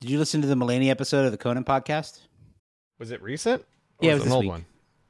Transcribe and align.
Did 0.00 0.10
you 0.10 0.18
listen 0.18 0.40
to 0.42 0.46
the 0.46 0.54
Mulaney 0.54 0.90
episode 0.90 1.24
of 1.26 1.32
the 1.32 1.38
Conan 1.38 1.64
podcast? 1.64 2.20
Was 2.98 3.10
it 3.10 3.20
recent? 3.20 3.62
Or 3.62 4.06
Yeah, 4.06 4.12
it 4.12 4.14
was 4.14 4.22
an 4.22 4.28
this 4.28 4.34
old 4.34 4.44
week. 4.44 4.50
one. 4.52 4.66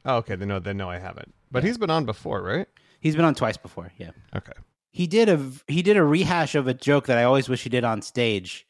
Oh, 0.07 0.17
okay. 0.17 0.35
Then 0.35 0.49
no, 0.49 0.59
then 0.61 0.79
no, 0.79 0.89
I 0.89 0.99
haven't. 0.99 1.35
But 1.51 1.63
he's 1.65 1.77
been 1.77 1.91
on 1.91 2.07
before, 2.07 2.43
right? 2.43 2.67
He's 3.01 3.15
been 3.15 3.25
on 3.27 3.35
twice 3.35 3.59
before. 3.59 3.93
Yeah. 3.99 4.11
Okay. 4.35 4.53
He 4.91 5.07
did 5.07 5.29
a 5.29 5.39
he 5.67 5.83
did 5.83 5.99
a 5.99 6.03
rehash 6.03 6.55
of 6.55 6.67
a 6.67 6.75
joke 6.75 7.07
that 7.07 7.19
I 7.19 7.25
always 7.25 7.49
wish 7.49 7.63
he 7.63 7.69
did 7.69 7.85
on 7.85 8.01
stage, 8.01 8.67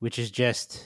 which 0.00 0.18
is 0.18 0.30
just 0.30 0.84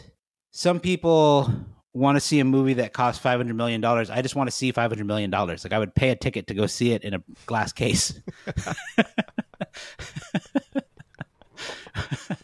some 0.52 0.78
people 0.78 1.50
want 1.92 2.14
to 2.16 2.20
see 2.20 2.38
a 2.38 2.44
movie 2.44 2.74
that 2.74 2.92
costs 2.92 3.20
five 3.20 3.40
hundred 3.40 3.56
million 3.56 3.80
dollars. 3.80 4.08
I 4.08 4.22
just 4.22 4.36
want 4.36 4.48
to 4.48 4.56
see 4.56 4.70
five 4.70 4.90
hundred 4.90 5.06
million 5.06 5.30
dollars. 5.30 5.64
Like 5.64 5.72
I 5.72 5.78
would 5.80 5.94
pay 5.96 6.10
a 6.10 6.16
ticket 6.16 6.46
to 6.46 6.54
go 6.54 6.66
see 6.66 6.92
it 6.92 7.02
in 7.02 7.14
a 7.14 7.22
glass 7.46 7.72
case. 7.72 8.14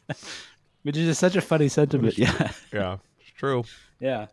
which 0.87 0.97
is 0.97 1.07
just 1.07 1.19
such 1.19 1.35
a 1.35 1.41
funny 1.41 1.69
sentiment. 1.69 2.17
Yeah. 2.17 2.53
Yeah, 2.73 2.99
it's 3.19 3.31
true. 3.31 3.65
Yeah. 3.99 4.27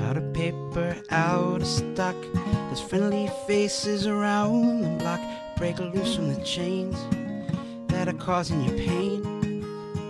Out 0.00 0.16
of 0.16 0.32
paper, 0.32 0.96
out 1.10 1.60
of 1.60 1.66
stock. 1.66 2.16
There's 2.34 2.80
friendly 2.80 3.30
faces 3.46 4.08
around 4.08 4.82
the 4.82 4.88
block. 4.98 5.20
Break 5.56 5.78
loose 5.78 6.16
from 6.16 6.34
the 6.34 6.42
chains 6.42 6.96
that 7.88 8.08
are 8.08 8.18
causing 8.18 8.64
you 8.64 8.72
pain. 8.72 9.22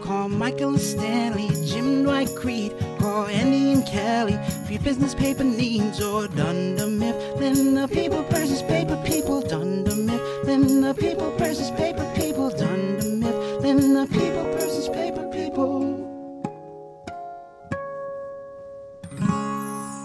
Call 0.02 0.28
Michael 0.30 0.70
and 0.70 0.80
Stanley, 0.80 1.50
Jim 1.66 2.04
Dwight 2.04 2.34
Creed. 2.34 2.72
Call 2.98 3.26
Andy 3.26 3.72
and 3.72 3.86
Kelly 3.86 4.38
for 4.64 4.72
your 4.72 4.82
business 4.82 5.14
paper 5.14 5.44
needs. 5.44 6.00
Or 6.00 6.28
Dunder 6.28 6.86
Mifflin, 6.86 7.74
the 7.74 7.86
people 7.88 8.22
versus 8.24 8.62
paper 8.62 8.96
people. 9.04 9.42
Dunder 9.42 9.96
Mifflin, 9.96 10.80
the 10.80 10.94
people 10.94 11.30
versus 11.36 11.70
paper 11.72 12.10
people. 12.16 12.48
Dunder 12.50 13.04
Mifflin, 13.04 13.94
the 13.94 14.06
people 14.06 14.44
versus 14.54 14.88
paper 14.88 15.19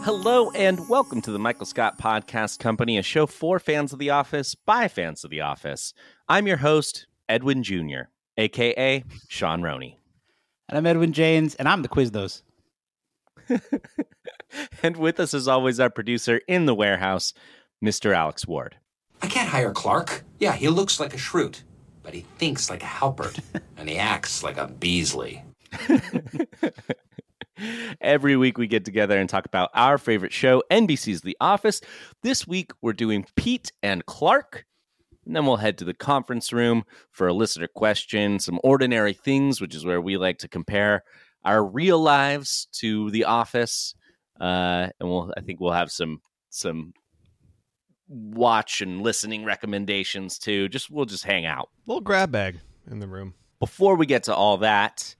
Hello 0.06 0.52
and 0.52 0.88
welcome 0.88 1.20
to 1.24 1.32
the 1.32 1.40
Michael 1.40 1.66
Scott 1.66 1.98
Podcast 1.98 2.60
Company, 2.60 3.00
a 3.00 3.02
show 3.02 3.26
for 3.26 3.58
fans 3.58 3.92
of 3.92 3.98
The 3.98 4.12
Office 4.12 4.54
by 4.54 4.88
fans 4.88 5.24
of 5.24 5.32
The 5.32 5.42
Office. 5.42 5.96
I'm 6.30 6.46
your 6.46 6.58
host, 6.58 7.08
Edwin 7.28 7.64
Jr., 7.64 8.02
aka 8.38 9.04
Sean 9.30 9.64
Roney. 9.64 10.00
And 10.70 10.78
I'm 10.78 10.86
Edwin 10.86 11.12
James, 11.12 11.56
and 11.56 11.68
I'm 11.68 11.82
the 11.82 11.90
Quiznos. 11.90 12.44
And 14.84 14.96
with 14.96 15.20
us, 15.20 15.34
as 15.34 15.48
always, 15.48 15.80
our 15.80 15.90
producer 15.90 16.40
in 16.48 16.68
the 16.68 16.76
warehouse, 16.76 17.34
Mr. 17.84 18.16
Alex 18.16 18.46
Ward. 18.46 18.76
I 19.24 19.28
can't 19.28 19.50
hire 19.50 19.74
Clark. 19.74 20.24
Yeah, 20.40 20.54
he 20.54 20.70
looks 20.70 21.00
like 21.00 21.16
a 21.16 21.18
Schrute, 21.18 21.64
but 22.04 22.14
he 22.14 22.28
thinks 22.38 22.70
like 22.70 22.84
a 22.84 22.86
Halpert, 22.86 23.40
and 23.78 23.90
he 23.90 23.98
acts 23.98 24.44
like 24.44 24.58
a 24.58 24.68
Beesly. 24.68 25.42
Every 28.02 28.36
week 28.36 28.58
we 28.58 28.68
get 28.68 28.86
together 28.86 29.18
and 29.18 29.30
talk 29.30 29.46
about 29.46 29.70
our 29.74 29.98
favorite 29.98 30.34
show, 30.34 30.64
NBC's 30.72 31.22
The 31.22 31.38
Office. 31.40 31.82
This 32.22 32.48
week 32.48 32.72
we're 32.82 32.94
doing 32.94 33.26
Pete 33.36 33.72
and 33.82 34.06
Clark. 34.06 34.66
And 35.26 35.36
then 35.36 35.46
we'll 35.46 35.58
head 35.58 35.78
to 35.80 35.86
the 35.86 35.94
conference 35.94 36.54
room 36.54 36.84
for 37.12 37.28
a 37.28 37.34
listener 37.34 37.68
question, 37.68 38.40
some 38.40 38.60
ordinary 38.64 39.14
things, 39.14 39.60
which 39.60 39.74
is 39.74 39.86
where 39.86 40.02
we 40.02 40.18
like 40.18 40.38
to 40.40 40.48
compare 40.48 41.04
our 41.44 41.64
real 41.64 42.00
lives 42.00 42.68
to 42.74 43.10
The 43.12 43.26
Office. 43.26 43.96
Uh, 44.40 44.90
and 45.00 45.10
we'll, 45.10 45.34
I 45.36 45.42
think 45.42 45.60
we'll 45.60 45.72
have 45.72 45.92
some 45.92 46.22
some 46.50 46.94
watch 48.08 48.82
and 48.82 49.02
listening 49.02 49.46
recommendations 49.46 50.38
too. 50.38 50.70
Just 50.70 50.92
we'll 50.92 51.06
just 51.06 51.24
hang 51.24 51.46
out. 51.46 51.70
Little 51.86 52.02
grab 52.02 52.32
bag 52.32 52.60
in 52.90 53.00
the 53.00 53.08
room. 53.08 53.34
Before 53.60 53.96
we 53.96 54.06
get 54.06 54.24
to 54.24 54.36
all 54.36 54.58
that, 54.58 55.16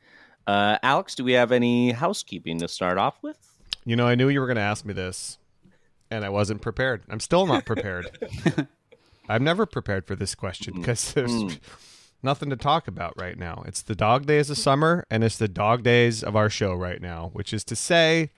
uh, 0.48 0.78
Alex, 0.84 1.16
do 1.16 1.24
we 1.24 1.34
have 1.34 1.52
any 1.52 1.92
housekeeping 1.92 2.60
to 2.60 2.68
start 2.68 2.98
off 2.98 3.18
with? 3.22 3.38
You 3.86 3.96
know, 3.96 4.08
I 4.08 4.16
knew 4.16 4.30
you 4.30 4.40
were 4.40 4.48
going 4.48 4.56
to 4.58 4.62
ask 4.62 4.86
me 4.86 4.94
this, 4.94 5.38
and 6.10 6.26
I 6.26 6.30
wasn't 6.30 6.62
prepared. 6.62 7.04
I'm 7.10 7.20
still 7.20 7.46
not 7.46 7.66
prepared. 7.66 8.10
I'm 9.30 9.44
never 9.44 9.66
prepared 9.66 10.06
for 10.06 10.16
this 10.16 10.36
question 10.36 10.76
because 10.76 11.14
there's 11.14 11.32
Mm. 11.32 11.60
nothing 12.24 12.50
to 12.52 12.56
talk 12.56 12.88
about 12.88 13.14
right 13.20 13.38
now. 13.38 13.64
It's 13.68 13.82
the 13.82 13.96
dog 13.96 14.26
days 14.26 14.50
of 14.50 14.58
summer, 14.58 15.04
and 15.10 15.24
it's 15.24 15.38
the 15.38 15.48
dog 15.48 15.84
days 15.84 16.24
of 16.24 16.36
our 16.36 16.50
show 16.50 16.74
right 16.74 17.02
now, 17.02 17.30
which 17.34 17.54
is 17.54 17.64
to 17.66 17.76
say, 17.76 18.32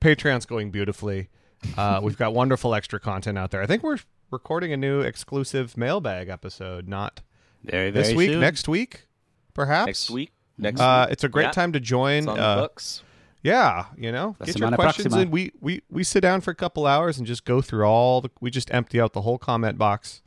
Patreon's 0.00 0.46
going 0.46 0.70
beautifully. 0.70 1.28
Uh, 1.76 2.00
we've 2.02 2.16
got 2.18 2.34
wonderful 2.34 2.74
extra 2.74 2.98
content 2.98 3.38
out 3.38 3.50
there. 3.50 3.62
I 3.62 3.66
think 3.66 3.82
we're 3.82 3.98
recording 4.30 4.72
a 4.72 4.76
new 4.76 5.00
exclusive 5.00 5.76
mailbag 5.76 6.28
episode, 6.28 6.88
not 6.88 7.20
Very, 7.62 7.90
this 7.90 8.12
week, 8.14 8.36
next 8.36 8.66
week, 8.68 9.06
perhaps. 9.54 9.86
Next 9.86 10.10
week? 10.10 10.32
Next 10.62 10.80
Uh, 10.80 11.04
week? 11.06 11.12
it's 11.12 11.24
a 11.24 11.28
great 11.28 11.44
Yeah. 11.44 11.50
time 11.50 11.72
to 11.72 11.80
join. 11.80 12.18
It's 12.20 12.26
on 12.28 12.38
uh, 12.38 12.54
the 12.56 12.62
books. 12.62 13.02
Yeah, 13.42 13.86
you 13.96 14.12
know, 14.12 14.36
La 14.38 14.46
get 14.46 14.58
your 14.58 14.70
questions 14.72 15.12
próxima. 15.14 15.22
in. 15.22 15.30
We, 15.32 15.52
we 15.60 15.82
we 15.90 16.04
sit 16.04 16.20
down 16.20 16.40
for 16.42 16.52
a 16.52 16.54
couple 16.54 16.86
hours 16.86 17.18
and 17.18 17.26
just 17.26 17.44
go 17.44 17.60
through 17.60 17.84
all 17.84 18.20
the. 18.20 18.30
We 18.40 18.50
just 18.50 18.72
empty 18.72 19.00
out 19.00 19.12
the 19.14 19.22
whole 19.22 19.36
comment 19.36 19.76
box, 19.78 20.22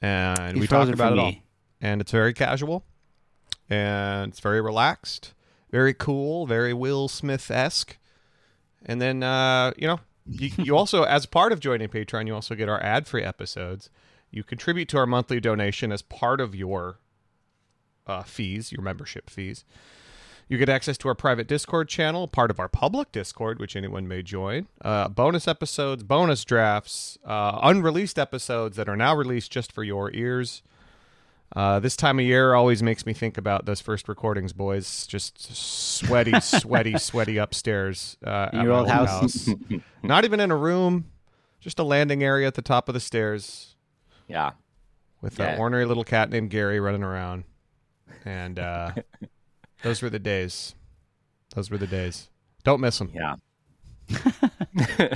and 0.00 0.52
He's 0.54 0.60
we 0.62 0.66
talk 0.66 0.88
about 0.88 1.10
for 1.12 1.14
it 1.16 1.20
all. 1.20 1.34
And 1.82 2.00
it's 2.00 2.10
very 2.12 2.32
casual, 2.32 2.84
and 3.68 4.30
it's 4.32 4.40
very 4.40 4.60
relaxed, 4.62 5.34
very 5.70 5.92
cool, 5.92 6.46
very 6.46 6.72
Will 6.72 7.08
Smith 7.08 7.50
esque. 7.50 7.98
And 8.86 9.02
then 9.02 9.22
uh, 9.22 9.72
you 9.76 9.86
know, 9.86 10.00
you, 10.26 10.50
you 10.56 10.76
also 10.76 11.02
as 11.02 11.26
part 11.26 11.52
of 11.52 11.60
joining 11.60 11.88
Patreon, 11.88 12.26
you 12.26 12.34
also 12.34 12.54
get 12.54 12.68
our 12.70 12.82
ad 12.82 13.06
free 13.06 13.22
episodes. 13.22 13.90
You 14.30 14.42
contribute 14.42 14.88
to 14.90 14.98
our 14.98 15.06
monthly 15.06 15.40
donation 15.40 15.92
as 15.92 16.00
part 16.02 16.40
of 16.40 16.54
your 16.54 16.98
uh, 18.06 18.22
fees, 18.22 18.72
your 18.72 18.82
membership 18.82 19.28
fees. 19.30 19.64
You 20.48 20.58
get 20.58 20.68
access 20.68 20.96
to 20.98 21.08
our 21.08 21.14
private 21.16 21.48
Discord 21.48 21.88
channel, 21.88 22.28
part 22.28 22.52
of 22.52 22.60
our 22.60 22.68
public 22.68 23.10
Discord, 23.10 23.58
which 23.58 23.74
anyone 23.74 24.06
may 24.06 24.22
join. 24.22 24.68
Uh, 24.80 25.08
bonus 25.08 25.48
episodes, 25.48 26.04
bonus 26.04 26.44
drafts, 26.44 27.18
uh, 27.24 27.58
unreleased 27.64 28.16
episodes 28.16 28.76
that 28.76 28.88
are 28.88 28.96
now 28.96 29.14
released 29.14 29.50
just 29.50 29.72
for 29.72 29.82
your 29.82 30.12
ears. 30.12 30.62
Uh, 31.54 31.80
this 31.80 31.96
time 31.96 32.18
of 32.20 32.24
year 32.24 32.54
always 32.54 32.80
makes 32.82 33.06
me 33.06 33.12
think 33.12 33.36
about 33.38 33.66
those 33.66 33.80
first 33.80 34.08
recordings, 34.08 34.52
boys. 34.52 35.06
Just 35.08 35.40
sweaty, 35.56 36.32
sweaty, 36.40 36.96
sweaty 36.98 37.38
upstairs 37.38 38.16
uh, 38.24 38.48
your 38.52 38.72
old 38.72 38.88
house. 38.88 39.48
Not 40.02 40.24
even 40.24 40.38
in 40.38 40.50
a 40.52 40.56
room, 40.56 41.06
just 41.60 41.78
a 41.80 41.84
landing 41.84 42.22
area 42.22 42.46
at 42.46 42.54
the 42.54 42.62
top 42.62 42.88
of 42.88 42.94
the 42.94 43.00
stairs 43.00 43.74
Yeah. 44.28 44.52
with 45.20 45.38
Yeah. 45.40 45.54
an 45.54 45.58
ornery 45.60 45.86
little 45.86 46.04
cat 46.04 46.30
named 46.30 46.50
Gary 46.50 46.78
running 46.78 47.02
around. 47.02 47.44
And 48.24 48.58
uh, 48.58 48.92
those 49.82 50.02
were 50.02 50.10
the 50.10 50.18
days. 50.18 50.74
Those 51.54 51.70
were 51.70 51.78
the 51.78 51.86
days. 51.86 52.28
Don't 52.64 52.80
miss 52.80 52.98
them. 52.98 53.12
Yeah. 53.14 53.36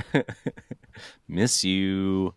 Miss 1.27 1.63
you 1.63 2.33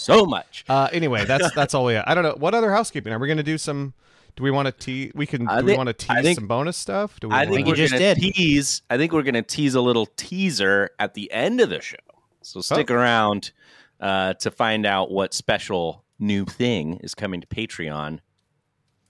so 0.00 0.26
much. 0.26 0.64
Uh, 0.68 0.88
anyway, 0.92 1.24
that's 1.24 1.52
that's 1.54 1.74
all 1.74 1.84
we. 1.86 1.94
Have. 1.94 2.04
I 2.06 2.14
don't 2.14 2.22
know 2.24 2.34
what 2.38 2.54
other 2.54 2.70
housekeeping. 2.70 3.12
Are 3.12 3.18
we 3.18 3.26
going 3.26 3.36
to 3.38 3.42
do 3.42 3.58
some? 3.58 3.94
Do 4.36 4.42
we 4.42 4.50
want 4.50 4.66
to 4.66 4.72
tease? 4.72 5.12
We 5.14 5.26
can. 5.26 5.48
I 5.48 5.60
do 5.60 5.64
we 5.66 5.70
think- 5.72 5.84
want 5.84 5.98
to 5.98 6.12
I 6.12 6.16
tease 6.16 6.24
think- 6.24 6.38
some 6.38 6.46
bonus 6.48 6.76
stuff? 6.76 7.18
Do 7.20 7.28
we? 7.28 7.34
I 7.34 7.38
wanna- 7.44 7.50
think 7.54 7.66
you 7.66 7.72
we're 7.72 7.76
just 7.76 7.92
gonna 7.94 8.14
did. 8.14 8.34
tease. 8.34 8.82
I 8.90 8.96
think 8.98 9.12
we're 9.12 9.22
gonna 9.22 9.42
tease 9.42 9.74
a 9.74 9.80
little 9.80 10.06
teaser 10.16 10.90
at 10.98 11.14
the 11.14 11.30
end 11.32 11.60
of 11.60 11.70
the 11.70 11.80
show. 11.80 11.96
So 12.42 12.60
stick 12.60 12.90
Oh. 12.90 12.94
around 12.94 13.52
uh, 14.00 14.34
to 14.34 14.50
find 14.50 14.84
out 14.86 15.10
what 15.10 15.32
special 15.34 16.04
new 16.18 16.44
thing 16.44 16.98
is 17.02 17.14
coming 17.14 17.40
to 17.40 17.46
Patreon 17.46 18.20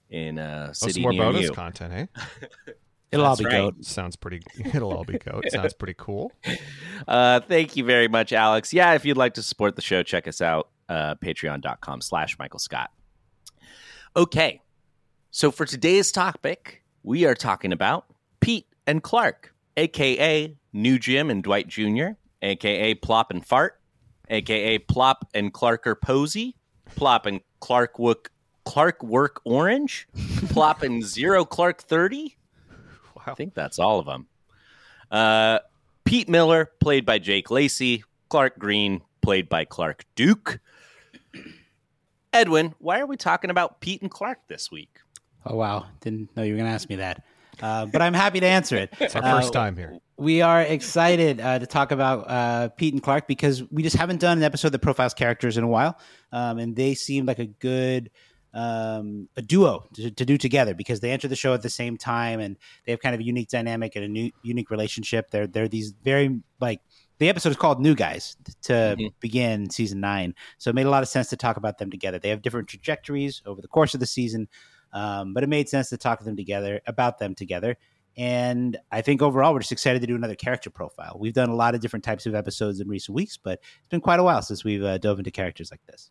in 0.09 0.37
a 0.37 0.67
oh, 0.69 0.73
city 0.73 0.93
some 0.93 1.01
more 1.03 1.11
near 1.11 1.21
bonus 1.21 1.43
you. 1.43 1.51
content. 1.51 2.09
Hey, 2.65 2.73
It'll 3.11 3.25
all 3.25 3.37
be 3.37 3.45
right. 3.45 3.51
goat. 3.53 3.85
sounds 3.85 4.15
pretty. 4.17 4.41
It'll 4.73 4.91
all 4.91 5.05
be 5.05 5.17
goat. 5.17 5.45
Sounds 5.49 5.73
pretty 5.73 5.95
cool. 5.97 6.33
Uh, 7.07 7.39
thank 7.39 7.77
you 7.77 7.85
very 7.85 8.09
much, 8.09 8.33
Alex. 8.33 8.73
Yeah, 8.73 8.95
if 8.95 9.05
you'd 9.05 9.15
like 9.15 9.35
to 9.35 9.41
support 9.43 9.77
the 9.77 9.81
show, 9.81 10.03
check 10.03 10.27
us 10.27 10.41
out, 10.41 10.69
uh, 10.89 11.15
patreon.com 11.15 12.01
slash 12.01 12.37
Michael 12.37 12.59
Scott. 12.59 12.91
Okay, 14.15 14.61
so 15.31 15.51
for 15.51 15.65
today's 15.65 16.11
topic, 16.11 16.83
we 17.03 17.25
are 17.25 17.35
talking 17.35 17.71
about 17.71 18.07
Pete 18.41 18.67
and 18.85 19.01
Clark, 19.01 19.53
aka 19.77 20.53
New 20.73 20.99
Jim 20.99 21.29
and 21.29 21.41
Dwight 21.41 21.67
Jr., 21.67 22.09
aka 22.41 22.93
Plop 22.95 23.31
and 23.31 23.45
Fart, 23.45 23.79
aka 24.29 24.79
Plop 24.79 25.29
and 25.33 25.53
Clarker 25.53 25.95
Posey, 25.99 26.57
Plop 26.95 27.25
and 27.25 27.39
Clark 27.61 27.97
Wook, 27.97 28.27
Clark 28.67 29.03
Work 29.03 29.41
Orange, 29.45 30.07
Plop 30.49 30.83
and 30.83 31.03
Zero 31.03 31.45
Clark 31.45 31.81
30. 31.81 32.35
I 33.25 33.33
think 33.33 33.53
that's 33.53 33.79
all 33.79 33.99
of 33.99 34.05
them. 34.05 34.27
Uh, 35.11 35.59
Pete 36.05 36.29
Miller, 36.29 36.71
played 36.79 37.05
by 37.05 37.19
Jake 37.19 37.49
Lacy. 37.51 38.03
Clark 38.29 38.57
Green, 38.59 39.01
played 39.21 39.47
by 39.49 39.65
Clark 39.65 40.05
Duke. 40.15 40.59
Edwin, 42.33 42.75
why 42.79 42.99
are 42.99 43.05
we 43.05 43.17
talking 43.17 43.49
about 43.49 43.79
Pete 43.79 44.01
and 44.01 44.11
Clark 44.11 44.39
this 44.47 44.69
week? 44.71 44.99
Oh 45.45 45.55
wow, 45.55 45.85
didn't 46.01 46.35
know 46.35 46.43
you 46.43 46.53
were 46.53 46.57
going 46.57 46.69
to 46.69 46.73
ask 46.73 46.89
me 46.89 46.97
that. 46.97 47.23
Uh, 47.61 47.85
but 47.85 48.01
I'm 48.01 48.13
happy 48.13 48.39
to 48.39 48.45
answer 48.45 48.75
it. 48.75 48.93
It's 48.99 49.15
our 49.15 49.23
Uh, 49.23 49.41
first 49.41 49.53
time 49.53 49.75
here. 49.75 49.97
We 50.17 50.41
are 50.41 50.61
excited 50.61 51.39
uh, 51.39 51.59
to 51.59 51.65
talk 51.65 51.91
about 51.91 52.29
uh, 52.29 52.69
Pete 52.69 52.93
and 52.93 53.01
Clark 53.01 53.27
because 53.27 53.63
we 53.71 53.81
just 53.81 53.95
haven't 53.95 54.19
done 54.19 54.37
an 54.39 54.43
episode 54.43 54.69
that 54.73 54.79
profiles 54.79 55.13
characters 55.13 55.57
in 55.57 55.63
a 55.63 55.67
while, 55.67 55.97
um, 56.31 56.57
and 56.59 56.75
they 56.75 56.93
seemed 56.95 57.27
like 57.27 57.39
a 57.39 57.45
good 57.45 58.09
um, 58.57 59.29
a 59.37 59.41
duo 59.43 59.87
to, 59.93 60.09
to, 60.09 60.25
do 60.25 60.35
together 60.35 60.73
because 60.73 60.99
they 60.99 61.11
enter 61.11 61.27
the 61.27 61.35
show 61.35 61.53
at 61.53 61.61
the 61.61 61.69
same 61.69 61.95
time 61.95 62.39
and 62.39 62.57
they 62.85 62.91
have 62.91 62.99
kind 62.99 63.13
of 63.13 63.21
a 63.21 63.23
unique 63.23 63.49
dynamic 63.49 63.95
and 63.95 64.03
a 64.03 64.07
new 64.07 64.31
unique 64.41 64.71
relationship. 64.71 65.29
They're 65.29 65.45
they're 65.45 65.67
these 65.67 65.93
very 66.03 66.41
like 66.59 66.81
the 67.19 67.29
episode 67.29 67.49
is 67.49 67.55
called 67.55 67.79
New 67.79 67.93
Guys 67.93 68.35
to 68.63 68.73
mm-hmm. 68.73 69.05
begin 69.19 69.69
season 69.69 69.99
nine, 69.99 70.33
so 70.57 70.71
it 70.71 70.75
made 70.75 70.87
a 70.87 70.89
lot 70.89 71.03
of 71.03 71.09
sense 71.09 71.29
to 71.29 71.37
talk 71.37 71.57
about 71.57 71.77
them 71.77 71.91
together. 71.91 72.17
They 72.17 72.29
have 72.29 72.41
different 72.41 72.67
trajectories 72.67 73.43
over 73.45 73.61
the 73.61 73.67
course 73.67 73.93
of 73.93 73.99
the 73.99 74.07
season, 74.07 74.47
um, 74.91 75.35
but 75.35 75.43
it 75.43 75.49
made 75.49 75.69
sense 75.69 75.89
to 75.89 75.97
talk 75.97 76.17
to 76.17 76.25
them 76.25 76.35
together 76.35 76.81
about 76.87 77.19
them 77.19 77.35
together. 77.35 77.77
And 78.17 78.75
I 78.91 79.01
think 79.03 79.21
overall, 79.21 79.53
we're 79.53 79.59
just 79.59 79.71
excited 79.71 80.01
to 80.01 80.07
do 80.07 80.15
another 80.15 80.33
character 80.33 80.71
profile. 80.71 81.17
We've 81.19 81.33
done 81.33 81.49
a 81.49 81.55
lot 81.55 81.75
of 81.75 81.81
different 81.81 82.03
types 82.03 82.25
of 82.25 82.33
episodes 82.33 82.79
in 82.79 82.87
recent 82.87 83.13
weeks, 83.13 83.37
but 83.37 83.59
it's 83.77 83.89
been 83.89 84.01
quite 84.01 84.19
a 84.19 84.23
while 84.23 84.41
since 84.41 84.63
we've 84.63 84.83
uh, 84.83 84.97
dove 84.97 85.19
into 85.19 85.29
characters 85.29 85.69
like 85.69 85.85
this. 85.85 86.09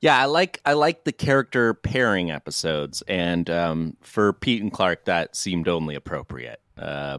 Yeah, 0.00 0.16
I 0.16 0.26
like 0.26 0.60
I 0.64 0.74
like 0.74 1.04
the 1.04 1.12
character 1.12 1.74
pairing 1.74 2.30
episodes, 2.30 3.02
and 3.08 3.48
um, 3.50 3.96
for 4.00 4.32
Pete 4.32 4.62
and 4.62 4.72
Clark, 4.72 5.06
that 5.06 5.34
seemed 5.34 5.66
only 5.66 5.96
appropriate. 5.96 6.60
Uh, 6.76 7.18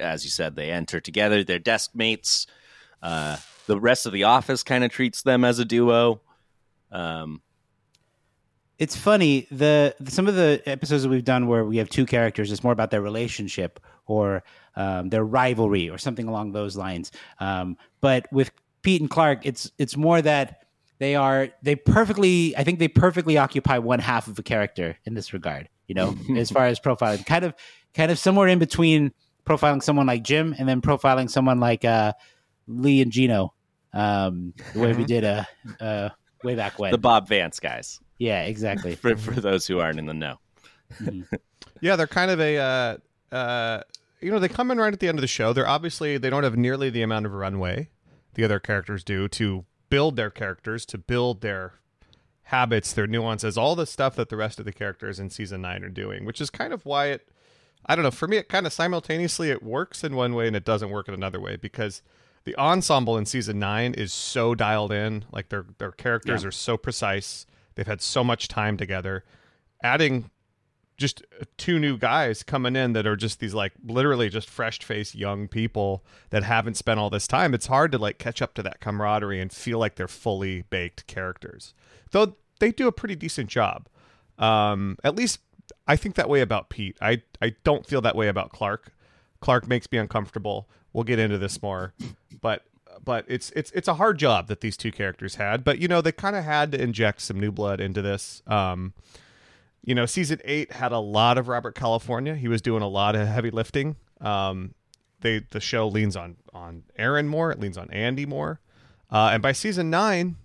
as 0.00 0.24
you 0.24 0.30
said, 0.30 0.56
they 0.56 0.70
enter 0.70 1.00
together; 1.00 1.44
they're 1.44 1.58
desk 1.58 1.90
mates. 1.94 2.46
Uh, 3.02 3.36
the 3.66 3.78
rest 3.78 4.06
of 4.06 4.12
the 4.12 4.24
office 4.24 4.62
kind 4.62 4.84
of 4.84 4.90
treats 4.90 5.22
them 5.22 5.44
as 5.44 5.58
a 5.58 5.64
duo. 5.66 6.22
Um, 6.90 7.42
it's 8.78 8.96
funny 8.96 9.46
the 9.50 9.94
some 10.06 10.28
of 10.28 10.34
the 10.34 10.62
episodes 10.64 11.02
that 11.02 11.08
we've 11.08 11.24
done 11.24 11.46
where 11.46 11.64
we 11.64 11.76
have 11.78 11.88
two 11.88 12.06
characters 12.06 12.50
it's 12.52 12.62
more 12.62 12.72
about 12.72 12.90
their 12.90 13.02
relationship 13.02 13.80
or 14.06 14.42
um, 14.76 15.10
their 15.10 15.24
rivalry 15.24 15.90
or 15.90 15.98
something 15.98 16.28
along 16.28 16.52
those 16.52 16.76
lines 16.76 17.10
um, 17.40 17.76
but 18.00 18.26
with 18.32 18.50
pete 18.82 19.00
and 19.00 19.10
clark 19.10 19.44
it's 19.44 19.70
it's 19.78 19.96
more 19.96 20.22
that 20.22 20.62
they 20.98 21.14
are 21.14 21.48
they 21.62 21.74
perfectly 21.74 22.56
i 22.56 22.64
think 22.64 22.78
they 22.78 22.88
perfectly 22.88 23.38
occupy 23.38 23.78
one 23.78 23.98
half 23.98 24.28
of 24.28 24.38
a 24.38 24.42
character 24.42 24.96
in 25.04 25.14
this 25.14 25.32
regard 25.32 25.68
you 25.86 25.94
know 25.94 26.16
as 26.36 26.50
far 26.50 26.66
as 26.66 26.80
profiling 26.80 27.24
kind 27.24 27.44
of 27.44 27.54
kind 27.94 28.10
of 28.10 28.18
somewhere 28.18 28.48
in 28.48 28.58
between 28.58 29.12
profiling 29.46 29.82
someone 29.82 30.06
like 30.06 30.22
jim 30.22 30.54
and 30.58 30.68
then 30.68 30.80
profiling 30.80 31.30
someone 31.30 31.60
like 31.60 31.84
uh, 31.84 32.12
lee 32.66 33.00
and 33.00 33.12
gino 33.12 33.54
um, 33.94 34.52
the 34.74 34.80
way 34.80 34.88
we 34.88 34.94
mm-hmm. 34.94 35.04
did 35.04 35.24
uh, 35.24 35.44
uh, 35.80 36.08
way 36.44 36.54
back 36.54 36.78
when 36.78 36.90
the 36.90 36.98
bob 36.98 37.26
vance 37.26 37.58
guys 37.58 38.00
yeah, 38.18 38.42
exactly. 38.42 38.94
for 38.96 39.16
for 39.16 39.40
those 39.40 39.66
who 39.66 39.78
aren't 39.80 39.98
in 39.98 40.06
the 40.06 40.14
know. 40.14 40.38
Mm-hmm. 41.00 41.36
yeah, 41.80 41.96
they're 41.96 42.06
kind 42.06 42.30
of 42.30 42.40
a 42.40 42.58
uh, 42.58 43.34
uh, 43.34 43.82
you 44.20 44.30
know, 44.30 44.38
they 44.38 44.48
come 44.48 44.70
in 44.70 44.78
right 44.78 44.92
at 44.92 45.00
the 45.00 45.08
end 45.08 45.18
of 45.18 45.22
the 45.22 45.28
show. 45.28 45.52
They're 45.52 45.68
obviously 45.68 46.18
they 46.18 46.30
don't 46.30 46.44
have 46.44 46.56
nearly 46.56 46.90
the 46.90 47.02
amount 47.02 47.26
of 47.26 47.32
runway 47.32 47.88
the 48.34 48.44
other 48.44 48.58
characters 48.58 49.02
do 49.02 49.28
to 49.28 49.64
build 49.90 50.16
their 50.16 50.30
characters, 50.30 50.84
to 50.86 50.98
build 50.98 51.40
their 51.40 51.74
habits, 52.44 52.92
their 52.92 53.06
nuances, 53.06 53.58
all 53.58 53.76
the 53.76 53.86
stuff 53.86 54.16
that 54.16 54.28
the 54.28 54.36
rest 54.36 54.58
of 54.58 54.64
the 54.64 54.72
characters 54.72 55.18
in 55.18 55.30
season 55.30 55.62
9 55.62 55.84
are 55.84 55.88
doing, 55.88 56.24
which 56.24 56.40
is 56.40 56.50
kind 56.50 56.72
of 56.72 56.84
why 56.86 57.06
it 57.06 57.28
I 57.86 57.94
don't 57.94 58.02
know, 58.02 58.10
for 58.10 58.26
me 58.26 58.36
it 58.36 58.48
kind 58.48 58.66
of 58.66 58.72
simultaneously 58.72 59.50
it 59.50 59.62
works 59.62 60.02
in 60.02 60.16
one 60.16 60.34
way 60.34 60.46
and 60.46 60.56
it 60.56 60.64
doesn't 60.64 60.90
work 60.90 61.08
in 61.08 61.14
another 61.14 61.40
way 61.40 61.56
because 61.56 62.02
the 62.44 62.56
ensemble 62.56 63.16
in 63.16 63.24
season 63.24 63.58
9 63.58 63.94
is 63.94 64.12
so 64.12 64.54
dialed 64.54 64.92
in, 64.92 65.24
like 65.32 65.48
their 65.48 65.66
their 65.78 65.92
characters 65.92 66.42
yeah. 66.42 66.48
are 66.48 66.52
so 66.52 66.76
precise 66.76 67.46
They've 67.78 67.86
had 67.86 68.02
so 68.02 68.24
much 68.24 68.48
time 68.48 68.76
together. 68.76 69.22
Adding 69.84 70.32
just 70.98 71.22
two 71.56 71.78
new 71.78 71.96
guys 71.96 72.42
coming 72.42 72.74
in 72.76 72.92
that 72.92 73.06
are 73.06 73.16
just 73.16 73.38
these 73.38 73.54
like 73.54 73.72
literally 73.86 74.28
just 74.28 74.50
fresh 74.50 74.80
faced 74.80 75.14
young 75.14 75.46
people 75.46 76.04
that 76.30 76.42
haven't 76.42 76.76
spent 76.76 76.98
all 76.98 77.08
this 77.08 77.28
time. 77.28 77.54
It's 77.54 77.68
hard 77.68 77.92
to 77.92 77.98
like 77.98 78.18
catch 78.18 78.42
up 78.42 78.52
to 78.54 78.62
that 78.64 78.80
camaraderie 78.80 79.40
and 79.40 79.52
feel 79.52 79.78
like 79.78 79.94
they're 79.94 80.08
fully 80.08 80.62
baked 80.62 81.06
characters. 81.06 81.72
Though 82.10 82.34
they 82.58 82.72
do 82.72 82.88
a 82.88 82.92
pretty 82.92 83.14
decent 83.14 83.48
job. 83.48 83.88
Um, 84.38 84.98
at 85.04 85.14
least 85.14 85.38
I 85.86 85.96
think 85.96 86.16
that 86.16 86.28
way 86.28 86.40
about 86.40 86.68
Pete. 86.68 86.96
I 87.00 87.22
I 87.40 87.54
don't 87.62 87.86
feel 87.86 88.00
that 88.02 88.16
way 88.16 88.28
about 88.28 88.50
Clark. 88.50 88.92
Clark 89.40 89.68
makes 89.68 89.90
me 89.90 89.98
uncomfortable. 89.98 90.68
We'll 90.92 91.04
get 91.04 91.20
into 91.20 91.38
this 91.38 91.62
more, 91.62 91.94
but 92.40 92.64
but 93.04 93.24
it's 93.28 93.50
it's 93.54 93.70
it's 93.70 93.86
a 93.86 93.94
hard 93.94 94.18
job 94.18 94.48
that 94.48 94.62
these 94.62 94.76
two 94.76 94.90
characters 94.90 95.36
had. 95.36 95.62
But 95.62 95.78
you 95.78 95.86
know, 95.86 96.00
they 96.00 96.12
kind 96.12 96.34
of 96.34 96.44
had 96.44 96.72
to 96.72 96.82
inject 96.82 97.20
some 97.20 97.38
new 97.38 97.52
blood 97.52 97.80
into 97.80 98.02
this. 98.02 98.42
Um, 98.48 98.94
you 99.84 99.94
know, 99.94 100.06
season 100.06 100.40
eight 100.44 100.72
had 100.72 100.92
a 100.92 100.98
lot 100.98 101.38
of 101.38 101.48
Robert 101.48 101.74
California. 101.74 102.34
He 102.34 102.48
was 102.48 102.62
doing 102.62 102.82
a 102.82 102.88
lot 102.88 103.14
of 103.14 103.26
heavy 103.26 103.50
lifting. 103.50 103.96
Um, 104.20 104.74
they 105.20 105.40
the 105.50 105.60
show 105.60 105.88
leans 105.88 106.16
on 106.16 106.36
on 106.52 106.84
Erin 106.96 107.28
more. 107.28 107.50
It 107.50 107.60
leans 107.60 107.78
on 107.78 107.90
Andy 107.90 108.26
more. 108.26 108.60
Uh, 109.10 109.30
and 109.32 109.42
by 109.42 109.52
season 109.52 109.90
nine, 109.90 110.36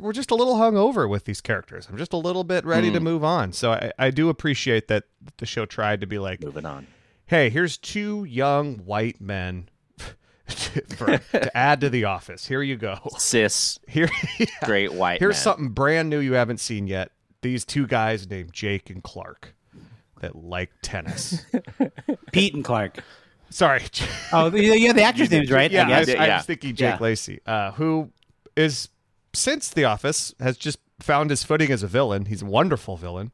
we're 0.00 0.12
just 0.12 0.30
a 0.30 0.34
little 0.34 0.54
hungover 0.54 1.08
with 1.08 1.24
these 1.24 1.40
characters. 1.40 1.88
I'm 1.90 1.98
just 1.98 2.12
a 2.12 2.16
little 2.16 2.44
bit 2.44 2.64
ready 2.64 2.90
mm. 2.90 2.94
to 2.94 2.98
hmm. 2.98 3.04
move 3.04 3.24
on. 3.24 3.52
So 3.52 3.72
I, 3.72 3.92
I 3.98 4.10
do 4.10 4.28
appreciate 4.28 4.88
that 4.88 5.04
the 5.38 5.46
show 5.46 5.66
tried 5.66 6.00
to 6.00 6.06
be 6.06 6.18
like 6.18 6.42
moving 6.42 6.66
on. 6.66 6.86
Hey, 7.26 7.50
here's 7.50 7.76
two 7.76 8.24
young 8.24 8.78
white 8.78 9.20
men 9.20 9.68
for, 10.96 11.18
to 11.18 11.56
add 11.56 11.80
to 11.82 11.90
the 11.90 12.04
office. 12.04 12.46
Here 12.46 12.62
you 12.62 12.76
go. 12.76 12.98
Cis. 13.18 13.78
Here, 13.86 14.08
yeah. 14.38 14.46
great 14.64 14.92
white. 14.92 15.20
Here's 15.20 15.36
man. 15.36 15.42
something 15.42 15.68
brand 15.68 16.10
new 16.10 16.18
you 16.18 16.32
haven't 16.32 16.58
seen 16.58 16.86
yet. 16.86 17.12
These 17.42 17.64
two 17.64 17.86
guys 17.86 18.28
named 18.28 18.52
Jake 18.52 18.90
and 18.90 19.02
Clark 19.02 19.54
that 20.20 20.36
like 20.36 20.70
tennis. 20.82 21.44
Pete 22.32 22.54
and 22.54 22.64
Clark. 22.64 23.02
Sorry. 23.48 23.82
Oh, 24.32 24.54
yeah, 24.54 24.92
the 24.92 25.02
actor's 25.02 25.30
names, 25.30 25.50
right? 25.50 25.70
Yeah, 25.70 25.88
I, 25.88 26.00
I, 26.00 26.02
yeah. 26.02 26.22
I 26.22 26.36
was 26.36 26.46
thinking 26.46 26.74
Jake 26.74 26.94
yeah. 26.94 26.98
Lacy, 27.00 27.40
uh, 27.46 27.72
who 27.72 28.10
is 28.56 28.90
since 29.32 29.70
The 29.70 29.84
Office 29.84 30.34
has 30.38 30.56
just 30.56 30.78
found 31.00 31.30
his 31.30 31.42
footing 31.42 31.70
as 31.70 31.82
a 31.82 31.86
villain. 31.86 32.26
He's 32.26 32.42
a 32.42 32.46
wonderful 32.46 32.96
villain, 32.96 33.32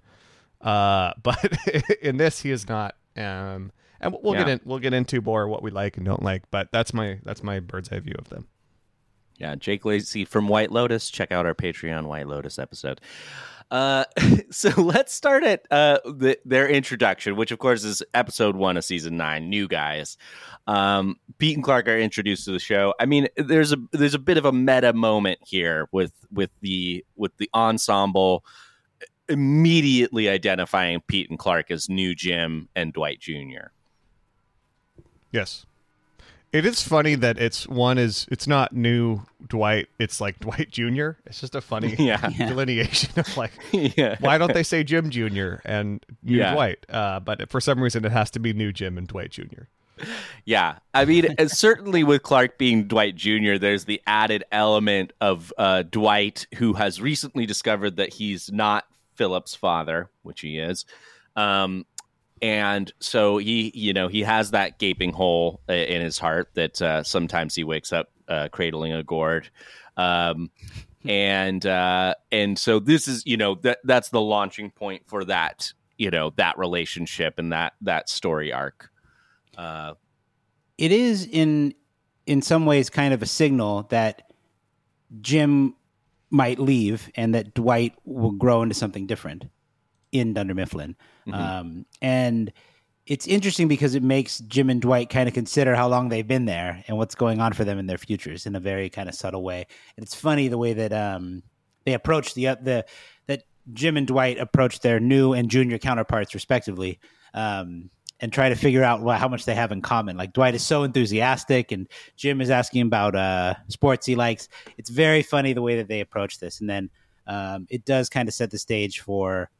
uh, 0.60 1.12
but 1.22 1.58
in 2.00 2.16
this 2.16 2.40
he 2.40 2.50
is 2.50 2.68
not. 2.68 2.94
Um, 3.16 3.72
and 4.00 4.16
we'll 4.22 4.34
yeah. 4.34 4.44
get 4.44 4.48
in 4.48 4.60
we'll 4.64 4.78
get 4.78 4.92
into 4.92 5.20
more 5.20 5.48
what 5.48 5.62
we 5.62 5.70
like 5.70 5.96
and 5.96 6.04
don't 6.04 6.22
like 6.22 6.42
but 6.50 6.68
that's 6.72 6.92
my 6.92 7.18
that's 7.24 7.42
my 7.42 7.60
bird's 7.60 7.90
eye 7.90 7.98
view 8.00 8.14
of 8.18 8.28
them 8.28 8.46
yeah 9.38 9.54
jake 9.54 9.84
lacy 9.84 10.24
from 10.24 10.48
white 10.48 10.70
lotus 10.70 11.10
check 11.10 11.32
out 11.32 11.46
our 11.46 11.54
patreon 11.54 12.06
white 12.06 12.26
lotus 12.26 12.58
episode 12.58 13.00
uh, 13.70 14.04
so 14.50 14.68
let's 14.80 15.12
start 15.12 15.44
at 15.44 15.66
uh, 15.70 15.98
the, 16.04 16.38
their 16.44 16.68
introduction, 16.68 17.36
which 17.36 17.50
of 17.50 17.58
course 17.58 17.84
is 17.84 18.02
episode 18.14 18.56
one 18.56 18.76
of 18.76 18.84
season 18.84 19.16
nine. 19.16 19.48
New 19.48 19.66
guys, 19.66 20.16
um, 20.66 21.16
Pete 21.38 21.56
and 21.56 21.64
Clark 21.64 21.88
are 21.88 21.98
introduced 21.98 22.44
to 22.44 22.52
the 22.52 22.58
show. 22.58 22.94
I 23.00 23.06
mean, 23.06 23.28
there's 23.36 23.72
a 23.72 23.76
there's 23.92 24.14
a 24.14 24.18
bit 24.18 24.38
of 24.38 24.44
a 24.44 24.52
meta 24.52 24.92
moment 24.92 25.40
here 25.44 25.88
with 25.92 26.12
with 26.32 26.50
the 26.60 27.04
with 27.16 27.36
the 27.38 27.50
ensemble 27.54 28.44
immediately 29.28 30.28
identifying 30.28 31.00
Pete 31.00 31.28
and 31.28 31.38
Clark 31.38 31.70
as 31.70 31.88
new 31.88 32.14
Jim 32.14 32.68
and 32.76 32.92
Dwight 32.92 33.18
Jr. 33.18 33.72
Yes. 35.32 35.66
It 36.52 36.64
is 36.64 36.82
funny 36.82 37.16
that 37.16 37.38
it's 37.38 37.68
one 37.68 37.98
is 37.98 38.26
it's 38.30 38.46
not 38.46 38.72
new 38.74 39.22
Dwight, 39.46 39.88
it's 39.98 40.20
like 40.20 40.38
Dwight 40.38 40.70
Jr. 40.70 41.10
It's 41.26 41.40
just 41.40 41.54
a 41.54 41.60
funny 41.60 41.94
yeah. 41.98 42.28
delineation 42.30 43.18
of 43.18 43.36
like 43.36 43.52
yeah. 43.72 44.16
why 44.20 44.38
don't 44.38 44.54
they 44.54 44.62
say 44.62 44.84
Jim 44.84 45.10
Jr. 45.10 45.56
and 45.64 46.04
new 46.22 46.38
yeah. 46.38 46.54
Dwight? 46.54 46.86
Uh, 46.88 47.20
but 47.20 47.50
for 47.50 47.60
some 47.60 47.80
reason 47.80 48.04
it 48.04 48.12
has 48.12 48.30
to 48.32 48.38
be 48.38 48.52
new 48.52 48.72
Jim 48.72 48.96
and 48.96 49.06
Dwight 49.06 49.30
Jr. 49.30 49.64
Yeah, 50.44 50.78
I 50.94 51.04
mean, 51.04 51.34
certainly 51.48 52.04
with 52.04 52.22
Clark 52.22 52.58
being 52.58 52.86
Dwight 52.86 53.16
Jr., 53.16 53.56
there's 53.58 53.84
the 53.86 54.00
added 54.06 54.44
element 54.52 55.12
of 55.20 55.52
uh, 55.58 55.82
Dwight, 55.82 56.46
who 56.56 56.74
has 56.74 57.00
recently 57.00 57.46
discovered 57.46 57.96
that 57.96 58.12
he's 58.12 58.52
not 58.52 58.86
Philip's 59.14 59.54
father, 59.54 60.10
which 60.22 60.42
he 60.42 60.58
is, 60.58 60.84
um, 61.34 61.86
and 62.42 62.92
so 63.00 63.38
he 63.38 63.72
you 63.74 63.92
know 63.92 64.08
he 64.08 64.22
has 64.22 64.50
that 64.50 64.78
gaping 64.78 65.12
hole 65.12 65.60
in 65.68 66.00
his 66.00 66.18
heart 66.18 66.50
that 66.54 66.80
uh, 66.82 67.02
sometimes 67.02 67.54
he 67.54 67.64
wakes 67.64 67.92
up 67.92 68.10
uh, 68.28 68.48
cradling 68.50 68.92
a 68.92 69.02
gourd. 69.02 69.48
Um, 69.96 70.50
and 71.04 71.64
uh, 71.64 72.14
and 72.32 72.58
so 72.58 72.78
this 72.78 73.08
is 73.08 73.24
you 73.26 73.36
know 73.36 73.54
that 73.56 73.78
that's 73.84 74.10
the 74.10 74.20
launching 74.20 74.70
point 74.70 75.02
for 75.06 75.24
that 75.24 75.72
you 75.98 76.10
know 76.10 76.32
that 76.36 76.58
relationship 76.58 77.38
and 77.38 77.52
that 77.52 77.74
that 77.80 78.08
story 78.08 78.52
arc. 78.52 78.90
Uh, 79.56 79.94
it 80.76 80.92
is 80.92 81.26
in 81.26 81.74
in 82.26 82.42
some 82.42 82.66
ways 82.66 82.90
kind 82.90 83.14
of 83.14 83.22
a 83.22 83.26
signal 83.26 83.84
that 83.84 84.30
jim 85.20 85.74
might 86.28 86.58
leave 86.58 87.08
and 87.14 87.34
that 87.34 87.54
dwight 87.54 87.94
will 88.04 88.32
grow 88.32 88.62
into 88.62 88.74
something 88.74 89.06
different 89.06 89.44
in 90.18 90.34
Dunder 90.34 90.54
Mifflin. 90.54 90.96
Mm-hmm. 91.26 91.34
Um, 91.34 91.86
and 92.00 92.52
it's 93.06 93.26
interesting 93.26 93.68
because 93.68 93.94
it 93.94 94.02
makes 94.02 94.40
Jim 94.40 94.68
and 94.68 94.80
Dwight 94.82 95.10
kind 95.10 95.28
of 95.28 95.34
consider 95.34 95.74
how 95.74 95.88
long 95.88 96.08
they've 96.08 96.26
been 96.26 96.44
there 96.44 96.82
and 96.88 96.96
what's 96.96 97.14
going 97.14 97.40
on 97.40 97.52
for 97.52 97.64
them 97.64 97.78
in 97.78 97.86
their 97.86 97.98
futures 97.98 98.46
in 98.46 98.56
a 98.56 98.60
very 98.60 98.90
kind 98.90 99.08
of 99.08 99.14
subtle 99.14 99.42
way. 99.42 99.66
And 99.96 100.04
it's 100.04 100.14
funny 100.14 100.48
the 100.48 100.58
way 100.58 100.72
that 100.72 100.92
um, 100.92 101.42
they 101.84 101.94
approach 101.94 102.34
the 102.34 102.48
uh, 102.48 102.56
the 102.60 102.84
that 103.26 103.44
Jim 103.72 103.96
and 103.96 104.06
Dwight 104.06 104.38
approach 104.38 104.80
their 104.80 104.98
new 104.98 105.32
and 105.32 105.48
junior 105.48 105.78
counterparts 105.78 106.34
respectively. 106.34 106.98
Um, 107.32 107.90
and 108.18 108.32
try 108.32 108.48
to 108.48 108.54
figure 108.54 108.82
out 108.82 109.02
what, 109.02 109.18
how 109.18 109.28
much 109.28 109.44
they 109.44 109.54
have 109.54 109.72
in 109.72 109.82
common. 109.82 110.16
Like 110.16 110.32
Dwight 110.32 110.54
is 110.54 110.62
so 110.62 110.84
enthusiastic, 110.84 111.70
and 111.70 111.86
Jim 112.16 112.40
is 112.40 112.48
asking 112.48 112.82
about 112.82 113.14
uh, 113.14 113.54
sports 113.68 114.06
he 114.06 114.14
likes. 114.14 114.48
It's 114.78 114.88
very 114.88 115.22
funny 115.22 115.52
the 115.52 115.60
way 115.60 115.76
that 115.76 115.88
they 115.88 116.00
approach 116.00 116.38
this, 116.38 116.60
and 116.60 116.70
then 116.70 116.90
um, 117.26 117.66
it 117.68 117.84
does 117.84 118.08
kind 118.08 118.26
of 118.26 118.34
set 118.34 118.50
the 118.50 118.58
stage 118.58 119.00
for 119.00 119.50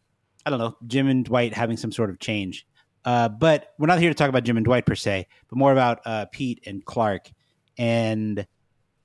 I 0.46 0.50
don't 0.50 0.60
know 0.60 0.76
Jim 0.86 1.08
and 1.08 1.24
Dwight 1.24 1.52
having 1.52 1.76
some 1.76 1.92
sort 1.92 2.08
of 2.08 2.18
change. 2.20 2.66
Uh, 3.04 3.28
but 3.28 3.74
we're 3.78 3.86
not 3.86 4.00
here 4.00 4.10
to 4.10 4.14
talk 4.14 4.28
about 4.28 4.44
Jim 4.44 4.56
and 4.56 4.64
Dwight 4.64 4.86
per 4.86 4.94
se, 4.94 5.26
but 5.48 5.56
more 5.56 5.72
about 5.72 6.00
uh, 6.06 6.26
Pete 6.32 6.60
and 6.66 6.84
Clark. 6.84 7.30
And 7.78 8.46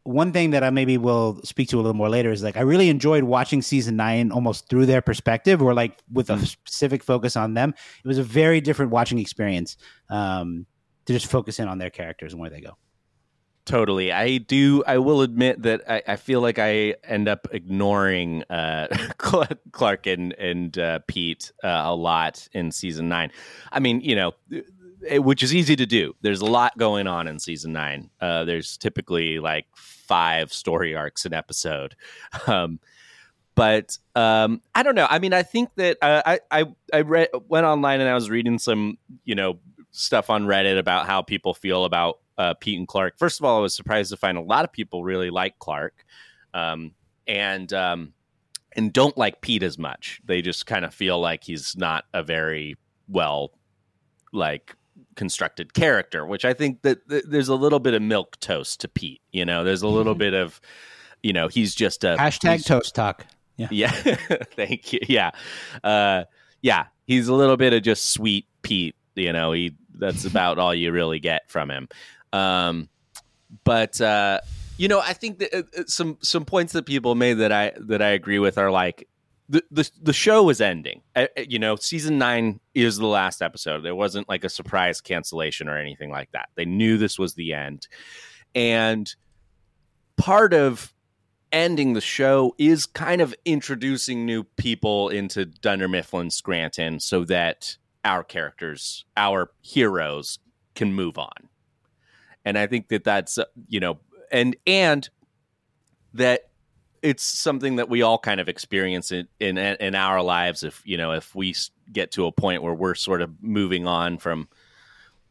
one 0.04 0.32
thing 0.32 0.52
that 0.52 0.64
I 0.64 0.72
maybe 0.72 0.98
will 0.98 1.40
speak 1.44 1.70
to 1.70 1.76
a 1.76 1.82
little 1.82 1.94
more 1.94 2.10
later 2.10 2.32
is 2.32 2.42
like 2.42 2.58
I 2.58 2.62
really 2.62 2.90
enjoyed 2.90 3.24
watching 3.24 3.62
season 3.62 3.96
nine 3.96 4.32
almost 4.32 4.70
through 4.70 4.88
their 4.88 5.02
perspective 5.02 5.62
or 5.62 5.76
like 5.76 6.00
with 6.12 6.32
a 6.32 6.44
specific 6.46 7.04
focus 7.04 7.36
on 7.36 7.54
them. 7.54 7.76
It 8.04 8.08
was 8.08 8.18
a 8.18 8.24
very 8.24 8.62
different 8.62 8.92
watching 8.92 9.20
experience 9.20 9.78
um, 10.10 10.66
to 11.06 11.14
just 11.14 11.28
focus 11.28 11.60
in 11.60 11.68
on 11.68 11.78
their 11.78 11.92
characters 11.92 12.34
and 12.34 12.42
where 12.42 12.50
they 12.50 12.62
go. 12.62 12.78
Totally. 13.66 14.12
I 14.12 14.40
do. 14.40 14.84
I 14.88 14.98
will 14.98 15.22
admit 15.22 15.62
that 15.64 15.82
I, 15.88 16.02
I 16.08 16.16
feel 16.16 16.42
like 16.42 16.58
I 16.58 16.96
end 17.04 17.28
up 17.28 17.48
ignoring 17.52 18.44
uh, 18.50 18.88
Clark 19.72 20.08
and, 20.08 20.34
and 20.34 20.78
uh, 20.78 21.00
Pete 21.08 21.52
uh, 21.64 21.84
a 21.86 21.96
lot 21.96 22.48
in 22.54 22.72
season 22.72 23.08
nine. 23.08 23.32
I 23.72 23.80
mean, 23.80 24.02
you 24.02 24.16
know, 24.16 24.34
it, 25.08 25.24
which 25.24 25.44
is 25.44 25.54
easy 25.54 25.76
to 25.76 25.86
do. 25.86 26.16
There's 26.22 26.42
a 26.42 26.46
lot 26.46 26.78
going 26.78 27.08
on 27.08 27.28
in 27.28 27.40
season 27.40 27.74
nine. 27.74 28.10
Uh, 28.20 28.46
there's 28.46 28.78
typically 28.78 29.40
like 29.40 29.66
five 29.76 30.52
story 30.52 30.96
arcs 30.96 31.26
an 31.26 31.34
episode. 31.34 31.96
Um, 32.48 32.80
but 33.54 33.98
um, 34.16 34.62
I 34.74 34.82
don't 34.82 34.96
know. 34.96 35.08
I 35.10 35.20
mean, 35.20 35.34
I 35.34 35.44
think 35.44 35.70
that 35.76 35.98
uh, 36.02 36.22
I 36.26 36.40
I 36.50 36.66
I 36.94 37.02
read 37.02 37.28
went 37.50 37.66
online 37.66 38.00
and 38.00 38.10
I 38.10 38.14
was 38.14 38.30
reading 38.30 38.58
some 38.58 38.98
you 39.26 39.36
know 39.36 39.60
stuff 39.92 40.30
on 40.30 40.46
Reddit 40.46 40.80
about 40.80 41.06
how 41.06 41.22
people 41.22 41.54
feel 41.54 41.84
about 41.84 42.21
uh, 42.38 42.54
Pete 42.56 42.80
and 42.80 42.88
Clark. 42.88 43.18
First 43.18 43.40
of 43.40 43.46
all, 43.46 43.58
I 43.58 43.62
was 43.62 43.76
surprised 43.76 44.12
to 44.12 44.18
find 44.18 44.38
a 44.38 44.42
lot 44.42 44.66
of 44.66 44.72
people 44.72 45.04
really 45.04 45.30
like 45.30 45.60
Clark, 45.60 46.06
um, 46.54 46.94
and 47.28 47.72
um, 47.74 48.14
and 48.74 48.92
don't 48.92 49.18
like 49.18 49.42
Pete 49.42 49.64
as 49.64 49.78
much. 49.78 50.22
They 50.26 50.42
just 50.42 50.66
kind 50.66 50.86
of 50.86 50.94
feel 50.94 51.20
like 51.20 51.44
he's 51.44 51.76
not 51.78 52.06
a 52.14 52.24
very 52.24 52.78
well 53.08 53.52
like 54.34 54.76
constructed 55.16 55.74
character, 55.74 56.26
which 56.26 56.46
I 56.46 56.54
think 56.54 56.82
that 56.84 57.08
th- 57.10 57.26
there's 57.28 57.50
a 57.50 57.56
little 57.56 57.80
bit 57.80 57.94
of 57.94 58.02
milk 58.02 58.40
toast 58.40 58.82
to 58.82 58.88
Pete. 58.88 59.22
You 59.32 59.46
know, 59.46 59.64
there's 59.64 59.82
a 59.82 59.88
little 59.88 60.16
bit 60.26 60.34
of, 60.34 60.62
you 61.24 61.34
know, 61.34 61.48
he's 61.48 61.76
just 61.76 62.04
a 62.04 62.16
Hashtag 62.18 62.66
toast 62.66 62.96
talk. 62.96 63.26
Yeah. 63.58 63.68
yeah. 63.72 63.92
Thank 64.56 64.94
you. 64.94 65.00
Yeah. 65.08 65.32
Uh, 65.84 66.24
yeah. 66.62 66.86
He's 67.06 67.28
a 67.28 67.34
little 67.34 67.58
bit 67.58 67.74
of 67.74 67.84
just 67.84 68.12
sweet 68.12 68.46
Pete. 68.62 68.96
You 69.16 69.34
know, 69.34 69.52
he 69.52 69.76
that's 69.94 70.26
about 70.26 70.58
all 70.58 70.74
you 70.74 70.92
really 70.92 71.20
get 71.20 71.50
from 71.50 71.70
him. 71.70 71.90
Um, 72.34 72.90
but 73.64 74.00
uh, 74.00 74.42
you 74.78 74.88
know, 74.88 75.00
I 75.00 75.14
think 75.14 75.40
that 75.40 75.54
uh, 75.54 75.84
some 75.88 76.18
some 76.22 76.46
points 76.46 76.74
that 76.74 76.86
people 76.86 77.16
made 77.16 77.36
that 77.36 77.52
I 77.52 77.74
that 77.78 78.02
I 78.02 78.10
agree 78.10 78.40
with 78.40 78.58
are 78.58 78.72
like 78.72 79.08
the 79.50 79.64
the, 79.72 79.90
the 80.02 80.14
show 80.14 80.50
is 80.50 80.62
ending. 80.62 81.02
Uh, 81.16 81.28
you 81.48 81.60
know, 81.60 81.76
season 81.76 82.18
nine 82.18 82.60
is 82.74 82.98
the 82.98 83.08
last 83.08 83.42
episode. 83.42 83.82
There 83.82 83.96
wasn't 83.96 84.30
like 84.30 84.44
a 84.44 84.50
surprise 84.50 85.02
cancellation 85.02 85.68
or 85.68 85.78
anything 85.78 86.10
like 86.10 86.32
that. 86.32 86.50
They 86.56 86.66
knew 86.66 86.98
this 86.98 87.20
was 87.20 87.34
the 87.36 87.54
end, 87.54 87.88
and 88.56 89.14
part 90.18 90.54
of 90.54 90.94
ending 91.52 91.94
the 91.94 92.02
show 92.02 92.56
is 92.58 92.86
kind 92.86 93.22
of 93.22 93.36
introducing 93.46 94.26
new 94.26 94.44
people 94.44 95.10
into 95.10 95.46
Dunder 95.46 95.88
Mifflin 95.88 96.32
Scranton 96.32 97.00
so 97.00 97.26
that 97.26 97.78
our 98.06 98.24
characters, 98.24 99.06
our 99.18 99.52
heroes 99.62 100.40
can 100.76 100.94
move 100.94 101.18
on. 101.18 101.50
And 102.46 102.58
I 102.58 102.68
think 102.68 102.88
that 102.90 103.04
that's, 103.04 103.38
uh, 103.38 103.46
you 103.68 103.80
know, 103.80 104.00
and, 104.32 104.56
and 104.66 105.10
that 106.14 106.50
it's 107.02 107.24
something 107.24 107.78
that 107.78 107.90
we 107.90 108.02
all 108.02 108.18
kind 108.18 108.40
of 108.40 108.48
experience 108.50 109.12
in, 109.12 109.28
in, 109.40 109.58
in 109.58 109.96
our 109.96 110.22
lives. 110.22 110.64
If, 110.64 110.82
you 110.86 110.98
know, 110.98 111.14
if 111.14 111.34
we 111.36 111.56
get 111.92 112.12
to 112.14 112.26
a 112.26 112.32
point 112.32 112.64
where 112.64 112.74
we're 112.74 112.96
sort 112.96 113.22
of 113.22 113.32
moving 113.42 113.88
on 113.88 114.18
from, 114.18 114.48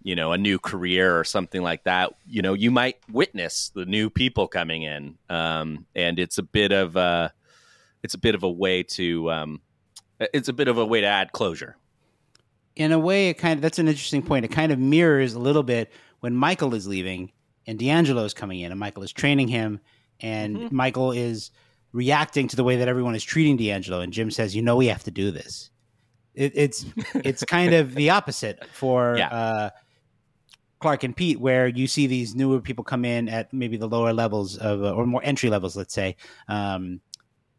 you 0.03 0.17
know 0.17 0.33
a 0.33 0.39
new 0.39 0.59
career 0.59 1.19
or 1.19 1.25
something 1.25 1.61
like 1.61 1.85
that 1.85 2.15
you 2.27 2.41
know 2.41 2.55
you 2.55 2.71
might 2.71 2.97
witness 3.13 3.71
the 3.75 3.85
new 3.85 4.09
people 4.09 4.49
coming 4.49 4.83
in 4.83 5.19
um, 5.29 5.85
and 5.95 6.19
it's 6.19 6.39
a 6.39 6.43
bit 6.43 6.73
of 6.73 6.97
a 6.97 7.31
it's 8.03 8.15
a 8.15 8.19
bit 8.19 8.35
of 8.35 8.43
a 8.43 8.51
way 8.51 8.83
to 8.83 9.31
um, 9.31 9.61
it's 10.19 10.49
a 10.49 10.55
bit 10.55 10.69
of 10.69 10.79
a 10.79 10.87
way 10.87 11.03
to 11.03 11.07
add 11.07 11.33
closure 11.33 11.77
in 12.77 12.93
a 12.93 12.99
way, 12.99 13.29
it 13.29 13.35
kind 13.35 13.59
of 13.59 13.63
that's 13.63 13.79
an 13.79 13.89
interesting 13.89 14.23
point. 14.23 14.45
It 14.45 14.49
kind 14.49 14.73
of 14.73 14.79
mirrors 14.79 15.35
a 15.35 15.39
little 15.39 15.63
bit 15.63 15.93
when 16.21 16.35
Michael 16.35 16.75
is 16.75 16.87
leaving 16.87 17.33
and 17.67 17.79
D'Angelo 17.79 18.25
is 18.25 18.35
coming 18.35 18.61
in, 18.61 18.71
and 18.71 18.81
Michael 18.81 19.03
is 19.03 19.13
training 19.13 19.49
him, 19.49 19.81
and 20.21 20.57
Mm-hmm. 20.57 20.77
Michael 20.77 21.13
is 21.13 21.51
reacting 21.93 22.47
to 22.49 22.57
the 22.57 22.63
way 22.65 22.77
that 22.77 22.89
everyone 22.89 23.15
is 23.15 23.25
treating 23.25 23.57
D'Angelo, 23.57 24.01
and 24.01 24.13
Jim 24.13 24.31
says, 24.31 24.55
"You 24.55 24.63
know, 24.63 24.77
we 24.77 24.87
have 24.87 25.03
to 25.05 25.11
do 25.11 25.31
this." 25.31 25.71
It, 26.35 26.53
it's 26.55 26.85
it's 27.15 27.45
kind 27.45 27.75
of 27.75 27.95
the 27.95 28.11
opposite 28.11 28.65
for 28.73 29.17
Yeah. 29.19 29.29
uh, 29.29 29.71
Clark 30.79 31.03
and 31.05 31.15
Pete, 31.17 31.41
where 31.41 31.67
you 31.69 31.87
see 31.87 32.07
these 32.07 32.35
newer 32.35 32.61
people 32.61 32.85
come 32.85 33.05
in 33.05 33.29
at 33.29 33.53
maybe 33.53 33.77
the 33.77 33.89
lower 33.89 34.13
levels 34.15 34.57
of, 34.57 34.83
uh, 34.83 34.93
or 34.95 35.05
more 35.05 35.21
entry 35.23 35.51
levels, 35.51 35.77
let's 35.77 35.93
say, 35.93 36.17
um, 36.49 37.01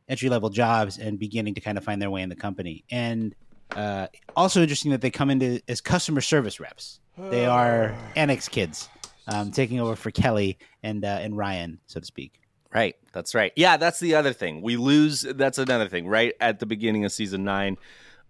entry 0.09 0.27
level 0.29 0.49
jobs, 0.49 0.97
and 0.97 1.19
beginning 1.19 1.53
to 1.53 1.61
kind 1.61 1.77
of 1.77 1.83
find 1.83 2.01
their 2.01 2.09
way 2.09 2.23
in 2.23 2.29
the 2.29 2.35
company. 2.35 2.83
And 2.89 3.35
uh, 3.75 4.07
also 4.35 4.61
interesting 4.61 4.91
that 4.91 5.01
they 5.01 5.11
come 5.11 5.29
into 5.29 5.61
as 5.67 5.81
customer 5.81 6.21
service 6.21 6.59
reps. 6.59 6.99
They 7.17 7.45
are 7.45 7.95
annex 8.15 8.47
kids, 8.47 8.89
um, 9.27 9.51
taking 9.51 9.79
over 9.79 9.95
for 9.95 10.11
Kelly 10.11 10.57
and 10.83 11.03
uh, 11.03 11.19
and 11.21 11.37
Ryan, 11.37 11.79
so 11.87 11.99
to 11.99 12.05
speak. 12.05 12.41
Right. 12.73 12.95
That's 13.11 13.35
right. 13.35 13.51
Yeah, 13.55 13.77
that's 13.77 13.99
the 13.99 14.15
other 14.15 14.33
thing. 14.33 14.61
We 14.61 14.77
lose. 14.77 15.21
That's 15.21 15.57
another 15.57 15.89
thing. 15.89 16.07
Right 16.07 16.33
at 16.39 16.59
the 16.59 16.65
beginning 16.65 17.03
of 17.03 17.11
season 17.11 17.43
nine, 17.43 17.77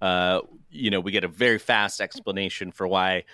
uh, 0.02 0.42
you 0.72 0.90
know, 0.90 1.00
we 1.00 1.12
get 1.12 1.24
a 1.24 1.28
very 1.28 1.60
fast 1.60 2.02
explanation 2.02 2.72
for 2.72 2.88
why 2.88 3.26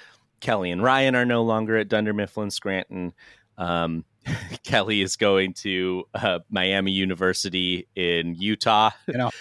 Kelly 0.41 0.69
and 0.71 0.83
Ryan 0.83 1.15
are 1.15 1.25
no 1.25 1.43
longer 1.43 1.77
at 1.77 1.87
Dunder 1.87 2.13
Mifflin 2.13 2.51
Scranton. 2.51 3.13
Um, 3.57 4.03
Kelly 4.63 5.01
is 5.01 5.15
going 5.15 5.53
to 5.53 6.03
uh, 6.13 6.39
Miami 6.49 6.91
University 6.91 7.87
in 7.95 8.35
Utah, 8.35 8.91
You 9.07 9.17
know, 9.17 9.31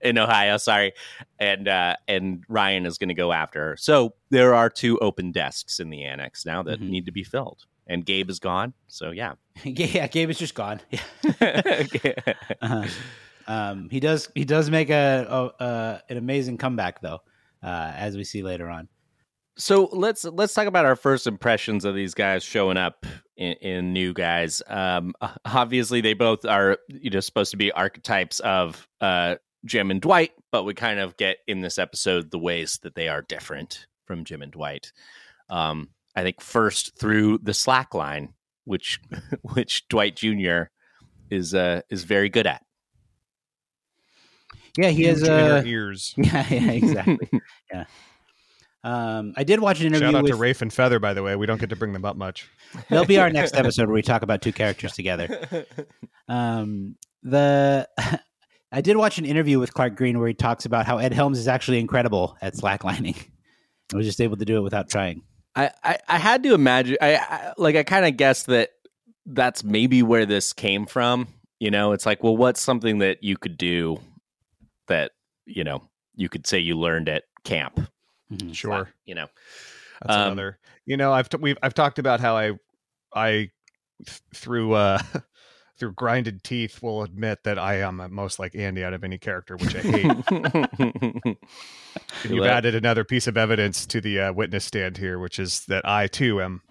in 0.00 0.18
Ohio. 0.18 0.56
Sorry, 0.56 0.92
and 1.38 1.66
uh, 1.68 1.96
and 2.08 2.44
Ryan 2.48 2.86
is 2.86 2.98
going 2.98 3.08
to 3.08 3.14
go 3.14 3.32
after 3.32 3.70
her. 3.70 3.76
So 3.76 4.14
there 4.30 4.54
are 4.54 4.68
two 4.70 4.98
open 4.98 5.32
desks 5.32 5.80
in 5.80 5.90
the 5.90 6.04
annex 6.04 6.44
now 6.46 6.62
that 6.64 6.80
Mhm. 6.80 6.88
need 6.90 7.06
to 7.06 7.12
be 7.12 7.24
filled, 7.24 7.64
and 7.86 8.04
Gabe 8.04 8.28
is 8.30 8.38
gone. 8.38 8.74
So 8.88 9.10
yeah. 9.10 9.34
yeah, 9.64 10.06
Gabe 10.06 10.30
is 10.30 10.38
just 10.38 10.54
gone. 10.54 10.80
Uh-huh. 12.62 12.86
Um, 13.48 13.88
he 13.90 14.00
does 14.00 14.28
he 14.34 14.44
does 14.44 14.70
make 14.70 14.90
a, 14.90 15.52
a, 15.60 15.64
a 15.64 16.02
an 16.10 16.16
amazing 16.16 16.58
comeback 16.58 17.00
though, 17.00 17.20
uh, 17.62 17.92
as 17.94 18.16
we 18.16 18.24
see 18.24 18.42
later 18.42 18.68
on. 18.68 18.88
So 19.56 19.84
let's 19.92 20.24
let's 20.24 20.52
talk 20.52 20.66
about 20.66 20.84
our 20.84 20.96
first 20.96 21.26
impressions 21.28 21.84
of 21.84 21.94
these 21.94 22.12
guys 22.12 22.42
showing 22.42 22.76
up 22.76 23.06
in, 23.36 23.52
in 23.62 23.92
new 23.92 24.12
guys. 24.12 24.62
Um, 24.66 25.14
obviously, 25.44 26.00
they 26.00 26.14
both 26.14 26.44
are 26.44 26.78
you 26.88 27.10
know 27.10 27.20
supposed 27.20 27.52
to 27.52 27.56
be 27.56 27.70
archetypes 27.70 28.40
of 28.40 28.86
uh, 29.00 29.36
Jim 29.66 29.90
and 29.90 30.00
Dwight, 30.00 30.32
but 30.52 30.64
we 30.64 30.74
kind 30.74 31.00
of 31.00 31.16
get 31.16 31.38
in 31.46 31.60
this 31.60 31.78
episode 31.78 32.30
the 32.30 32.38
ways 32.38 32.78
that 32.82 32.94
they 32.94 33.08
are 33.08 33.22
different 33.22 33.86
from 34.06 34.24
Jim 34.24 34.42
and 34.42 34.52
Dwight. 34.52 34.92
Um, 35.50 35.90
I 36.14 36.22
think 36.22 36.40
first 36.40 36.98
through 36.98 37.38
the 37.38 37.52
slack 37.52 37.94
line, 37.94 38.32
which 38.64 39.00
which 39.42 39.86
Dwight 39.88 40.16
Jr. 40.16 40.64
is 41.30 41.54
uh, 41.54 41.82
is 41.90 42.04
very 42.04 42.28
good 42.28 42.46
at. 42.46 42.62
Yeah, 44.78 44.90
he 44.90 45.04
has 45.04 45.20
Huge 45.20 45.28
inner 45.28 45.56
a 45.56 45.64
ears. 45.64 46.14
yeah, 46.16 46.46
yeah, 46.50 46.70
exactly. 46.70 47.30
yeah. 47.72 47.84
Um, 48.84 49.32
I 49.36 49.42
did 49.42 49.58
watch 49.58 49.80
an 49.80 49.86
interview 49.86 50.06
Shout 50.08 50.14
out 50.14 50.22
with 50.22 50.32
to 50.32 50.36
Rafe 50.36 50.62
and 50.62 50.72
Feather, 50.72 51.00
by 51.00 51.12
the 51.12 51.22
way. 51.22 51.34
We 51.34 51.46
don't 51.46 51.58
get 51.58 51.70
to 51.70 51.76
bring 51.76 51.92
them 51.92 52.04
up 52.04 52.16
much. 52.16 52.48
They'll 52.88 53.04
be 53.04 53.18
our 53.18 53.30
next 53.30 53.56
episode 53.56 53.88
where 53.88 53.94
we 53.94 54.02
talk 54.02 54.22
about 54.22 54.42
two 54.42 54.52
characters 54.52 54.92
together. 54.92 55.66
Um, 56.28 56.94
the 57.24 57.88
I 58.76 58.82
did 58.82 58.98
watch 58.98 59.16
an 59.16 59.24
interview 59.24 59.58
with 59.58 59.72
Clark 59.72 59.96
Green 59.96 60.18
where 60.18 60.28
he 60.28 60.34
talks 60.34 60.66
about 60.66 60.84
how 60.84 60.98
Ed 60.98 61.14
Helms 61.14 61.38
is 61.38 61.48
actually 61.48 61.78
incredible 61.78 62.36
at 62.42 62.52
slacklining. 62.52 63.16
I 63.94 63.96
was 63.96 64.04
just 64.04 64.20
able 64.20 64.36
to 64.36 64.44
do 64.44 64.58
it 64.58 64.60
without 64.60 64.90
trying. 64.90 65.22
I, 65.54 65.70
I, 65.82 65.98
I 66.06 66.18
had 66.18 66.42
to 66.42 66.52
imagine 66.52 66.98
I, 67.00 67.16
I 67.16 67.52
like 67.56 67.74
I 67.74 67.84
kind 67.84 68.04
of 68.04 68.18
guessed 68.18 68.48
that 68.48 68.72
that's 69.24 69.64
maybe 69.64 70.02
where 70.02 70.26
this 70.26 70.52
came 70.52 70.84
from. 70.84 71.26
You 71.58 71.70
know, 71.70 71.92
it's 71.92 72.04
like, 72.04 72.22
well, 72.22 72.36
what's 72.36 72.60
something 72.60 72.98
that 72.98 73.24
you 73.24 73.38
could 73.38 73.56
do 73.56 73.98
that 74.88 75.12
you 75.46 75.64
know 75.64 75.88
you 76.14 76.28
could 76.28 76.46
say 76.46 76.58
you 76.58 76.78
learned 76.78 77.08
at 77.08 77.24
camp? 77.44 77.80
Mhm. 78.30 78.54
Sure. 78.54 78.90
You 79.06 79.14
know, 79.14 79.26
That's 80.02 80.16
Um, 80.16 80.32
another. 80.32 80.58
You 80.84 80.98
know, 80.98 81.14
I've 81.14 81.30
t- 81.30 81.38
we've 81.40 81.56
I've 81.62 81.72
talked 81.72 81.98
about 81.98 82.20
how 82.20 82.36
I 82.36 82.52
I 83.14 83.30
th- 84.04 84.20
through 84.34 84.74
uh 84.74 84.98
through 85.78 85.92
grinded 85.92 86.42
teeth 86.42 86.82
will 86.82 87.02
admit 87.02 87.44
that 87.44 87.58
I 87.58 87.80
am 87.80 88.00
most 88.10 88.38
like 88.38 88.54
Andy 88.54 88.82
out 88.84 88.94
of 88.94 89.04
any 89.04 89.18
character, 89.18 89.56
which 89.56 89.74
I 89.76 89.80
hate. 89.80 91.36
You've 92.24 92.40
Let- 92.40 92.50
added 92.50 92.74
another 92.74 93.04
piece 93.04 93.26
of 93.26 93.36
evidence 93.36 93.86
to 93.86 94.00
the 94.00 94.20
uh, 94.20 94.32
witness 94.32 94.64
stand 94.64 94.96
here, 94.98 95.18
which 95.18 95.38
is 95.38 95.64
that 95.66 95.86
I 95.86 96.06
too 96.06 96.40
am 96.40 96.62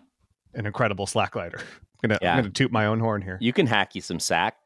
an 0.53 0.65
incredible 0.65 1.05
slacklighter. 1.05 1.59
I'm 1.59 2.09
gonna, 2.09 2.19
Yeah. 2.21 2.33
I'm 2.33 2.39
gonna 2.39 2.49
toot 2.51 2.71
my 2.71 2.85
own 2.85 2.99
horn 2.99 3.21
here. 3.21 3.37
you 3.41 3.53
can 3.53 3.67
hack 3.67 3.95
you 3.95 4.01
some 4.01 4.19
sack. 4.19 4.57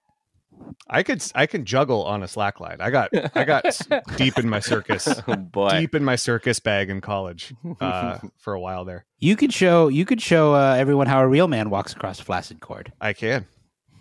I 0.90 1.04
could 1.04 1.24
I 1.36 1.46
can 1.46 1.64
juggle 1.64 2.04
on 2.04 2.22
a 2.22 2.26
slackline. 2.26 2.82
I 2.82 2.90
got 2.90 3.10
I 3.36 3.46
got 3.46 3.64
deep 4.18 4.38
in 4.38 4.50
my 4.50 4.60
circus, 4.60 5.08
Oh 5.28 5.36
boy. 5.38 5.70
deep 5.80 5.96
in 5.96 6.04
my 6.04 6.18
circus 6.18 6.60
bag 6.60 6.90
in 6.90 7.00
college 7.00 7.54
uh, 7.80 8.18
for 8.38 8.54
a 8.54 8.60
while 8.60 8.84
there. 8.84 9.06
You 9.20 9.38
could 9.38 9.54
show 9.54 9.88
you 9.88 10.04
could 10.06 10.22
show 10.22 10.54
uh, 10.56 10.76
everyone 10.78 11.08
how 11.08 11.22
a 11.22 11.28
real 11.28 11.48
man 11.48 11.70
walks 11.70 11.94
across 11.94 12.20
a 12.20 12.26
flaccid 12.26 12.60
cord. 12.60 12.92
I 13.00 13.14
can. 13.14 13.46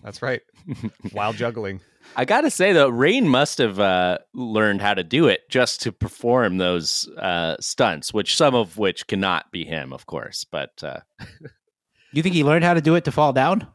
That's 0.08 0.22
right. 0.22 0.40
While 1.12 1.32
juggling. 1.34 1.82
I 2.16 2.24
gotta 2.24 2.50
say 2.50 2.72
though, 2.72 2.90
Rainn 2.90 3.24
must 3.26 3.58
have 3.58 3.78
uh, 3.78 4.18
learned 4.32 4.80
how 4.80 4.94
to 4.94 5.04
do 5.04 5.28
it 5.28 5.46
just 5.50 5.82
to 5.82 5.92
perform 5.92 6.56
those 6.56 7.06
uh, 7.18 7.56
stunts, 7.60 8.14
which 8.14 8.34
some 8.34 8.54
of 8.54 8.78
which 8.78 9.06
cannot 9.06 9.52
be 9.52 9.66
him, 9.66 9.92
of 9.92 10.06
course. 10.06 10.44
But 10.44 10.82
uh, 10.82 11.00
You 12.12 12.22
think 12.22 12.34
he 12.34 12.42
learned 12.42 12.64
how 12.64 12.72
to 12.72 12.80
do 12.80 12.94
it 12.94 13.04
to 13.04 13.12
fall 13.12 13.34
down? 13.34 13.66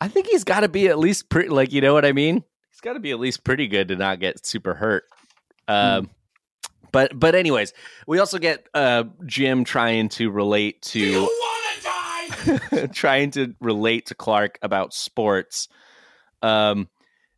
I 0.00 0.08
think 0.08 0.26
he's 0.28 0.44
got 0.44 0.60
to 0.60 0.68
be 0.70 0.88
at 0.88 0.98
least 0.98 1.28
pretty, 1.28 1.50
like 1.50 1.70
you 1.70 1.82
know 1.82 1.92
what 1.92 2.06
I 2.06 2.12
mean. 2.12 2.42
He's 2.70 2.80
got 2.80 2.94
to 2.94 3.00
be 3.00 3.10
at 3.10 3.20
least 3.20 3.44
pretty 3.44 3.68
good 3.68 3.88
to 3.88 3.96
not 3.96 4.18
get 4.20 4.46
super 4.46 4.72
hurt. 4.72 5.04
Um, 5.68 6.08
But 6.92 7.18
but 7.20 7.34
anyways, 7.34 7.74
we 8.06 8.18
also 8.18 8.38
get 8.38 8.66
uh, 8.72 9.04
Jim 9.26 9.64
trying 9.64 10.08
to 10.10 10.30
relate 10.30 10.80
to 10.82 11.28
trying 12.92 13.30
to 13.32 13.54
relate 13.60 14.06
to 14.06 14.14
Clark 14.14 14.58
about 14.62 14.94
sports. 14.94 15.68
Um, 16.42 16.88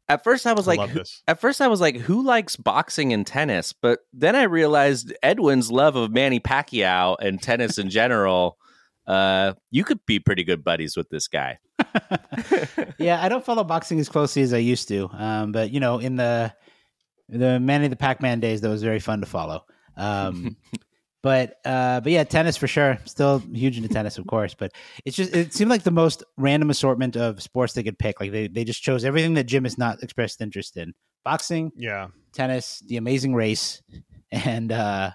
at 0.09 0.23
first, 0.25 0.47
I 0.47 0.53
was 0.53 0.67
I 0.69 0.73
like, 0.73 0.79
love 0.79 0.91
who- 0.91 1.03
at 1.27 1.41
first 1.41 1.61
I 1.61 1.69
was 1.69 1.81
like, 1.81 1.97
who 1.97 2.23
likes 2.23 2.57
boxing 2.57 3.13
and 3.13 3.27
tennis? 3.27 3.73
But 3.73 4.01
then 4.13 4.37
I 4.37 4.43
realized 4.45 5.13
Edwin's 5.23 5.71
love 5.71 5.97
of 5.97 6.11
Manny 6.13 6.41
Pacquiao 6.41 7.17
and 7.21 7.41
tennis 7.43 7.79
in 7.79 7.91
general. 7.91 8.59
Uh, 9.07 9.53
you 9.71 9.85
could 9.85 10.01
be 10.07 10.19
pretty 10.19 10.45
good 10.45 10.65
buddies 10.65 10.97
with 10.97 11.11
this 11.11 11.29
guy. 11.29 11.59
yeah, 12.99 13.23
I 13.23 13.29
don't 13.29 13.45
follow 13.45 13.63
boxing 13.63 14.01
as 14.01 14.09
closely 14.09 14.41
as 14.41 14.55
I 14.55 14.59
used 14.59 14.89
to. 14.89 15.11
Um, 15.13 15.53
but 15.53 15.71
you 15.71 15.79
know, 15.79 15.99
in 15.99 16.17
the 16.17 16.55
the 17.29 17.61
Manny 17.61 17.89
the 17.89 17.97
Pac 17.97 18.23
Man 18.23 18.41
days, 18.41 18.63
that 18.63 18.71
was 18.71 18.83
very 18.83 19.01
fun 19.01 19.21
to 19.21 19.27
follow. 19.27 19.67
Um, 19.99 20.57
but 21.25 21.57
uh, 21.65 22.01
but 22.03 22.13
yeah, 22.13 22.23
tennis 22.23 22.57
for 22.59 22.67
sure. 22.67 22.99
Still 23.07 23.39
huge 23.53 23.79
into 23.79 23.89
tennis, 23.89 24.19
of 24.19 24.27
course. 24.27 24.53
But 24.55 24.73
it's 25.07 25.17
just 25.17 25.35
it 25.35 25.55
seemed 25.55 25.71
like 25.71 25.83
the 25.83 25.91
most 25.91 26.23
random 26.37 26.69
assortment 26.69 27.17
of 27.17 27.43
sports 27.43 27.73
they 27.73 27.83
could 27.83 27.99
pick. 27.99 28.21
Like 28.21 28.31
they 28.31 28.47
they 28.47 28.63
just 28.63 28.83
chose 28.83 29.07
everything 29.07 29.33
that 29.35 29.45
Jim 29.45 29.65
has 29.65 29.79
not 29.79 30.03
expressed 30.03 30.43
interest 30.43 30.77
in: 30.77 30.93
boxing, 31.25 31.73
Yeah. 31.77 32.09
tennis, 32.35 32.83
the 32.87 32.99
Amazing 32.99 33.35
Race, 33.35 33.83
and 34.31 34.71
uh, 34.71 35.13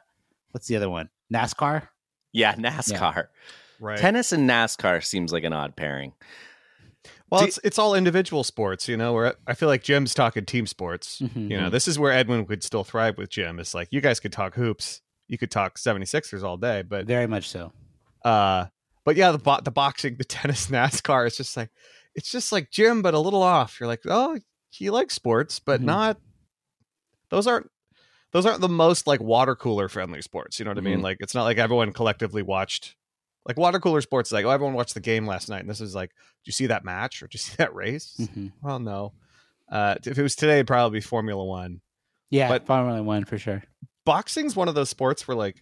what's 0.50 0.66
the 0.68 0.76
other 0.78 0.90
one? 0.90 1.10
NASCAR. 1.32 1.88
Yeah, 2.34 2.56
NASCAR. 2.56 3.28
Right. 3.80 4.00
Tennis 4.00 4.32
and 4.32 4.50
NASCAR 4.50 5.04
seems 5.06 5.32
like 5.32 5.44
an 5.44 5.54
odd 5.54 5.76
pairing. 5.76 6.14
well, 7.30 7.42
Do- 7.42 7.48
it's 7.48 7.60
it's 7.64 7.78
all 7.78 7.94
individual 7.94 8.44
sports, 8.44 8.88
you 8.88 8.98
know. 8.98 9.14
Where 9.14 9.36
I 9.46 9.54
feel 9.54 9.70
like 9.70 9.84
Jim's 9.84 10.16
talking 10.16 10.46
team 10.46 10.66
sports. 10.66 11.22
Mhm. 11.22 11.52
You 11.52 11.58
know, 11.62 11.70
this 11.70 11.88
is 11.88 12.00
where 12.00 12.12
Edwin 12.12 12.48
would 12.48 12.64
still 12.64 12.84
thrive 12.84 13.18
with 13.20 13.30
Jim. 13.30 13.60
It's 13.60 13.76
like 13.76 13.90
you 13.92 14.02
guys 14.02 14.20
could 14.20 14.32
talk 14.34 14.56
hoops, 14.56 15.02
you 15.30 15.38
could 15.38 15.50
talk 15.52 15.78
76ers 15.78 16.44
all 16.44 16.58
day, 16.58 16.82
but 16.82 17.06
Very 17.06 17.28
much 17.28 17.48
so. 17.48 17.72
uh, 18.26 18.66
but 19.06 19.16
yeah, 19.16 19.32
the 19.32 19.38
bo- 19.38 19.62
the 19.64 19.72
boxing, 19.72 20.16
the 20.18 20.24
tennis, 20.26 20.68
NASCAR, 20.68 21.26
it's 21.28 21.38
just 21.38 21.56
like 21.56 21.70
it's 22.16 22.30
just 22.32 22.52
like 22.52 22.70
Jim, 22.72 23.02
but 23.02 23.14
a 23.14 23.20
little 23.20 23.42
off. 23.44 23.80
You're 23.80 23.88
like, 23.88 24.02
oh, 24.10 24.38
he 24.70 24.90
likes 24.90 25.14
sports, 25.16 25.60
but 25.60 25.80
Mhm. 25.80 25.86
not. 25.86 26.18
Those 27.30 27.48
aren't 27.48 27.70
those 28.32 28.46
aren't 28.46 28.62
the 28.62 28.70
most 28.70 29.08
like 29.08 29.22
water 29.22 29.56
cooler 29.56 29.88
friendly 29.90 30.22
sports. 30.22 30.60
You 30.60 30.66
know 30.66 30.72
what 30.72 30.78
I 30.78 30.82
mean? 30.82 31.00
Mhm. 31.00 31.04
Like 31.04 31.18
it's 31.20 31.34
not 31.34 31.44
like 31.46 31.58
everyone 31.58 31.94
collectively 31.94 32.42
watched. 32.44 32.96
Like 33.48 33.58
water 33.58 33.80
cooler 33.80 34.02
sports, 34.02 34.32
like 34.32 34.46
oh, 34.46 34.50
everyone 34.50 34.76
watched 34.76 34.94
the 34.94 35.00
game 35.00 35.26
last 35.26 35.50
night, 35.50 35.62
and 35.62 35.70
this 35.70 35.82
is 35.82 35.96
like, 35.96 36.10
do 36.10 36.16
you 36.46 36.52
see 36.54 36.68
that 36.68 36.84
match 36.84 37.24
or 37.24 37.28
do 37.28 37.36
you 37.36 37.40
see 37.40 37.56
that 37.58 37.74
race? 37.74 38.16
Mhm. 38.20 38.52
Well, 38.62 38.80
no. 38.80 39.14
Uh, 39.72 39.96
if 40.06 40.18
it 40.18 40.22
was 40.24 40.36
today, 40.36 40.56
it'd 40.56 40.68
probably 40.68 40.98
be 40.98 41.02
Formula 41.02 41.44
One. 41.44 41.82
Yeah, 42.32 42.48
But- 42.50 42.66
Formula 42.68 43.02
One 43.02 43.24
for 43.26 43.38
sure. 43.38 43.64
Boxing's 44.10 44.56
one 44.56 44.68
of 44.68 44.74
those 44.74 44.90
sports 44.90 45.28
where 45.28 45.38
like 45.38 45.62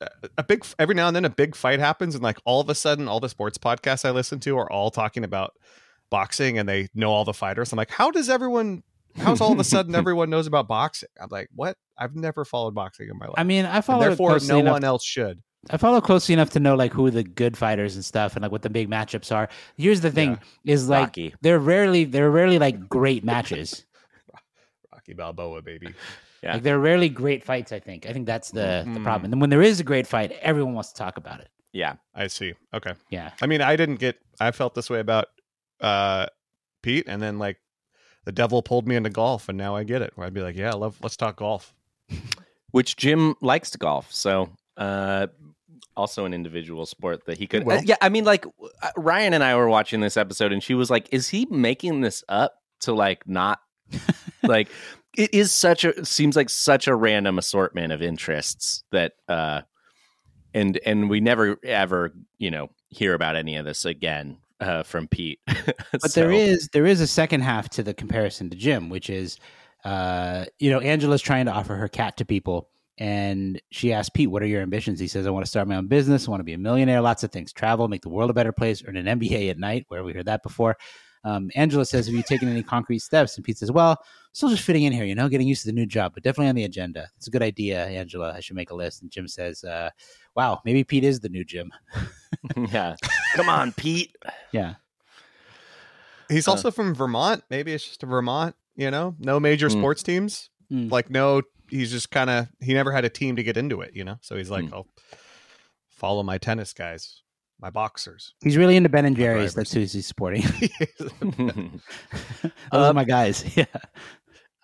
a- 0.00 0.08
a 0.38 0.42
big 0.42 0.64
every 0.80 0.96
now 0.96 1.06
and 1.06 1.14
then 1.14 1.24
a 1.24 1.30
big 1.30 1.54
fight 1.54 1.78
happens 1.78 2.16
and 2.16 2.24
like 2.24 2.38
all 2.44 2.60
of 2.60 2.68
a 2.68 2.74
sudden 2.74 3.06
all 3.06 3.20
the 3.20 3.28
sports 3.28 3.56
podcasts 3.56 4.04
I 4.04 4.10
listen 4.10 4.40
to 4.40 4.58
are 4.58 4.70
all 4.70 4.90
talking 4.90 5.22
about 5.22 5.52
boxing 6.10 6.58
and 6.58 6.68
they 6.68 6.88
know 6.92 7.10
all 7.12 7.24
the 7.24 7.32
fighters. 7.32 7.72
I'm 7.72 7.76
like, 7.76 7.90
how 7.92 8.10
does 8.10 8.28
everyone 8.28 8.82
how's 9.16 9.40
all 9.40 9.52
of 9.52 9.60
a 9.60 9.64
sudden 9.64 9.94
everyone 10.02 10.28
knows 10.28 10.48
about 10.48 10.66
boxing? 10.66 11.08
I'm 11.20 11.28
like, 11.30 11.48
what? 11.54 11.76
I've 11.96 12.16
never 12.16 12.44
followed 12.44 12.74
boxing 12.74 13.08
in 13.10 13.16
my 13.16 13.26
life. 13.26 13.34
I 13.36 13.44
mean, 13.44 13.64
I 13.64 13.80
follow 13.80 14.02
it 14.02 14.08
therefore 14.08 14.38
no 14.48 14.58
enough 14.58 14.72
one 14.72 14.84
else 14.84 15.04
should. 15.04 15.40
I 15.70 15.76
follow 15.76 16.00
closely 16.00 16.32
enough 16.32 16.50
to 16.50 16.60
know 16.60 16.74
like 16.74 16.92
who 16.92 17.10
the 17.10 17.22
good 17.22 17.56
fighters 17.56 17.94
and 17.94 18.04
stuff 18.04 18.34
and 18.34 18.42
like 18.42 18.50
what 18.52 18.62
the 18.62 18.70
big 18.70 18.88
matchups 18.90 19.34
are. 19.34 19.48
Here's 19.76 20.00
the 20.00 20.10
thing: 20.10 20.38
is 20.64 20.88
like 20.88 21.06
Rocky. 21.08 21.34
they're 21.42 21.58
rarely 21.58 22.04
they're 22.04 22.30
rarely 22.30 22.58
like 22.58 22.88
great 22.88 23.22
matches. 23.24 23.84
Rocky 24.92 25.14
Balboa, 25.14 25.62
baby. 25.62 25.94
Yeah. 26.42 26.54
Like 26.54 26.62
they're 26.62 26.78
rarely 26.78 27.08
great 27.08 27.42
fights. 27.44 27.72
I 27.72 27.80
think. 27.80 28.06
I 28.06 28.12
think 28.12 28.26
that's 28.26 28.50
the 28.50 28.82
the 28.84 29.00
Mhm. 29.00 29.04
problem. 29.04 29.24
And 29.24 29.32
then 29.32 29.40
when 29.40 29.50
there 29.50 29.62
is 29.62 29.80
a 29.80 29.84
great 29.84 30.06
fight, 30.06 30.32
everyone 30.40 30.74
wants 30.74 30.92
to 30.92 30.98
talk 30.98 31.16
about 31.16 31.40
it. 31.40 31.48
Yeah. 31.72 31.94
I 32.14 32.28
see. 32.28 32.54
Okay. 32.72 32.94
Yeah. 33.10 33.30
I 33.42 33.46
mean, 33.46 33.60
I 33.60 33.76
didn't 33.76 33.96
get 33.96 34.18
I 34.40 34.50
felt 34.52 34.74
this 34.74 34.88
way 34.90 35.00
about 35.00 35.26
uh 35.80 36.26
Pete 36.82 37.06
and 37.08 37.20
then 37.20 37.38
like 37.38 37.58
the 38.24 38.32
devil 38.32 38.62
pulled 38.62 38.86
me 38.86 38.94
into 38.96 39.10
golf 39.10 39.48
and 39.48 39.58
now 39.58 39.74
I 39.76 39.84
get 39.84 40.00
it. 40.02 40.12
Where 40.14 40.26
I'd 40.26 40.34
be 40.34 40.40
like, 40.42 40.56
yeah, 40.56 40.72
love 40.72 40.96
let's 41.02 41.16
talk 41.16 41.36
golf. 41.36 41.74
Which 42.70 42.96
Jim 42.96 43.34
likes 43.40 43.70
to 43.70 43.78
golf. 43.78 44.12
So, 44.12 44.50
uh, 44.76 45.28
also 45.96 46.24
an 46.26 46.34
individual 46.34 46.86
sport 46.86 47.24
that 47.26 47.38
he 47.38 47.46
could. 47.46 47.64
Well- 47.64 47.78
uh, 47.78 47.82
yeah. 47.84 47.96
I 48.00 48.08
mean, 48.10 48.24
like 48.24 48.44
uh, 48.46 48.90
Ryan 48.96 49.32
and 49.34 49.42
I 49.42 49.56
were 49.56 49.68
watching 49.68 50.00
this 50.00 50.16
episode 50.16 50.52
and 50.52 50.62
she 50.62 50.74
was 50.74 50.90
like, 50.90 51.08
is 51.10 51.28
he 51.30 51.46
making 51.50 52.02
this 52.02 52.22
up 52.28 52.54
to 52.80 52.92
like 52.92 53.26
not 53.26 53.60
like 54.42 54.68
it 55.18 55.34
is 55.34 55.52
such 55.52 55.84
a 55.84 56.04
seems 56.04 56.36
like 56.36 56.48
such 56.48 56.86
a 56.86 56.94
random 56.94 57.38
assortment 57.38 57.92
of 57.92 58.00
interests 58.00 58.84
that 58.92 59.14
uh 59.28 59.60
and 60.54 60.80
and 60.86 61.10
we 61.10 61.20
never 61.20 61.58
ever 61.64 62.14
you 62.38 62.50
know 62.50 62.70
hear 62.88 63.12
about 63.12 63.36
any 63.36 63.56
of 63.56 63.66
this 63.66 63.84
again 63.84 64.38
uh 64.60 64.82
from 64.82 65.08
Pete 65.08 65.40
But 65.92 66.14
there 66.14 66.30
is 66.30 66.68
there 66.72 66.86
is 66.86 67.00
a 67.00 67.06
second 67.06 67.42
half 67.42 67.68
to 67.70 67.82
the 67.82 67.94
comparison 67.94 68.50
to 68.50 68.56
Jim, 68.56 68.88
which 68.88 69.10
is, 69.10 69.38
uh, 69.84 70.44
you 70.58 70.70
know, 70.70 70.80
Angela's 70.80 71.22
trying 71.22 71.46
to 71.46 71.52
offer 71.52 71.74
her 71.74 71.88
cat 71.88 72.16
to 72.18 72.24
people, 72.24 72.68
and 72.98 73.60
she 73.70 73.92
asks 73.92 74.10
Pete, 74.10 74.30
"What 74.30 74.42
are 74.42 74.46
your 74.46 74.62
ambitions?" 74.62 75.00
He 75.00 75.08
says, 75.08 75.26
"I 75.26 75.30
want 75.30 75.44
to 75.44 75.50
start 75.50 75.68
my 75.68 75.76
own 75.76 75.86
business. 75.86 76.26
I 76.26 76.30
want 76.30 76.40
to 76.40 76.44
be 76.44 76.52
a 76.52 76.58
millionaire. 76.58 77.00
Lots 77.00 77.24
of 77.24 77.32
things. 77.32 77.52
Travel, 77.52 77.88
make 77.88 78.02
the 78.02 78.08
world 78.08 78.30
a 78.30 78.34
better 78.34 78.52
place, 78.52 78.82
earn 78.86 78.96
an 78.96 79.06
MBA 79.06 79.50
at 79.50 79.58
night." 79.58 79.86
Where 79.88 80.04
we 80.04 80.12
heard 80.12 80.26
that 80.26 80.42
before. 80.42 80.76
Um, 81.24 81.50
Angela 81.54 81.84
says, 81.84 82.06
"Have 82.06 82.14
you 82.14 82.22
taken 82.22 82.48
any 82.48 82.62
concrete 82.62 83.00
steps?" 83.00 83.36
And 83.36 83.44
Pete 83.44 83.58
says, 83.58 83.70
"Well, 83.72 83.96
still 84.32 84.48
just 84.48 84.62
fitting 84.62 84.84
in 84.84 84.92
here, 84.92 85.04
you 85.04 85.14
know, 85.14 85.28
getting 85.28 85.48
used 85.48 85.62
to 85.62 85.68
the 85.68 85.72
new 85.72 85.86
job, 85.86 86.12
but 86.14 86.22
definitely 86.22 86.48
on 86.48 86.54
the 86.54 86.64
agenda. 86.64 87.08
It's 87.16 87.26
a 87.26 87.30
good 87.30 87.42
idea, 87.42 87.84
Angela. 87.86 88.32
I 88.32 88.40
should 88.40 88.56
make 88.56 88.70
a 88.70 88.74
list." 88.74 89.02
And 89.02 89.10
Jim 89.10 89.26
says, 89.28 89.64
uh, 89.64 89.90
"Wow, 90.34 90.60
maybe 90.64 90.84
Pete 90.84 91.04
is 91.04 91.20
the 91.20 91.28
new 91.28 91.44
Jim." 91.44 91.72
yeah 92.72 92.94
come 93.34 93.48
on 93.48 93.72
Pete 93.72 94.14
Yeah, 94.52 94.74
He's 96.28 96.46
Uh. 96.46 96.52
also 96.52 96.70
from 96.70 96.94
Vermont. 96.94 97.42
Maybe 97.50 97.72
it's 97.72 97.86
just 97.86 98.02
a 98.02 98.06
Vermont, 98.06 98.54
you 98.76 98.90
know, 98.90 99.16
no 99.18 99.40
major 99.40 99.68
Mm. 99.68 99.72
sports 99.72 100.02
teams. 100.02 100.50
Mm. 100.70 100.90
Like 100.90 101.10
no, 101.10 101.42
he's 101.70 101.90
just 101.90 102.10
kind 102.10 102.28
of 102.30 102.48
he 102.60 102.74
never 102.74 102.92
had 102.92 103.04
a 103.04 103.08
team 103.08 103.36
to 103.36 103.42
get 103.42 103.56
into 103.56 103.80
it, 103.80 103.94
you 103.96 104.04
know. 104.04 104.18
So 104.20 104.36
he's 104.36 104.50
like, 104.50 104.66
Mm. 104.66 104.72
I'll 104.74 104.86
follow 105.88 106.22
my 106.22 106.38
tennis 106.38 106.72
guys, 106.74 107.22
my 107.60 107.70
boxers. 107.70 108.34
he's 108.42 108.56
really 108.56 108.76
into 108.76 108.88
Ben 108.88 109.04
and 109.04 109.16
Jerry's. 109.16 109.54
That's 109.54 109.72
who 109.72 109.80
he's 109.80 110.06
supporting. 110.06 110.42
Those 111.20 111.80
Um, 112.72 112.82
are 112.82 112.94
my 112.94 113.04
guys. 113.04 113.44
Yeah. 113.56 113.64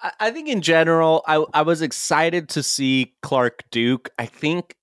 I, 0.00 0.12
I 0.20 0.30
think 0.30 0.48
in 0.48 0.61
general, 0.61 1.22
I 1.26 1.44
I 1.52 1.62
was 1.62 1.83
excited 1.83 2.48
to 2.50 2.62
see 2.62 3.14
Clark 3.22 3.64
Duke. 3.70 4.11
I 4.18 4.26
think 4.26 4.76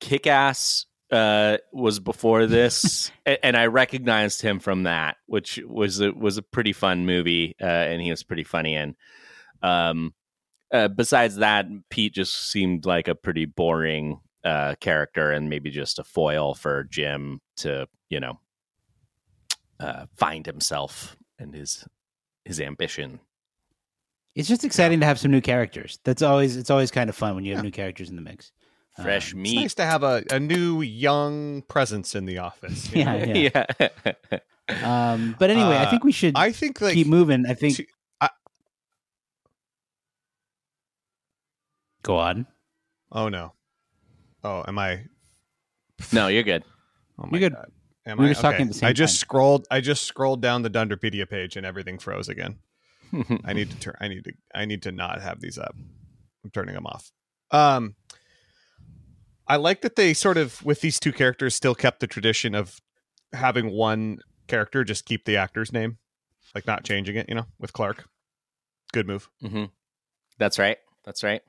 Kick 0.00 0.26
Ass 0.26 0.86
uh, 1.10 1.58
was 1.72 2.00
before 2.00 2.46
this, 2.46 3.12
and 3.26 3.56
I 3.56 3.66
recognized 3.66 4.40
him 4.42 4.58
from 4.60 4.84
that, 4.84 5.16
which 5.26 5.60
was 5.66 6.00
a, 6.00 6.10
was 6.12 6.38
a 6.38 6.42
pretty 6.42 6.72
fun 6.72 7.04
movie, 7.06 7.54
uh, 7.60 7.64
and 7.66 8.00
he 8.00 8.10
was 8.10 8.22
pretty 8.22 8.44
funny 8.44 8.74
in. 8.74 8.96
Um, 9.62 10.14
uh, 10.72 10.88
besides 10.88 11.36
that, 11.36 11.66
Pete 11.90 12.14
just 12.14 12.50
seemed 12.50 12.86
like 12.86 13.08
a 13.08 13.14
pretty 13.14 13.44
boring 13.44 14.20
uh, 14.44 14.74
character, 14.80 15.30
and 15.30 15.48
maybe 15.48 15.70
just 15.70 15.98
a 15.98 16.04
foil 16.04 16.54
for 16.54 16.84
Jim 16.84 17.40
to 17.58 17.86
you 18.08 18.20
know 18.20 18.38
uh, 19.80 20.06
find 20.16 20.46
himself 20.46 21.16
and 21.38 21.54
his 21.54 21.84
his 22.44 22.60
ambition. 22.60 23.20
It's 24.34 24.48
just 24.48 24.64
exciting 24.64 25.00
to 25.00 25.06
have 25.06 25.18
some 25.20 25.30
new 25.30 25.40
characters. 25.42 25.98
That's 26.04 26.22
always 26.22 26.56
it's 26.56 26.70
always 26.70 26.90
kind 26.90 27.10
of 27.10 27.16
fun 27.16 27.34
when 27.34 27.44
you 27.44 27.54
have 27.54 27.62
new 27.64 27.70
characters 27.70 28.08
in 28.10 28.16
the 28.16 28.22
mix. 28.22 28.50
Fresh 29.00 29.32
Um, 29.34 29.40
It's 29.40 29.50
meat. 29.50 29.60
nice 29.60 29.74
to 29.74 29.84
have 29.86 30.02
a, 30.02 30.22
a 30.30 30.38
new 30.38 30.82
young 30.82 31.62
presence 31.62 32.14
in 32.14 32.26
the 32.26 32.38
office. 32.38 32.92
you? 32.92 33.00
Yeah, 33.02 33.24
yeah. 33.24 33.64
yeah. 33.80 34.38
Um, 34.84 35.34
but 35.38 35.50
anyway, 35.50 35.76
I 35.76 35.84
Uh, 35.84 35.90
think 35.90 36.04
we 36.04 36.12
should 36.12 36.36
I 36.36 36.52
think 36.52 36.80
like 36.80 36.94
keep 36.94 37.06
moving. 37.08 37.44
I 37.46 37.54
think. 37.54 37.76
to- 37.76 37.86
I- 38.20 38.30
Go 42.02 42.16
on. 42.16 42.46
oh 43.10 43.28
no. 43.28 43.52
Oh, 44.44 44.64
am 44.66 44.78
I? 44.78 45.04
No, 46.12 46.28
you're 46.28 46.42
good. 46.42 46.64
Oh 47.18 47.26
my 47.26 47.38
You're 47.38 47.50
good. 47.50 47.56
god. 47.56 47.70
Am 48.06 48.18
We 48.18 48.24
were 48.24 48.30
I? 48.30 48.32
just 48.32 48.40
talking 48.42 48.54
Okay. 48.56 48.62
at 48.64 48.68
the 48.68 48.74
same 48.74 48.88
I 48.88 48.92
just 48.92 49.14
time. 49.14 49.18
scrolled. 49.20 49.66
I 49.70 49.80
just 49.80 50.02
scrolled 50.04 50.42
down 50.42 50.62
the 50.62 50.70
Dunderpedia 50.70 51.28
page 51.28 51.56
and 51.56 51.64
everything 51.64 51.98
froze 51.98 52.28
again. 52.28 52.58
I 53.44 53.52
need 53.52 53.70
to 53.70 53.78
turn. 53.78 53.94
I 54.00 54.08
need 54.08 54.24
to. 54.24 54.32
I 54.54 54.64
need 54.64 54.82
to 54.82 54.92
not 54.92 55.20
have 55.20 55.40
these 55.40 55.58
up. 55.58 55.74
I'm 56.44 56.50
turning 56.50 56.74
them 56.74 56.86
off. 56.86 57.12
Um, 57.50 57.94
I 59.46 59.56
like 59.56 59.82
that 59.82 59.96
they 59.96 60.14
sort 60.14 60.36
of 60.38 60.64
with 60.64 60.80
these 60.80 60.98
two 60.98 61.12
characters 61.12 61.54
still 61.54 61.74
kept 61.74 62.00
the 62.00 62.06
tradition 62.06 62.54
of 62.54 62.80
having 63.32 63.70
one 63.70 64.18
character 64.48 64.82
just 64.82 65.04
keep 65.04 65.24
the 65.24 65.36
actor's 65.36 65.72
name, 65.72 65.98
like 66.54 66.66
not 66.66 66.84
changing 66.84 67.16
it. 67.16 67.28
You 67.28 67.34
know, 67.36 67.46
with 67.60 67.72
Clark. 67.72 68.08
Good 68.92 69.06
move. 69.06 69.28
hmm 69.40 69.64
That's 70.38 70.58
right. 70.58 70.78
That's 71.04 71.22
right. 71.22 71.42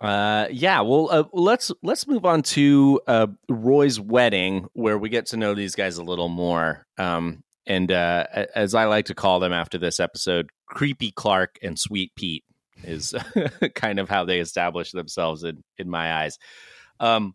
Uh, 0.00 0.46
yeah. 0.50 0.80
Well, 0.80 1.08
uh, 1.10 1.24
let's 1.32 1.70
let's 1.82 2.06
move 2.06 2.24
on 2.24 2.42
to 2.42 3.00
uh, 3.06 3.26
Roy's 3.48 4.00
wedding, 4.00 4.68
where 4.72 4.98
we 4.98 5.10
get 5.10 5.26
to 5.26 5.36
know 5.36 5.54
these 5.54 5.74
guys 5.74 5.98
a 5.98 6.02
little 6.02 6.28
more. 6.28 6.86
Um, 6.96 7.42
and 7.66 7.92
uh, 7.92 8.26
as 8.54 8.74
I 8.74 8.86
like 8.86 9.06
to 9.06 9.14
call 9.14 9.40
them 9.40 9.52
after 9.52 9.78
this 9.78 10.00
episode, 10.00 10.48
creepy 10.66 11.12
Clark 11.12 11.58
and 11.62 11.78
Sweet 11.78 12.12
Pete 12.16 12.44
is 12.82 13.14
kind 13.74 13.98
of 13.98 14.08
how 14.08 14.24
they 14.24 14.40
establish 14.40 14.92
themselves 14.92 15.44
in 15.44 15.62
in 15.76 15.90
my 15.90 16.22
eyes. 16.22 16.38
Um, 16.98 17.34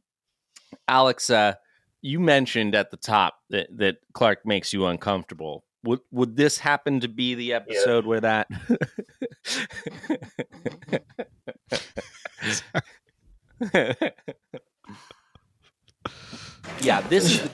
Alex, 0.87 1.29
uh, 1.29 1.53
you 2.01 2.19
mentioned 2.19 2.73
at 2.73 2.89
the 2.89 2.97
top 2.97 3.35
that 3.51 3.67
that 3.77 3.97
Clark 4.13 4.39
makes 4.45 4.73
you 4.73 4.87
uncomfortable. 4.87 5.65
Would 5.83 5.99
would 6.11 6.35
this 6.35 6.57
happen 6.57 7.01
to 7.01 7.07
be 7.07 7.35
the 7.35 7.53
episode 7.53 8.07
where 8.07 8.21
that? 8.21 8.47
yeah, 16.81 17.01
this 17.01 17.25
is 17.25 17.49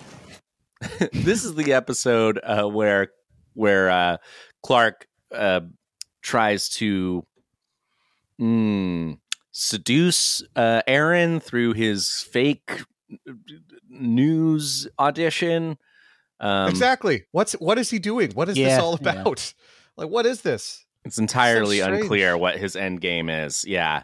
this 1.12 1.44
is 1.44 1.56
the 1.56 1.74
episode 1.74 2.40
uh, 2.44 2.66
where 2.66 3.10
where 3.54 3.90
uh, 3.90 4.18
Clark 4.64 5.08
uh, 5.34 5.62
tries 6.22 6.70
to 6.70 7.26
mm, 8.40 9.18
seduce 9.52 10.44
uh, 10.56 10.82
Erin 10.88 11.40
through 11.40 11.74
his 11.74 12.22
fake 12.22 12.84
news 13.90 14.88
audition. 14.98 15.78
Um, 16.40 16.70
exactly. 16.70 17.26
What's 17.32 17.54
what 17.54 17.78
is 17.78 17.90
he 17.90 18.00
doing? 18.00 18.32
What 18.32 18.50
is 18.50 18.58
Yeah, 18.58 18.70
this 18.70 18.80
all 18.80 18.98
yeah. 19.02 19.12
about? 19.12 19.54
Like, 19.98 20.10
what 20.10 20.26
is 20.26 20.42
this? 20.42 20.86
It's 21.04 21.18
entirely 21.18 21.80
unclear 21.80 22.38
what 22.38 22.58
his 22.58 22.76
end 22.76 23.02
game 23.02 23.30
is. 23.30 23.66
Yeah. 23.68 24.04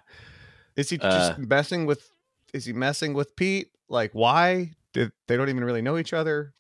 Is 0.78 0.90
he 0.90 0.98
Uh, 1.00 1.10
just 1.12 1.38
messing 1.40 1.86
with? 1.86 2.10
Is 2.54 2.64
he 2.66 2.72
messing 2.74 3.14
with 3.14 3.36
Pete? 3.36 3.72
Like, 3.90 4.12
why? 4.14 4.72
Did 4.94 5.12
they 5.28 5.36
don't 5.36 5.50
even 5.50 5.64
really 5.66 5.82
know 5.82 5.98
each 5.98 6.14
other? 6.14 6.54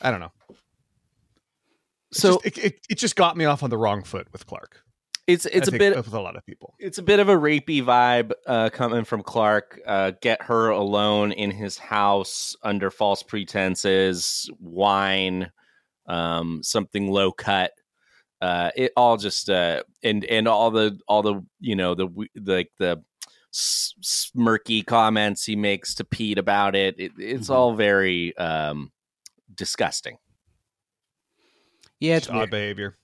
I 0.00 0.10
don't 0.12 0.20
know. 0.20 0.32
It's 2.10 2.20
So 2.20 2.34
just- 2.42 2.46
it, 2.46 2.58
it, 2.64 2.86
it 2.90 2.98
just 2.98 3.16
got 3.16 3.36
me 3.36 3.44
off 3.44 3.62
on 3.62 3.70
the 3.70 3.78
wrong 3.78 4.02
foot 4.04 4.28
with 4.32 4.46
Clark. 4.46 4.82
it's 5.26 5.46
it's 5.46 5.68
I 5.72 5.76
a 5.76 5.78
bit 5.78 5.96
with 5.96 6.12
a 6.12 6.20
lot 6.20 6.36
of 6.36 6.44
people. 6.44 6.74
it's 6.78 6.98
a 6.98 7.02
bit 7.02 7.20
of 7.20 7.28
a 7.28 7.34
rapey 7.36 7.82
vibe 7.82 8.32
uh, 8.46 8.70
coming 8.70 9.04
from 9.04 9.22
Clark. 9.22 9.80
Uh, 9.86 10.12
get 10.20 10.42
her 10.42 10.68
alone 10.70 11.32
in 11.32 11.50
his 11.50 11.78
house 11.78 12.54
under 12.62 12.90
false 12.90 13.22
pretenses, 13.22 14.50
wine, 14.60 15.50
um, 16.06 16.62
something 16.62 17.10
low 17.10 17.30
cut. 17.32 17.72
Uh, 18.40 18.70
it 18.76 18.90
all 18.96 19.16
just 19.16 19.48
uh, 19.48 19.82
and 20.02 20.24
and 20.24 20.48
all 20.48 20.70
the 20.72 20.98
all 21.06 21.22
the 21.22 21.40
you 21.60 21.76
know 21.76 21.94
the 21.94 22.08
like 22.44 22.70
the 22.78 23.00
smirky 23.52 24.84
comments 24.84 25.44
he 25.44 25.56
makes 25.56 25.94
to 25.96 26.04
Pete 26.04 26.38
about 26.38 26.74
it. 26.74 26.98
it 26.98 27.12
it's 27.18 27.48
Mhm. 27.48 27.54
all 27.54 27.74
very 27.74 28.36
um, 28.38 28.90
disgusting. 29.54 30.16
Yeah, 32.00 32.16
it's 32.16 32.26
Just 32.26 32.34
odd 32.34 32.38
weird. 32.38 32.50
behavior. 32.50 32.98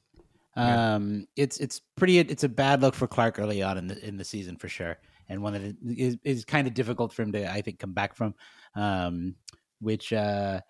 Yeah. 0.57 0.95
Um, 0.97 1.29
it's 1.37 1.59
it's 1.59 1.81
pretty. 1.97 2.19
It's 2.19 2.43
a 2.45 2.49
bad 2.49 2.81
look 2.81 2.95
for 2.95 3.07
Clark 3.07 3.39
early 3.39 3.63
on 3.63 3.79
in 3.79 3.87
the 3.87 4.05
in 4.07 4.17
the 4.17 4.25
season 4.25 4.57
for 4.57 4.69
sure, 4.69 4.99
and 5.29 5.41
one 5.41 5.53
that 5.53 5.77
is 5.87 6.17
is 6.25 6.45
kind 6.45 6.67
of 6.67 6.75
difficult 6.75 7.13
for 7.13 7.23
him 7.23 7.31
to 7.33 7.49
I 7.49 7.63
think 7.63 7.79
come 7.79 7.93
back 7.93 8.17
from. 8.17 8.35
Um, 8.75 9.37
which 9.81 10.13
uh, 10.13 10.61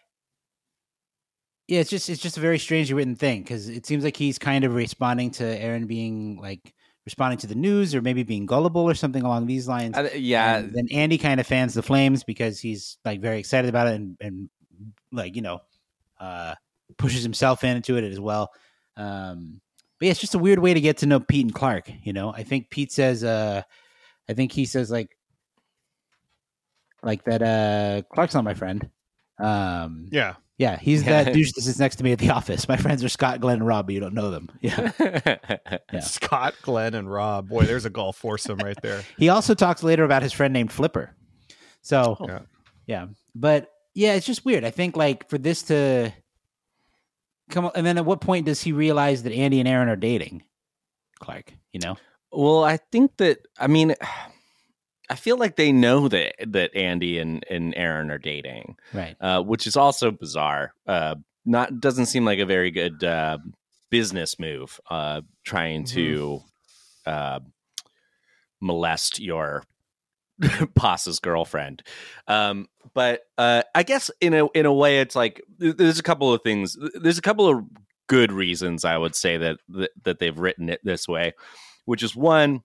yeah, 1.68 1.80
it's 1.80 1.88
just 1.88 2.10
it's 2.10 2.20
just 2.20 2.36
a 2.36 2.40
very 2.40 2.58
strangely 2.58 2.92
written 2.94 3.16
thing 3.16 3.42
because 3.42 3.70
it 3.70 3.86
seems 3.86 4.04
like 4.04 4.16
he's 4.16 4.38
kind 4.38 4.64
of 4.64 4.74
responding 4.74 5.30
to 5.32 5.44
Erin 5.44 5.86
being 5.86 6.36
like 6.38 6.74
responding 7.08 7.38
to 7.38 7.46
the 7.46 7.54
news 7.54 7.94
or 7.94 8.02
maybe 8.02 8.22
being 8.22 8.44
gullible 8.44 8.82
or 8.82 8.94
something 8.94 9.22
along 9.22 9.46
these 9.46 9.66
lines. 9.66 9.96
I- 9.96 10.12
yeah, 10.12 10.58
And 10.58 10.74
then 10.74 10.88
Andy 10.92 11.16
kind 11.16 11.40
of 11.40 11.46
fans 11.46 11.72
the 11.72 11.82
flames 11.82 12.22
because 12.22 12.60
he's 12.60 12.98
like 13.04 13.20
very 13.20 13.38
excited 13.38 13.68
about 13.70 13.86
it 13.86 13.94
and, 13.94 14.16
and 14.20 14.50
like, 15.10 15.34
you 15.34 15.40
know, 15.42 15.60
uh, 16.20 16.54
pushes 16.98 17.22
himself 17.22 17.64
into 17.64 17.96
it 17.96 18.04
as 18.04 18.20
well. 18.20 18.50
Um, 18.96 19.60
but 19.98 20.06
yeah, 20.06 20.10
it's 20.12 20.20
just 20.20 20.34
a 20.34 20.38
weird 20.38 20.58
way 20.58 20.74
to 20.74 20.80
get 20.80 20.98
to 20.98 21.06
know 21.06 21.18
Pete 21.18 21.46
and 21.46 21.54
Clark. 21.54 21.90
You 22.02 22.12
know, 22.12 22.32
I 22.32 22.42
think 22.42 22.68
Pete 22.70 22.92
says, 22.92 23.24
uh, 23.24 23.62
I 24.28 24.32
think 24.34 24.52
he 24.52 24.66
says 24.66 24.90
like, 24.90 25.16
like 27.02 27.24
that, 27.24 27.42
uh, 27.42 28.02
Clark's 28.14 28.34
not 28.34 28.44
my 28.44 28.54
friend. 28.54 28.90
Um, 29.38 30.08
Yeah. 30.10 30.34
yeah, 30.58 30.78
he's 30.78 31.02
Yeah. 31.04 31.22
that 31.24 31.32
douche 31.32 31.52
that 31.52 31.62
sits 31.62 31.78
next 31.78 31.96
to 31.96 32.04
me 32.04 32.12
at 32.12 32.18
the 32.18 32.30
office. 32.30 32.68
My 32.68 32.76
friends 32.76 33.04
are 33.04 33.08
Scott, 33.08 33.40
Glenn, 33.40 33.56
and 33.58 33.66
Rob, 33.66 33.86
but 33.86 33.94
you 33.94 34.00
don't 34.00 34.14
know 34.14 34.30
them. 34.30 34.48
Yeah. 34.60 34.90
Yeah. 35.92 36.00
Scott, 36.00 36.54
Glenn, 36.62 36.94
and 36.94 37.10
Rob. 37.10 37.48
Boy, 37.48 37.64
there's 37.64 37.84
a 37.84 37.90
golf 37.90 38.16
foursome 38.16 38.58
right 38.58 38.80
there. 38.82 39.02
He 39.18 39.28
also 39.28 39.54
talks 39.54 39.82
later 39.82 40.04
about 40.04 40.22
his 40.22 40.32
friend 40.32 40.52
named 40.52 40.70
Flipper. 40.72 41.14
So 41.82 42.16
Oh. 42.20 42.26
Yeah. 42.26 42.40
yeah, 42.86 43.06
but 43.34 43.70
yeah, 43.94 44.14
it's 44.14 44.26
just 44.26 44.44
weird. 44.44 44.64
I 44.64 44.70
think 44.70 44.96
like 44.96 45.28
for 45.30 45.38
this 45.38 45.62
to 45.64 46.12
come, 47.50 47.70
and 47.74 47.86
then 47.86 47.96
at 47.98 48.04
what 48.04 48.20
point 48.20 48.46
does 48.46 48.60
he 48.60 48.72
realize 48.72 49.22
that 49.22 49.32
Andy 49.32 49.58
and 49.60 49.68
Erin 49.68 49.88
are 49.88 49.96
dating? 49.96 50.42
Clark, 51.20 51.52
you 51.72 51.80
know, 51.80 51.96
Well, 52.30 52.62
I 52.64 52.76
think 52.76 53.16
that 53.16 53.38
I 53.58 53.66
mean, 53.66 53.94
I 55.10 55.14
feel 55.14 55.38
like 55.38 55.56
they 55.56 55.72
know 55.72 56.08
that 56.08 56.34
that 56.52 56.74
Andy 56.74 57.18
and 57.18 57.44
and 57.48 57.74
Erin 57.76 58.10
are 58.10 58.18
dating, 58.18 58.76
right? 58.92 59.16
uh, 59.20 59.42
which 59.42 59.66
is 59.66 59.76
also 59.76 60.10
bizarre. 60.10 60.74
Uh, 60.86 61.16
not 61.44 61.80
doesn't 61.80 62.06
seem 62.06 62.24
like 62.24 62.38
a 62.38 62.46
very 62.46 62.70
good 62.70 63.02
uh, 63.02 63.38
business 63.90 64.38
move. 64.38 64.80
Uh, 64.90 65.22
trying 65.44 65.84
to 65.84 66.40
uh, 67.06 67.40
molest 68.60 69.18
your 69.18 69.64
boss's 70.74 71.18
girlfriend, 71.20 71.82
um, 72.26 72.68
but 72.94 73.22
uh, 73.38 73.62
I 73.74 73.82
guess 73.82 74.10
in 74.20 74.34
a 74.34 74.46
in 74.48 74.66
a 74.66 74.72
way, 74.72 75.00
it's 75.00 75.16
like 75.16 75.42
there's 75.58 75.98
a 75.98 76.02
couple 76.02 76.32
of 76.32 76.42
things. 76.42 76.76
There's 76.94 77.18
a 77.18 77.22
couple 77.22 77.48
of 77.48 77.64
good 78.08 78.32
reasons 78.32 78.84
I 78.84 78.96
would 78.98 79.14
say 79.14 79.36
that 79.36 79.58
that, 79.68 79.90
that 80.04 80.18
they've 80.18 80.38
written 80.38 80.68
it 80.68 80.80
this 80.84 81.06
way, 81.08 81.34
which 81.84 82.02
is 82.02 82.16
one, 82.16 82.62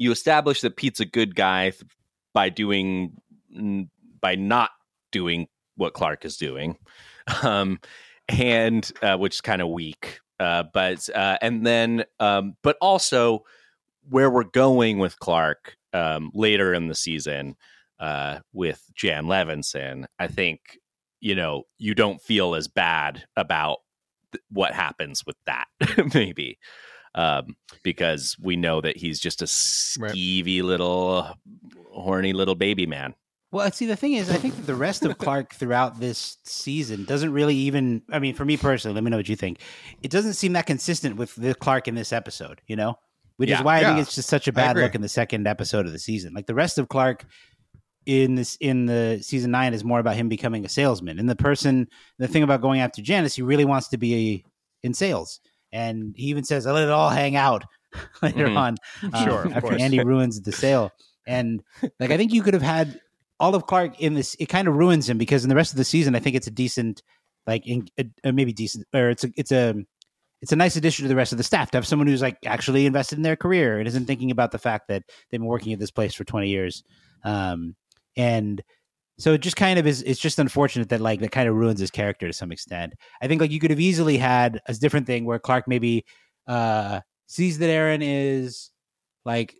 you 0.00 0.10
establish 0.10 0.62
that 0.62 0.76
Pete's 0.76 0.98
a 0.98 1.04
good 1.04 1.36
guy 1.36 1.72
by 2.32 2.48
doing 2.48 3.12
by 4.20 4.34
not 4.34 4.70
doing 5.12 5.46
what 5.76 5.92
Clark 5.92 6.24
is 6.24 6.38
doing, 6.38 6.78
um, 7.42 7.78
and 8.26 8.90
uh, 9.02 9.18
which 9.18 9.36
is 9.36 9.40
kind 9.42 9.62
of 9.62 9.68
weak. 9.68 10.20
Uh, 10.40 10.64
but 10.72 11.06
uh, 11.14 11.36
and 11.42 11.66
then 11.66 12.04
um, 12.18 12.56
but 12.62 12.78
also 12.80 13.44
where 14.08 14.30
we're 14.30 14.42
going 14.42 14.98
with 14.98 15.18
Clark 15.18 15.76
um, 15.92 16.30
later 16.32 16.72
in 16.72 16.88
the 16.88 16.94
season 16.94 17.54
uh, 18.00 18.38
with 18.54 18.82
Jan 18.94 19.26
Levinson, 19.26 20.06
I 20.18 20.28
think 20.28 20.78
you 21.20 21.34
know 21.34 21.64
you 21.76 21.94
don't 21.94 22.22
feel 22.22 22.54
as 22.54 22.68
bad 22.68 23.24
about 23.36 23.80
th- 24.32 24.42
what 24.50 24.72
happens 24.72 25.26
with 25.26 25.36
that 25.44 25.66
maybe 26.14 26.58
um, 27.14 27.56
because 27.82 28.36
we 28.40 28.56
know 28.56 28.80
that 28.80 28.96
he's 28.96 29.18
just 29.20 29.42
a 29.42 29.44
Right. 30.00 30.12
skeevy 30.14 30.62
little 30.62 31.34
horny 31.92 32.32
little 32.32 32.54
baby 32.54 32.86
man. 32.86 33.14
Well, 33.52 33.70
see, 33.72 33.86
the 33.86 33.96
thing 33.96 34.12
is, 34.12 34.30
I 34.30 34.36
think 34.36 34.54
that 34.56 34.66
the 34.66 34.76
rest 34.76 35.04
of 35.04 35.18
Clark 35.18 35.54
throughout 35.54 35.98
this 35.98 36.38
season 36.44 37.04
doesn't 37.04 37.32
really 37.32 37.56
even. 37.56 38.02
I 38.08 38.20
mean, 38.20 38.34
for 38.34 38.44
me 38.44 38.56
personally, 38.56 38.94
let 38.94 39.02
me 39.02 39.10
know 39.10 39.16
what 39.16 39.28
you 39.28 39.34
think. 39.34 39.58
It 40.02 40.10
doesn't 40.12 40.34
seem 40.34 40.52
that 40.52 40.66
consistent 40.66 41.16
with 41.16 41.34
the 41.34 41.54
Clark 41.56 41.88
in 41.88 41.96
this 41.96 42.12
episode, 42.12 42.60
you 42.68 42.76
know, 42.76 42.94
which 43.38 43.50
Yeah. 43.50 43.58
is 43.58 43.64
why 43.64 43.78
I 43.78 43.84
think 43.84 43.98
it's 43.98 44.14
just 44.14 44.28
such 44.28 44.46
a 44.46 44.52
bad 44.52 44.76
look 44.76 44.94
in 44.94 45.02
the 45.02 45.08
second 45.08 45.48
episode 45.48 45.84
of 45.86 45.90
the 45.90 45.98
season. 45.98 46.32
Like 46.32 46.46
the 46.46 46.54
rest 46.54 46.78
of 46.78 46.88
Clark 46.88 47.24
in 48.06 48.36
this 48.36 48.56
in 48.60 48.86
the 48.86 49.18
season 49.20 49.50
nine 49.50 49.74
is 49.74 49.82
more 49.82 49.98
about 49.98 50.14
him 50.14 50.28
becoming 50.28 50.64
a 50.64 50.68
salesman, 50.68 51.18
and 51.18 51.28
the 51.28 51.34
person. 51.36 51.88
The 52.20 52.28
thing 52.28 52.44
about 52.44 52.60
going 52.60 52.80
after 52.80 53.02
Janice, 53.02 53.34
he 53.34 53.42
really 53.42 53.64
wants 53.64 53.88
to 53.88 53.98
be 53.98 54.44
in 54.84 54.94
sales, 54.94 55.40
and 55.72 56.14
he 56.16 56.26
even 56.26 56.44
says, 56.44 56.66
"I 56.66 56.72
let 56.72 56.84
it 56.84 56.90
all 56.90 57.10
hang 57.10 57.36
out." 57.36 57.64
later 58.22 58.46
Mhm. 58.46 58.56
on, 58.56 58.76
um, 59.12 59.24
Sure, 59.24 59.42
of 59.46 59.52
after 59.52 59.66
course. 59.70 59.82
Andy 59.82 59.98
ruins 60.04 60.40
the 60.40 60.52
sale, 60.52 60.92
and 61.26 61.60
like 61.98 62.10
I 62.12 62.16
think 62.16 62.32
you 62.32 62.42
could 62.42 62.54
have 62.54 62.62
had 62.62 63.00
all 63.40 63.54
of 63.54 63.66
Clark 63.66 64.00
in 64.00 64.14
this. 64.14 64.36
It 64.38 64.46
kind 64.46 64.68
of 64.68 64.76
ruins 64.76 65.08
him 65.08 65.18
because 65.18 65.42
in 65.44 65.48
the 65.48 65.56
rest 65.56 65.72
of 65.72 65.76
the 65.76 65.84
season, 65.84 66.14
I 66.14 66.20
think 66.20 66.36
it's 66.36 66.46
a 66.46 66.52
decent 66.52 67.02
like 67.46 67.66
in, 67.66 67.88
uh, 67.98 68.30
maybe 68.32 68.52
decent, 68.52 68.86
or 68.94 69.10
it's 69.10 69.24
a 69.24 69.30
it's 69.36 69.50
a 69.50 69.74
it's 70.40 70.52
a 70.52 70.56
nice 70.56 70.76
addition 70.76 71.02
to 71.02 71.08
the 71.08 71.16
rest 71.16 71.32
of 71.32 71.38
the 71.38 71.44
staff 71.44 71.70
to 71.72 71.78
have 71.78 71.86
someone 71.86 72.06
who's 72.06 72.22
like 72.22 72.38
actually 72.46 72.86
invested 72.86 73.18
in 73.18 73.22
their 73.22 73.36
career 73.36 73.78
and 73.78 73.88
isn't 73.88 74.06
thinking 74.06 74.30
about 74.30 74.52
the 74.52 74.58
fact 74.58 74.88
that 74.88 75.02
they've 75.30 75.40
been 75.40 75.46
working 75.48 75.72
at 75.72 75.78
this 75.78 75.90
place 75.90 76.14
for 76.14 76.24
20 76.24 76.48
years. 76.48 76.82
Um, 77.24 77.74
and 78.16 78.62
so 79.20 79.32
it 79.32 79.40
just 79.40 79.56
kind 79.56 79.78
of 79.78 79.86
is, 79.86 80.02
it's 80.02 80.20
just 80.20 80.38
unfortunate 80.38 80.88
that 80.88 81.00
like 81.00 81.20
that 81.20 81.30
kind 81.32 81.48
of 81.48 81.54
ruins 81.54 81.80
his 81.80 81.90
character 81.90 82.26
to 82.26 82.32
some 82.32 82.52
extent. 82.52 82.94
I 83.22 83.28
think 83.28 83.40
like 83.40 83.50
you 83.50 83.60
could 83.60 83.70
have 83.70 83.80
easily 83.80 84.16
had 84.18 84.60
a 84.66 84.74
different 84.74 85.06
thing 85.06 85.24
where 85.24 85.38
Clark 85.38 85.68
maybe, 85.68 86.04
uh, 86.46 87.00
sees 87.26 87.58
that 87.58 87.68
Erin 87.70 88.02
is 88.02 88.70
like 89.24 89.54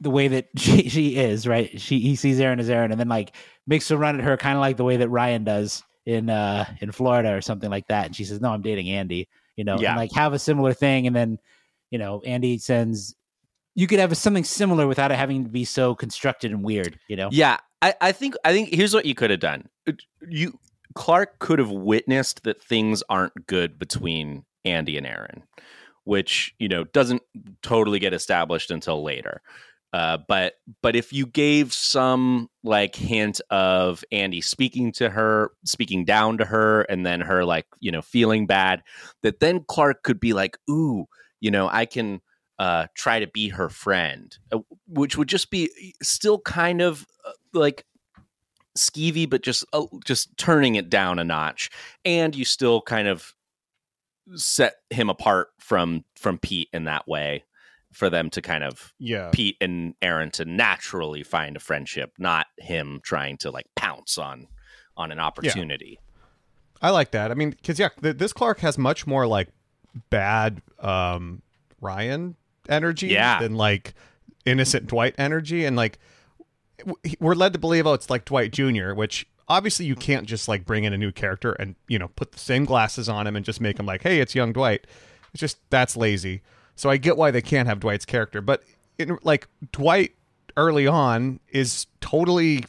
the 0.00 0.10
way 0.10 0.28
that 0.28 0.46
she, 0.56 0.88
she 0.88 1.16
is, 1.16 1.46
right? 1.46 1.80
She, 1.80 2.00
he 2.00 2.16
sees 2.16 2.40
Erin 2.40 2.60
as 2.60 2.70
Erin 2.70 2.90
and 2.90 3.00
then 3.00 3.08
like 3.08 3.34
makes 3.66 3.90
a 3.90 3.98
run 3.98 4.18
at 4.18 4.24
her 4.24 4.36
kind 4.36 4.56
of 4.56 4.60
like 4.60 4.76
the 4.76 4.84
way 4.84 4.96
that 4.98 5.08
Ryan 5.08 5.44
does 5.44 5.82
in, 6.06 6.30
uh, 6.30 6.64
in 6.80 6.92
Florida 6.92 7.34
or 7.34 7.40
something 7.40 7.70
like 7.70 7.88
that. 7.88 8.06
And 8.06 8.16
she 8.16 8.24
says, 8.24 8.40
no, 8.40 8.50
I'm 8.50 8.62
dating 8.62 8.88
Andy 8.90 9.28
you 9.56 9.64
know, 9.64 9.80
Yeah. 9.80 9.90
and 9.90 9.98
like 9.98 10.12
have 10.12 10.32
a 10.32 10.38
similar 10.38 10.72
thing. 10.72 11.06
And 11.06 11.14
then, 11.14 11.38
you 11.90 11.98
know, 11.98 12.20
Andy 12.24 12.58
sends, 12.58 13.14
you 13.74 13.86
could 13.86 13.98
have 13.98 14.16
something 14.16 14.44
similar 14.44 14.86
without 14.86 15.10
it 15.10 15.16
having 15.16 15.44
to 15.44 15.50
be 15.50 15.64
so 15.64 15.94
constructed 15.94 16.52
and 16.52 16.62
weird, 16.62 16.98
you 17.08 17.16
know? 17.16 17.28
Yeah, 17.32 17.58
I, 17.82 17.94
I 18.00 18.12
think 18.12 18.34
I 18.44 18.52
think 18.52 18.72
here's 18.72 18.94
what 18.94 19.06
you 19.06 19.14
could 19.14 19.30
have 19.30 19.40
done. 19.40 19.68
You 20.28 20.58
Clark 20.94 21.38
could 21.38 21.58
have 21.58 21.70
witnessed 21.70 22.44
that 22.44 22.62
things 22.62 23.02
aren't 23.08 23.46
good 23.46 23.78
between 23.78 24.44
Andy 24.64 24.96
and 24.96 25.06
Erin, 25.06 25.42
which 26.04 26.54
you 26.58 26.68
know 26.68 26.84
doesn't 26.84 27.22
totally 27.62 27.98
get 27.98 28.14
established 28.14 28.70
until 28.70 29.02
later. 29.02 29.42
Uh, 29.92 30.18
but 30.26 30.54
but 30.82 30.96
if 30.96 31.12
you 31.12 31.26
gave 31.26 31.72
some 31.72 32.48
like 32.64 32.96
hint 32.96 33.40
of 33.50 34.02
Andy 34.10 34.40
speaking 34.40 34.90
to 34.92 35.10
her, 35.10 35.52
speaking 35.64 36.04
down 36.04 36.38
to 36.38 36.44
her, 36.44 36.82
and 36.82 37.04
then 37.04 37.20
her 37.20 37.44
like 37.44 37.66
you 37.80 37.92
know 37.92 38.02
feeling 38.02 38.46
bad, 38.46 38.82
that 39.22 39.40
then 39.40 39.64
Clark 39.68 40.02
could 40.02 40.18
be 40.18 40.32
like, 40.32 40.58
ooh, 40.70 41.06
you 41.40 41.50
know, 41.50 41.68
I 41.70 41.86
can 41.86 42.22
uh, 42.58 42.86
try 42.94 43.20
to 43.20 43.26
be 43.26 43.48
her 43.48 43.68
friend, 43.68 44.36
uh, 44.52 44.58
which 44.88 45.16
would 45.16 45.28
just 45.28 45.50
be 45.50 45.94
still 46.02 46.38
kind 46.38 46.80
of 46.80 47.06
uh, 47.26 47.32
like 47.52 47.84
skeevy, 48.76 49.28
but 49.28 49.42
just 49.42 49.64
uh, 49.72 49.86
just 50.04 50.36
turning 50.36 50.74
it 50.74 50.88
down 50.90 51.18
a 51.18 51.24
notch, 51.24 51.70
and 52.04 52.34
you 52.34 52.44
still 52.44 52.80
kind 52.80 53.08
of 53.08 53.34
set 54.34 54.76
him 54.90 55.10
apart 55.10 55.48
from 55.58 56.04
from 56.16 56.38
Pete 56.38 56.68
in 56.72 56.84
that 56.84 57.06
way 57.06 57.44
for 57.92 58.10
them 58.10 58.28
to 58.28 58.42
kind 58.42 58.64
of 58.64 58.92
Yeah. 58.98 59.30
Pete 59.32 59.56
and 59.60 59.94
Erin 60.02 60.30
to 60.32 60.44
naturally 60.44 61.22
find 61.22 61.56
a 61.56 61.60
friendship, 61.60 62.12
not 62.18 62.48
him 62.58 63.00
trying 63.04 63.36
to 63.38 63.50
like 63.50 63.66
pounce 63.76 64.18
on 64.18 64.48
on 64.96 65.12
an 65.12 65.20
opportunity. 65.20 65.98
I 66.82 66.90
like 66.90 67.12
that. 67.12 67.30
I 67.30 67.34
mean, 67.34 67.50
because 67.50 67.78
yeah, 67.78 67.90
th- 68.02 68.16
this 68.16 68.32
Clark 68.32 68.60
has 68.60 68.76
much 68.78 69.06
more 69.06 69.26
like 69.26 69.48
bad 70.10 70.60
um, 70.80 71.42
Ryan 71.80 72.36
energy 72.68 73.08
Yeah. 73.08 73.40
than 73.40 73.54
like 73.54 73.94
innocent 74.44 74.86
Dwight 74.86 75.14
energy, 75.18 75.64
and 75.64 75.76
like 75.76 75.98
we're 77.20 77.34
led 77.34 77.52
to 77.52 77.58
believe, 77.58 77.86
oh, 77.86 77.92
it's 77.94 78.10
like 78.10 78.24
Dwight 78.24 78.50
Jr., 78.52 78.92
which 78.94 79.26
obviously 79.48 79.86
you 79.86 79.94
can't 79.94 80.26
just 80.26 80.48
like 80.48 80.64
bring 80.64 80.84
in 80.84 80.92
a 80.92 80.98
new 80.98 81.12
character 81.12 81.52
and 81.52 81.74
you 81.88 81.98
know 81.98 82.08
put 82.08 82.32
the 82.32 82.38
same 82.38 82.64
glasses 82.64 83.08
on 83.08 83.26
him 83.26 83.36
and 83.36 83.44
just 83.44 83.60
make 83.60 83.78
him 83.78 83.86
like, 83.86 84.02
hey, 84.02 84.20
it's 84.20 84.34
young 84.34 84.52
Dwight. 84.52 84.86
It's 85.32 85.40
just 85.40 85.58
that's 85.70 85.96
lazy. 85.96 86.42
So 86.76 86.90
I 86.90 86.96
get 86.96 87.16
why 87.16 87.30
they 87.30 87.42
can't 87.42 87.68
have 87.68 87.80
Dwight's 87.80 88.04
character, 88.04 88.40
but 88.40 88.62
in, 88.98 89.18
like 89.22 89.46
Dwight 89.72 90.14
early 90.56 90.86
on 90.86 91.40
is 91.48 91.86
totally 92.00 92.64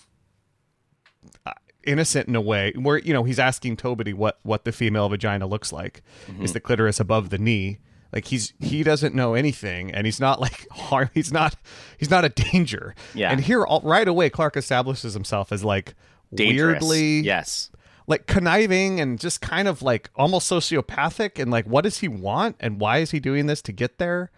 uh, 1.46 1.52
innocent 1.84 2.28
in 2.28 2.36
a 2.36 2.42
way 2.42 2.74
where 2.76 2.98
you 3.00 3.14
know 3.14 3.24
he's 3.24 3.40
asking 3.40 3.78
Tobity 3.78 4.14
what 4.14 4.40
what 4.44 4.66
the 4.66 4.72
female 4.72 5.10
vagina 5.10 5.46
looks 5.48 5.72
like 5.74 6.02
is 6.42 6.54
the 6.54 6.60
clitoris 6.60 7.00
above 7.00 7.30
the 7.30 7.38
knee 7.38 7.80
like 8.16 8.26
he's 8.26 8.54
he 8.60 8.82
doesn't 8.82 9.14
know 9.14 9.34
anything 9.36 9.92
and 9.94 10.08
he's 10.08 10.20
not 10.20 10.40
like 10.42 10.68
harm 10.72 11.10
he's 11.14 11.32
not 11.34 11.56
he's 11.98 12.10
not 12.10 12.24
a 12.26 12.30
danger 12.30 12.96
Yeah. 13.14 13.32
and 13.32 13.42
here 13.42 13.64
all, 13.66 13.82
right 13.82 14.08
away 14.08 14.30
Clark 14.30 14.56
establishes 14.58 15.14
himself 15.14 15.52
as 15.52 15.64
like 15.64 15.94
Dangerous. 16.34 16.82
weirdly 16.82 17.20
yes. 17.20 17.70
like 18.08 18.26
conniving 18.26 19.00
and 19.02 19.20
just 19.20 19.42
kind 19.42 19.68
of 19.68 19.82
like 19.82 20.10
almost 20.16 20.50
sociopathic 20.52 21.40
and 21.42 21.52
like 21.52 21.66
what 21.66 21.84
does 21.84 22.00
he 22.00 22.08
want 22.08 22.56
and 22.60 22.80
why 22.80 23.00
is 23.00 23.12
he 23.12 23.20
doing 23.20 23.46
this 23.48 23.62
to 23.64 23.72
get 23.72 23.98
there 24.00 24.32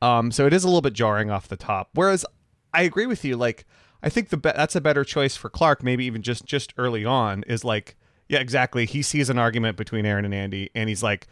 um 0.00 0.30
so 0.30 0.46
it 0.46 0.52
is 0.52 0.62
a 0.64 0.66
little 0.68 0.80
bit 0.80 0.92
jarring 0.94 1.30
off 1.30 1.48
the 1.48 1.56
top 1.56 1.90
whereas 1.94 2.24
i 2.72 2.82
agree 2.82 3.06
with 3.06 3.24
you 3.24 3.36
like 3.36 3.64
i 4.02 4.08
think 4.08 4.28
the 4.30 4.36
be- 4.36 4.52
that's 4.54 4.74
a 4.76 4.80
better 4.80 5.04
choice 5.04 5.36
for 5.36 5.48
clark 5.50 5.82
maybe 5.82 6.04
even 6.04 6.22
just 6.22 6.44
just 6.46 6.72
early 6.78 7.04
on 7.04 7.42
is 7.46 7.64
like 7.64 7.96
yeah 8.28 8.38
exactly 8.38 8.84
he 8.86 9.02
sees 9.02 9.28
an 9.30 9.38
argument 9.38 9.76
between 9.76 10.04
erin 10.06 10.24
and 10.24 10.34
andy 10.34 10.70
and 10.74 10.88
he's 10.88 11.02
like 11.02 11.26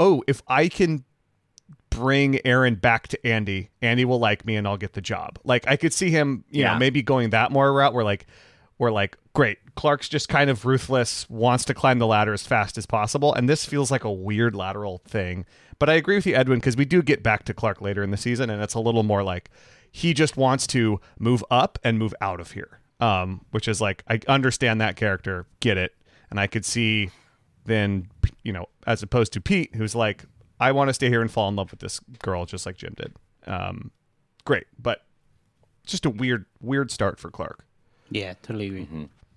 oh 0.00 0.22
if 0.26 0.42
i 0.48 0.68
can 0.68 1.04
bring 1.94 2.44
Erin 2.46 2.74
back 2.76 3.08
to 3.08 3.26
Andy, 3.26 3.70
Andy 3.82 4.04
will 4.04 4.18
like 4.18 4.44
me 4.44 4.56
and 4.56 4.66
I'll 4.66 4.76
get 4.76 4.92
the 4.94 5.00
job. 5.00 5.38
Like 5.44 5.66
I 5.68 5.76
could 5.76 5.92
see 5.92 6.10
him, 6.10 6.44
you 6.50 6.62
Yeah. 6.62 6.72
know, 6.74 6.78
maybe 6.78 7.02
going 7.02 7.30
that 7.30 7.50
more 7.52 7.72
route 7.72 7.94
where 7.94 8.04
like 8.04 8.26
we're 8.78 8.90
like, 8.90 9.16
great, 9.34 9.58
Clark's 9.76 10.08
just 10.08 10.28
kind 10.28 10.50
of 10.50 10.64
ruthless, 10.66 11.30
wants 11.30 11.64
to 11.66 11.74
climb 11.74 11.98
the 12.00 12.06
ladder 12.08 12.32
as 12.32 12.44
fast 12.44 12.76
as 12.76 12.86
possible, 12.86 13.32
and 13.32 13.48
this 13.48 13.64
feels 13.64 13.90
like 13.90 14.02
a 14.04 14.12
weird 14.12 14.54
lateral 14.56 14.98
thing. 15.06 15.46
But 15.78 15.88
I 15.88 15.94
agree 15.94 16.16
with 16.16 16.26
you, 16.26 16.34
Edwin, 16.34 16.58
because 16.58 16.76
we 16.76 16.84
do 16.84 17.00
get 17.02 17.22
back 17.22 17.44
to 17.44 17.54
Clark 17.54 17.80
later 17.80 18.02
in 18.02 18.10
the 18.10 18.16
season, 18.16 18.50
and 18.50 18.60
it's 18.62 18.74
a 18.74 18.80
little 18.80 19.04
more 19.04 19.22
like 19.22 19.48
he 19.92 20.12
just 20.12 20.36
wants 20.36 20.66
to 20.68 21.00
move 21.20 21.44
up 21.52 21.78
and 21.84 21.98
move 22.00 22.14
out 22.20 22.40
of 22.40 22.52
here. 22.52 22.80
Um, 23.00 23.44
which 23.52 23.68
is 23.68 23.80
like 23.80 24.02
I 24.08 24.18
understand 24.28 24.80
that 24.80 24.96
character, 24.96 25.46
get 25.60 25.76
it, 25.78 25.94
and 26.30 26.40
I 26.40 26.46
could 26.48 26.64
see 26.64 27.10
then 27.64 28.08
you 28.42 28.52
know 28.52 28.66
as 28.86 29.02
opposed 29.02 29.32
to 29.34 29.40
Pete, 29.40 29.74
who's 29.76 29.94
like, 29.94 30.24
I 30.64 30.72
want 30.72 30.88
to 30.88 30.94
stay 30.94 31.08
here 31.08 31.20
and 31.20 31.30
fall 31.30 31.48
in 31.48 31.56
love 31.56 31.70
with 31.70 31.80
this 31.80 32.00
girl, 32.22 32.46
just 32.46 32.64
like 32.64 32.76
Jim 32.76 32.94
did. 32.96 33.12
Um, 33.46 33.90
great, 34.44 34.64
but 34.78 35.02
just 35.86 36.06
a 36.06 36.10
weird, 36.10 36.46
weird 36.62 36.90
start 36.90 37.18
for 37.20 37.30
Clark. 37.30 37.66
Yeah, 38.10 38.32
totally 38.42 38.66
agree. 38.68 38.88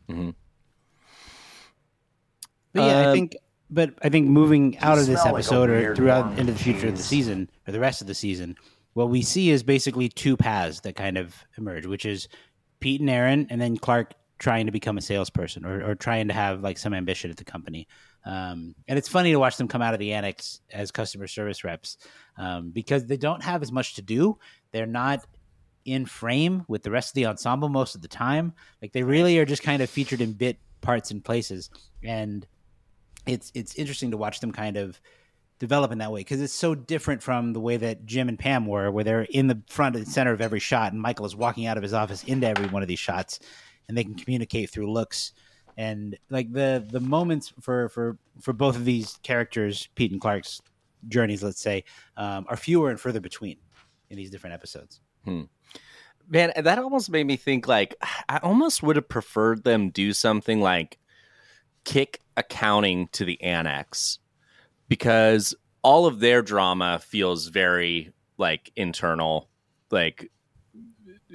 Mhm. 0.09 0.33
But 2.73 2.81
yeah, 2.83 2.99
I 2.99 3.05
Um, 3.07 3.13
think, 3.13 3.35
but 3.69 3.93
I 4.01 4.09
think 4.09 4.27
moving 4.27 4.77
out 4.79 4.97
of 4.97 5.05
this 5.05 5.19
smell 5.21 5.33
like 5.33 5.43
episode 5.43 5.69
or 5.69 5.95
throughout 5.95 6.25
warm 6.27 6.39
into 6.39 6.53
the 6.53 6.59
future 6.59 6.87
of 6.87 6.97
the 6.97 7.03
season 7.03 7.49
or 7.67 7.71
the 7.73 7.79
rest 7.79 8.01
of 8.01 8.07
the 8.07 8.13
season, 8.15 8.55
what 8.93 9.09
we 9.09 9.21
see 9.21 9.49
is 9.49 9.63
basically 9.63 10.09
two 10.09 10.37
paths 10.37 10.81
that 10.81 10.95
kind 10.95 11.17
of 11.17 11.35
emerge, 11.57 11.85
which 11.85 12.05
is 12.05 12.27
Pete 12.79 13.01
and 13.01 13.09
Erin, 13.09 13.47
and 13.49 13.59
then 13.59 13.77
Clark 13.77 14.13
trying 14.39 14.65
to 14.67 14.71
become 14.71 14.97
a 14.97 15.01
salesperson 15.01 15.65
or, 15.65 15.83
or 15.89 15.95
trying 15.95 16.27
to 16.27 16.33
have 16.33 16.61
like 16.61 16.77
some 16.77 16.93
ambition 16.93 17.29
at 17.31 17.37
the 17.37 17.43
company. 17.43 17.87
Um, 18.27 18.75
and 18.89 18.99
it's 18.99 19.07
funny 19.07 19.31
to 19.31 19.39
watch 19.39 19.55
them 19.55 19.69
come 19.69 19.81
out 19.81 19.93
of 19.93 20.01
the 20.01 20.11
annex 20.11 20.59
as 20.69 20.91
customer 20.91 21.27
service 21.27 21.63
reps 21.63 21.97
um, 22.37 22.71
because 22.71 23.05
they 23.05 23.15
don't 23.15 23.41
have 23.41 23.61
as 23.61 23.71
much 23.71 23.95
to 23.95 24.01
do. 24.01 24.37
They're 24.73 24.85
not 24.85 25.25
in 25.85 26.05
frame 26.05 26.65
with 26.67 26.83
the 26.83 26.91
rest 26.91 27.11
of 27.11 27.13
the 27.13 27.25
ensemble 27.25 27.69
most 27.69 27.95
of 27.95 28.01
the 28.01 28.09
time. 28.09 28.51
Like 28.81 28.91
they 28.91 29.03
really 29.03 29.39
are 29.39 29.45
just 29.45 29.63
kind 29.63 29.81
of 29.81 29.89
featured 29.89 30.19
in 30.19 30.33
bit 30.33 30.57
parts 30.81 31.09
and 31.09 31.23
places, 31.23 31.69
and 32.03 32.45
it's 33.25 33.49
it's 33.55 33.75
interesting 33.75 34.11
to 34.11 34.17
watch 34.17 34.41
them 34.41 34.51
kind 34.51 34.75
of 34.75 34.99
develop 35.59 35.93
in 35.93 35.99
that 35.99 36.11
way 36.11 36.19
because 36.19 36.41
it's 36.41 36.53
so 36.53 36.75
different 36.75 37.23
from 37.23 37.53
the 37.53 37.61
way 37.61 37.77
that 37.77 38.05
Jim 38.05 38.27
and 38.27 38.37
Pam 38.37 38.65
were, 38.65 38.91
where 38.91 39.05
they're 39.05 39.21
in 39.21 39.47
the 39.47 39.61
front 39.69 39.95
and 39.95 40.05
center 40.05 40.33
of 40.33 40.41
every 40.41 40.59
shot, 40.59 40.91
and 40.91 41.01
Michael 41.01 41.25
is 41.25 41.35
walking 41.35 41.65
out 41.65 41.77
of 41.77 41.83
his 41.83 41.93
office 41.93 42.25
into 42.25 42.45
every 42.45 42.67
one 42.67 42.81
of 42.81 42.89
these 42.89 42.99
shots, 42.99 43.39
and 43.87 43.97
they 43.97 44.03
can 44.03 44.15
communicate 44.15 44.69
through 44.69 44.91
looks. 44.91 45.31
And 45.77 46.17
like 46.29 46.51
the 46.51 46.83
the 46.89 46.99
moments 46.99 47.53
for 47.61 47.89
for 47.89 48.17
for 48.41 48.53
both 48.53 48.75
of 48.75 48.83
these 48.85 49.19
characters, 49.23 49.87
Pete 49.95 50.11
and 50.11 50.19
Clark's 50.19 50.61
journeys, 51.07 51.43
let's 51.43 51.61
say, 51.61 51.83
um, 52.17 52.45
are 52.49 52.57
fewer 52.57 52.89
and 52.89 52.99
further 52.99 53.19
between 53.19 53.57
in 54.09 54.17
these 54.17 54.31
different 54.31 54.55
episodes. 54.55 55.01
Hmm. 55.23 55.43
Man, 56.29 56.51
that 56.57 56.79
almost 56.79 57.09
made 57.09 57.25
me 57.25 57.37
think 57.37 57.67
like 57.67 57.95
I 58.27 58.39
almost 58.39 58.83
would 58.83 58.95
have 58.95 59.07
preferred 59.07 59.63
them 59.63 59.89
do 59.91 60.13
something 60.13 60.61
like 60.61 60.97
kick 61.85 62.21
accounting 62.35 63.07
to 63.13 63.23
the 63.23 63.41
annex 63.41 64.19
because 64.89 65.55
all 65.83 66.05
of 66.05 66.19
their 66.19 66.41
drama 66.41 66.99
feels 66.99 67.47
very 67.47 68.11
like 68.37 68.71
internal 68.75 69.49
like 69.89 70.29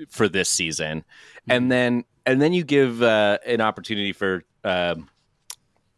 for 0.09 0.29
this 0.29 0.51
season. 0.51 1.05
And 1.49 1.71
then 1.71 2.05
and 2.27 2.41
then 2.41 2.53
you 2.53 2.65
give 2.65 3.03
uh, 3.03 3.39
an 3.47 3.61
opportunity 3.61 4.13
for 4.13 4.43
um, 4.65 5.09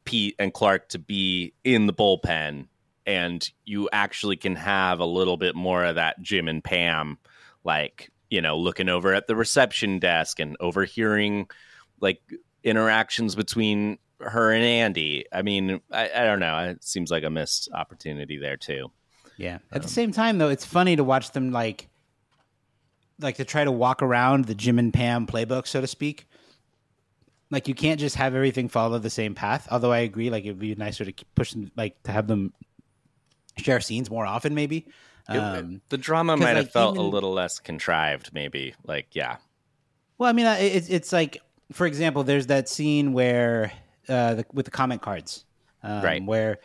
Pete 0.04 0.36
and 0.38 0.52
Clark 0.52 0.88
to 0.90 0.98
be 0.98 1.54
in 1.64 1.86
the 1.86 1.92
bullpen 1.92 2.68
and 3.06 3.50
you 3.64 3.88
actually 3.92 4.36
can 4.36 4.56
have 4.56 5.00
a 5.00 5.04
little 5.04 5.36
bit 5.36 5.54
more 5.54 5.84
of 5.84 5.96
that 5.96 6.20
Jim 6.22 6.48
and 6.48 6.64
Pam 6.64 7.18
like 7.62 8.10
you 8.30 8.40
know 8.40 8.56
looking 8.56 8.88
over 8.88 9.12
at 9.12 9.26
the 9.26 9.36
reception 9.36 9.98
desk 9.98 10.40
and 10.40 10.56
overhearing 10.60 11.46
like 12.00 12.20
interactions 12.62 13.34
between 13.34 13.98
her 14.20 14.52
and 14.52 14.64
Andy. 14.64 15.26
I 15.32 15.42
mean, 15.42 15.80
I, 15.92 16.10
I 16.14 16.24
don't 16.24 16.40
know. 16.40 16.58
It 16.58 16.84
seems 16.84 17.10
like 17.10 17.24
a 17.24 17.30
missed 17.30 17.68
opportunity 17.72 18.38
there 18.38 18.56
too. 18.56 18.90
Yeah. 19.36 19.58
At 19.72 19.82
the 19.82 19.88
same 19.88 20.12
time, 20.12 20.38
though, 20.38 20.48
it's 20.48 20.64
funny 20.64 20.96
to 20.96 21.04
watch 21.04 21.32
them 21.32 21.50
like, 21.50 21.88
like 23.20 23.36
to 23.36 23.44
try 23.44 23.64
to 23.64 23.72
walk 23.72 24.02
around 24.02 24.46
the 24.46 24.54
Jim 24.54 24.78
and 24.78 24.92
Pam 24.92 25.26
playbook, 25.26 25.66
so 25.66 25.80
to 25.80 25.86
speak. 25.86 26.26
like 27.50 27.68
you 27.68 27.74
can't 27.74 28.00
just 28.00 28.16
have 28.16 28.34
everything 28.34 28.68
follow 28.68 28.98
the 28.98 29.10
same 29.10 29.34
path. 29.34 29.68
Although 29.70 29.92
I 29.92 29.98
agree, 29.98 30.30
like 30.30 30.44
it'd 30.44 30.58
be 30.58 30.74
nicer 30.74 31.04
to 31.04 31.12
push 31.34 31.52
them, 31.52 31.70
like 31.76 32.02
to 32.04 32.10
have 32.12 32.26
them 32.26 32.52
share 33.58 33.80
scenes 33.80 34.10
more 34.10 34.26
often, 34.26 34.54
maybe. 34.54 34.86
It- 35.28 35.36
Um, 35.38 35.80
the 35.88 35.96
drama 35.98 36.36
might 36.36 36.56
have 36.56 36.64
like, 36.64 36.72
felt 36.72 36.96
a 36.98 37.02
little 37.02 37.32
less 37.32 37.58
contrived, 37.60 38.30
maybe. 38.32 38.74
Like, 38.84 39.08
yeah, 39.12 39.36
Well, 40.18 40.28
I 40.28 40.32
mean, 40.32 40.46
it's 40.46 40.88
it's 40.88 41.12
like, 41.12 41.40
for 41.72 41.86
example, 41.86 42.24
there's 42.24 42.48
that 42.48 42.68
scene 42.68 43.12
where 43.12 43.72
uh, 44.08 44.34
the, 44.34 44.46
with 44.52 44.64
the 44.64 44.70
comment 44.70 45.00
cards, 45.02 45.44
um, 45.82 46.02
Right. 46.02 46.22
Where 46.24 46.58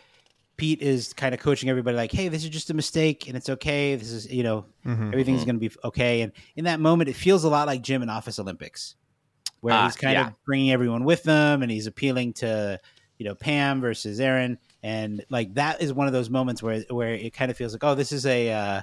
Pete 0.59 0.81
is 0.81 1.13
kind 1.13 1.33
of 1.33 1.39
coaching 1.39 1.69
everybody, 1.69 1.97
like, 1.97 2.11
"Hey, 2.11 2.27
this 2.27 2.43
is 2.43 2.49
just 2.49 2.69
a 2.69 2.73
mistake, 2.73 3.27
and 3.27 3.35
it's 3.35 3.49
okay. 3.49 3.95
This 3.95 4.11
is, 4.11 4.31
you 4.31 4.43
know, 4.43 4.65
everything's 4.85 5.45
going 5.45 5.59
to 5.59 5.69
be 5.69 5.75
okay." 5.83 6.21
And 6.21 6.31
in 6.55 6.65
that 6.65 6.79
moment, 6.79 7.09
it 7.09 7.15
feels 7.15 7.43
a 7.43 7.49
lot 7.49 7.67
like 7.67 7.81
Jim 7.81 8.01
in 8.03 8.09
Office 8.09 8.37
Olympics, 8.39 8.95
where 9.61 9.73
Ah, 9.73 9.85
he's 9.85 9.95
kind 9.95 10.13
yeah. 10.13 10.27
of 10.27 10.33
bringing 10.45 10.71
everyone 10.71 11.03
with 11.05 11.23
them, 11.23 11.61
and 11.63 11.71
he's 11.71 11.87
appealing 11.87 12.33
to, 12.33 12.79
you 13.17 13.25
know, 13.25 13.35
Pam 13.35 13.81
versus 13.81 14.19
Erin, 14.19 14.57
and 14.83 15.23
like 15.29 15.53
that 15.55 15.81
is 15.81 15.93
one 15.93 16.07
of 16.07 16.13
those 16.13 16.29
moments 16.29 16.61
where 16.61 16.81
where 16.89 17.13
it 17.13 17.33
kind 17.33 17.49
of 17.49 17.57
feels 17.57 17.73
like, 17.73 17.83
oh, 17.83 17.95
this 17.95 18.11
is 18.11 18.25
a 18.25 18.51
uh, 18.51 18.81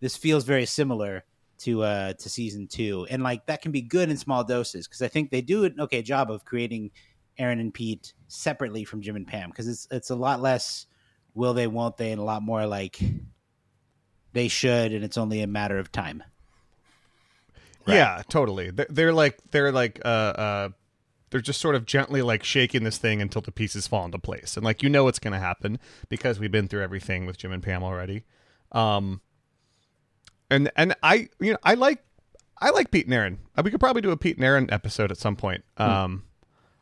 this 0.00 0.16
feels 0.16 0.44
very 0.44 0.66
similar 0.66 1.24
to 1.58 1.82
uh 1.82 2.12
to 2.12 2.28
season 2.30 2.68
two 2.68 3.04
and 3.10 3.20
like 3.24 3.44
that 3.46 3.60
can 3.60 3.72
be 3.72 3.82
good 3.82 4.08
in 4.10 4.16
small 4.16 4.44
doses 4.44 4.86
because 4.86 5.02
i 5.02 5.08
think 5.08 5.28
they 5.28 5.40
do 5.40 5.64
an 5.64 5.74
okay 5.80 6.02
job 6.02 6.30
of 6.30 6.44
creating 6.44 6.88
erin 7.36 7.58
and 7.58 7.74
pete 7.74 8.12
separately 8.28 8.84
from 8.84 9.02
jim 9.02 9.16
and 9.16 9.26
pam 9.26 9.50
because 9.50 9.66
it's 9.66 9.88
it's 9.90 10.10
a 10.10 10.14
lot 10.14 10.40
less 10.40 10.86
will 11.34 11.54
they 11.54 11.66
won't 11.66 11.96
they 11.96 12.10
and 12.12 12.20
a 12.20 12.24
lot 12.24 12.42
more 12.42 12.66
like 12.66 12.98
they 14.32 14.48
should 14.48 14.92
and 14.92 15.04
it's 15.04 15.18
only 15.18 15.40
a 15.40 15.46
matter 15.46 15.78
of 15.78 15.90
time 15.92 16.22
Yeah, 17.86 18.22
totally. 18.28 18.70
They're, 18.70 18.86
they're 18.90 19.12
like 19.14 19.38
they're 19.50 19.72
like 19.72 20.00
uh 20.04 20.08
uh 20.08 20.68
they're 21.30 21.40
just 21.40 21.60
sort 21.60 21.74
of 21.74 21.86
gently 21.86 22.20
like 22.22 22.42
shaking 22.44 22.84
this 22.84 22.98
thing 22.98 23.20
until 23.22 23.42
the 23.42 23.52
pieces 23.52 23.86
fall 23.86 24.04
into 24.04 24.18
place. 24.18 24.56
And 24.56 24.64
like 24.64 24.82
you 24.82 24.88
know 24.90 25.04
what's 25.04 25.18
going 25.18 25.32
to 25.32 25.38
happen 25.38 25.78
because 26.08 26.38
we've 26.38 26.50
been 26.52 26.68
through 26.68 26.82
everything 26.82 27.24
with 27.26 27.38
Jim 27.38 27.52
and 27.52 27.62
Pam 27.62 27.82
already. 27.82 28.24
Um 28.72 29.20
and 30.50 30.70
and 30.76 30.94
I 31.02 31.28
you 31.40 31.52
know 31.52 31.58
I 31.62 31.74
like 31.74 32.04
I 32.60 32.70
like 32.70 32.90
Pete 32.90 33.06
and 33.06 33.14
Erin. 33.14 33.38
Uh, 33.56 33.62
We 33.64 33.70
could 33.70 33.80
probably 33.80 34.02
do 34.02 34.10
a 34.10 34.16
Pete 34.16 34.36
and 34.36 34.44
Erin 34.44 34.68
episode 34.70 35.10
at 35.10 35.16
some 35.18 35.36
point. 35.36 35.64
Um 35.78 36.24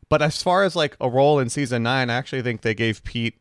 but 0.09 0.23
as 0.23 0.43
far 0.43 0.65
as 0.65 0.75
like 0.77 0.97
a 1.01 1.09
role 1.09 1.39
in 1.41 1.51
season 1.51 1.83
9, 1.83 2.11
I 2.11 2.15
actually 2.15 2.43
think 2.43 2.63
they 2.63 2.75
gave 2.75 3.03
Pete 3.05 3.35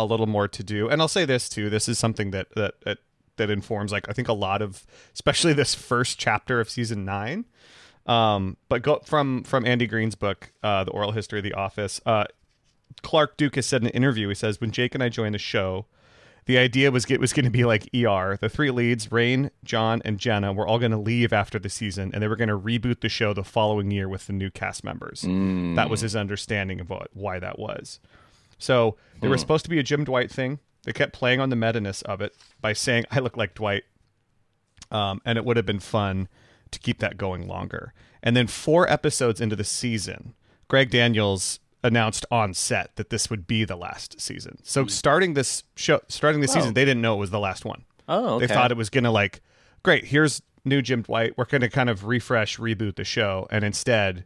a 0.00 0.04
little 0.04 0.26
more 0.26 0.48
to 0.48 0.62
do. 0.62 0.88
And 0.88 1.00
I'll 1.00 1.08
say 1.08 1.24
this 1.24 1.48
too. 1.48 1.70
This 1.70 1.88
is 1.88 1.98
something 1.98 2.30
that 2.30 2.54
that 2.54 2.80
that, 2.82 2.98
that 3.36 3.50
informs 3.50 3.92
like 3.92 4.08
I 4.08 4.12
think 4.12 4.28
a 4.28 4.32
lot 4.32 4.62
of 4.62 4.86
especially 5.12 5.52
this 5.52 5.74
first 5.74 6.18
chapter 6.18 6.60
of 6.60 6.70
season 6.70 7.04
9. 7.04 7.44
Um 8.06 8.56
but 8.68 8.82
go 8.82 9.00
from 9.04 9.44
from 9.44 9.64
Andy 9.66 9.86
Greene's 9.86 10.14
book, 10.14 10.52
uh 10.62 10.84
The 10.84 10.90
Oral 10.90 11.12
History 11.12 11.38
of 11.38 11.44
the 11.44 11.54
Office. 11.54 12.00
Uh 12.04 12.24
Clark 13.02 13.36
Duke 13.36 13.56
has 13.56 13.66
said 13.66 13.82
in 13.82 13.88
an 13.88 13.92
interview, 13.94 14.28
he 14.28 14.34
says, 14.34 14.60
when 14.60 14.70
Jake 14.70 14.94
and 14.94 15.02
I 15.02 15.08
joined 15.08 15.34
the 15.34 15.38
show, 15.38 15.86
the 16.46 16.58
idea 16.58 16.90
was 16.90 17.10
it 17.10 17.20
was 17.20 17.32
going 17.32 17.44
to 17.44 17.50
be 17.50 17.64
like 17.64 17.88
ER. 17.94 18.36
The 18.40 18.48
three 18.48 18.70
leads, 18.70 19.08
Rainn, 19.08 19.50
John, 19.64 20.02
and 20.04 20.18
Jenna, 20.18 20.52
were 20.52 20.66
all 20.66 20.78
going 20.78 20.90
to 20.92 20.98
leave 20.98 21.32
after 21.32 21.58
the 21.58 21.70
season, 21.70 22.10
and 22.12 22.22
they 22.22 22.28
were 22.28 22.36
going 22.36 22.48
to 22.50 22.58
reboot 22.58 23.00
the 23.00 23.08
show 23.08 23.32
the 23.32 23.44
following 23.44 23.90
year 23.90 24.08
with 24.08 24.26
the 24.26 24.32
new 24.32 24.50
cast 24.50 24.84
members. 24.84 25.22
That 25.74 25.88
was 25.88 26.02
his 26.02 26.14
understanding 26.14 26.80
of 26.80 26.90
what, 26.90 27.08
why 27.14 27.38
that 27.38 27.58
was. 27.58 27.98
So 28.64 28.96
they 29.20 29.28
were 29.28 29.36
supposed 29.38 29.64
to 29.64 29.70
be 29.70 29.78
a 29.78 29.82
Jim 29.82 30.04
Dwight 30.04 30.30
thing. 30.30 30.58
They 30.84 30.92
kept 30.92 31.12
playing 31.12 31.38
on 31.40 31.50
the 31.50 31.56
meta-ness 31.56 32.00
of 32.02 32.20
it 32.22 32.34
by 32.60 32.72
saying, 32.72 33.04
"I 33.10 33.18
look 33.20 33.36
like 33.36 33.54
Dwight," 33.54 33.84
um, 34.90 35.20
and 35.24 35.36
it 35.38 35.44
would 35.44 35.56
have 35.56 35.66
been 35.66 35.80
fun 35.80 36.28
to 36.70 36.78
keep 36.78 36.98
that 36.98 37.16
going 37.18 37.46
longer. 37.46 37.92
And 38.22 38.34
then 38.36 38.46
four 38.46 38.90
episodes 38.90 39.40
into 39.40 39.54
the 39.56 39.64
season, 39.64 40.34
Greg 40.68 40.90
Daniels 40.90 41.60
announced 41.82 42.24
on 42.30 42.54
set 42.54 42.96
that 42.96 43.10
this 43.10 43.28
would 43.28 43.46
be 43.46 43.64
the 43.64 43.76
last 43.76 44.18
season. 44.20 44.58
So 44.62 44.86
starting 44.86 45.34
this 45.34 45.62
show, 45.76 46.00
starting 46.08 46.40
the 46.40 46.48
season, 46.48 46.72
they 46.72 46.86
didn't 46.86 47.02
know 47.02 47.14
it 47.14 47.18
was 47.20 47.30
the 47.30 47.38
last 47.40 47.66
one. 47.66 47.84
Oh, 48.08 48.36
okay. 48.36 48.46
They 48.46 48.54
thought 48.54 48.70
it 48.70 48.76
was 48.78 48.88
gonna 48.90 49.10
like, 49.10 49.42
great, 49.82 50.06
here's 50.06 50.40
new 50.64 50.80
Jim 50.80 51.02
Dwight. 51.02 51.34
We're 51.36 51.44
gonna 51.44 51.68
kind 51.68 51.90
of 51.90 52.04
refresh, 52.04 52.56
reboot 52.58 52.96
the 52.96 53.04
show, 53.04 53.46
and 53.50 53.62
instead, 53.64 54.24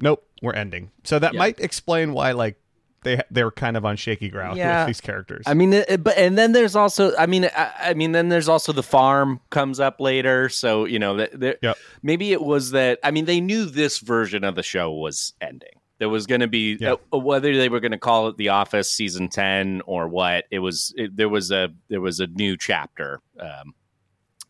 nope, 0.00 0.26
we're 0.42 0.54
ending. 0.54 0.90
So 1.04 1.18
that 1.18 1.34
Yeah. 1.34 1.38
might 1.38 1.60
explain 1.60 2.12
why 2.14 2.32
like 2.32 2.58
they 3.02 3.20
they 3.30 3.44
were 3.44 3.50
kind 3.52 3.76
of 3.76 3.84
on 3.84 3.96
shaky 3.96 4.28
ground 4.28 4.56
Yeah. 4.58 4.80
with 4.80 4.88
these 4.88 5.00
characters. 5.00 5.44
I 5.46 5.54
mean, 5.54 5.72
it, 5.72 6.02
but 6.02 6.16
and 6.18 6.36
then 6.36 6.52
there's 6.52 6.74
also, 6.76 7.14
I 7.16 7.26
mean, 7.26 7.44
I, 7.56 7.72
I 7.90 7.94
mean, 7.94 8.12
then 8.12 8.28
there's 8.28 8.48
also 8.48 8.72
the 8.72 8.82
farm 8.82 9.40
comes 9.50 9.78
up 9.80 10.00
later. 10.00 10.48
So 10.48 10.84
you 10.86 10.98
know, 10.98 11.16
that 11.16 11.38
there, 11.38 11.56
Yep. 11.62 11.76
maybe 12.02 12.32
it 12.32 12.42
was 12.42 12.72
that. 12.72 12.98
I 13.04 13.10
mean, 13.12 13.24
they 13.26 13.40
knew 13.40 13.64
this 13.66 13.98
version 14.00 14.42
of 14.44 14.54
the 14.56 14.62
show 14.62 14.92
was 14.92 15.34
ending. 15.40 15.68
There 15.98 16.08
was 16.10 16.26
going 16.26 16.42
to 16.42 16.48
be 16.48 16.76
Yeah. 16.78 16.96
uh, 17.12 17.18
whether 17.18 17.56
they 17.56 17.68
were 17.70 17.80
going 17.80 17.92
to 17.92 17.98
call 17.98 18.28
it 18.28 18.36
The 18.36 18.50
Office 18.50 18.90
season 18.90 19.28
ten 19.28 19.82
or 19.86 20.08
what. 20.08 20.44
It 20.50 20.58
was 20.58 20.92
it, 20.96 21.16
there 21.16 21.28
was 21.28 21.50
a 21.50 21.70
there 21.88 22.00
was 22.02 22.20
a 22.20 22.26
new 22.26 22.56
chapter 22.56 23.20
um, 23.40 23.74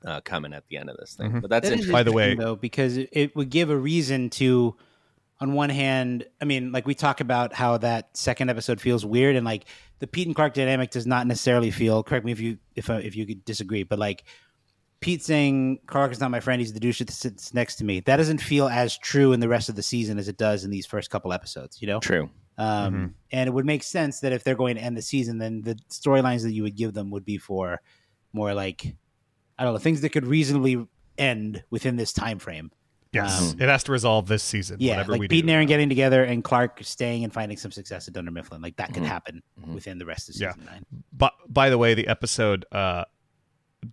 uh, 0.05 0.21
coming 0.23 0.53
at 0.53 0.67
the 0.69 0.77
end 0.77 0.89
of 0.91 0.97
this 0.97 1.15
thing. 1.15 1.31
Mhm. 1.33 1.41
But 1.43 1.51
that's 1.51 1.69
That 1.69 1.75
is 1.75 1.81
interesting. 1.87 1.93
By 1.93 2.03
the 2.05 2.13
way- 2.13 2.35
though, 2.35 2.57
because 2.57 2.97
it, 2.97 3.09
it 3.13 3.37
would 3.37 3.51
give 3.51 3.71
a 3.71 3.77
reason 3.77 4.31
to, 4.31 4.77
on 5.41 5.53
one 5.53 5.69
hand, 5.71 6.25
I 6.41 6.45
mean, 6.47 6.73
like 6.73 6.87
we 6.87 6.95
talk 6.95 7.21
about 7.21 7.53
how 7.53 7.77
that 7.79 8.17
second 8.17 8.49
episode 8.51 8.81
feels 8.81 9.05
weird, 9.05 9.37
and 9.37 9.45
like 9.45 9.67
the 9.99 10.07
Pete 10.07 10.27
and 10.27 10.35
Clark 10.35 10.55
dynamic 10.55 10.91
does 10.91 11.07
not 11.07 11.27
necessarily 11.27 11.71
feel. 11.71 12.03
Correct 12.03 12.25
me 12.25 12.33
if 12.33 12.41
you 12.41 12.59
if 12.75 12.89
uh, 12.89 12.95
if 12.95 13.15
you 13.17 13.27
could 13.27 13.45
disagree, 13.45 13.83
but 13.83 13.99
like 13.99 14.25
Pete 15.01 15.23
saying 15.23 15.81
Clark 15.87 16.11
is 16.13 16.21
not 16.21 16.31
my 16.31 16.41
friend, 16.41 16.61
he's 16.61 16.73
the 16.73 16.81
douche 16.81 17.01
that 17.01 17.11
sits 17.11 17.53
next 17.53 17.77
to 17.77 17.85
me. 17.85 18.01
That 18.01 18.17
doesn't 18.17 18.41
feel 18.41 18.67
as 18.67 18.97
true 18.97 19.33
in 19.33 19.41
the 19.41 19.49
rest 19.49 19.69
of 19.69 19.77
the 19.77 19.83
season 19.83 20.19
as 20.19 20.27
it 20.29 20.39
does 20.39 20.65
in 20.65 20.71
these 20.71 20.87
first 20.87 21.11
couple 21.11 21.33
episodes. 21.35 21.83
You 21.83 21.89
know, 21.89 22.01
True. 22.01 22.31
um, 22.57 22.95
Mhm. 22.95 23.13
and 23.33 23.47
it 23.49 23.53
would 23.53 23.67
make 23.67 23.83
sense 23.83 24.21
that 24.21 24.33
if 24.33 24.43
they're 24.43 24.55
going 24.55 24.77
to 24.77 24.83
end 24.83 24.97
the 24.97 25.03
season, 25.03 25.37
then 25.37 25.61
the 25.63 25.77
storylines 25.91 26.45
that 26.45 26.53
you 26.53 26.63
would 26.63 26.77
give 26.77 26.95
them 26.95 27.11
would 27.11 27.27
be 27.27 27.37
for 27.37 27.81
more 28.33 28.55
like 28.55 28.97
I 29.59 29.65
don't 29.65 29.75
know 29.75 29.79
things 29.79 30.01
that 30.01 30.11
could 30.11 30.27
reasonably 30.27 30.87
end 31.19 31.63
within 31.71 31.97
this 31.97 32.13
time 32.15 32.39
frame. 32.39 32.71
Yes, 33.13 33.53
um, 33.55 33.61
it 33.61 33.69
has 33.69 33.85
to 33.85 33.93
resolve 33.93 34.27
this 34.29 34.43
season. 34.43 34.77
Yeah, 34.81 34.93
whatever 34.97 35.13
like 35.13 35.21
we 35.21 35.29
Pete 35.29 35.45
do. 35.45 35.49
and 35.49 35.51
Erin 35.51 35.69
getting 35.69 35.89
together 35.89 36.23
and 36.25 36.45
Clark 36.45 36.81
staying 36.83 37.25
and 37.25 37.33
finding 37.33 37.57
some 37.57 37.71
success 37.71 38.09
at 38.09 38.15
Dunder 38.15 38.31
Mifflin. 38.31 38.61
Like 38.61 38.77
that 38.77 38.93
could 38.93 39.05
Mhm. 39.05 39.07
happen 39.07 39.43
Mhm. 39.61 39.75
within 39.75 39.99
the 39.99 40.05
rest 40.07 40.29
of 40.29 40.37
Yeah. 40.37 40.53
season 40.53 40.67
nine. 40.67 40.85
But 41.13 41.33
by 41.49 41.71
the 41.71 41.79
way, 41.79 41.95
the 41.95 42.09
episode 42.09 42.65
uh 42.73 43.05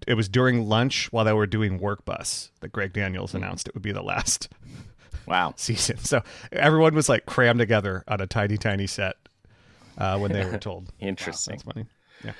it 0.08 0.15
was 0.15 0.28
during 0.28 0.67
lunch 0.67 1.12
while 1.12 1.23
they 1.23 1.34
were 1.34 1.45
doing 1.45 1.78
work 1.78 2.04
bus 2.04 2.52
that 2.62 2.69
Greg 2.71 2.93
Daniels 2.93 3.32
Mm-hmm. 3.32 3.43
announced 3.43 3.67
it 3.67 3.76
would 3.76 3.84
be 3.84 3.91
the 3.91 4.02
last 4.02 4.49
Wow. 5.28 5.54
season. 5.58 5.97
So 5.99 6.23
everyone 6.52 6.95
was 6.95 7.08
like 7.08 7.26
crammed 7.26 7.60
together 7.60 8.04
on 8.08 8.19
a 8.19 8.28
tiny, 8.28 8.58
tiny 8.58 8.88
set 8.88 9.15
uh, 9.97 10.17
when 10.17 10.32
they 10.34 10.43
were 10.45 10.58
told. 10.69 10.91
Interesting. 10.99 11.54
That's 11.54 11.63
funny. 11.63 11.86
Yeah. 12.26 12.34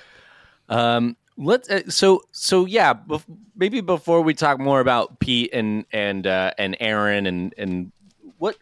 Um, 0.70 1.16
let's 1.38 1.70
uh, 1.70 1.90
so 1.90 2.22
so 2.32 2.66
yeah. 2.66 2.94
Bef- 2.94 3.26
maybe 3.56 3.82
before 3.82 4.22
we 4.22 4.34
talk 4.34 4.60
more 4.60 4.80
about 4.80 5.20
Pete 5.20 5.52
and 5.54 5.86
and 5.92 6.26
uh, 6.28 6.52
and 6.58 6.76
Erin 6.80 7.26
and 7.26 7.54
and 7.58 7.92
what 8.38 8.58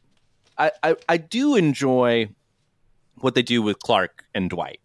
I, 0.58 0.72
I 0.84 0.96
I 1.10 1.18
do 1.18 1.56
enjoy 1.56 2.30
what 3.20 3.36
they 3.36 3.44
do 3.44 3.62
with 3.62 3.80
Clark 3.80 4.24
and 4.34 4.50
Dwight. 4.50 4.80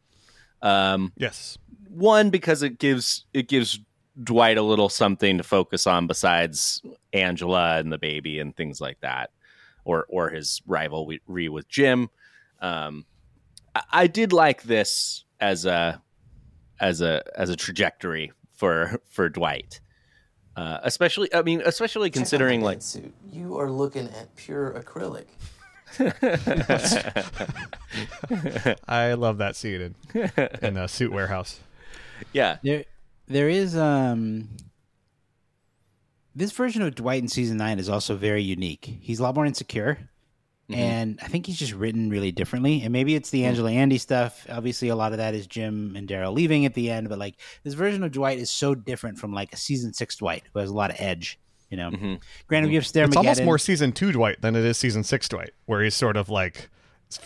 Um, 0.62 1.12
Yes. 1.16 1.58
one 1.88 2.30
because 2.30 2.62
it 2.62 2.78
gives 2.78 3.24
it 3.32 3.48
gives 3.48 3.78
Dwight 4.22 4.56
a 4.58 4.62
little 4.62 4.88
something 4.88 5.36
to 5.38 5.44
focus 5.44 5.86
on 5.86 6.06
besides 6.06 6.82
Angela 7.12 7.78
and 7.78 7.92
the 7.92 7.98
baby 7.98 8.38
and 8.40 8.56
things 8.56 8.80
like 8.80 9.00
that, 9.00 9.30
or 9.84 10.06
or 10.08 10.30
his 10.30 10.62
rivalry 10.66 11.48
with 11.48 11.68
Jim. 11.68 12.08
Um, 12.60 13.04
I, 13.74 13.82
I 13.92 14.06
did 14.06 14.32
like 14.32 14.62
this 14.62 15.24
as 15.38 15.66
a 15.66 16.00
as 16.80 17.00
a 17.00 17.22
as 17.38 17.50
a 17.50 17.56
trajectory 17.56 18.32
for 18.52 19.00
for 19.08 19.28
Dwight, 19.28 19.80
uh, 20.56 20.78
especially 20.82 21.32
I 21.34 21.42
mean 21.42 21.62
especially 21.64 22.10
considering 22.10 22.62
like 22.62 22.82
suit. 22.82 23.14
You 23.30 23.58
are 23.58 23.70
looking 23.70 24.08
at 24.08 24.34
pure 24.36 24.72
acrylic. 24.72 25.26
I 28.88 29.14
love 29.14 29.38
that 29.38 29.56
scene 29.56 29.80
in, 29.80 29.94
in 30.60 30.74
the 30.74 30.86
suit 30.88 31.12
warehouse. 31.12 31.60
yeah 32.32 32.58
There, 32.62 32.84
there 33.26 33.48
is 33.48 33.76
um. 33.76 34.48
This 36.34 36.52
version 36.52 36.82
of 36.82 36.94
Dwight 36.94 37.22
in 37.22 37.28
season 37.28 37.56
nine 37.56 37.78
is 37.78 37.88
also 37.88 38.14
very 38.14 38.42
unique. 38.42 38.98
He's 39.00 39.20
a 39.20 39.22
lot 39.22 39.34
more 39.34 39.46
insecure, 39.46 40.10
Mm-hmm. 40.68 40.80
and 40.80 41.18
I 41.22 41.28
think 41.28 41.46
he's 41.46 41.58
just 41.58 41.72
written 41.74 42.10
really 42.10 42.32
differently. 42.32 42.82
And 42.82 42.92
maybe 42.92 43.14
it's 43.14 43.30
the 43.30 43.44
Angela 43.44 43.70
Andy 43.70 43.98
stuff. 43.98 44.44
Obviously, 44.50 44.88
a 44.88 44.96
lot 44.96 45.12
of 45.12 45.18
that 45.18 45.32
is 45.34 45.46
Jim 45.46 45.94
and 45.96 46.08
Darryl 46.08 46.34
leaving 46.34 46.66
at 46.66 46.74
the 46.74 46.90
end. 46.90 47.08
But 47.08 47.18
like 47.20 47.36
this 47.62 47.74
version 47.74 48.02
of 48.02 48.10
Dwight 48.10 48.38
is 48.38 48.50
so 48.50 48.74
different 48.74 49.18
from 49.18 49.32
like 49.32 49.52
a 49.52 49.56
season 49.56 49.92
six 49.94 50.16
Dwight 50.16 50.42
who 50.52 50.58
has 50.58 50.68
a 50.70 50.74
lot 50.74 50.90
of 50.90 50.96
edge. 50.98 51.38
You 51.70 51.76
know, 51.76 51.90
Mhm. 51.90 52.20
granted, 52.48 52.68
we 52.68 52.74
have 52.76 52.86
Stair 52.86 53.04
It's 53.04 53.16
almost 53.16 53.44
more 53.44 53.58
season 53.58 53.92
two 53.92 54.10
Dwight 54.12 54.40
than 54.40 54.56
it 54.56 54.64
is 54.64 54.76
season 54.76 55.04
six 55.04 55.28
Dwight, 55.28 55.50
where 55.66 55.82
he's 55.82 55.94
sort 55.94 56.16
of 56.16 56.28
like, 56.28 56.68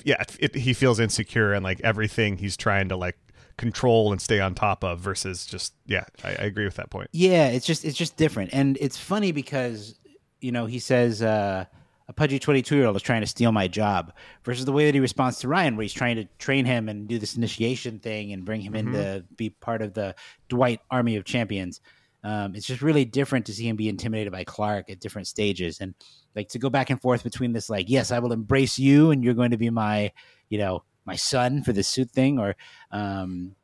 yeah, 0.05 0.23
it, 0.39 0.55
he 0.55 0.73
feels 0.75 1.01
insecure 1.01 1.53
and 1.55 1.63
like 1.65 1.81
everything 1.83 2.37
he's 2.39 2.57
trying 2.57 2.89
to 2.91 2.97
like 2.97 3.17
control 3.57 4.13
and 4.13 4.21
stay 4.21 4.41
on 4.41 4.55
top 4.55 4.83
of 4.85 4.99
versus 5.01 5.45
just, 5.47 5.75
yeah, 5.87 6.05
I, 6.25 6.29
I 6.31 6.33
agree 6.45 6.65
with 6.65 6.77
that 6.77 6.89
point. 6.91 7.09
Yeah, 7.13 7.49
it's 7.49 7.67
just 7.67 7.85
it's 7.85 7.97
just 7.97 8.17
different, 8.17 8.51
and 8.53 8.77
it's 8.81 8.97
funny 8.99 9.33
because 9.33 9.99
you 10.41 10.53
know 10.53 10.65
he 10.67 10.79
says 10.79 11.21
uh, 11.23 11.67
a 12.11 12.13
pudgy 12.13 12.41
22 12.41 12.75
year 12.77 12.87
old 12.87 12.97
is 12.97 13.03
trying 13.03 13.21
to 13.21 13.27
steal 13.27 13.53
my 13.53 13.69
job 13.69 14.13
versus 14.45 14.65
the 14.65 14.73
way 14.73 14.85
that 14.85 14.95
he 14.95 15.01
responds 15.01 15.39
to 15.39 15.49
Ryan, 15.49 15.77
where 15.77 15.83
he's 15.83 15.93
trying 15.93 16.17
to 16.17 16.25
train 16.39 16.65
him 16.65 16.89
and 16.89 17.07
do 17.07 17.21
this 17.21 17.37
initiation 17.37 18.01
thing 18.01 18.33
and 18.33 18.45
bring 18.45 18.61
him 18.61 18.75
in 18.75 18.93
to 18.93 19.25
be 19.37 19.51
part 19.51 19.81
of 19.81 19.95
the 19.95 20.17
Dwight 20.49 20.81
Army 20.91 21.15
of 21.15 21.25
Champions. 21.25 21.81
Um, 22.25 22.57
it's 22.57 22.67
just 22.67 22.83
really 22.83 23.05
different 23.05 23.47
to 23.47 23.55
see 23.55 23.69
him 23.69 23.77
be 23.77 23.89
intimidated 23.89 24.33
by 24.33 24.43
Clark 24.43 24.91
at 24.91 24.99
different 24.99 25.29
stages 25.29 25.81
and 25.81 25.95
like 26.35 26.49
to 26.49 26.59
go 26.59 26.69
back 26.69 26.91
and 26.91 27.01
forth 27.01 27.23
between 27.23 27.53
this, 27.53 27.71
like, 27.71 27.89
yes, 27.89 28.11
I 28.11 28.19
will 28.19 28.33
embrace 28.33 28.77
you 28.77 29.13
and 29.13 29.23
you're 29.23 29.35
going 29.35 29.53
to 29.53 29.57
be 29.57 29.71
my, 29.71 30.11
you 30.49 30.59
know, 30.59 30.83
my 31.05 31.15
son 31.15 31.63
for 31.63 31.73
the 31.73 31.85
suit 31.85 32.11
thing, 32.11 32.41
or 32.41 32.57
um, 32.91 33.55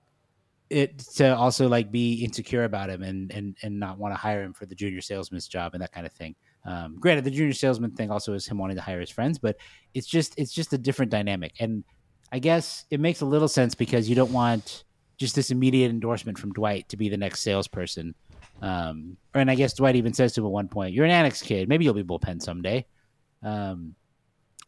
it 0.71 0.99
to 1.17 1.37
also 1.37 1.69
like 1.69 1.91
be 1.91 2.25
insecure 2.25 2.65
about 2.65 2.91
him 2.91 3.03
and 3.03 3.31
and 3.31 3.57
and 3.63 3.79
not 3.79 3.99
want 3.99 4.15
to 4.15 4.19
hire 4.19 4.43
him 4.43 4.53
for 4.53 4.67
the 4.67 4.75
junior 4.75 5.01
salesman's 5.01 5.47
job 5.47 5.75
and 5.75 5.83
that 5.83 5.93
kind 5.93 6.07
of 6.07 6.13
thing. 6.13 6.35
Um, 6.67 6.97
granted, 6.99 7.25
the 7.25 7.31
junior 7.31 7.53
salesman 7.53 7.93
thing 7.93 8.11
also 8.11 8.35
is 8.35 8.47
him 8.47 8.59
wanting 8.59 8.77
to 8.77 8.83
hire 8.83 9.01
his 9.01 9.11
friends, 9.11 9.39
but 9.39 9.57
it's 9.95 10.07
just 10.07 10.35
it's 10.37 10.53
just 10.53 10.73
a 10.73 10.79
different 10.79 11.13
dynamic, 11.13 11.53
and 11.61 11.85
I 12.33 12.41
guess 12.41 12.85
it 12.91 12.99
makes 12.99 13.21
a 13.21 13.25
little 13.25 13.49
sense 13.49 13.75
because 13.75 14.09
you 14.09 14.17
don't 14.17 14.33
want 14.33 14.85
just 15.17 15.35
this 15.35 15.51
immediate 15.51 15.91
endorsement 15.91 16.39
from 16.39 16.53
Dwight 16.53 16.89
to 16.89 16.97
be 16.97 17.09
the 17.09 17.17
next 17.17 17.41
salesperson. 17.41 18.15
Um, 18.61 19.17
and 19.33 19.51
I 19.51 19.55
guess 19.55 19.75
Dwight 19.75 19.97
even 19.97 20.13
says 20.13 20.35
to 20.35 20.41
him 20.41 20.47
at 20.47 20.53
one 20.53 20.69
point, 20.69 20.93
"You're 20.93 21.05
an 21.05 21.11
annex 21.11 21.41
kid. 21.41 21.69
Maybe 21.69 21.85
you'll 21.85 21.95
be 21.95 22.03
bullpen 22.03 22.43
someday." 22.43 22.87
Um, 23.43 23.95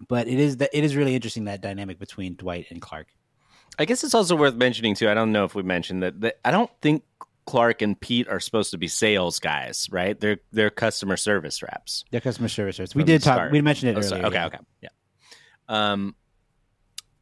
but 0.06 0.28
it 0.28 0.38
is 0.38 0.58
that 0.58 0.70
it 0.72 0.84
is 0.84 0.94
really 0.94 1.16
interesting 1.16 1.46
that 1.46 1.60
dynamic 1.60 1.98
between 1.98 2.36
Dwight 2.36 2.66
and 2.70 2.80
Clark. 2.80 3.08
I 3.78 3.84
guess 3.84 4.04
it's 4.04 4.14
also 4.14 4.36
worth 4.36 4.54
mentioning 4.54 4.94
too. 4.94 5.08
I 5.08 5.14
don't 5.14 5.32
know 5.32 5.44
if 5.44 5.54
we 5.54 5.62
mentioned 5.62 6.02
that, 6.02 6.20
that 6.20 6.38
I 6.44 6.50
don't 6.50 6.70
think 6.80 7.02
Clark 7.48 7.80
and 7.80 7.98
Pete 7.98 8.28
are 8.28 8.40
supposed 8.40 8.70
to 8.72 8.78
be 8.78 8.88
sales 8.88 9.38
guys, 9.38 9.88
right? 9.90 10.20
They're 10.20 10.36
they're 10.52 10.68
customer 10.70 11.16
service 11.16 11.62
reps. 11.62 12.04
Their 12.10 12.20
customer 12.20 12.48
service 12.48 12.78
reps. 12.78 12.94
We 12.94 13.04
did 13.04 13.22
talk. 13.22 13.34
start. 13.36 13.52
We 13.52 13.62
mentioned 13.62 13.90
it 13.90 13.94
Oh, 13.94 13.98
earlier. 14.00 14.08
sorry. 14.08 14.24
Okay, 14.24 14.34
yeah. 14.36 14.46
okay, 14.46 14.58
yeah. 14.82 14.88
Um, 15.68 16.14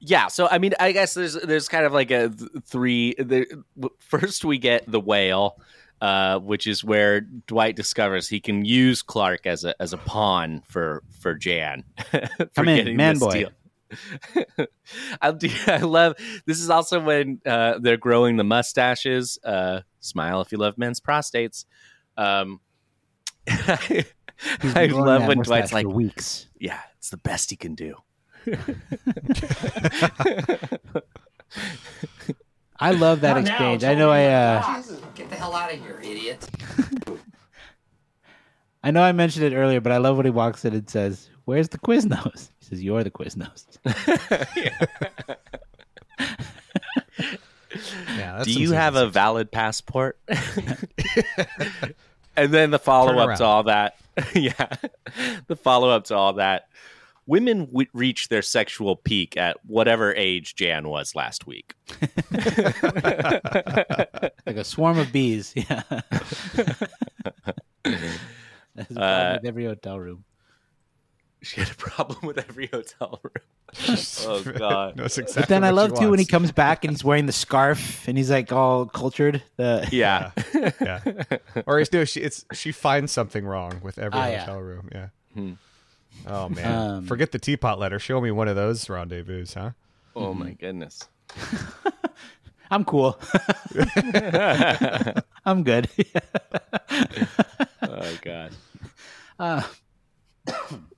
yeah. 0.00 0.26
So 0.26 0.48
I 0.50 0.58
mean, 0.58 0.74
I 0.80 0.90
guess 0.90 1.14
there's 1.14 1.34
there's 1.34 1.68
kind 1.68 1.86
of 1.86 1.92
like 1.92 2.10
a 2.10 2.28
th- 2.30 2.50
three. 2.64 3.14
There, 3.18 3.46
w- 3.78 3.94
first, 4.00 4.44
we 4.44 4.58
get 4.58 4.90
the 4.90 4.98
whale, 5.00 5.60
uh, 6.00 6.38
which 6.40 6.66
is 6.66 6.82
where 6.82 7.20
Dwight 7.20 7.76
discovers 7.76 8.28
he 8.28 8.40
can 8.40 8.64
use 8.64 9.02
Clark 9.02 9.46
as 9.46 9.64
a 9.64 9.80
as 9.80 9.92
a 9.92 9.96
pawn 9.98 10.62
for 10.66 11.02
for 11.20 11.34
Jan. 11.34 11.84
for 12.10 12.48
Come 12.56 12.68
in, 12.68 12.96
man 12.96 13.18
boy. 13.18 13.30
deal. 13.32 13.50
I, 15.22 15.32
do, 15.32 15.48
I 15.66 15.78
love 15.78 16.16
this 16.46 16.60
is 16.60 16.70
also 16.70 17.00
when 17.00 17.40
uh, 17.46 17.78
they're 17.78 17.96
growing 17.96 18.36
the 18.36 18.44
mustaches. 18.44 19.38
Uh, 19.44 19.80
smile 20.00 20.40
if 20.40 20.52
you 20.52 20.58
love 20.58 20.78
men's 20.78 21.00
prostates. 21.00 21.64
Um, 22.16 22.60
I 23.48 24.04
He's 24.60 24.74
been 24.74 24.90
growing 24.90 25.04
love 25.06 25.26
when 25.26 25.38
mustache 25.38 25.70
Dwight's 25.70 25.72
like, 25.72 25.86
weeks. 25.86 26.46
yeah, 26.58 26.80
it's 26.98 27.10
the 27.10 27.16
best 27.16 27.50
he 27.50 27.56
can 27.56 27.74
do. 27.74 27.96
I 32.78 32.90
love 32.90 33.22
that 33.22 33.38
exchange. 33.38 33.82
I 33.82 33.94
know. 33.94 34.10
I 34.10 34.26
uh, 34.26 34.82
get 35.14 35.30
the 35.30 35.36
hell 35.36 35.54
out 35.54 35.72
of 35.72 35.80
here, 35.80 35.98
idiot. 36.02 36.46
I 38.82 38.90
know 38.90 39.02
I 39.02 39.12
mentioned 39.12 39.46
it 39.46 39.54
earlier, 39.56 39.80
but 39.80 39.92
I 39.92 39.96
love 39.96 40.18
when 40.18 40.26
he 40.26 40.30
walks 40.30 40.64
in 40.66 40.74
and 40.74 40.88
says, 40.88 41.30
"Where's 41.46 41.70
the 41.70 41.78
Quiznos?" 41.78 42.50
He 42.68 42.76
says, 42.76 42.82
"You're 42.82 43.04
the 43.04 43.10
Quiznos." 43.10 43.64
Yeah, 48.16 48.36
that's 48.38 48.44
Do 48.46 48.52
you 48.60 48.72
have 48.72 48.96
a 48.96 49.06
valid 49.08 49.50
passport? 49.52 50.18
and 52.36 52.52
then 52.52 52.70
the 52.70 52.78
follow 52.78 53.18
up 53.18 53.36
to 53.38 53.44
all 53.44 53.64
that, 53.64 53.96
yeah, 54.34 54.68
the 55.46 55.56
follow 55.56 55.90
up 55.90 56.04
to 56.04 56.14
all 56.14 56.32
that. 56.34 56.68
Women 57.26 57.66
w- 57.66 57.88
reach 57.92 58.28
their 58.28 58.40
sexual 58.40 58.94
peak 58.96 59.36
at 59.36 59.56
whatever 59.66 60.14
age 60.14 60.54
Jan 60.54 60.88
was 60.88 61.14
last 61.16 61.46
week. 61.46 61.74
like 64.46 64.56
a 64.56 64.62
swarm 64.64 64.98
of 64.98 65.10
bees. 65.12 65.52
Yeah. 65.56 65.82
That's 67.82 68.88
the 68.90 69.00
Uh, 69.02 69.32
with 69.38 69.44
every 69.46 69.64
hotel 69.64 69.98
room. 69.98 70.24
She 71.42 71.60
had 71.60 71.70
a 71.70 71.74
problem 71.74 72.18
with 72.26 72.38
every 72.38 72.66
hotel 72.72 73.20
room. 73.22 73.32
oh 74.22 74.42
God! 74.42 74.96
Knows 74.96 75.18
exactly 75.18 75.42
But 75.42 75.48
then 75.48 75.64
I 75.64 75.70
love 75.70 75.90
she 75.94 76.02
too 76.04 76.10
when 76.10 76.18
he 76.18 76.24
comes 76.24 76.50
back 76.50 76.82
and 76.84 76.90
he's 76.92 77.04
wearing 77.04 77.26
the 77.26 77.32
scarf 77.32 78.08
and 78.08 78.16
he's 78.16 78.30
like 78.30 78.50
all 78.52 78.86
cultured. 78.86 79.42
The 79.56 79.86
Yeah, 79.92 80.30
yeah. 80.80 81.02
Or 81.66 81.78
it's 81.78 81.92
no, 81.92 82.04
she 82.04 82.20
it's 82.20 82.44
she 82.52 82.72
finds 82.72 83.12
something 83.12 83.44
wrong 83.44 83.80
with 83.82 83.98
every 83.98 84.18
Ah, 84.18 84.26
yeah. 84.28 84.40
hotel 84.40 84.60
room. 84.60 84.88
Yeah. 84.92 85.08
Hmm. 85.34 85.52
Oh 86.26 86.48
man. 86.48 86.72
Um, 86.88 87.06
Forget 87.06 87.32
the 87.32 87.38
teapot 87.38 87.78
letter. 87.78 87.98
Show 87.98 88.20
me 88.20 88.30
one 88.30 88.48
of 88.48 88.56
those 88.56 88.88
rendezvous, 88.88 89.44
huh? 89.54 89.70
Oh 90.16 90.32
my 90.32 90.50
goodness. 90.52 91.06
I'm 92.70 92.84
cool. 92.84 93.18
I'm 95.44 95.62
good. 95.62 95.88
Oh 97.82 98.16
god. 98.22 98.52
But 99.38 99.68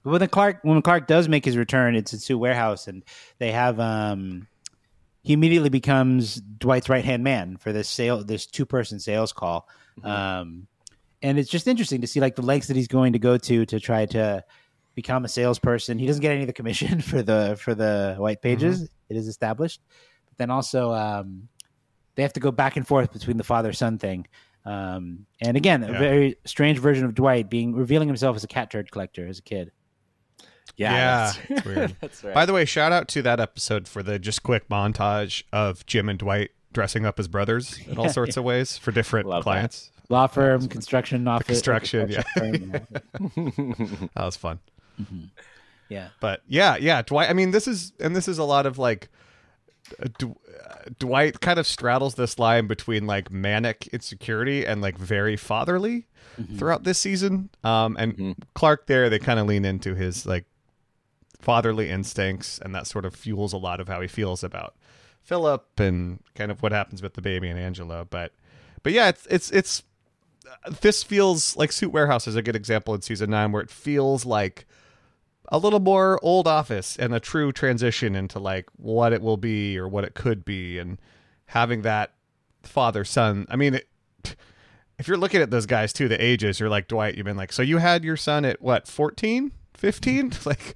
when 0.03 0.21
the 0.21 0.29
Clark 0.29 0.61
when 0.63 0.81
Clark 0.83 1.07
does 1.07 1.29
make 1.29 1.45
his 1.45 1.57
return, 1.57 1.95
it's 1.95 2.15
at 2.15 2.21
Suit 2.21 2.39
Warehouse, 2.39 2.89
and 2.89 3.05
they 3.39 3.53
have 3.53 3.79
um, 3.81 4.47
he 5.23 5.33
immediately 5.33 5.69
becomes 5.69 6.37
Dwight's 6.37 6.89
right 6.89 7.05
hand 7.05 7.25
man 7.25 7.57
for 7.57 7.73
this 7.73 7.89
sale 7.89 8.23
this 8.25 8.47
two 8.47 8.67
person 8.67 9.01
sales 9.01 9.33
call, 9.33 9.69
um, 10.05 10.67
and 11.23 11.39
it's 11.39 11.51
just 11.51 11.67
interesting 11.67 12.01
to 12.01 12.07
see 12.07 12.21
like 12.21 12.37
the 12.37 12.43
lengths 12.43 12.69
that 12.69 12.77
he's 12.77 12.89
going 12.89 13.13
to 13.13 13.19
go 13.19 13.37
to 13.37 13.67
to 13.67 13.81
try 13.81 14.07
to 14.07 14.45
become 14.95 15.25
a 15.25 15.29
salesperson. 15.29 15.99
He 15.99 16.07
doesn't 16.07 16.23
get 16.23 16.33
any 16.33 16.43
of 16.43 16.47
the 16.49 16.53
commission 16.53 17.01
for 17.03 17.23
the 17.23 17.57
for 17.61 17.75
the 17.75 18.17
white 18.19 18.43
pages. 18.43 18.89
It 19.09 19.17
is 19.17 19.29
established, 19.29 19.81
but 20.29 20.39
then 20.39 20.51
also 20.51 20.93
um, 20.93 21.49
they 22.15 22.23
have 22.23 22.33
to 22.33 22.41
go 22.41 22.51
back 22.51 22.77
and 22.77 22.87
forth 22.87 23.13
between 23.13 23.37
the 23.37 23.45
father 23.45 23.73
son 23.73 23.99
thing. 23.99 24.27
Um, 24.65 25.27
and 25.41 25.57
again, 25.57 25.83
a 25.83 25.93
Yeah. 25.93 25.99
very 25.99 26.37
strange 26.45 26.79
version 26.79 27.05
of 27.05 27.15
Dwight 27.15 27.49
being 27.49 27.75
revealing 27.75 28.09
himself 28.09 28.37
as 28.37 28.45
a 28.45 28.49
cat 28.49 28.71
turd 28.71 28.91
collector 28.91 29.27
as 29.27 29.39
a 29.39 29.43
kid. 29.43 29.73
Yeah, 30.77 30.93
Yeah, 30.93 31.17
that's, 31.27 31.39
it's 31.51 31.65
weird. 31.67 31.97
that's 32.01 32.25
right. 32.25 32.35
By 32.35 32.47
the 32.47 32.53
way, 32.53 32.65
shout 32.65 32.93
out 32.93 33.09
to 33.09 33.23
that 33.23 33.41
episode 33.41 33.89
for 33.89 34.03
the 34.03 34.19
just 34.19 34.43
quick 34.43 34.69
montage 34.69 35.43
of 35.53 35.85
Jim 35.87 36.09
and 36.09 36.19
Dwight 36.19 36.51
dressing 36.73 37.07
up 37.07 37.19
as 37.19 37.27
brothers 37.29 37.79
in 37.89 37.97
all 37.99 38.09
sorts 38.11 38.37
of 38.37 38.45
ways 38.45 38.77
for 38.79 38.93
different 38.93 39.27
Love 39.27 39.41
that. 39.41 39.51
clients. 39.51 39.91
Law 40.11 40.27
firm, 40.27 40.69
construction 40.69 41.27
office, 41.29 41.47
construction, 41.47 42.11
yeah. 42.11 42.23
firm, 42.37 42.55
yeah. 42.55 42.79
That 44.15 44.25
was 44.25 44.37
fun. 44.37 44.59
yeah. 45.89 46.09
But 46.21 46.43
yeah, 46.49 46.77
yeah, 46.77 47.03
Dwight. 47.03 47.29
I 47.29 47.33
mean, 47.35 47.51
this 47.51 47.67
is 47.69 47.93
and 48.01 48.15
this 48.17 48.27
is 48.29 48.39
a 48.39 48.45
lot 48.45 48.65
of 48.67 48.79
like 48.79 49.09
uh, 49.09 49.17
D- 50.19 50.27
uh, 50.27 50.75
Dwight 50.99 51.41
kind 51.41 51.59
of 51.59 51.67
straddles 51.67 52.15
this 52.15 52.39
line 52.39 52.67
between 52.67 53.07
like 53.07 53.31
manic 53.31 53.89
insecurity 53.89 54.65
and 54.65 54.81
like 54.81 54.99
very 54.99 55.37
fatherly 55.37 56.07
throughout 56.57 56.85
this 56.85 56.99
season. 56.99 57.51
Um, 57.65 57.97
and 57.99 58.37
Clark 58.55 58.87
there, 58.87 59.11
they 59.11 59.19
kind 59.19 59.41
of 59.41 59.47
lean 59.47 59.65
into 59.65 59.95
his 59.95 60.25
like 60.27 60.45
fatherly 61.41 61.91
instincts, 61.91 62.59
and 62.59 62.75
that 62.75 62.87
sort 62.87 63.05
of 63.05 63.15
fuels 63.15 63.53
a 63.53 63.57
lot 63.59 63.81
of 63.81 63.89
how 63.89 64.01
he 64.01 64.09
feels 64.09 64.45
about 64.45 64.75
Philip 65.23 65.81
and 65.81 66.21
kind 66.35 66.51
of 66.51 66.63
what 66.63 66.73
happens 66.73 67.03
with 67.03 67.15
the 67.15 67.23
baby 67.23 67.49
and 67.49 67.59
Angela. 67.59 68.05
But 68.05 68.33
but 68.83 68.93
yeah, 68.93 69.09
it's 69.09 69.27
it's 69.27 69.51
it's 69.51 69.83
uh, 70.65 70.71
this 70.81 71.03
feels 71.03 71.57
like 71.57 71.73
Suit 71.73 71.93
Warehouse 71.93 72.27
is 72.27 72.37
a 72.37 72.43
good 72.43 72.57
example 72.57 72.95
in 72.95 73.03
season 73.03 73.31
nine 73.31 73.53
where 73.53 73.63
it 73.63 73.71
feels 73.71 74.25
like 74.25 74.67
a 75.49 75.59
little 75.59 75.81
more 75.81 76.19
old 76.23 76.47
office 76.47 76.97
and 76.97 77.15
a 77.15 77.21
true 77.21 77.53
transition 77.53 78.15
into 78.15 78.39
like 78.39 78.67
what 78.77 79.13
it 79.13 79.23
will 79.23 79.37
be 79.39 79.79
or 79.79 79.89
what 79.89 80.05
it 80.05 80.15
could 80.15 80.45
be 80.45 80.79
and 80.79 80.99
having 81.47 81.83
that 81.83 82.13
father 82.63 83.05
son 83.05 83.47
i 83.51 83.57
mean 83.57 83.75
it, 83.75 83.89
if 84.99 85.09
you're 85.09 85.17
looking 85.17 85.41
at 85.41 85.51
those 85.51 85.65
guys 85.67 85.93
too 85.93 86.09
the 86.09 86.23
ages 86.23 86.61
you're 86.61 86.69
like 86.69 86.87
dwight 86.89 87.15
you've 87.15 87.25
been 87.25 87.37
like 87.37 87.53
so 87.53 87.63
you 87.63 87.79
had 87.79 88.05
your 88.05 88.17
son 88.17 88.45
at 88.45 88.61
what 88.61 88.87
14 88.87 89.53
15 89.75 90.33
like 90.45 90.75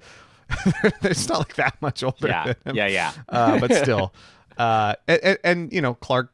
it's 1.03 1.27
not 1.29 1.39
like 1.39 1.55
that 1.55 1.81
much 1.81 2.03
older 2.03 2.27
yeah, 2.27 2.43
than 2.45 2.55
him. 2.65 2.75
Yeah, 2.75 2.87
yeah. 2.87 3.11
uh, 3.29 3.59
but 3.59 3.73
still. 3.73 4.13
Uh 4.55 4.93
and, 5.07 5.19
and, 5.23 5.37
and 5.43 5.73
you 5.73 5.81
know 5.81 5.95
clark 5.95 6.31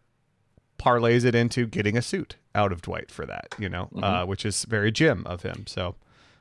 parlays 0.77 1.23
it 1.23 1.35
into 1.35 1.65
getting 1.65 1.95
a 1.95 2.01
suit 2.01 2.35
out 2.53 2.73
of 2.73 2.81
dwight 2.81 3.09
for 3.11 3.25
that 3.25 3.55
you 3.57 3.69
know 3.69 3.87
uh 4.03 4.25
which 4.25 4.45
is 4.45 4.65
very 4.65 4.91
jim 4.91 5.25
of 5.25 5.43
him 5.43 5.63
so 5.67 5.95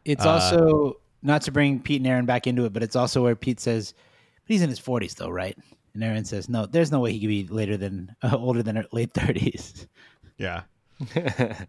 It's 0.05 0.27
Uh, 0.27 0.31
also 0.31 0.97
not 1.23 1.43
to 1.43 1.53
bring 1.53 1.81
Pete 1.81 2.01
and 2.01 2.07
Erin 2.07 2.27
back 2.27 2.47
into 2.47 2.65
it, 2.65 2.73
but 2.73 2.83
it's 2.83 2.97
also 2.97 3.23
where 3.23 3.37
Pete 3.37 3.61
says, 3.61 3.93
"But 3.93 4.53
he's 4.53 4.63
in 4.63 4.69
his 4.69 4.79
forties, 4.79 5.15
though, 5.15 5.31
right?" 5.31 5.57
And 5.95 6.05
Erin 6.05 6.25
says, 6.25 6.49
"No, 6.49 6.67
there's 6.67 6.93
no 6.93 7.01
way 7.01 7.13
he 7.13 7.21
could 7.21 7.29
be 7.29 7.47
later 7.47 7.77
than 7.77 8.15
uh, 8.23 8.37
older 8.37 8.63
than 8.63 8.85
late 8.93 9.13
30s. 9.13 9.87
yeah 10.37 10.63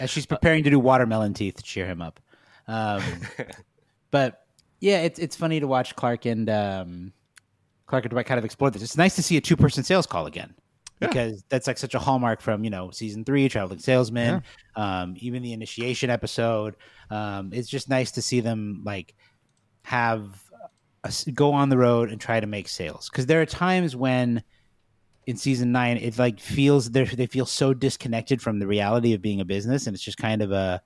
As 0.00 0.10
she's 0.10 0.26
preparing 0.26 0.64
to 0.64 0.70
do 0.70 0.80
watermelon 0.80 1.34
teeth 1.34 1.56
to 1.56 1.62
cheer 1.62 1.86
him 1.86 2.00
up. 2.02 2.18
Um, 2.66 3.02
but 4.10 4.46
yeah, 4.80 5.02
it's 5.02 5.18
it's 5.18 5.36
funny 5.36 5.60
to 5.60 5.66
watch 5.66 5.94
Clark 5.96 6.26
and 6.26 6.48
um, 6.50 7.12
Clark 7.86 8.04
and 8.04 8.10
Dwight 8.10 8.26
kind 8.26 8.38
of 8.38 8.44
explore 8.44 8.70
this. 8.70 8.82
It's 8.82 8.96
nice 8.96 9.16
to 9.16 9.22
see 9.22 9.36
a 9.36 9.40
two 9.40 9.56
person 9.56 9.84
sales 9.84 10.06
call 10.06 10.26
again. 10.26 10.54
Because 11.00 11.44
that's 11.48 11.66
like 11.66 11.78
such 11.78 11.94
a 11.94 11.98
hallmark 11.98 12.40
from 12.40 12.64
you 12.64 12.70
know 12.70 12.90
season 12.90 13.24
three, 13.24 13.48
traveling 13.48 13.78
salesman, 13.78 14.42
um, 14.76 15.14
even 15.18 15.42
the 15.42 15.52
initiation 15.52 16.10
episode. 16.10 16.76
Um, 17.10 17.50
it's 17.52 17.68
just 17.68 17.88
nice 17.88 18.12
to 18.12 18.22
see 18.22 18.40
them 18.40 18.82
like 18.84 19.14
have 19.82 20.42
a 21.04 21.08
s 21.08 21.24
go 21.32 21.52
on 21.52 21.68
the 21.68 21.78
road 21.78 22.10
and 22.10 22.20
try 22.20 22.40
to 22.40 22.46
make 22.46 22.68
sales 22.68 23.08
because 23.08 23.26
there 23.26 23.40
are 23.40 23.46
times 23.46 23.94
when 23.94 24.42
in 25.26 25.36
season 25.36 25.70
nine 25.72 25.96
it 25.96 26.18
like 26.18 26.40
feels 26.40 26.90
they 26.90 27.04
they 27.04 27.26
feel 27.26 27.46
so 27.46 27.74
disconnected 27.74 28.40
from 28.42 28.58
the 28.58 28.66
reality 28.66 29.12
of 29.12 29.22
being 29.22 29.40
a 29.40 29.44
business 29.44 29.86
and 29.86 29.94
it's 29.94 30.02
just 30.02 30.18
kind 30.18 30.42
of 30.42 30.50
a 30.52 30.80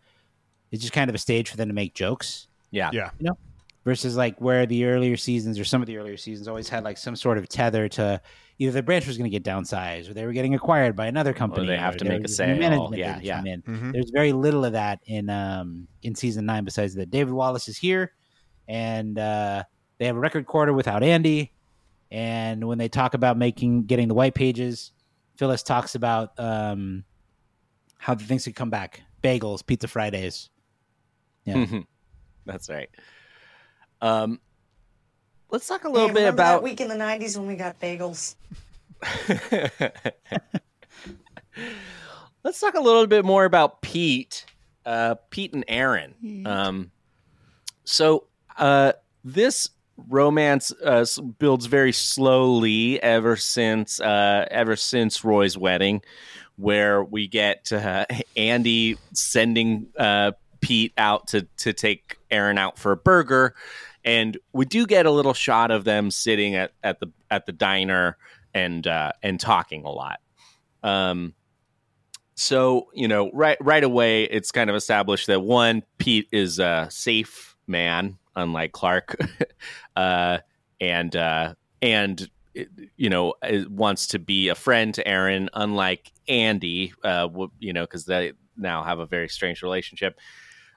it's 0.70 0.82
just 0.82 0.92
kind 0.92 1.08
of 1.08 1.14
a 1.14 1.18
stage 1.18 1.48
for 1.50 1.56
them 1.56 1.68
to 1.68 1.74
make 1.74 1.94
jokes 1.94 2.48
Yeah. 2.70 2.90
Yeah. 2.92 3.10
You 3.18 3.26
know? 3.28 3.38
Versus 3.84 4.16
like 4.16 4.38
where 4.40 4.66
the 4.66 4.84
earlier 4.84 5.16
seasons 5.16 5.58
or 5.58 5.64
some 5.64 5.80
of 5.80 5.86
the 5.86 5.96
earlier 5.96 6.16
seasons 6.18 6.46
always 6.48 6.68
had 6.68 6.84
like 6.84 6.98
some 6.98 7.16
sort 7.16 7.38
of 7.38 7.48
tether 7.48 7.88
to 7.88 8.20
either 8.60 8.72
the 8.72 8.82
branch 8.82 9.06
was 9.08 9.16
going 9.18 9.28
to 9.28 9.36
get 9.36 9.42
downsized 9.42 10.08
or 10.08 10.14
they 10.14 10.24
were 10.24 10.32
getting 10.32 10.54
acquired 10.54 10.94
by 10.94 11.06
another 11.06 11.32
company 11.32 11.66
they 11.66 11.76
have 11.78 11.94
or 11.94 11.98
to 11.98 12.04
make 12.04 12.18
a 12.18 12.22
was 12.22 12.36
sale. 12.36 12.56
management 12.56 12.96
Yeah, 12.98 13.18
yeah. 13.22 13.36
come 13.38 13.46
in. 13.46 13.62
Mhm. 13.62 13.92
there's 13.92 14.10
very 14.10 14.32
little 14.32 14.64
of 14.64 14.72
that 14.74 15.00
in 15.06 15.28
um 15.30 15.88
in 16.02 16.14
season 16.14 16.44
nine 16.46 16.64
besides 16.64 16.94
that 16.94 17.10
david 17.10 17.32
wallace 17.32 17.66
is 17.68 17.76
here 17.78 18.12
and 18.68 19.18
uh 19.18 19.64
they 19.98 20.06
have 20.06 20.14
a 20.16 20.20
record 20.20 20.46
quarter 20.46 20.72
without 20.74 21.02
andy 21.02 21.52
and 22.12 22.62
when 22.68 22.76
they 22.78 22.88
talk 22.88 23.14
about 23.14 23.36
making 23.38 23.84
getting 23.84 24.08
the 24.08 24.14
white 24.14 24.34
pages 24.34 24.92
phyllis 25.36 25.62
talks 25.62 25.94
about 25.94 26.38
um 26.38 27.02
how 27.98 28.14
the 28.14 28.24
things 28.24 28.44
could 28.44 28.54
come 28.54 28.70
back 28.70 29.00
bagels 29.22 29.66
pizza 29.66 29.88
fridays 29.88 30.50
yeah 31.44 31.64
That's 32.46 32.68
right. 32.70 32.88
Um, 34.00 34.40
let's 35.50 35.66
talk 35.66 35.84
a 35.84 35.88
little 35.88 36.08
Hey, 36.08 36.14
bit 36.14 36.28
about 36.28 36.56
that 36.56 36.62
week 36.62 36.80
in 36.80 36.88
the 36.88 36.94
'90s 36.94 37.36
when 37.36 37.46
we 37.46 37.56
got 37.56 37.78
bagels. 37.80 38.34
Let's 42.42 42.58
talk 42.58 42.74
a 42.74 42.80
little 42.80 43.06
bit 43.06 43.24
more 43.24 43.44
about 43.44 43.82
Pete, 43.82 44.46
uh, 44.86 45.16
Pete 45.28 45.52
and 45.52 45.64
Erin. 45.68 46.46
Um, 46.46 46.90
so 47.84 48.24
uh, 48.56 48.92
this 49.24 49.68
romance 50.08 50.72
uh, 50.82 51.04
builds 51.38 51.66
very 51.66 51.92
slowly 51.92 53.02
ever 53.02 53.36
since 53.36 54.00
uh, 54.00 54.46
ever 54.50 54.74
since 54.76 55.22
Roy's 55.22 55.58
wedding, 55.58 56.00
where 56.56 57.04
we 57.04 57.28
get 57.28 57.70
uh, 57.72 58.06
Andy 58.36 58.96
sending 59.12 59.88
uh, 59.98 60.32
Pete 60.62 60.94
out 60.96 61.28
to 61.28 61.46
to 61.58 61.74
take 61.74 62.16
Erin 62.30 62.56
out 62.56 62.78
for 62.78 62.92
a 62.92 62.96
burger, 62.96 63.54
and 64.04 64.38
we 64.52 64.64
do 64.64 64.86
get 64.86 65.06
a 65.06 65.10
little 65.10 65.34
shot 65.34 65.70
of 65.70 65.84
them 65.84 66.10
sitting 66.10 66.54
at, 66.54 66.72
at 66.82 67.00
the 67.00 67.10
at 67.30 67.46
the 67.46 67.52
diner 67.52 68.16
and 68.54 68.86
uh, 68.86 69.12
and 69.22 69.38
talking 69.38 69.84
a 69.84 69.90
lot. 69.90 70.20
Um, 70.82 71.34
so 72.34 72.88
you 72.94 73.08
know, 73.08 73.30
right 73.32 73.58
right 73.60 73.84
away, 73.84 74.24
it's 74.24 74.50
kind 74.50 74.70
of 74.70 74.76
established 74.76 75.26
that 75.26 75.40
one, 75.42 75.82
Pete 75.98 76.28
is 76.32 76.58
a 76.58 76.88
safe 76.90 77.56
man, 77.66 78.18
unlike 78.34 78.72
Clark, 78.72 79.16
uh, 79.96 80.38
and 80.80 81.14
uh, 81.14 81.54
and 81.82 82.30
you 82.96 83.10
know 83.10 83.34
wants 83.68 84.08
to 84.08 84.18
be 84.18 84.48
a 84.48 84.54
friend 84.54 84.94
to 84.94 85.06
Erin, 85.06 85.50
unlike 85.52 86.12
Andy. 86.28 86.94
Uh, 87.04 87.28
you 87.58 87.72
know, 87.72 87.82
because 87.82 88.06
they 88.06 88.32
now 88.56 88.82
have 88.82 88.98
a 88.98 89.06
very 89.06 89.28
strange 89.28 89.62
relationship. 89.62 90.18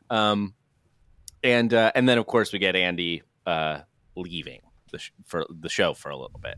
Um, 0.09 0.53
and 1.43 1.73
uh, 1.73 1.91
and 1.95 2.07
then 2.07 2.17
of 2.17 2.25
course 2.25 2.53
we 2.53 2.59
get 2.59 2.75
Andy 2.75 3.23
uh, 3.45 3.79
leaving 4.15 4.61
the 4.91 4.99
sh- 4.99 5.11
for 5.25 5.45
the 5.49 5.69
show 5.69 5.93
for 5.93 6.09
a 6.09 6.17
little 6.17 6.39
bit. 6.41 6.55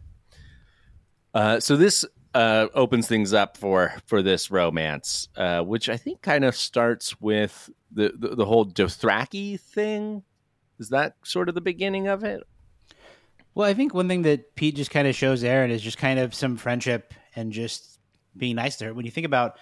Uh, 1.33 1.59
so 1.59 1.75
this 1.75 2.05
uh, 2.33 2.67
opens 2.73 3.07
things 3.07 3.33
up 3.33 3.57
for 3.57 3.93
for 4.05 4.21
this 4.21 4.51
romance, 4.51 5.29
uh, 5.35 5.61
which 5.61 5.89
I 5.89 5.97
think 5.97 6.21
kind 6.21 6.43
of 6.43 6.55
starts 6.55 7.19
with 7.19 7.69
the 7.91 8.13
the, 8.17 8.35
the 8.35 8.45
whole 8.45 8.65
Dothraki 8.65 9.59
thing. 9.59 10.23
Is 10.79 10.89
that 10.89 11.15
sort 11.23 11.49
of 11.49 11.55
the 11.55 11.61
beginning 11.61 12.07
of 12.07 12.23
it? 12.23 12.43
Well, 13.55 13.67
I 13.67 13.73
think 13.73 13.93
one 13.93 14.09
thing 14.09 14.23
that 14.23 14.53
Pete 14.55 14.75
just 14.75 14.91
kind 14.91 15.07
of 15.07 15.15
shows 15.15 15.43
Erin 15.43 15.71
is 15.71 15.81
just 15.81 15.97
kind 15.97 16.19
of 16.19 16.35
some 16.35 16.57
friendship 16.57 17.13
and 17.37 17.53
just 17.53 17.99
being 18.35 18.57
nice 18.57 18.75
to 18.77 18.85
her. 18.85 18.93
When 18.93 19.05
you 19.05 19.11
think 19.11 19.25
about, 19.25 19.57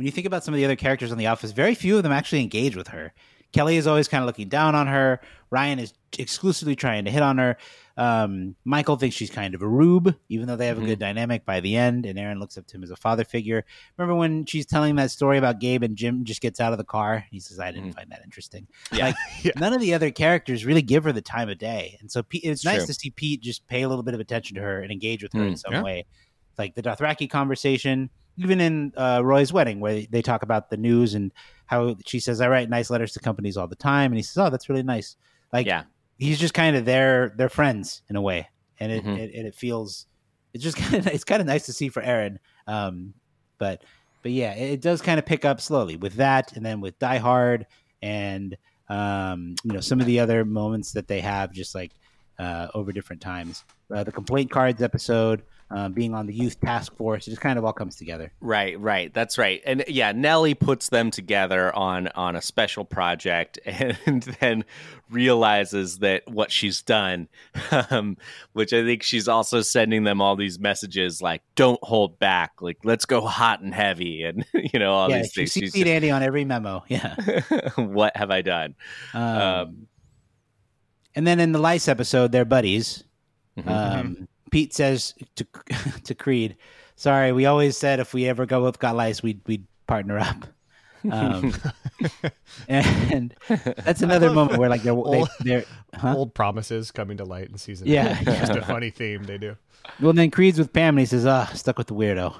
when 0.00 0.06
you 0.06 0.12
think 0.12 0.26
about 0.26 0.42
some 0.42 0.54
of 0.54 0.56
the 0.58 0.64
other 0.64 0.76
characters 0.76 1.12
on 1.12 1.18
The 1.18 1.26
Office, 1.26 1.52
very 1.52 1.74
few 1.74 1.98
of 1.98 2.02
them 2.02 2.10
actually 2.10 2.40
engage 2.40 2.74
with 2.74 2.88
her. 2.88 3.12
Kelly 3.52 3.76
is 3.76 3.86
always 3.86 4.08
kind 4.08 4.22
of 4.22 4.26
looking 4.26 4.48
down 4.48 4.74
on 4.74 4.86
her. 4.86 5.20
Ryan 5.50 5.78
is 5.78 5.92
exclusively 6.18 6.74
trying 6.74 7.04
to 7.04 7.10
hit 7.10 7.20
on 7.22 7.36
her. 7.36 7.58
Um, 7.98 8.54
Michael 8.64 8.96
thinks 8.96 9.14
she's 9.14 9.28
kind 9.28 9.54
of 9.54 9.60
a 9.60 9.68
rube, 9.68 10.14
even 10.30 10.46
though 10.46 10.56
they 10.56 10.68
have 10.68 10.78
a 10.78 10.86
good 10.86 10.98
dynamic 10.98 11.44
by 11.44 11.60
the 11.60 11.76
end. 11.76 12.06
And 12.06 12.18
Erin 12.18 12.40
looks 12.40 12.56
up 12.56 12.66
to 12.68 12.76
him 12.78 12.82
as 12.82 12.90
a 12.90 12.96
father 12.96 13.24
figure. 13.24 13.66
Remember 13.98 14.14
when 14.14 14.46
she's 14.46 14.64
telling 14.64 14.96
that 14.96 15.10
story 15.10 15.36
about 15.36 15.58
Gabe 15.60 15.82
and 15.82 15.96
Jim 15.96 16.24
just 16.24 16.40
gets 16.40 16.60
out 16.60 16.72
of 16.72 16.78
the 16.78 16.84
car? 16.84 17.26
He 17.30 17.40
says, 17.40 17.60
"I 17.60 17.70
didn't 17.72 17.92
find 17.92 18.10
that 18.10 18.22
interesting." 18.24 18.68
Yeah. 18.90 19.08
Like 19.08 19.16
Yeah. 19.42 19.52
none 19.58 19.74
of 19.74 19.82
the 19.82 19.92
other 19.92 20.10
characters 20.10 20.64
really 20.64 20.80
give 20.80 21.04
her 21.04 21.12
the 21.12 21.20
time 21.20 21.50
of 21.50 21.58
day, 21.58 21.98
and 22.00 22.10
so 22.10 22.22
Pete, 22.22 22.44
it's 22.44 22.60
It's 22.60 22.64
nice 22.64 22.78
true. 22.78 22.86
to 22.86 22.94
see 22.94 23.10
Pete 23.10 23.42
just 23.42 23.66
pay 23.66 23.82
a 23.82 23.88
little 23.90 24.04
bit 24.04 24.14
of 24.14 24.20
attention 24.20 24.54
to 24.56 24.62
her 24.62 24.80
and 24.80 24.90
engage 24.90 25.22
with 25.22 25.34
her 25.34 25.42
in 25.44 25.52
Mm, 25.54 25.58
some 25.58 25.72
yeah. 25.74 25.82
way. 25.82 26.06
Like 26.56 26.74
the 26.76 26.82
Dothraki 26.82 27.28
conversation, 27.28 28.08
even 28.42 28.60
in 28.60 28.92
uh, 28.96 29.20
Roy's 29.24 29.52
wedding, 29.52 29.80
where 29.80 30.02
they 30.10 30.22
talk 30.22 30.42
about 30.42 30.70
the 30.70 30.76
news 30.76 31.14
and 31.14 31.30
how 31.66 31.96
she 32.06 32.18
says, 32.20 32.40
"I 32.40 32.48
write 32.48 32.68
nice 32.68 32.90
letters 32.90 33.12
to 33.12 33.20
companies 33.20 33.56
all 33.56 33.66
the 33.68 33.76
time," 33.76 34.10
and 34.12 34.16
he 34.16 34.22
says, 34.22 34.38
"Oh, 34.38 34.50
that's 34.50 34.68
really 34.68 34.82
nice." 34.82 35.16
Like, 35.52 35.66
Yeah. 35.66 35.84
he's 36.18 36.38
just 36.38 36.54
kind 36.54 36.76
of 36.76 36.84
their 36.84 37.32
their 37.36 37.48
friends 37.48 38.02
in 38.08 38.16
a 38.16 38.20
way, 38.22 38.48
and 38.78 38.90
it, 38.92 39.04
Mhm. 39.04 39.18
it 39.18 39.34
and 39.34 39.46
it 39.46 39.54
feels 39.54 40.06
it's 40.54 40.64
just 40.64 40.76
kind 40.84 40.94
of 40.94 41.06
it's 41.08 41.24
kind 41.24 41.40
of 41.40 41.46
nice 41.46 41.66
to 41.66 41.72
see 41.72 41.88
for 41.88 42.02
Erin. 42.02 42.38
Um, 42.66 43.14
but 43.58 43.82
but 44.22 44.32
yeah, 44.32 44.54
it, 44.54 44.72
it 44.74 44.80
does 44.80 45.00
kind 45.02 45.18
of 45.18 45.26
pick 45.26 45.44
up 45.44 45.60
slowly 45.60 45.96
with 45.96 46.14
that, 46.14 46.52
and 46.56 46.64
then 46.64 46.80
with 46.80 46.98
Die 46.98 47.18
Hard, 47.18 47.66
and 48.02 48.56
um, 48.88 49.54
you 49.64 49.72
know 49.72 49.80
some 49.80 50.00
of 50.00 50.06
the 50.06 50.20
other 50.20 50.44
moments 50.44 50.92
that 50.92 51.06
they 51.08 51.20
have, 51.20 51.52
just 51.52 51.74
like 51.74 51.92
uh, 52.38 52.68
over 52.74 52.90
different 52.92 53.20
times. 53.22 53.64
Uh, 53.94 54.02
the 54.04 54.12
complaint 54.12 54.50
cards 54.50 54.82
episode, 54.82 55.42
um, 55.72 55.92
being 55.92 56.14
on 56.14 56.26
the 56.26 56.34
youth 56.34 56.60
task 56.60 56.96
force, 56.96 57.26
it 57.26 57.30
just 57.30 57.40
kind 57.42 57.58
of 57.58 57.64
all 57.64 57.72
comes 57.72 57.94
together. 57.96 58.32
Right, 58.40 58.78
right. 58.80 59.14
That's 59.14 59.38
right. 59.38 59.62
And 59.64 59.84
yeah, 59.86 60.10
Nellie 60.12 60.54
puts 60.54 60.88
them 60.88 61.10
together 61.12 61.74
on 61.76 62.08
on 62.08 62.34
a 62.34 62.42
special 62.42 62.84
project 62.84 63.58
and 63.64 64.22
then 64.40 64.64
realizes 65.10 65.98
that 65.98 66.22
what 66.28 66.50
she's 66.50 66.82
done, 66.82 67.28
um, 67.90 68.16
which 68.52 68.72
I 68.72 68.82
think 68.82 69.02
she's 69.02 69.28
also 69.28 69.60
sending 69.62 70.04
them 70.04 70.20
all 70.20 70.34
these 70.34 70.58
messages 70.58 71.22
like 71.22 71.42
"Don't 71.54 71.82
hold 71.84 72.18
back," 72.18 72.60
like 72.60 72.78
"Let's 72.82 73.04
go 73.04 73.20
hot 73.20 73.60
and 73.60 73.72
heavy," 73.72 74.24
and 74.24 74.44
you 74.54 74.78
know 74.80 74.92
all 74.92 75.08
yeah, 75.10 75.18
these 75.18 75.32
she 75.32 75.40
things. 75.46 75.52
She's 75.52 75.74
CC'd 75.74 75.86
Andy 75.86 76.10
on 76.10 76.22
every 76.22 76.44
memo. 76.44 76.84
Yeah. 76.88 77.14
what 77.76 78.16
have 78.16 78.30
I 78.30 78.42
done? 78.42 78.74
Um, 79.14 79.22
Um, 79.40 79.86
and 81.14 81.26
then 81.26 81.40
in 81.40 81.52
the 81.52 81.58
Lice 81.58 81.88
episode, 81.88 82.32
they're 82.32 82.44
buddies. 82.44 83.04
Mhm. 83.58 83.68
Um, 83.68 84.28
Pete 84.50 84.74
says 84.74 85.14
to 85.36 85.46
to 86.04 86.14
Creed, 86.14 86.56
"Sorry, 86.96 87.32
we 87.32 87.46
always 87.46 87.76
said 87.76 88.00
if 88.00 88.12
we 88.14 88.26
ever 88.26 88.46
go 88.46 88.64
with 88.64 88.78
got 88.78 88.96
lice, 88.96 89.22
we'd 89.22 89.40
we'd 89.46 89.66
partner 89.86 90.18
up." 90.18 90.46
Um, 91.10 91.54
and 92.68 93.34
that's 93.48 94.02
another 94.02 94.30
moment 94.34 94.58
where 94.58 94.68
like 94.68 94.82
they're 94.82 94.92
Old- 94.92 95.28
they're 95.40 95.64
huh? 95.94 96.14
Old 96.16 96.34
promises 96.34 96.90
coming 96.90 97.16
to 97.16 97.24
light 97.24 97.48
in 97.48 97.56
season. 97.58 97.86
Yeah, 97.88 98.18
eight. 98.20 98.24
just 98.26 98.52
a 98.52 98.62
funny 98.62 98.90
theme 98.90 99.24
they 99.24 99.38
do. 99.38 99.56
well 100.00 100.12
then 100.12 100.30
Creed's 100.30 100.58
with 100.58 100.72
Pam 100.72 100.90
and 100.94 101.00
he 101.00 101.06
says, 101.06 101.24
"Ah, 101.26 101.46
stuck 101.54 101.78
with 101.78 101.86
the 101.86 101.94
weirdo." 101.94 102.34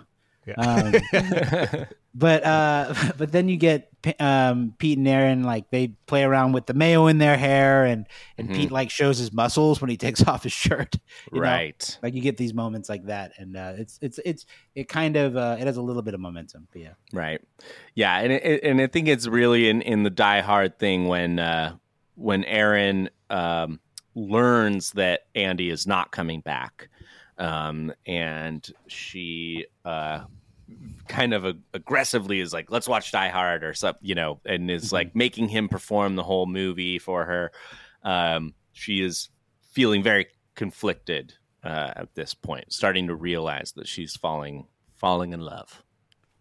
Yeah. 0.47 0.55
Um, 0.55 1.85
but 2.15 2.45
uh, 2.45 2.95
but 3.19 3.31
then 3.31 3.49
you 3.49 3.57
get 3.57 3.89
um, 4.19 4.75
Pete 4.79 4.97
and 4.99 5.07
Erin 5.07 5.43
like 5.45 5.71
they 5.71 5.89
play 6.07 6.23
around 6.25 6.53
with 6.53 6.67
the 6.67 6.73
mayo 6.75 7.07
in 7.07 7.19
their 7.19 7.37
hair, 7.37 7.85
and 7.85 8.07
and 8.39 8.49
Mhm. 8.49 8.55
Pete 8.55 8.73
like 8.73 8.91
shows 8.91 9.19
his 9.19 9.33
muscles 9.33 9.81
when 9.81 9.91
he 9.91 9.97
takes 10.07 10.27
off 10.27 10.43
his 10.43 10.53
shirt. 10.53 10.97
you 11.33 11.41
know? 11.41 11.43
right. 11.47 11.99
Like 12.03 12.15
you 12.15 12.21
get 12.23 12.37
these 12.39 12.55
moments 12.55 12.89
like 12.89 13.07
that, 13.07 13.33
and 13.39 13.57
uh, 13.57 13.75
it's 13.77 13.99
it's 14.01 14.19
it's 14.25 14.47
it 14.75 14.89
kind 14.89 15.17
of 15.17 15.37
uh, 15.37 15.57
it 15.61 15.67
has 15.67 15.77
a 15.77 15.83
little 15.83 16.03
bit 16.03 16.15
of 16.15 16.21
momentum. 16.21 16.69
But 16.73 16.81
yeah, 16.83 16.93
Right. 17.13 17.41
Yeah, 17.95 18.19
and 18.19 18.33
it, 18.33 18.65
and 18.65 18.81
I 18.81 18.87
think 18.87 19.09
it's 19.09 19.27
really 19.27 19.69
in, 19.69 19.83
in 19.83 20.03
the 20.03 20.11
Die 20.11 20.41
Hard 20.41 20.79
thing 20.79 21.07
when 21.07 21.39
uh, 21.39 21.77
when 22.15 22.45
Erin 22.45 23.11
um, 23.29 23.79
learns 24.15 24.93
that 24.93 25.27
Andy 25.35 25.71
is 25.71 25.87
not 25.87 26.11
coming 26.13 26.41
back, 26.41 26.89
um, 27.41 27.93
and 28.07 28.65
she 28.87 29.67
uh, 29.85 30.21
kind 31.09 31.35
of 31.35 31.45
ag- 31.45 31.63
aggressively 31.75 32.39
is 32.41 32.53
like, 32.53 32.71
"Let's 32.71 32.87
watch 32.89 33.11
Die 33.11 33.29
Hard" 33.29 33.65
or 33.65 33.75
something, 33.75 34.07
you 34.07 34.15
know, 34.15 34.41
and 34.47 34.71
is 34.71 34.93
like 34.93 35.17
making 35.17 35.49
him 35.49 35.69
perform 35.69 36.15
the 36.15 36.23
whole 36.23 36.47
movie 36.47 36.99
for 36.99 37.25
her. 37.25 37.51
Um, 38.05 38.55
she 38.73 39.03
is 39.03 39.31
feeling 39.73 40.03
very 40.03 40.27
conflicted 40.55 41.35
uh, 41.65 41.93
at 41.97 42.15
this 42.15 42.35
point, 42.35 42.73
starting 42.73 43.07
to 43.09 43.15
realize 43.15 43.73
that 43.73 43.89
she's 43.89 44.15
falling 44.17 44.67
falling 44.97 45.33
in 45.33 45.41
love. 45.41 45.83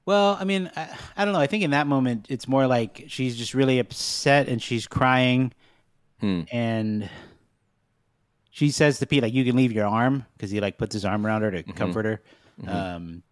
Well, 0.05 0.37
I 0.39 0.43
mean, 0.43 0.71
I, 0.75 0.89
I 1.17 1.23
don't 1.23 1.33
know. 1.33 1.39
I 1.39 1.47
think 1.47 1.63
in 1.63 1.71
that 1.71 1.85
moment, 1.87 2.27
it's 2.29 2.47
more 2.47 2.65
like 2.67 3.05
she's 3.07 3.37
just 3.37 3.53
really 3.53 3.79
upset 3.79 4.47
and 4.49 4.61
she's 4.61 4.87
crying, 4.87 5.53
Hmm. 6.19 6.41
and 6.51 7.09
she 8.51 8.71
says 8.71 8.99
to 8.99 9.05
Pete 9.05 9.21
like, 9.23 9.33
"You 9.33 9.43
can 9.45 9.55
leave 9.55 9.71
your 9.71 9.85
arm," 9.87 10.25
because 10.35 10.51
he 10.51 10.59
like 10.59 10.77
puts 10.77 10.93
his 10.93 11.05
arm 11.05 11.25
around 11.25 11.41
her 11.43 11.51
Mm-hmm. 11.51 11.71
to 11.71 11.77
comfort 11.77 12.05
her. 12.05 12.21
Um, 12.67 13.23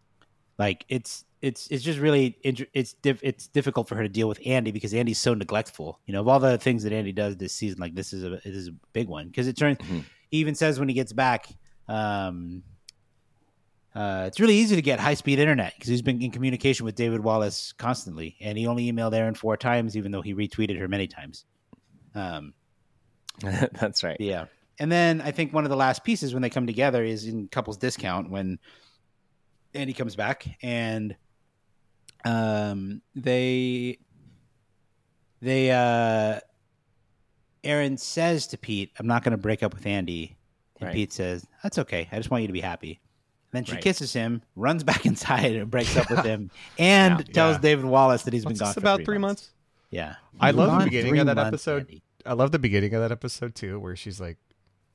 like 0.58 0.86
it's 0.90 1.26
it's 1.42 1.68
it's 1.68 1.84
just 1.84 2.00
really 2.00 2.38
it's 2.44 2.94
diff- 2.94 3.24
it's 3.24 3.48
difficult 3.48 3.88
for 3.88 3.96
her 3.96 4.04
to 4.04 4.10
deal 4.10 4.28
with 4.28 4.40
Andy 4.46 4.72
because 4.72 4.94
Andy's 4.94 5.20
so 5.20 5.34
neglectful. 5.34 6.00
You 6.06 6.14
know, 6.14 6.22
of 6.22 6.28
all 6.28 6.40
the 6.40 6.58
things 6.58 6.84
that 6.84 6.94
Andy 6.94 7.12
does 7.12 7.38
this 7.38 7.54
season, 7.54 7.80
like 7.80 7.94
this 7.96 8.12
is 8.14 8.24
a 8.24 8.30
this 8.30 8.46
is 8.56 8.70
a 8.70 8.74
big 8.94 9.08
one 9.08 9.28
because 9.28 9.48
it 9.48 9.56
turns. 9.58 9.78
Mhm. 9.80 10.04
He 10.30 10.38
even 10.38 10.56
says 10.56 10.80
when 10.80 10.88
he 10.90 10.96
gets 10.96 11.14
back, 11.14 11.48
um, 11.88 12.64
uh, 13.96 14.26
it's 14.28 14.40
really 14.40 14.56
easy 14.56 14.76
to 14.76 14.82
get 14.82 15.00
high 15.00 15.14
speed 15.16 15.40
internet 15.40 15.74
because 15.76 15.90
he's 15.90 16.02
been 16.02 16.22
in 16.22 16.32
communication 16.32 16.86
with 16.86 16.96
David 16.96 17.20
Wallace 17.24 17.72
constantly, 17.74 18.36
and 18.42 18.58
he 18.58 18.68
only 18.68 18.92
emailed 18.92 19.14
Erin 19.14 19.34
four 19.36 19.58
times, 19.58 19.96
even 19.98 20.12
though 20.12 20.22
he 20.22 20.34
retweeted 20.36 20.78
her 20.80 20.88
many 20.88 21.08
times. 21.08 21.46
Um, 22.16 22.54
That's 23.42 24.04
right. 24.04 24.18
yeah. 24.20 24.46
And 24.80 24.92
then 24.92 25.22
I 25.22 25.32
think 25.32 25.54
one 25.54 25.64
of 25.64 25.70
the 25.70 25.76
last 25.76 26.04
pieces 26.04 26.34
when 26.34 26.42
they 26.42 26.50
come 26.50 26.68
together 26.68 27.04
is 27.04 27.26
in 27.26 27.48
couples 27.48 27.78
discount 27.78 28.30
when 28.30 28.60
Andy 29.74 29.94
comes 29.94 30.16
back 30.16 30.46
and 30.62 31.16
um 32.26 33.02
they 33.16 33.98
they 35.42 35.72
uh 35.72 36.40
Erin 37.64 37.98
says 37.98 38.48
to 38.48 38.58
Pete, 38.58 38.92
I'm 39.00 39.08
not 39.08 39.24
gonna 39.24 39.38
break 39.38 39.64
up 39.64 39.74
with 39.74 39.86
Andy. 39.86 40.38
And 40.80 40.88
Right. 40.88 40.94
Pete 40.96 41.12
says, 41.14 41.46
That's 41.64 41.80
okay. 41.80 42.08
I 42.12 42.18
just 42.18 42.30
want 42.30 42.42
you 42.44 42.48
to 42.48 42.54
be 42.54 42.62
happy. 42.62 43.00
then 43.52 43.64
she 43.64 43.74
Right. 43.74 43.82
kisses 43.84 44.12
him, 44.14 44.42
runs 44.56 44.84
back 44.84 45.06
inside 45.06 45.56
and 45.56 45.72
breaks 45.72 45.96
up 45.98 46.10
with 46.12 46.24
him, 46.24 46.52
and 46.78 47.20
Yeah. 47.20 47.34
tells 47.34 47.56
Yeah. 47.56 47.62
David 47.62 47.86
Wallace 47.86 48.24
that 48.24 48.34
he's 48.34 48.46
What's 48.46 48.60
been 48.60 48.66
gone 48.66 48.74
for 48.74 48.80
about 48.82 49.06
three 49.06 49.18
months? 49.18 49.52
Yeah. 49.90 50.16
I 50.40 50.52
love 50.52 50.78
the 50.80 50.86
beginning 50.86 51.18
of 51.20 51.26
that 51.28 51.36
months, 51.38 51.48
episode. 51.68 51.80
Andy. 51.88 52.04
I 52.26 52.34
love 52.34 52.52
the 52.52 52.60
beginning 52.60 52.94
of 52.94 53.02
that 53.02 53.12
episode 53.12 53.56
too, 53.56 53.80
where 53.80 53.96
she's 53.96 54.20
like, 54.20 54.38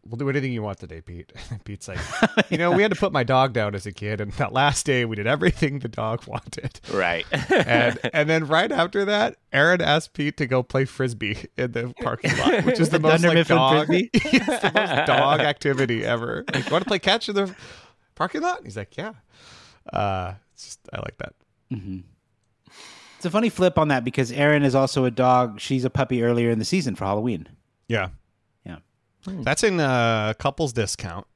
"We'll 0.07 0.17
do 0.17 0.29
anything 0.29 0.53
you 0.53 0.63
want 0.63 0.79
today, 0.79 1.01
Pete." 1.01 1.33
And 1.51 1.65
Pete's 1.65 1.89
like, 1.89 1.99
"You 2.51 2.59
know, 2.59 2.73
we 2.73 2.83
had 2.83 2.93
to 2.93 2.99
put 2.99 3.13
my 3.13 3.23
dog 3.25 3.53
down 3.53 3.75
as 3.75 3.87
a 3.87 3.93
kid, 3.93 4.21
and 4.21 4.33
that 4.35 4.53
last 4.53 4.87
day 4.87 5.05
we 5.05 5.17
did 5.17 5.27
everything 5.27 5.79
the 5.79 5.89
dog 5.89 6.25
wanted." 6.27 6.81
Right. 6.93 7.27
And 7.51 7.99
and 8.13 8.29
then 8.29 8.47
right 8.47 8.71
after 8.71 9.05
that, 9.05 9.37
Erin 9.53 9.81
asked 9.81 10.13
Pete 10.13 10.37
to 10.39 10.47
go 10.47 10.63
play 10.63 10.85
frisbee 10.85 11.47
in 11.57 11.73
the 11.73 11.95
parking 12.03 12.37
lot, 12.39 12.65
which 12.65 12.81
is 12.81 12.89
the, 12.91 12.99
The 12.99 13.09
most 13.09 13.25
like 13.25 13.47
dog, 13.47 13.87
it's 13.91 14.63
the 14.63 14.73
most 14.75 15.07
dog 15.07 15.41
activity 15.41 16.05
ever. 16.05 16.45
Like, 16.53 16.71
want 16.71 16.85
to 16.85 16.89
play 16.89 16.99
catch 16.99 17.29
in 17.29 17.35
the 17.35 17.55
parking 18.15 18.43
lot? 18.43 18.61
He's 18.65 18.77
like, 18.77 18.97
"Yeah." 18.97 19.13
Uh, 19.93 20.35
it's 20.55 20.65
just 20.65 20.81
I 20.93 20.99
like 20.99 21.17
that. 21.19 21.35
It's 23.17 23.27
a 23.27 23.31
funny 23.31 23.51
flip 23.51 23.79
on 23.79 23.89
that 23.89 24.05
because 24.05 24.33
Erin 24.33 24.65
is 24.65 24.75
also 24.75 25.05
a 25.05 25.11
dog. 25.11 25.61
She's 25.61 25.85
a 25.85 25.91
puppy 25.91 26.23
earlier 26.23 26.51
in 26.51 26.59
the 26.59 26.65
season 26.65 26.97
for 26.97 27.05
Halloween. 27.05 27.49
Yeah, 27.89 28.09
Yeah. 29.27 29.41
that's 29.43 29.63
in 29.63 29.79
a 29.81 30.35
couples 30.39 30.73
discount. 30.73 31.27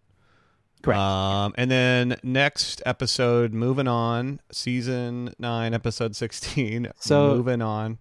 Correct. 0.83 0.99
Um, 0.99 1.55
and 1.57 1.71
then 1.71 2.17
next 2.23 2.83
episode, 2.87 3.53
moving 3.53 3.89
on, 3.89 4.41
season 4.53 5.33
nine, 5.39 5.75
episode 5.75 6.15
sixteen. 6.17 6.89
So- 6.99 7.35
moving 7.35 7.63
on. 7.63 7.99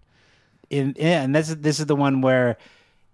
in 0.70 0.94
yeah, 0.98 1.22
and 1.22 1.34
this 1.34 1.48
is 1.48 1.56
this 1.58 1.78
is 1.80 1.86
the 1.86 1.96
one 1.96 2.20
where 2.20 2.56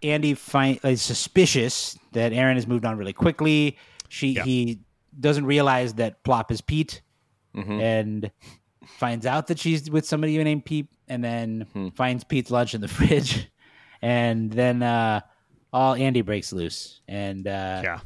Andy 0.02 0.34
find 0.34 0.80
is 0.84 1.00
suspicious 1.02 1.98
that 2.12 2.32
Erin 2.32 2.56
has 2.56 2.66
moved 2.66 2.84
on 2.84 2.96
really 2.98 3.12
quickly. 3.12 3.76
She 4.08 4.28
Yeah. 4.32 4.44
he 4.44 4.80
doesn't 5.18 5.44
realize 5.46 5.94
that 5.94 6.22
Plop 6.24 6.50
is 6.50 6.60
Pete 6.62 7.02
Mhm. 7.54 7.80
and 7.82 8.30
finds 8.98 9.26
out 9.26 9.46
that 9.48 9.58
she's 9.58 9.90
with 9.90 10.06
somebody 10.06 10.42
named 10.42 10.64
Pete 10.64 10.88
and 11.08 11.22
then 11.22 11.66
Hmm. 11.72 11.88
finds 11.90 12.24
Pete's 12.24 12.50
lunch 12.50 12.74
in 12.74 12.80
the 12.80 12.88
fridge 12.96 13.48
and 14.00 14.50
then 14.50 14.82
uh 14.82 15.20
all 15.72 15.94
Andy 15.94 16.22
breaks 16.22 16.52
loose 16.52 17.00
and 17.08 17.46
uh 17.46 17.80
Yeah. 17.84 18.00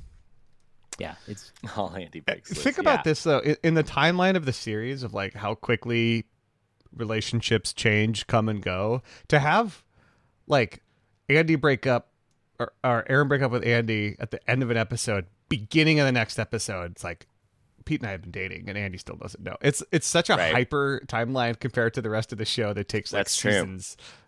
yeah, 0.98 1.14
it's 1.26 1.52
All 1.76 1.94
Andy 1.94 2.20
breaks. 2.20 2.50
loose, 2.50 2.62
Think 2.62 2.78
about 2.78 3.00
yeah. 3.00 3.02
this 3.02 3.22
though, 3.22 3.38
in, 3.40 3.56
in 3.62 3.74
the 3.74 3.84
timeline 3.84 4.36
of 4.36 4.44
the 4.46 4.52
series 4.52 5.02
of 5.02 5.12
like 5.14 5.34
how 5.34 5.54
quickly 5.54 6.26
relationships 6.94 7.72
change, 7.72 8.26
come 8.26 8.48
and 8.48 8.62
go. 8.62 9.02
To 9.28 9.38
have 9.38 9.82
like 10.46 10.82
Andy 11.28 11.56
break 11.56 11.86
up 11.86 12.08
or, 12.58 12.72
or 12.82 13.04
Erin 13.10 13.28
break 13.28 13.42
up 13.42 13.50
with 13.50 13.66
Andy 13.66 14.16
at 14.18 14.30
the 14.30 14.50
end 14.50 14.62
of 14.62 14.70
an 14.70 14.76
episode, 14.76 15.26
beginning 15.48 16.00
of 16.00 16.06
the 16.06 16.12
next 16.12 16.38
episode, 16.38 16.92
it's 16.92 17.04
like 17.04 17.26
Pete 17.84 18.00
and 18.00 18.08
I 18.08 18.12
have 18.12 18.22
been 18.22 18.30
dating, 18.32 18.68
and 18.68 18.76
Andy 18.78 18.98
still 18.98 19.16
doesn't 19.16 19.42
know. 19.44 19.56
It's 19.60 19.82
it's 19.92 20.06
such 20.06 20.30
a 20.30 20.36
Right. 20.36 20.52
hyper 20.54 21.02
timeline 21.06 21.58
compared 21.60 21.94
to 21.94 22.02
the 22.02 22.10
rest 22.10 22.32
of 22.32 22.38
the 22.38 22.44
show 22.44 22.72
that 22.72 22.88
takes 22.88 23.12
like 23.12 23.20
That's 23.20 23.36
true. 23.36 23.50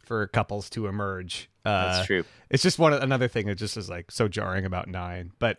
Seasons 0.09 0.27
for 0.27 0.27
couples 0.29 0.71
to 0.71 0.87
emerge. 0.87 1.49
Uh, 1.65 1.93
That's 1.97 2.07
true. 2.07 2.25
it's 2.51 2.63
just 2.63 2.79
one 2.79 2.93
another 2.95 3.29
thing 3.29 3.47
that 3.47 3.57
just 3.57 3.77
is 3.77 3.89
like 3.91 4.11
so 4.11 4.29
jarring 4.29 4.65
about 4.65 4.89
nine. 4.89 5.33
But 5.39 5.59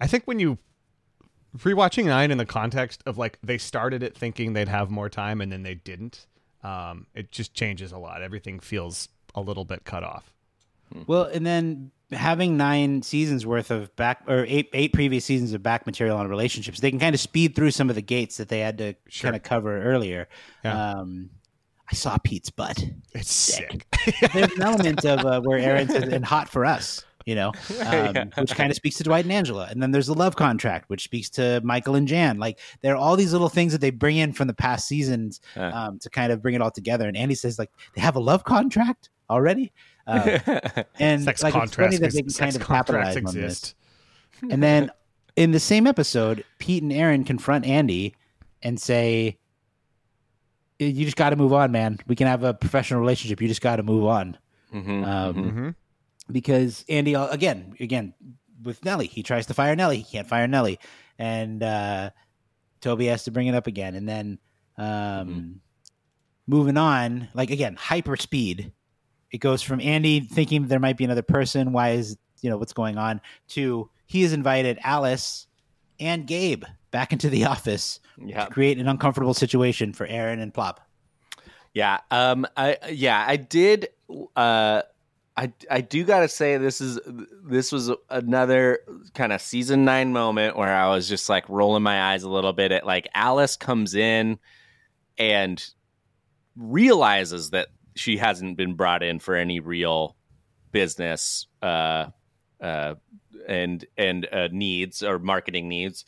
I 0.00 0.06
think 0.06 0.24
when 0.26 0.38
you 0.38 0.58
rewatching 1.56 2.04
nine 2.04 2.30
in 2.30 2.38
the 2.38 2.46
context 2.46 3.02
of 3.06 3.18
like 3.18 3.38
they 3.42 3.58
started 3.58 4.02
it 4.02 4.16
thinking 4.16 4.52
they'd 4.52 4.68
have 4.68 4.90
more 4.90 5.08
time 5.08 5.40
and 5.40 5.50
then 5.50 5.62
they 5.62 5.74
didn't, 5.74 6.26
um, 6.62 7.06
it 7.14 7.32
just 7.32 7.54
changes 7.54 7.92
a 7.92 7.98
lot. 7.98 8.22
Everything 8.22 8.60
feels 8.60 9.08
a 9.34 9.40
little 9.40 9.64
bit 9.64 9.84
cut 9.84 10.04
off. 10.04 10.32
Well, 11.06 11.24
and 11.24 11.44
then 11.44 11.90
having 12.12 12.56
nine 12.56 13.02
seasons 13.02 13.44
worth 13.44 13.70
of 13.70 13.94
back 13.96 14.22
or 14.26 14.46
eight 14.48 14.70
eight 14.72 14.94
previous 14.94 15.24
seasons 15.26 15.52
of 15.52 15.62
back 15.62 15.84
material 15.84 16.16
on 16.16 16.28
relationships, 16.28 16.80
they 16.80 16.90
can 16.90 16.98
kind 16.98 17.14
of 17.14 17.20
speed 17.20 17.54
through 17.54 17.72
some 17.72 17.90
of 17.90 17.94
the 17.94 18.00
gates 18.02 18.38
that 18.38 18.48
they 18.48 18.60
had 18.60 18.78
to 18.78 18.94
Sure. 19.08 19.28
kind 19.28 19.36
of 19.36 19.42
cover 19.42 19.82
earlier. 19.82 20.28
Yeah. 20.64 20.92
Um, 20.92 21.28
I 21.90 21.94
saw 21.94 22.18
Pete's 22.18 22.50
butt. 22.50 22.84
It's 23.14 23.32
sick. 23.32 23.86
There's 24.32 24.52
an 24.52 24.62
element 24.62 25.04
of 25.04 25.24
uh, 25.24 25.40
where 25.40 25.58
Erin 25.58 25.88
says, 25.88 26.04
"and 26.12 26.24
hot 26.24 26.48
for 26.48 26.64
us," 26.66 27.04
you 27.24 27.34
know, 27.34 27.52
um, 27.86 28.30
which 28.36 28.54
kind 28.54 28.70
of 28.70 28.76
speaks 28.76 28.96
to 28.96 29.04
Dwight 29.04 29.24
and 29.24 29.32
Angela. 29.32 29.68
And 29.70 29.82
then 29.82 29.90
there's 29.90 30.06
the 30.08 30.14
love 30.14 30.36
contract, 30.36 30.90
which 30.90 31.04
speaks 31.04 31.30
to 31.30 31.60
Michael 31.64 31.94
and 31.94 32.06
Jan. 32.06 32.38
Like 32.38 32.58
there 32.82 32.92
are 32.94 32.96
all 32.96 33.16
these 33.16 33.32
little 33.32 33.48
things 33.48 33.72
that 33.72 33.80
they 33.80 33.90
bring 33.90 34.16
in 34.18 34.32
from 34.32 34.48
the 34.48 34.54
past 34.54 34.86
seasons 34.86 35.40
Yeah. 35.56 35.68
um, 35.68 35.98
to 36.00 36.10
kind 36.10 36.30
of 36.32 36.42
bring 36.42 36.54
it 36.54 36.60
all 36.62 36.70
together. 36.70 37.08
And 37.08 37.16
Andy 37.16 37.34
says, 37.34 37.58
like, 37.58 37.70
they 37.94 38.00
have 38.02 38.16
a 38.16 38.20
love 38.20 38.44
contract 38.44 39.10
already. 39.30 39.72
Um, 40.10 40.40
and 40.98 41.22
Sex 41.22 41.42
like 41.42 41.54
it's 41.54 41.74
funny 41.74 41.98
that 41.98 42.14
they 42.14 42.22
can 42.22 42.32
kind 42.32 42.56
of 42.56 42.66
capitalize 42.66 43.14
on 43.14 43.24
this. 43.34 43.74
And 44.50 44.62
then 44.62 44.90
in 45.36 45.50
the 45.50 45.60
same 45.60 45.86
episode, 45.86 46.44
Pete 46.58 46.82
and 46.82 46.90
Erin 46.90 47.24
confront 47.24 47.66
Andy 47.66 48.14
and 48.62 48.80
say, 48.80 49.36
"You 50.78 51.04
just 51.04 51.16
got 51.16 51.30
to 51.30 51.36
move 51.36 51.52
on, 51.52 51.72
man. 51.72 51.98
We 52.06 52.14
can 52.16 52.26
have 52.26 52.42
a 52.44 52.54
professional 52.54 53.00
relationship. 53.00 53.40
You 53.40 53.48
just 53.48 53.60
got 53.62 53.76
to 53.76 53.82
move 53.82 54.04
on." 54.04 54.36
Mhm, 54.72 55.04
Um, 55.06 55.34
mhm. 55.34 55.52
Mhm. 55.52 55.74
Because 56.30 56.84
Andy, 56.88 57.16
uh, 57.16 57.28
again, 57.28 57.74
again 57.80 58.14
with 58.62 58.84
Nellie, 58.84 59.06
he 59.06 59.22
tries 59.22 59.46
to 59.46 59.54
fire 59.54 59.74
Nellie. 59.74 59.98
He 59.98 60.04
can't 60.04 60.26
fire 60.28 60.46
Nellie. 60.46 60.78
and 61.20 61.62
uh, 61.64 62.10
Toby 62.80 63.06
has 63.06 63.24
to 63.24 63.32
bring 63.32 63.48
it 63.48 63.54
up 63.54 63.66
again. 63.66 63.94
And 63.96 64.08
then 64.08 64.38
um, 64.76 65.60
moving 66.46 66.76
on, 66.76 67.28
like 67.34 67.50
again, 67.50 67.74
hyper 67.76 68.16
speed. 68.16 68.72
It 69.32 69.38
goes 69.38 69.62
from 69.62 69.80
Andy 69.80 70.20
thinking 70.20 70.66
there 70.68 70.78
might 70.78 70.96
be 70.96 71.04
another 71.04 71.22
person. 71.22 71.72
Why 71.72 71.90
is 71.90 72.16
you 72.40 72.48
know 72.50 72.56
what's 72.56 72.72
going 72.72 72.96
on? 72.98 73.20
To 73.48 73.90
he 74.06 74.22
has 74.22 74.32
invited 74.32 74.78
Alice 74.82 75.46
and 75.98 76.26
Gabe 76.26 76.64
back 76.90 77.12
into 77.12 77.28
the 77.30 77.44
office 77.54 78.00
Yeah. 78.18 78.44
to 78.46 78.50
create 78.50 78.78
an 78.78 78.88
uncomfortable 78.88 79.34
situation 79.34 79.92
for 79.92 80.06
Erin 80.06 80.40
and 80.40 80.52
Plop. 80.52 80.80
Yeah. 81.74 81.98
Um. 82.10 82.46
I 82.56 82.76
yeah. 82.90 83.24
I 83.26 83.36
did. 83.36 83.88
Uh. 84.36 84.82
I 85.36 85.52
I 85.70 85.82
do 85.82 86.02
gotta 86.02 86.26
say 86.26 86.56
this 86.56 86.80
is 86.80 86.98
this 87.44 87.70
was 87.70 87.92
another 88.10 88.80
kind 89.14 89.32
of 89.32 89.40
season 89.40 89.84
nine 89.84 90.12
moment 90.12 90.56
where 90.56 90.74
I 90.74 90.88
was 90.88 91.08
just 91.08 91.28
like 91.28 91.48
rolling 91.48 91.84
my 91.84 92.10
eyes 92.12 92.24
a 92.24 92.28
little 92.28 92.52
bit 92.52 92.72
at 92.72 92.84
like 92.84 93.06
Alice 93.14 93.56
comes 93.56 93.94
in 93.94 94.40
and 95.16 95.64
realizes 96.56 97.50
that 97.50 97.68
she 97.94 98.16
hasn't 98.16 98.56
been 98.56 98.74
brought 98.74 99.04
in 99.04 99.20
for 99.20 99.36
any 99.36 99.60
real 99.60 100.16
business 100.72 101.46
uh 101.62 102.06
uh 102.60 102.94
and 103.48 103.84
and 103.96 104.26
uh, 104.32 104.48
needs 104.50 105.02
or 105.04 105.18
marketing 105.20 105.68
needs 105.68 106.04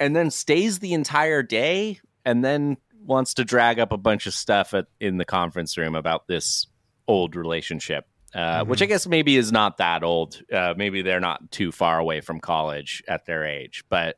and 0.00 0.14
then 0.14 0.30
stays 0.30 0.78
the 0.78 0.92
entire 0.92 1.42
day 1.42 2.00
and 2.24 2.44
then 2.44 2.76
wants 3.04 3.34
to 3.34 3.44
drag 3.44 3.78
up 3.78 3.92
a 3.92 3.98
bunch 3.98 4.26
of 4.26 4.34
stuff 4.34 4.74
at, 4.74 4.86
in 5.00 5.18
the 5.18 5.24
conference 5.24 5.76
room 5.76 5.94
about 5.94 6.26
this 6.26 6.66
old 7.06 7.36
relationship 7.36 8.06
uh, 8.34 8.64
which 8.64 8.82
i 8.82 8.86
guess 8.86 9.06
maybe 9.06 9.36
is 9.36 9.52
not 9.52 9.76
that 9.76 10.02
old. 10.02 10.42
Uh, 10.52 10.74
maybe 10.76 11.02
they're 11.02 11.20
not 11.20 11.50
too 11.50 11.70
far 11.70 11.98
away 11.98 12.20
from 12.20 12.40
college 12.40 13.02
at 13.06 13.26
their 13.26 13.44
age 13.44 13.84
but 13.88 14.16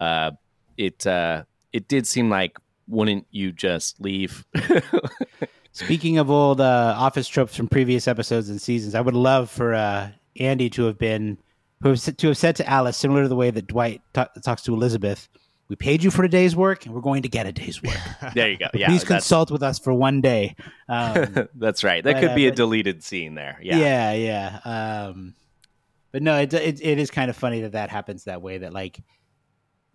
uh, 0.00 0.30
it 0.76 1.06
uh, 1.06 1.42
it 1.72 1.88
did 1.88 2.06
seem 2.06 2.30
like 2.30 2.56
wouldn't 2.88 3.26
you 3.30 3.52
just 3.52 4.00
leave? 4.00 4.44
Speaking 5.72 6.18
of 6.18 6.30
old 6.30 6.60
uh, 6.60 6.94
office 6.96 7.28
tropes 7.28 7.54
from 7.54 7.68
previous 7.68 8.08
episodes 8.08 8.48
and 8.48 8.60
seasons, 8.60 8.94
I 8.94 9.00
would 9.00 9.14
love 9.14 9.50
for 9.50 9.74
uh, 9.74 10.10
Andy 10.38 10.70
to 10.70 10.84
have 10.84 10.98
been 10.98 11.38
who 11.82 11.90
have, 11.90 12.16
to 12.16 12.26
have 12.28 12.36
said 12.36 12.56
to 12.56 12.68
Alice, 12.68 12.96
similar 12.96 13.22
to 13.22 13.28
the 13.28 13.36
way 13.36 13.50
that 13.50 13.66
Dwight 13.66 14.00
ta- 14.12 14.28
talks 14.42 14.62
to 14.62 14.74
Elizabeth, 14.74 15.28
"We 15.68 15.76
paid 15.76 16.02
you 16.02 16.10
for 16.10 16.24
a 16.24 16.28
day's 16.28 16.56
work, 16.56 16.86
and 16.86 16.94
we're 16.94 17.00
going 17.00 17.22
to 17.22 17.28
get 17.28 17.46
a 17.46 17.52
day's 17.52 17.82
work. 17.82 17.98
there 18.34 18.50
you 18.50 18.58
go 18.58 18.66
yeah 18.74 18.88
Please 18.88 19.04
consult 19.04 19.50
with 19.50 19.62
us 19.62 19.78
for 19.78 19.92
one 19.92 20.20
day." 20.20 20.56
Um, 20.88 21.48
that's 21.54 21.84
right 21.84 22.02
that 22.02 22.14
But, 22.14 22.20
could 22.20 22.30
uh, 22.30 22.34
be 22.34 22.46
a 22.46 22.52
deleted 22.52 23.02
scene 23.02 23.34
there 23.34 23.58
yeah 23.62 23.78
yeah, 23.78 24.12
yeah. 24.64 25.06
Um, 25.08 25.34
but 26.12 26.22
no, 26.22 26.38
it, 26.38 26.54
it 26.54 26.80
it 26.82 26.98
is 26.98 27.10
kind 27.10 27.28
of 27.28 27.36
funny 27.36 27.60
that 27.60 27.72
that 27.72 27.90
happens 27.90 28.24
that 28.24 28.40
way. 28.40 28.58
That 28.58 28.72
like, 28.72 29.00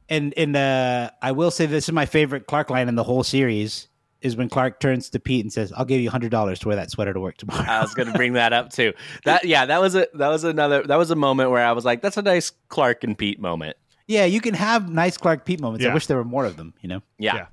and 0.07 0.33
and 0.37 0.55
uh, 0.55 1.09
I 1.21 1.31
will 1.31 1.49
say 1.49 1.65
this 1.65 1.87
is 1.87 1.93
my 1.93 2.05
favorite 2.05 2.45
Clark 2.45 2.69
line 2.69 2.87
in 2.87 2.95
the 2.95 3.03
whole 3.03 3.23
series 3.23 3.87
is 4.21 4.35
when 4.35 4.49
Clark 4.49 4.79
turns 4.79 5.09
to 5.09 5.19
Pete 5.19 5.43
and 5.43 5.51
says, 5.51 5.71
"I'll 5.75 5.85
give 5.85 6.01
you 6.01 6.09
hundred 6.09 6.31
dollars 6.31 6.59
to 6.59 6.67
wear 6.67 6.75
that 6.77 6.91
sweater 6.91 7.13
to 7.13 7.19
work 7.19 7.37
tomorrow." 7.37 7.65
I 7.67 7.81
was 7.81 7.93
going 7.93 8.07
to 8.11 8.13
bring 8.13 8.33
that 8.33 8.53
up 8.53 8.71
too. 8.71 8.93
That 9.25 9.45
yeah, 9.45 9.65
that 9.65 9.81
was 9.81 9.95
a 9.95 10.07
that 10.13 10.27
was 10.29 10.43
another 10.43 10.83
that 10.83 10.97
was 10.97 11.11
a 11.11 11.15
moment 11.15 11.51
where 11.51 11.65
I 11.65 11.71
was 11.71 11.85
like, 11.85 12.01
that's 12.01 12.17
a 12.17 12.21
nice 12.21 12.51
Clark 12.69 13.03
and 13.03 13.17
Pete 13.17 13.39
moment. 13.39 13.77
yeah, 14.07 14.25
you 14.25 14.41
can 14.41 14.53
have 14.53 14.89
nice 14.91 15.17
Clark 15.17 15.45
Pete 15.45 15.59
moments. 15.59 15.85
I 15.85 15.93
wish 15.93 16.07
there 16.07 16.17
were 16.17 16.23
more 16.23 16.45
of 16.45 16.57
them. 16.57 16.73
You 16.81 16.89
know. 16.89 17.01
Yeah. 17.17 17.35
Yeah. 17.35 17.45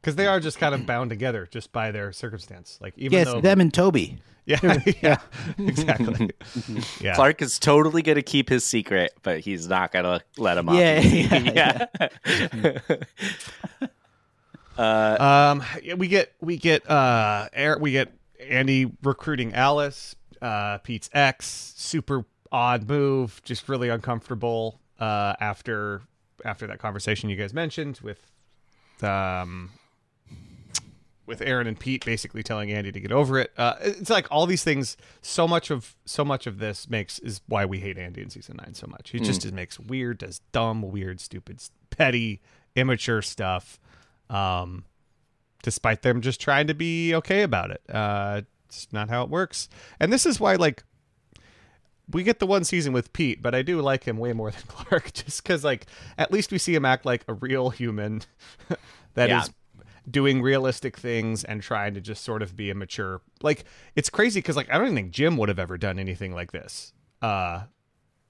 Because 0.00 0.14
they 0.14 0.28
are 0.28 0.38
just 0.38 0.58
kind 0.60 0.72
of 0.72 0.86
bound 0.86 1.10
together 1.10 1.48
just 1.50 1.72
by 1.72 1.90
their 1.90 2.12
circumstance. 2.12 2.78
Like 2.80 2.94
even 2.96 3.18
Yes, 3.18 3.26
though 3.26 3.40
them 3.40 3.60
and 3.60 3.74
Toby. 3.74 4.18
Yeah, 4.44 4.78
yeah, 5.02 5.16
exactly. 5.58 6.30
yeah. 7.00 7.16
Clark 7.16 7.42
is 7.42 7.58
totally 7.58 8.02
going 8.02 8.14
to 8.14 8.22
keep 8.22 8.48
his 8.48 8.62
secret, 8.62 9.12
but 9.24 9.40
he's 9.40 9.66
not 9.66 9.90
going 9.90 10.04
to 10.04 10.22
let 10.38 10.56
him 10.56 10.68
off. 10.68 10.76
Yeah, 10.76 11.00
easy. 11.00 11.50
yeah, 11.56 11.86
uh, 14.78 15.54
Um, 15.56 15.98
we 15.98 16.08
get 16.08 16.32
we 16.40 16.56
get 16.56 16.88
uh, 16.90 17.48
we 17.80 17.92
get 17.92 18.12
Andy 18.40 18.92
recruiting 19.02 19.54
Alice, 19.54 20.16
uh, 20.42 20.78
Pete's 20.78 21.10
ex. 21.12 21.74
Super 21.76 22.24
odd 22.52 22.88
move, 22.88 23.40
just 23.44 23.68
really 23.68 23.88
uncomfortable. 23.88 24.80
Uh, 24.98 25.34
after 25.40 26.02
after 26.44 26.66
that 26.66 26.78
conversation 26.78 27.28
you 27.28 27.36
guys 27.36 27.52
mentioned 27.52 28.00
with, 28.02 28.32
um, 29.02 29.70
with 31.26 31.42
Erin 31.42 31.66
and 31.66 31.78
Pete 31.78 32.04
basically 32.04 32.42
telling 32.42 32.70
Andy 32.70 32.92
to 32.92 33.00
get 33.00 33.12
over 33.12 33.38
it. 33.38 33.52
Uh, 33.58 33.74
it's 33.80 34.10
like 34.10 34.26
all 34.30 34.46
these 34.46 34.62
things. 34.64 34.96
So 35.22 35.46
much 35.48 35.70
of 35.70 35.96
so 36.04 36.24
much 36.24 36.46
of 36.46 36.58
this 36.58 36.88
makes 36.88 37.18
is 37.18 37.40
why 37.46 37.64
we 37.66 37.80
hate 37.80 37.98
Andy 37.98 38.22
in 38.22 38.30
season 38.30 38.56
nine 38.62 38.74
so 38.74 38.86
much. 38.86 39.10
He 39.10 39.18
just 39.18 39.42
just 39.42 39.54
makes 39.54 39.78
weird, 39.78 40.18
does 40.18 40.40
dumb, 40.52 40.82
weird, 40.82 41.20
stupid, 41.20 41.60
petty, 41.90 42.40
immature 42.74 43.22
stuff. 43.22 43.78
Um, 44.30 44.84
despite 45.62 46.02
them 46.02 46.20
just 46.20 46.40
trying 46.40 46.66
to 46.68 46.74
be 46.74 47.14
okay 47.14 47.42
about 47.42 47.70
it. 47.70 47.80
Uh, 47.88 48.42
it's 48.68 48.86
not 48.92 49.08
how 49.08 49.22
it 49.24 49.30
works. 49.30 49.68
And 49.98 50.12
this 50.12 50.24
is 50.26 50.38
why, 50.38 50.54
like, 50.56 50.84
we 52.08 52.22
get 52.22 52.38
the 52.38 52.46
one 52.46 52.62
season 52.64 52.92
with 52.92 53.12
Pete, 53.12 53.42
but 53.42 53.54
I 53.54 53.62
do 53.62 53.80
like 53.80 54.04
him 54.04 54.16
way 54.18 54.32
more 54.32 54.50
than 54.52 54.62
Clark, 54.68 55.12
just 55.12 55.42
because, 55.42 55.64
like, 55.64 55.86
at 56.18 56.30
least 56.32 56.52
we 56.52 56.58
see 56.58 56.74
him 56.74 56.84
act 56.84 57.04
like 57.04 57.24
a 57.26 57.34
real 57.34 57.70
human 57.70 58.22
that 59.14 59.30
is 59.30 59.50
Yeah. 59.76 59.82
doing 60.08 60.40
realistic 60.42 60.96
things 60.96 61.42
and 61.42 61.62
trying 61.62 61.94
to 61.94 62.00
just 62.00 62.22
sort 62.22 62.42
of 62.42 62.56
be 62.56 62.70
a 62.70 62.74
mature. 62.74 63.20
Like, 63.42 63.64
it's 63.96 64.10
crazy 64.10 64.38
because, 64.40 64.56
like, 64.56 64.70
I 64.70 64.74
don't 64.78 64.84
even 64.86 64.94
think 64.96 65.10
Jim 65.10 65.36
would 65.36 65.48
have 65.48 65.58
ever 65.58 65.76
done 65.76 65.98
anything 65.98 66.32
like 66.32 66.52
this. 66.52 66.92
Uh, 67.20 67.62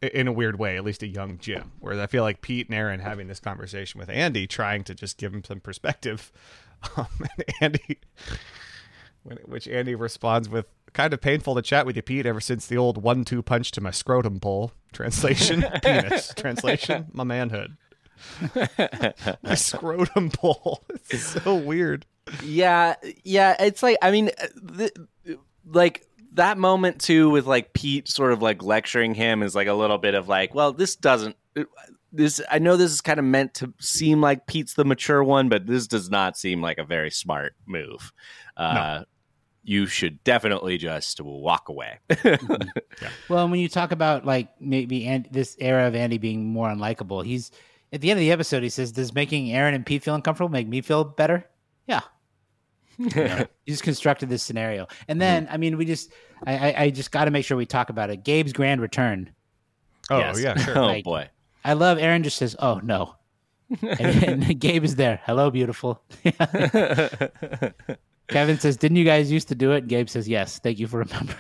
in 0.03 0.28
a 0.28 0.32
weird 0.32 0.59
way, 0.59 0.76
at 0.76 0.84
least 0.84 1.03
a 1.03 1.07
young 1.07 1.38
Jim, 1.38 1.72
where 1.80 2.01
I 2.01 2.07
feel 2.07 2.22
like 2.22 2.40
Pete 2.40 2.68
and 2.68 2.74
Erin 2.74 3.01
having 3.01 3.28
this 3.28 3.40
conversation 3.40 3.99
with 3.99 4.09
Andy, 4.09 4.47
trying 4.47 4.84
to 4.84 4.94
just 4.94 5.18
give 5.18 5.32
him 5.32 5.44
some 5.44 5.61
perspective. 5.61 6.32
Um, 6.97 7.07
and 7.20 7.55
Andy, 7.62 7.99
when, 9.22 9.38
which 9.47 9.66
Andy 9.66 9.94
responds 9.94 10.47
with, 10.47 10.66
kind 10.92 11.14
of 11.14 11.22
painful 11.22 11.55
to 11.55 11.62
chat 11.62 11.86
with 11.86 11.97
you, 11.97 12.03
Pete, 12.03 12.26
ever 12.26 12.40
since 12.40 12.66
the 12.66 12.76
old 12.76 13.03
one 13.03 13.24
two 13.24 13.42
punch 13.42 13.70
to 13.72 13.80
my 13.80 13.90
scrotum 13.90 14.38
pole. 14.38 14.72
Translation, 14.92 15.64
penis. 15.82 16.32
Translation, 16.36 17.07
my 17.12 17.24
manhood. 17.24 17.78
my 19.42 19.55
scrotum 19.55 20.30
pole. 20.30 20.84
It's 21.11 21.24
so 21.24 21.55
weird. 21.57 22.05
yeah, 22.44 22.94
yeah. 23.24 23.57
It's 23.59 23.82
like 23.82 23.97
I 24.03 24.11
mean, 24.11 24.30
uh, 24.38 25.34
like 25.66 26.07
that 26.37 26.57
moment 26.59 27.01
too 27.01 27.28
with 27.30 27.47
like 27.47 27.72
Pete 27.74 28.09
sort 28.09 28.32
of 28.32 28.41
like 28.41 28.62
lecturing 28.62 29.14
him 29.14 29.43
is 29.43 29.55
like 29.55 29.68
a 29.68 29.74
little 29.74 29.99
bit 29.99 30.14
of 30.14 30.28
like, 30.28 30.55
well, 30.55 30.72
this 30.72 30.97
doesn't. 30.97 31.37
This 32.12 32.41
I 32.51 32.59
know 32.61 32.76
this 32.76 32.93
is 32.93 33.01
kind 33.01 33.18
of 33.18 33.24
meant 33.26 33.53
to 33.55 33.74
seem 33.80 34.20
like 34.22 34.47
Pete's 34.47 34.74
the 34.74 34.84
mature 34.84 35.22
one, 35.22 35.49
but 35.49 35.66
this 35.66 35.87
does 35.87 36.09
not 36.09 36.37
seem 36.39 36.62
like 36.62 36.78
a 36.78 36.84
very 36.84 37.11
smart 37.11 37.55
move. 37.66 38.12
Uh, 38.57 39.03
You 39.64 39.87
should 39.87 40.22
definitely 40.22 40.78
just 40.78 41.20
walk 41.20 41.68
away. 41.68 41.99
Well, 43.28 43.43
and 43.43 43.51
when 43.51 43.61
you 43.61 43.68
talk 43.68 43.91
about 43.93 44.24
like 44.24 44.49
maybe 44.61 45.07
and 45.07 45.28
this 45.30 45.57
era 45.61 45.89
of 45.89 45.95
Andy 45.95 46.18
being 46.18 46.47
more 46.47 46.68
unlikable, 46.68 47.24
he's 47.24 47.51
at 47.93 48.01
the 48.01 48.11
end 48.11 48.18
of 48.18 48.22
the 48.22 48.30
episode. 48.32 48.62
He 48.62 48.68
says, 48.70 48.93
"Does 48.93 49.12
making 49.12 49.53
Erin 49.53 49.74
and 49.74 49.84
Pete 49.84 50.03
feel 50.05 50.14
uncomfortable 50.14 50.49
make 50.49 50.68
me 50.68 50.80
feel 50.80 51.05
better?" 51.05 51.45
Yeah. 51.87 52.01
You 53.14 53.24
know, 53.24 53.47
just 53.68 53.82
constructed 53.82 54.28
this 54.28 54.42
scenario, 54.42 54.86
and 55.09 55.20
then 55.20 55.49
I 55.51 55.57
mean, 55.59 55.76
we 55.76 55.84
just 55.84 56.12
I, 56.47 56.57
I, 56.72 56.82
I 56.84 56.90
just 56.90 57.11
got 57.12 57.26
to 57.26 57.30
make 57.30 57.44
sure 57.44 57.57
we 57.57 57.66
talk 57.66 57.90
about 57.90 58.09
it. 58.11 58.24
Gabe's 58.24 58.53
grand 58.53 58.80
return. 58.80 59.30
Oh, 60.11 60.18
Yes. 60.18 60.40
yeah, 60.40 60.57
sure. 60.57 60.78
oh 60.82 60.86
Like- 60.86 61.05
boy. 61.05 61.28
I 61.64 61.72
love 61.72 61.99
Erin. 61.99 62.22
Just 62.22 62.36
says, 62.38 62.55
"Oh 62.61 62.80
no," 62.82 63.16
and, 63.82 64.44
and 64.44 64.61
Gabe 64.61 64.84
is 64.84 64.94
there. 64.97 65.20
Hello, 65.26 65.51
beautiful. 65.51 66.01
Kevin 68.28 68.59
says, 68.59 68.76
"Didn't 68.76 68.97
you 68.97 69.05
guys 69.05 69.30
used 69.30 69.49
to 69.49 69.55
do 69.55 69.72
it?" 69.72 69.78
And 69.78 69.88
Gabe 69.88 70.09
says, 70.09 70.28
"Yes." 70.28 70.59
Thank 70.59 70.78
you 70.78 70.86
for 70.86 70.99
remembering. 71.01 71.38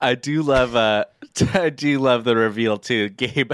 I 0.00 0.14
do 0.16 0.42
love 0.42 0.74
uh 0.76 1.04
I 1.54 1.70
do 1.70 1.98
love 1.98 2.24
the 2.24 2.36
reveal 2.36 2.76
too. 2.78 3.08
Gabe, 3.10 3.52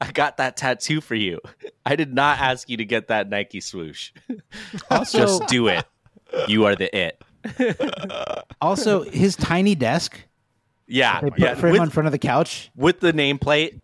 I 0.00 0.10
got 0.12 0.36
that 0.38 0.56
tattoo 0.56 1.00
for 1.00 1.14
you. 1.14 1.40
I 1.84 1.96
did 1.96 2.14
not 2.14 2.38
ask 2.38 2.68
you 2.70 2.76
to 2.78 2.84
get 2.84 3.08
that 3.08 3.28
Nike 3.28 3.60
swoosh. 3.60 4.12
Also, 4.90 5.18
Just 5.18 5.46
do 5.48 5.68
it. 5.68 5.84
You 6.48 6.64
are 6.66 6.74
the 6.76 6.94
it. 6.96 7.22
also 8.60 9.02
his 9.02 9.36
tiny 9.36 9.74
desk. 9.74 10.20
Yeah, 10.86 11.20
They 11.20 11.30
put 11.30 11.38
yeah. 11.38 11.54
for 11.54 11.68
him 11.68 11.72
With, 11.74 11.80
on 11.82 11.90
front 11.90 12.06
of 12.06 12.12
the 12.12 12.18
couch. 12.18 12.70
with 12.74 12.98
the 13.00 13.12
nameplate. 13.12 13.80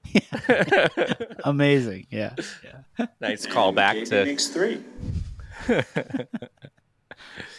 Amazing. 1.44 2.07
Yeah. 2.11 2.34
yeah. 2.64 3.07
Nice 3.20 3.47
callback 3.47 4.09
to 4.09 4.24
makes 4.24 4.49
three. 4.49 4.82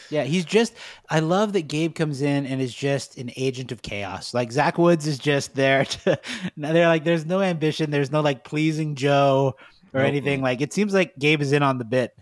Yeah, 0.09 0.23
he's 0.23 0.45
just. 0.45 0.73
I 1.09 1.19
love 1.19 1.53
that 1.53 1.63
Gabe 1.67 1.93
comes 1.93 2.21
in 2.21 2.45
and 2.45 2.61
is 2.61 2.73
just 2.73 3.17
an 3.17 3.29
agent 3.35 3.71
of 3.71 3.81
chaos. 3.81 4.33
Like 4.33 4.51
Zach 4.51 4.77
Woods 4.77 5.05
is 5.05 5.19
just 5.19 5.53
there 5.53 5.83
to. 5.85 6.19
They're 6.55 6.87
like, 6.87 7.03
there's 7.03 7.25
no 7.25 7.41
ambition. 7.41 7.91
There's 7.91 8.11
no 8.11 8.21
like 8.21 8.43
pleasing 8.45 8.95
Joe 8.95 9.55
or 9.93 9.99
anything. 10.01 10.41
Like 10.41 10.61
it 10.61 10.71
seems 10.71 10.93
like 10.93 11.17
Gabe 11.19 11.41
is 11.41 11.51
in 11.51 11.61
on 11.61 11.77
the 11.77 11.85
bit 11.85 12.17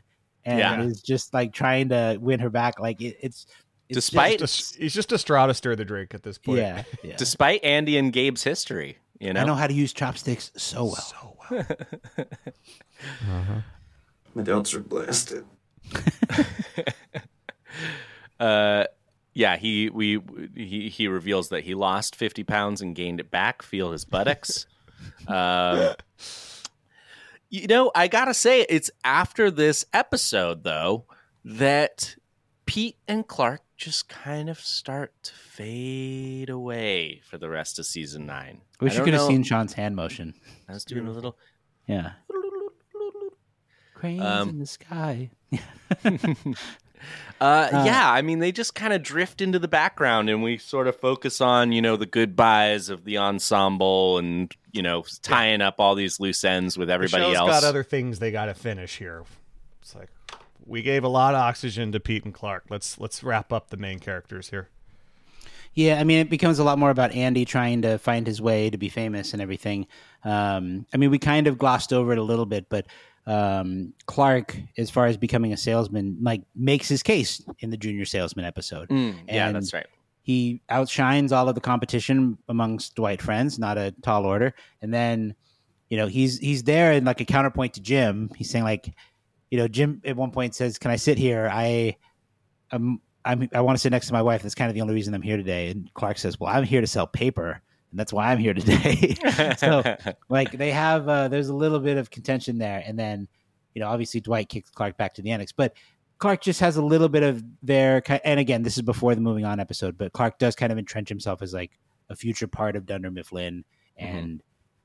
and 0.46 0.60
Yeah. 0.60 0.82
is 0.84 1.02
just 1.02 1.34
like 1.34 1.54
trying 1.54 1.90
to 1.90 2.18
win 2.22 2.40
her 2.40 2.50
back. 2.50 2.80
Like 2.80 3.02
it, 3.02 3.18
it's, 3.22 3.46
it's 3.90 3.96
Despite- 3.98 4.40
just- 4.40 4.58
Just- 4.58 4.76
he's 4.78 4.94
just 4.94 5.12
a 5.12 5.18
straw 5.18 5.46
to 5.48 5.54
stir 5.54 5.76
the 5.76 5.86
drink 5.86 6.14
at 6.14 6.24
this 6.24 6.38
point. 6.38 6.60
yeah, 6.60 6.84
yeah. 7.04 7.16
despite 7.18 7.64
Andy 7.64 7.98
and 7.98 8.12
Gabe's 8.14 8.44
history, 8.44 8.98
you 9.20 9.34
know. 9.34 9.42
I 9.42 9.44
know 9.46 9.56
how 9.56 9.68
to 9.68 9.74
use 9.74 9.94
chopsticks 9.94 10.52
so 10.56 10.86
well. 10.86 11.38
uh-huh 12.20 13.62
My 14.34 14.42
delts 14.44 14.74
are 14.74 14.80
blasted. 14.80 15.46
Uh 18.40 18.86
yeah, 19.34 19.58
he 19.58 19.90
we 19.90 20.20
he 20.56 20.90
he 20.90 21.08
reveals 21.08 21.50
that 21.50 21.64
he 21.64 21.74
lost 21.76 22.16
50 22.16 22.44
pounds 22.44 22.82
and 22.82 22.96
gained 22.96 23.20
it 23.20 23.30
back, 23.32 23.62
feel 23.62 23.92
his 23.92 24.06
buttocks. 24.06 24.66
um 25.28 25.94
You 27.56 27.68
know, 27.68 27.90
I 27.96 28.10
got 28.10 28.26
to 28.26 28.34
say 28.34 28.66
it's 28.68 28.92
after 29.06 29.50
this 29.50 29.86
episode 29.94 30.64
though 30.64 31.06
that 31.46 32.18
Pete 32.66 32.98
and 33.08 33.26
Clark 33.26 33.62
just 33.78 34.10
kind 34.10 34.50
of 34.50 34.60
start 34.60 35.14
to 35.24 35.34
fade 35.34 36.50
away 36.50 37.22
for 37.30 37.38
the 37.38 37.48
rest 37.50 37.80
of 37.80 37.86
season 37.86 38.26
9. 38.26 38.36
I 38.82 38.84
Wish 38.84 38.92
I 38.92 38.96
you 38.96 38.98
don't 39.00 39.06
could 39.06 39.14
have 39.14 39.28
seen 39.28 39.44
Sean's 39.44 39.72
hand 39.74 39.96
motion. 39.96 40.34
I 40.68 40.74
was 40.74 40.84
doing 40.84 41.08
a 41.08 41.12
little 41.12 41.38
Yeah. 41.88 42.12
Cranes 43.94 44.22
Um, 44.22 44.50
in 44.50 44.60
the 44.60 44.66
sky. 44.66 45.30
Uh, 47.42 47.68
yeah, 47.86 48.10
I 48.10 48.22
mean, 48.22 48.40
they 48.40 48.54
just 48.54 48.76
kind 48.76 48.94
of 48.94 49.04
drift 49.04 49.42
into 49.42 49.60
the 49.60 49.68
background, 49.68 50.30
and 50.30 50.42
we 50.42 50.58
sort 50.58 50.88
of 50.88 50.96
focus 50.96 51.42
on 51.42 51.74
you 51.74 51.82
know 51.82 51.98
the 51.98 52.06
goodbyes 52.06 52.88
of 52.88 53.04
the 53.04 53.18
ensemble, 53.18 54.18
and 54.18 54.56
you 54.72 54.82
know 54.82 55.04
tying 55.22 55.62
up 55.62 55.76
all 55.78 55.96
these 55.96 56.18
loose 56.18 56.46
ends 56.46 56.78
with 56.78 56.90
everybody 56.90 57.26
show's 57.26 57.36
else. 57.36 57.50
got 57.50 57.64
other 57.66 57.84
things 57.84 58.20
they 58.20 58.32
got 58.32 58.46
to 58.46 58.54
finish 58.54 58.98
here. 59.00 59.24
It's 59.82 59.94
like 59.94 60.08
we 60.66 60.82
gave 60.82 61.04
a 61.04 61.10
lot 61.10 61.34
of 61.36 61.42
oxygen 61.42 61.92
to 61.92 62.00
Pete 62.00 62.24
and 62.24 62.34
Clark. 62.34 62.68
Let's 62.70 62.98
let's 63.00 63.22
wrap 63.22 63.52
up 63.52 63.70
the 63.70 63.78
main 63.78 64.00
characters 64.00 64.50
here. 64.50 64.70
Yeah, 65.74 66.00
I 66.00 66.06
mean, 66.06 66.20
it 66.20 66.30
becomes 66.30 66.58
a 66.60 66.64
lot 66.64 66.80
more 66.80 66.90
about 66.90 67.12
Andy 67.12 67.44
trying 67.44 67.82
to 67.82 67.98
find 67.98 68.26
his 68.26 68.42
way 68.42 68.70
to 68.70 68.78
be 68.78 68.88
famous 68.88 69.34
and 69.34 69.42
everything. 69.42 69.88
Um, 70.24 70.86
I 70.94 70.98
mean, 70.98 71.12
we 71.12 71.20
kind 71.20 71.48
of 71.48 71.58
glossed 71.58 71.92
over 71.92 72.14
it 72.14 72.18
a 72.18 72.24
little 72.24 72.46
bit, 72.46 72.70
but 72.70 72.88
um, 73.28 73.94
Clark, 74.06 74.58
as 74.78 74.90
far 74.90 75.08
as 75.08 75.18
becoming 75.18 75.52
a 75.54 75.58
salesman, 75.58 76.18
like 76.22 76.42
makes 76.56 76.88
his 76.88 77.02
case 77.02 77.42
in 77.60 77.70
the 77.70 77.78
junior 77.78 78.06
salesman 78.06 78.46
episode. 78.46 78.90
Mm, 78.90 79.16
yeah, 79.28 79.48
And 79.48 79.56
that's 79.56 79.74
right. 79.74 79.88
He 80.22 80.62
outshines 80.70 81.32
all 81.32 81.48
of 81.48 81.56
the 81.56 81.62
competition 81.62 82.38
amongst 82.50 82.96
Dwight 82.96 83.22
friends, 83.22 83.60
not 83.60 83.78
a 83.78 83.94
tall 84.02 84.26
order. 84.26 84.54
And 84.82 84.94
then, 84.94 85.36
you 85.90 85.98
know, 85.98 86.08
he's 86.08 86.40
he's 86.40 86.64
there 86.64 86.94
in 86.94 87.06
like 87.06 87.22
a 87.22 87.26
counterpoint 87.26 87.76
to 87.76 87.82
Jim. 87.82 88.32
He's 88.36 88.50
saying 88.50 88.64
like, 88.64 88.94
you 89.52 89.58
know, 89.58 89.68
Jim 89.68 90.02
at 90.04 90.16
one 90.16 90.32
point 90.32 90.56
says, 90.56 90.80
"Can 90.80 90.90
I 90.90 90.96
sit 90.96 91.20
here? 91.20 91.48
I, 91.52 91.96
I'm, 92.72 93.00
I'm, 93.24 93.48
I 93.54 93.62
want 93.62 93.78
to 93.78 93.82
sit 93.82 93.92
next 93.92 94.08
to 94.08 94.14
my 94.14 94.22
wife. 94.22 94.42
That's 94.42 94.56
kind 94.56 94.70
of 94.70 94.76
the 94.76 94.82
only 94.82 94.96
reason 94.96 95.14
I'm 95.14 95.22
here 95.22 95.38
today." 95.38 95.70
And 95.70 95.92
Clark 95.94 96.18
says, 96.18 96.40
"Well, 96.40 96.52
I'm 96.52 96.64
here 96.64 96.82
to 96.82 96.88
sell 96.88 97.06
paper." 97.06 97.62
That's 97.98 98.14
why 98.14 98.32
I'm 98.32 98.38
here 98.38 98.54
today. 98.54 99.16
so, 99.58 99.84
like, 100.30 100.52
they 100.52 100.72
have 100.72 101.08
uh, 101.08 101.28
there's 101.28 101.50
a 101.50 101.56
little 101.56 101.80
bit 101.80 101.98
of 101.98 102.10
contention 102.10 102.58
there, 102.58 102.84
and 102.86 102.98
then 102.98 103.28
you 103.74 103.82
know, 103.82 103.88
obviously 103.88 104.22
Dwight 104.22 104.50
kicks 104.50 104.70
Clark 104.70 104.98
back 104.98 105.14
to 105.16 105.22
the 105.22 105.32
annex, 105.32 105.52
but 105.52 105.74
Clark 106.18 106.42
just 106.42 106.62
has 106.62 106.78
a 106.78 106.82
little 106.82 107.10
bit 107.10 107.24
of 107.24 107.44
their, 107.62 108.02
and 108.26 108.40
again, 108.40 108.64
this 108.64 108.78
is 108.78 108.84
before 108.84 109.14
the 109.16 109.22
moving 109.22 109.44
on 109.44 109.60
episode, 109.60 109.98
but 109.98 110.14
Clark 110.14 110.40
does 110.40 110.56
kind 110.56 110.72
of 110.72 110.78
entrench 110.78 111.10
himself 111.10 111.42
as 111.42 111.54
like 111.54 111.78
a 112.10 112.16
future 112.16 112.48
part 112.48 112.76
of 112.76 112.86
Dunder 112.86 113.12
Mifflin, 113.12 113.66
and 113.98 114.42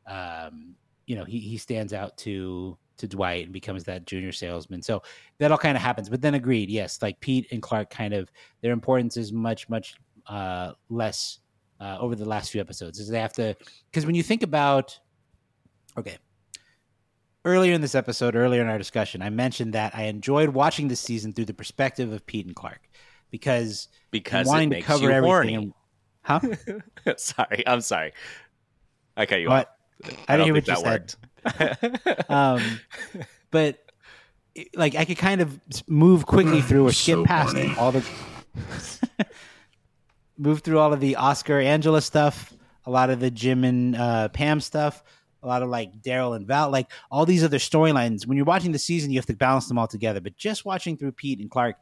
um, 0.06 0.74
you 1.06 1.16
know, 1.16 1.24
he 1.24 1.38
he 1.38 1.56
stands 1.56 1.92
out 1.92 2.16
to 2.18 2.76
to 2.98 3.08
Dwight 3.08 3.44
and 3.44 3.52
becomes 3.52 3.84
that 3.84 4.06
junior 4.06 4.32
salesman. 4.32 4.82
So 4.82 5.02
that 5.38 5.50
all 5.50 5.58
kind 5.58 5.76
of 5.76 5.82
happens. 5.82 6.08
But 6.08 6.20
then 6.20 6.34
agreed, 6.34 6.68
yes, 6.68 7.00
like 7.00 7.18
Pete 7.20 7.46
and 7.50 7.62
Clark 7.62 7.90
kind 7.90 8.12
of 8.12 8.30
their 8.60 8.72
importance 8.72 9.16
is 9.16 9.32
much 9.32 9.68
much 9.68 9.94
uh, 10.26 10.72
less 10.88 11.38
uh, 11.80 11.98
over 11.98 12.14
the 12.14 12.24
last 12.24 12.50
few 12.50 12.60
episodes. 12.60 12.98
Is 12.98 13.08
they 13.08 13.20
have 13.20 13.32
to 13.34 13.56
because 13.90 14.06
when 14.06 14.14
you 14.14 14.22
think 14.22 14.42
about 14.42 14.98
okay. 15.96 16.18
Earlier 17.42 17.72
in 17.72 17.80
this 17.80 17.94
episode, 17.94 18.36
earlier 18.36 18.60
in 18.60 18.68
our 18.68 18.76
discussion, 18.76 19.22
I 19.22 19.30
mentioned 19.30 19.72
that 19.72 19.96
I 19.96 20.02
enjoyed 20.04 20.50
watching 20.50 20.88
this 20.88 21.00
season 21.00 21.32
through 21.32 21.46
the 21.46 21.54
perspective 21.54 22.12
of 22.12 22.26
Pete 22.26 22.44
and 22.44 22.54
Clark 22.54 22.82
because 23.30 23.88
because 24.10 24.46
wanting 24.46 24.72
it 24.72 24.76
to 24.76 24.82
cover 24.82 25.04
you 25.04 25.10
everything. 25.10 25.72
Huh? 26.22 26.40
sorry, 27.16 27.66
I'm 27.66 27.80
sorry. 27.80 28.12
Okay, 29.16 29.40
you 29.40 29.48
What? 29.48 29.74
I 30.28 30.36
didn't 30.36 30.44
hear 30.44 30.54
don't 30.54 30.64
think 30.64 30.78
said. 30.78 31.14
that 31.44 31.80
worked. 31.80 32.30
um, 32.30 32.80
but 33.50 33.78
like 34.74 34.94
I 34.94 35.04
could 35.04 35.18
kind 35.18 35.40
of 35.40 35.58
move 35.86 36.26
quickly 36.26 36.60
through 36.60 36.86
or 36.86 36.92
skip 36.92 37.18
So 37.18 37.24
past 37.24 37.56
all 37.78 37.92
the 37.92 38.04
move 40.40 40.62
through 40.62 40.78
all 40.78 40.92
of 40.92 41.00
the 41.00 41.16
Oscar 41.16 41.58
Angela 41.60 42.00
stuff, 42.00 42.52
a 42.86 42.90
lot 42.90 43.10
of 43.10 43.20
the 43.20 43.30
Jim 43.30 43.62
and 43.64 43.94
uh, 43.94 44.28
Pam 44.30 44.60
stuff, 44.60 45.02
a 45.42 45.46
lot 45.46 45.62
of 45.62 45.68
like 45.68 46.00
Darryl 46.02 46.34
and 46.34 46.46
Val, 46.46 46.70
like 46.70 46.90
all 47.10 47.26
these 47.26 47.44
other 47.44 47.58
storylines. 47.58 48.26
When 48.26 48.36
you're 48.36 48.46
watching 48.46 48.72
the 48.72 48.78
season, 48.78 49.10
you 49.10 49.18
have 49.18 49.26
to 49.26 49.36
balance 49.36 49.68
them 49.68 49.78
all 49.78 49.86
together. 49.86 50.20
But 50.20 50.36
just 50.36 50.64
watching 50.64 50.96
through 50.96 51.12
Pete 51.12 51.40
and 51.40 51.50
Clark, 51.50 51.76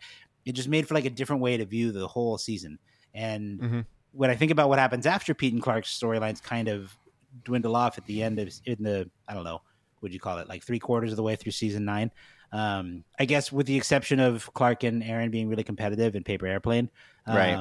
it 0.45 0.53
just 0.53 0.69
made 0.69 0.87
for 0.89 0.95
like 0.95 1.05
a 1.05 1.11
different 1.11 1.41
way 1.43 1.57
to 1.57 1.65
view 1.65 1.93
the 1.93 2.09
whole 2.09 2.37
season. 2.39 2.79
And 3.15 3.61
Mhm. 3.61 3.87
when 4.13 4.31
I 4.31 4.37
think 4.37 4.51
about 4.51 4.69
what 4.69 4.79
happens 4.79 5.07
after 5.07 5.35
Pete 5.35 5.53
and 5.55 5.63
Clark's 5.63 5.97
storylines 5.97 6.43
kind 6.43 6.69
of 6.69 6.97
dwindle 7.45 7.77
off 7.77 7.99
at 7.99 8.07
the 8.07 8.23
end 8.23 8.39
of 8.39 8.53
in 8.65 8.83
the 8.83 9.09
I 9.29 9.35
don't 9.35 9.45
know 9.45 9.55
what 10.01 10.03
would 10.03 10.15
you 10.15 10.21
call 10.21 10.39
it 10.39 10.49
like 10.49 10.65
three 10.65 10.79
quarters 10.79 11.13
of 11.13 11.17
the 11.17 11.23
way 11.23 11.37
through 11.37 11.53
season 11.53 11.85
nine. 11.85 12.11
Um, 12.53 13.05
I 13.19 13.25
guess 13.27 13.53
with 13.53 13.67
the 13.67 13.77
exception 13.77 14.19
of 14.21 14.53
Clark 14.55 14.83
and 14.85 15.03
Erin 15.03 15.31
being 15.31 15.49
really 15.49 15.65
competitive 15.65 16.17
in 16.17 16.25
Paper 16.25 16.47
Airplane, 16.47 16.89
Right. 17.27 17.59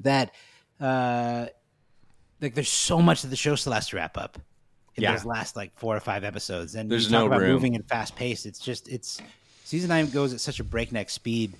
That 0.00 0.32
uh, 0.80 1.46
like 2.40 2.54
there's 2.54 2.68
so 2.68 3.00
much 3.02 3.22
that 3.22 3.28
the 3.28 3.36
show 3.36 3.54
still 3.56 3.72
has 3.72 3.88
to 3.88 3.96
wrap 3.96 4.16
up 4.16 4.38
in 4.96 5.02
Yeah. 5.02 5.12
those 5.12 5.24
last 5.24 5.56
like 5.56 5.76
four 5.78 5.96
or 5.96 6.00
five 6.00 6.24
episodes, 6.24 6.74
and 6.74 6.90
There's 6.90 7.06
you 7.06 7.10
talk 7.12 7.20
no 7.22 7.26
about 7.26 7.40
room. 7.40 7.52
moving 7.52 7.74
and 7.74 7.86
fast 7.88 8.14
paced. 8.16 8.46
It's 8.46 8.58
just 8.60 8.88
it's 8.88 9.20
season 9.64 9.88
nine 9.88 10.08
goes 10.10 10.32
at 10.32 10.40
such 10.40 10.60
a 10.60 10.64
breakneck 10.64 11.10
speed 11.10 11.52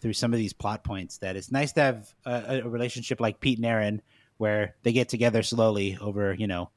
through 0.00 0.12
some 0.12 0.32
of 0.32 0.38
these 0.38 0.52
plot 0.52 0.84
points 0.84 1.18
that 1.18 1.36
it's 1.36 1.50
nice 1.50 1.72
to 1.72 1.80
have 1.80 2.14
a, 2.26 2.60
a 2.64 2.68
relationship 2.68 3.18
like 3.20 3.40
Pete 3.40 3.58
and 3.58 3.66
Erin 3.66 4.02
where 4.36 4.74
they 4.82 4.92
get 4.92 5.08
together 5.08 5.42
slowly 5.42 5.96
over 6.00 6.34
you 6.34 6.46
know 6.46 6.70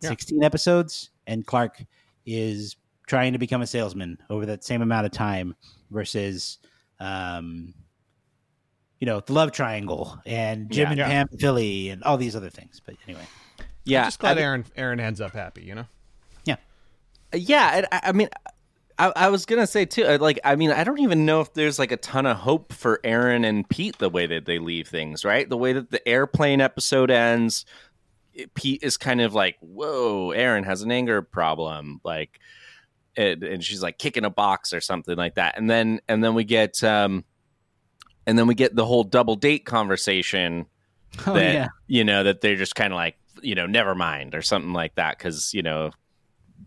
Yeah. 0.00 0.10
16 0.10 0.42
episodes 0.44 1.10
and 1.26 1.44
Clark 1.44 1.84
is 2.24 2.76
trying 3.08 3.32
to 3.32 3.38
become 3.40 3.60
a 3.60 3.66
salesman 3.66 4.18
over 4.30 4.46
that 4.46 4.62
same 4.64 4.80
amount 4.82 5.04
of 5.04 5.10
time 5.12 5.56
versus 5.90 6.58
um 7.00 7.74
you 9.04 9.10
know 9.10 9.20
the 9.20 9.34
love 9.34 9.52
triangle 9.52 10.18
and 10.24 10.70
Jim 10.70 10.84
Yeah. 10.86 10.90
and 10.90 10.98
Yeah. 10.98 11.06
Pam 11.08 11.28
Philly 11.38 11.90
and 11.90 12.02
all 12.04 12.16
these 12.16 12.34
other 12.34 12.48
things 12.48 12.80
but 12.84 12.94
anyway 13.06 13.26
yeah, 13.86 14.04
Just 14.04 14.18
glad 14.18 14.38
I- 14.38 14.40
Erin 14.40 14.64
Erin 14.76 14.98
ends 14.98 15.20
up 15.20 15.32
happy. 15.34 15.62
You 15.62 15.74
know. 15.74 15.84
Yeah, 16.46 16.56
Yeah. 17.34 17.82
I, 17.92 18.00
I 18.04 18.12
mean, 18.12 18.30
I, 18.98 19.12
I 19.14 19.28
was 19.28 19.44
gonna 19.44 19.66
say 19.66 19.84
too. 19.84 20.06
uh, 20.06 20.16
Like, 20.18 20.40
I 20.42 20.56
mean, 20.56 20.70
I 20.70 20.84
don't 20.84 21.00
even 21.00 21.26
know 21.26 21.42
if 21.42 21.52
there's 21.52 21.78
like 21.78 21.92
a 21.92 21.98
ton 21.98 22.24
of 22.24 22.38
hope 22.38 22.72
for 22.72 22.98
Erin 23.04 23.44
and 23.44 23.68
Pete 23.68 23.98
the 23.98 24.08
way 24.08 24.24
that 24.26 24.46
they 24.46 24.58
leave 24.58 24.88
things. 24.88 25.22
Right, 25.22 25.46
the 25.46 25.58
way 25.58 25.74
that 25.74 25.90
the 25.90 26.06
airplane 26.08 26.62
episode 26.62 27.10
ends, 27.10 27.66
Pete 28.54 28.82
is 28.82 28.96
kind 28.96 29.20
of 29.20 29.34
like, 29.34 29.56
"Whoa, 29.60 30.30
Erin 30.30 30.64
has 30.64 30.80
an 30.80 30.90
anger 30.90 31.20
problem," 31.20 32.00
like, 32.04 32.40
and, 33.18 33.42
and 33.44 33.62
she's 33.62 33.82
like 33.82 33.98
kicking 33.98 34.24
a 34.24 34.30
box 34.30 34.72
or 34.72 34.80
something 34.80 35.16
like 35.16 35.34
that. 35.34 35.58
And 35.58 35.68
then 35.68 36.00
and 36.08 36.24
then 36.24 36.32
we 36.34 36.44
get 36.44 36.82
um, 36.82 37.24
and 38.26 38.38
then 38.38 38.46
we 38.46 38.54
get 38.54 38.74
the 38.74 38.86
whole 38.86 39.04
double 39.04 39.36
date 39.36 39.64
conversation 39.64 40.66
oh 41.26 41.34
that 41.34 41.54
yeah 41.54 41.68
you 41.86 42.04
know 42.04 42.24
that 42.24 42.40
they're 42.40 42.56
just 42.56 42.74
kind 42.74 42.92
of 42.92 42.96
like 42.96 43.16
you 43.42 43.54
know 43.54 43.66
never 43.66 43.94
mind 43.94 44.34
or 44.34 44.42
something 44.42 44.72
like 44.72 44.94
that 44.94 45.18
because 45.18 45.52
you 45.54 45.62
know 45.62 45.90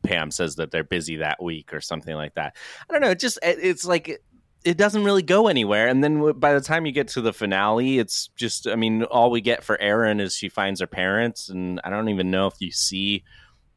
Pam 0.03 0.31
says 0.31 0.55
that 0.55 0.71
they're 0.71 0.83
busy 0.83 1.17
that 1.17 1.41
week 1.41 1.73
or 1.73 1.81
something 1.81 2.15
like 2.15 2.35
that. 2.35 2.55
I 2.89 2.93
don't 2.93 3.01
know. 3.01 3.09
It 3.09 3.19
just 3.19 3.39
it, 3.41 3.59
it's 3.61 3.85
like 3.85 4.09
it, 4.09 4.23
it 4.63 4.77
doesn't 4.77 5.03
really 5.03 5.21
go 5.21 5.47
anywhere. 5.47 5.87
And 5.87 6.03
then 6.03 6.33
by 6.39 6.53
the 6.53 6.61
time 6.61 6.85
you 6.85 6.91
get 6.91 7.09
to 7.09 7.21
the 7.21 7.33
finale, 7.33 7.99
it's 7.99 8.29
just 8.35 8.67
I 8.67 8.75
mean 8.75 9.03
all 9.03 9.31
we 9.31 9.41
get 9.41 9.63
for 9.63 9.79
Erin 9.79 10.19
is 10.19 10.35
she 10.35 10.49
finds 10.49 10.79
her 10.81 10.87
parents, 10.87 11.49
and 11.49 11.79
I 11.83 11.89
don't 11.89 12.09
even 12.09 12.31
know 12.31 12.47
if 12.47 12.55
you 12.59 12.71
see 12.71 13.23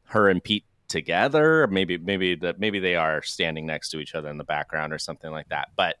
her 0.05 0.29
and 0.29 0.43
Pete 0.43 0.65
together. 0.87 1.63
Or 1.63 1.67
maybe 1.67 1.97
maybe 1.97 2.35
that 2.35 2.59
maybe 2.59 2.79
they 2.79 2.95
are 2.95 3.21
standing 3.21 3.65
next 3.65 3.89
to 3.89 3.99
each 3.99 4.15
other 4.15 4.29
in 4.29 4.37
the 4.37 4.43
background 4.43 4.93
or 4.93 4.99
something 4.99 5.31
like 5.31 5.49
that. 5.49 5.69
But 5.75 5.97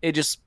it 0.00 0.12
just 0.12 0.40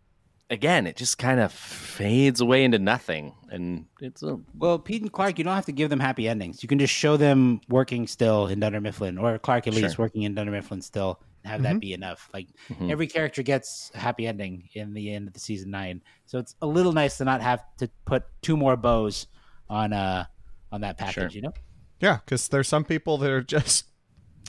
again 0.51 0.85
it 0.85 0.95
just 0.97 1.17
kind 1.17 1.39
of 1.39 1.51
fades 1.51 2.41
away 2.41 2.63
into 2.63 2.77
nothing 2.77 3.33
and 3.49 3.85
it's 4.01 4.21
a 4.21 4.37
well 4.57 4.77
Pete 4.77 5.01
and 5.01 5.11
Clark 5.11 5.37
you 5.39 5.43
don't 5.43 5.55
have 5.55 5.65
to 5.65 5.71
give 5.71 5.89
them 5.89 5.99
happy 5.99 6.27
endings 6.27 6.61
you 6.61 6.67
can 6.69 6.77
just 6.77 6.93
show 6.93 7.17
them 7.17 7.61
working 7.69 8.05
still 8.05 8.45
in 8.47 8.59
Dunder 8.59 8.81
Mifflin 8.81 9.17
or 9.17 9.39
Clark 9.39 9.67
at 9.67 9.73
least 9.73 9.97
working 9.97 10.23
in 10.23 10.35
Dunder 10.35 10.51
Mifflin 10.51 10.81
still 10.81 11.19
and 11.43 11.51
have 11.51 11.63
that 11.63 11.79
be 11.79 11.93
enough 11.93 12.29
like 12.33 12.47
Mhm. 12.69 12.91
every 12.91 13.07
character 13.07 13.41
gets 13.41 13.91
a 13.95 13.97
happy 13.99 14.27
ending 14.27 14.69
in 14.73 14.93
the 14.93 15.11
end 15.13 15.27
of 15.27 15.33
the 15.33 15.39
season 15.39 15.71
nine 15.71 16.01
so 16.25 16.37
it's 16.37 16.55
a 16.61 16.67
little 16.67 16.91
nice 16.93 17.17
to 17.17 17.23
not 17.25 17.41
have 17.41 17.63
to 17.77 17.89
put 18.05 18.23
two 18.41 18.55
more 18.57 18.75
bows 18.77 19.27
on 19.69 19.93
uh 19.93 20.25
on 20.71 20.81
that 20.81 20.97
package 20.97 21.13
Sure. 21.13 21.27
you 21.29 21.41
know 21.41 21.53
Yeah, 22.01 22.17
because 22.25 22.47
there's 22.49 22.67
some 22.67 22.83
people 22.83 23.17
that 23.19 23.29
are 23.31 23.41
just 23.43 23.85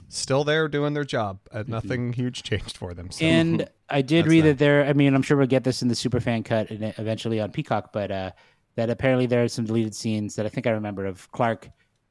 still 0.08 0.42
there 0.44 0.68
doing 0.68 0.94
their 0.94 1.04
job, 1.04 1.40
and 1.52 1.68
nothing 1.68 2.12
huge 2.14 2.42
changed 2.42 2.76
for 2.76 2.92
them. 2.94 3.10
So. 3.10 3.24
And 3.24 3.68
I 3.92 4.02
did 4.02 4.24
That's 4.24 4.30
read 4.30 4.40
that. 4.42 4.48
that 4.48 4.58
there. 4.58 4.84
I 4.86 4.92
mean, 4.92 5.14
I'm 5.14 5.22
sure 5.22 5.36
we'll 5.36 5.46
get 5.46 5.62
this 5.64 5.82
in 5.82 5.88
the 5.88 5.94
super 5.94 6.18
fan 6.20 6.42
cut 6.42 6.70
and 6.70 6.94
eventually 6.98 7.40
on 7.40 7.50
Peacock, 7.52 7.92
but 7.92 8.10
uh, 8.10 8.30
that 8.76 8.90
apparently 8.90 9.26
there 9.26 9.44
are 9.44 9.48
some 9.48 9.64
deleted 9.64 9.94
scenes 9.94 10.34
that 10.36 10.46
I 10.46 10.48
think 10.48 10.66
I 10.66 10.70
remember 10.70 11.06
of 11.06 11.30
Clark 11.32 11.68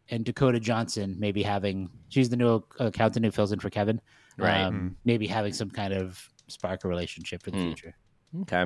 and 0.10 0.24
Dakota 0.24 0.60
Johnson 0.60 1.16
maybe 1.20 1.42
having. 1.44 1.90
She's 2.10 2.30
the 2.30 2.38
new 2.38 2.64
accountant 2.80 3.26
who 3.26 3.32
fills 3.32 3.52
in 3.52 3.60
for 3.60 3.70
Kevin, 3.70 4.00
Right. 4.38 4.62
Um, 4.62 4.96
maybe 5.06 5.28
having 5.28 5.54
some 5.54 5.70
kind 5.70 5.94
of 5.94 6.30
spark 6.48 6.84
a 6.84 6.88
relationship 6.88 7.44
for 7.44 7.52
the 7.52 7.58
Mm. 7.58 7.68
future. 7.68 7.96
okay 8.44 8.66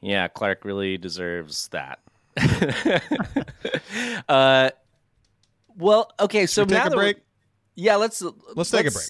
yeah 0.00 0.28
clark 0.28 0.64
really 0.66 0.98
deserves 0.98 1.68
that 1.68 1.98
uh 4.28 4.70
well 5.76 6.10
okay 6.20 6.46
so 6.46 6.62
we 6.64 6.74
now 6.74 6.84
take 6.84 6.92
a 6.92 6.96
break. 6.96 7.16
yeah 7.74 7.96
let's 7.96 8.22
Let's 8.54 8.70
take 8.70 8.86
a 8.86 8.90
break. 8.90 9.08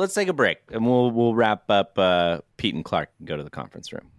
Let's 0.00 0.14
take 0.14 0.28
a 0.28 0.32
break 0.32 0.58
and 0.72 0.84
we'll 0.86 1.10
we'll 1.10 1.34
wrap 1.34 1.70
up 1.70 1.98
uh 1.98 2.38
pete 2.56 2.74
and 2.74 2.84
clark 2.84 3.10
and 3.18 3.28
go 3.28 3.36
to 3.36 3.44
the 3.44 3.50
conference 3.50 3.92
room 3.92 4.10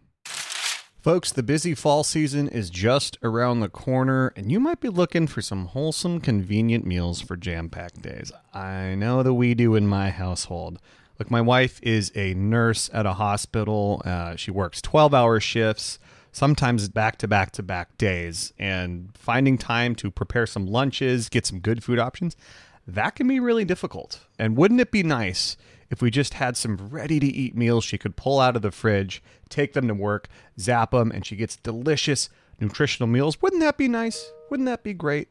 Folks, 1.01 1.31
the 1.31 1.41
busy 1.41 1.73
fall 1.73 2.03
season 2.03 2.47
is 2.47 2.69
just 2.69 3.17
around 3.23 3.59
the 3.59 3.69
corner, 3.69 4.31
and 4.35 4.51
you 4.51 4.59
might 4.59 4.79
be 4.79 4.87
looking 4.87 5.25
for 5.25 5.41
some 5.41 5.65
wholesome, 5.65 6.21
convenient 6.21 6.85
meals 6.85 7.21
for 7.21 7.35
jam 7.35 7.69
packed 7.69 8.03
days. 8.03 8.31
I 8.53 8.93
know 8.93 9.23
that 9.23 9.33
we 9.33 9.55
do 9.55 9.73
in 9.73 9.87
my 9.87 10.11
household. 10.11 10.77
Look, 11.17 11.31
my 11.31 11.41
wife 11.41 11.79
is 11.81 12.11
a 12.13 12.35
nurse 12.35 12.87
at 12.93 13.07
a 13.07 13.13
hospital. 13.13 14.03
Uh, 14.05 14.35
she 14.35 14.51
works 14.51 14.79
12 14.79 15.11
hour 15.15 15.39
shifts, 15.39 15.97
sometimes 16.31 16.87
back 16.87 17.17
to 17.17 17.27
back 17.27 17.49
to 17.53 17.63
back 17.63 17.97
days, 17.97 18.53
and 18.59 19.09
finding 19.17 19.57
time 19.57 19.95
to 19.95 20.11
prepare 20.11 20.45
some 20.45 20.67
lunches, 20.67 21.29
get 21.29 21.47
some 21.47 21.61
good 21.61 21.83
food 21.83 21.97
options, 21.97 22.35
that 22.87 23.15
can 23.15 23.27
be 23.27 23.39
really 23.39 23.65
difficult. 23.65 24.19
And 24.37 24.55
wouldn't 24.55 24.81
it 24.81 24.91
be 24.91 25.03
nice 25.03 25.57
if 25.91 26.01
we 26.01 26.09
just 26.09 26.35
had 26.35 26.55
some 26.55 26.77
ready 26.89 27.19
to 27.19 27.27
eat 27.27 27.55
meals 27.55 27.83
she 27.83 27.97
could 27.97 28.15
pull 28.15 28.39
out 28.39 28.55
of 28.55 28.61
the 28.61 28.71
fridge, 28.71 29.21
take 29.49 29.73
them 29.73 29.89
to 29.89 29.93
work, 29.93 30.29
zap 30.57 30.91
them, 30.91 31.11
and 31.11 31.25
she 31.25 31.35
gets 31.35 31.57
delicious, 31.57 32.29
nutritional 32.59 33.07
meals? 33.07 33.41
Wouldn't 33.41 33.61
that 33.61 33.77
be 33.77 33.89
nice? 33.89 34.31
Wouldn't 34.49 34.67
that 34.67 34.83
be 34.83 34.93
great? 34.93 35.27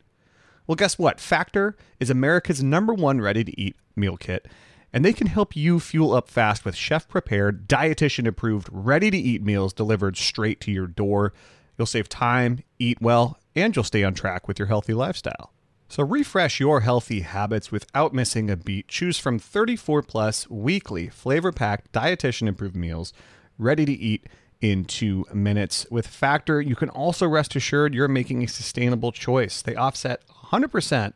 Well, 0.66 0.76
guess 0.76 0.98
what? 0.98 1.18
Factor 1.18 1.76
is 1.98 2.10
America's 2.10 2.62
number 2.62 2.92
one 2.92 3.22
ready 3.22 3.42
to 3.42 3.60
eat 3.60 3.74
meal 3.96 4.18
kit, 4.18 4.46
and 4.92 5.02
they 5.02 5.14
can 5.14 5.28
help 5.28 5.56
you 5.56 5.80
fuel 5.80 6.12
up 6.12 6.28
fast 6.28 6.64
with 6.64 6.76
chef 6.76 7.08
prepared, 7.08 7.66
dietitian 7.66 8.28
approved, 8.28 8.68
ready 8.70 9.10
to 9.10 9.18
eat 9.18 9.42
meals 9.42 9.72
delivered 9.72 10.18
straight 10.18 10.60
to 10.60 10.70
your 10.70 10.86
door. 10.86 11.32
You'll 11.78 11.86
save 11.86 12.10
time, 12.10 12.62
eat 12.78 13.00
well, 13.00 13.38
and 13.56 13.74
you'll 13.74 13.82
stay 13.82 14.04
on 14.04 14.12
track 14.12 14.46
with 14.46 14.58
your 14.58 14.68
healthy 14.68 14.92
lifestyle. 14.92 15.54
So 15.90 16.04
refresh 16.04 16.60
your 16.60 16.82
healthy 16.82 17.22
habits 17.22 17.72
without 17.72 18.14
missing 18.14 18.48
a 18.48 18.56
beat. 18.56 18.86
Choose 18.86 19.18
from 19.18 19.40
34 19.40 20.02
plus 20.02 20.48
weekly 20.48 21.08
flavor 21.08 21.50
packed 21.50 21.90
dietitian 21.90 22.48
approved 22.48 22.76
meals 22.76 23.12
ready 23.58 23.84
to 23.84 23.92
eat 23.92 24.28
in 24.60 24.84
two 24.84 25.26
minutes. 25.34 25.88
With 25.90 26.06
Factor, 26.06 26.60
you 26.60 26.76
can 26.76 26.90
also 26.90 27.26
rest 27.26 27.56
assured 27.56 27.92
you're 27.92 28.06
making 28.06 28.44
a 28.44 28.46
sustainable 28.46 29.10
choice. 29.10 29.62
They 29.62 29.74
offset 29.74 30.22
100% 30.28 31.12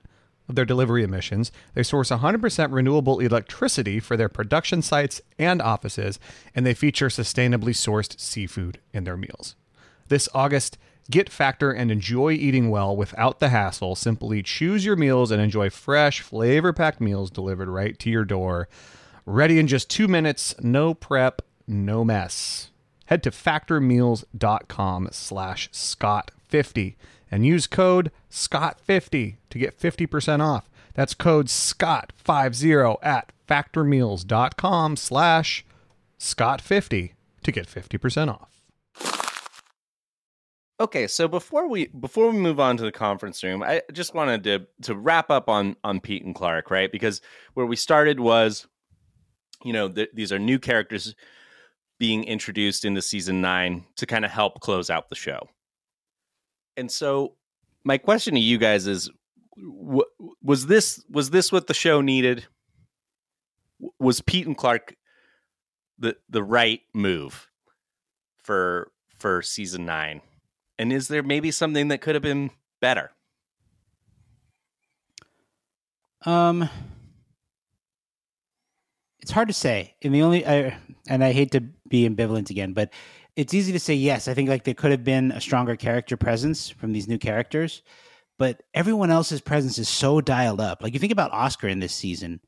of 0.49 0.57
their 0.57 0.65
delivery 0.65 1.05
emissions. 1.05 1.53
They 1.75 1.85
source 1.85 2.11
100% 2.11 2.73
renewable 2.73 3.21
electricity 3.21 4.01
for 4.01 4.17
their 4.17 4.29
production 4.29 4.83
sites 4.83 5.23
and 5.39 5.63
offices, 5.63 6.19
and 6.53 6.67
they 6.67 6.75
feature 6.75 7.11
sustainably 7.11 7.75
sourced 7.75 8.19
seafood 8.19 8.81
in 8.93 9.05
their 9.05 9.17
meals. 9.17 9.55
This 10.09 10.29
August, 10.35 10.79
get 11.11 11.31
Factor 11.31 11.71
and 11.71 11.91
enjoy 11.91 12.33
eating 12.33 12.71
well 12.71 12.97
without 12.97 13.41
the 13.41 13.51
hassle. 13.51 13.95
Simply 13.95 14.43
choose 14.43 14.85
your 14.85 14.97
meals 14.97 15.31
and 15.31 15.41
enjoy 15.41 15.71
fresh, 15.71 16.21
flavor 16.21 16.73
packed 16.73 17.01
meals 17.01 17.31
delivered 17.31 17.69
right 17.69 17.99
to 17.99 18.11
your 18.11 18.25
door. 18.25 18.69
Ready 19.27 19.59
in 19.59 19.67
just 19.67 19.91
two 19.91 20.09
minutes, 20.09 20.55
no 20.61 20.95
prep, 20.95 21.43
no 21.67 22.05
mess. 22.05 22.71
Head 23.07 23.23
to 23.23 23.31
factormeals.com 23.31 25.09
slash 25.13 25.71
Scott50 25.71 26.97
and 27.31 27.45
use 27.45 27.67
code 27.67 28.11
Scott50 28.31 29.37
to 29.51 29.59
get 29.59 29.79
50% 29.79 30.41
off. 30.41 30.69
That's 30.95 31.15
code 31.15 31.49
Scott50 31.49 32.99
at 33.03 33.33
factormeals.com 33.49 34.97
slash 34.97 35.65
Scott50 36.19 37.13
to 37.43 37.53
get 37.53 37.67
50% 37.67 38.29
off. 38.29 38.54
Okay, 40.85 41.07
so 41.07 41.27
before 41.27 41.67
we 41.67 41.87
before 41.87 42.31
we 42.31 42.37
move 42.37 42.61
on 42.61 42.77
to 42.77 42.83
the 42.83 42.93
conference 42.93 43.43
room, 43.43 43.63
I 43.63 43.81
just 43.91 44.13
wanted 44.13 44.45
to 44.45 44.67
to 44.83 44.95
wrap 44.95 45.31
up 45.31 45.49
on 45.49 45.77
on 45.83 45.99
Pete 45.99 46.27
and 46.27 46.35
Clark, 46.35 46.71
right? 46.71 46.93
Because 46.93 47.23
where 47.55 47.65
we 47.65 47.75
started 47.75 48.21
was, 48.21 48.67
you 49.65 49.73
know, 49.73 49.89
th- 49.89 50.11
these 50.13 50.31
are 50.31 50.39
new 50.39 50.59
characters 50.59 51.15
being 51.99 52.25
introduced 52.25 52.85
into 52.85 53.01
season 53.01 53.41
nine 53.41 53.87
to 53.97 54.05
kind 54.05 54.27
of 54.27 54.31
help 54.31 54.61
close 54.61 54.91
out 54.91 55.09
the 55.09 55.15
show. 55.15 55.49
And 56.77 56.93
so, 56.93 57.37
my 57.83 57.97
question 57.97 58.35
to 58.35 58.41
you 58.41 58.59
guys 58.59 58.87
is: 58.87 59.09
w- 59.57 60.05
Was 60.43 60.67
this 60.67 61.03
was 61.09 61.31
this 61.31 61.51
what 61.51 61.67
the 61.67 61.73
show 61.73 62.03
needed? 62.03 62.45
Was 63.99 64.21
Pete 64.21 64.47
and 64.47 64.55
Clark 64.57 64.97
the 65.99 66.15
the 66.29 66.43
right 66.43 66.83
move 66.93 67.49
for 68.43 68.93
for 69.17 69.41
season 69.41 69.87
nine? 69.87 70.21
And 70.79 70.93
is 70.93 71.09
there 71.09 71.23
maybe 71.23 71.51
something 71.51 71.89
that 71.89 72.01
could 72.01 72.15
have 72.15 72.23
been 72.23 72.51
better? 72.81 73.13
Um, 76.27 76.69
it's 79.21 79.31
hard 79.31 79.49
to 79.49 79.55
say. 79.55 79.95
And 80.03 80.15
the 80.15 80.23
only, 80.23 80.47
I, 80.47 80.77
and 81.09 81.23
I 81.23 81.33
hate 81.33 81.53
to 81.53 81.61
be 81.89 82.09
ambivalent 82.09 82.51
again, 82.51 82.73
but 82.73 82.93
it's 83.37 83.55
easy 83.55 83.73
to 83.73 83.81
say 83.81 83.95
yes. 83.95 84.29
I 84.29 84.35
think 84.35 84.49
like 84.49 84.65
there 84.65 84.75
could 84.75 84.91
have 84.91 85.05
been 85.05 85.33
a 85.33 85.41
stronger 85.41 85.77
character 85.77 86.17
presence 86.17 86.71
from 86.71 86.93
these 86.93 87.09
new 87.09 87.19
characters, 87.19 87.83
but 88.39 88.63
everyone 88.73 89.11
else's 89.11 89.41
presence 89.41 89.79
is 89.79 89.89
so 89.89 90.21
dialed 90.21 90.61
up. 90.61 90.83
Like 90.83 90.95
you 90.95 91.01
think 91.01 91.13
about 91.13 91.33
Oscar 91.33 91.69
in 91.69 91.81
this 91.81 91.95
season 91.95 92.41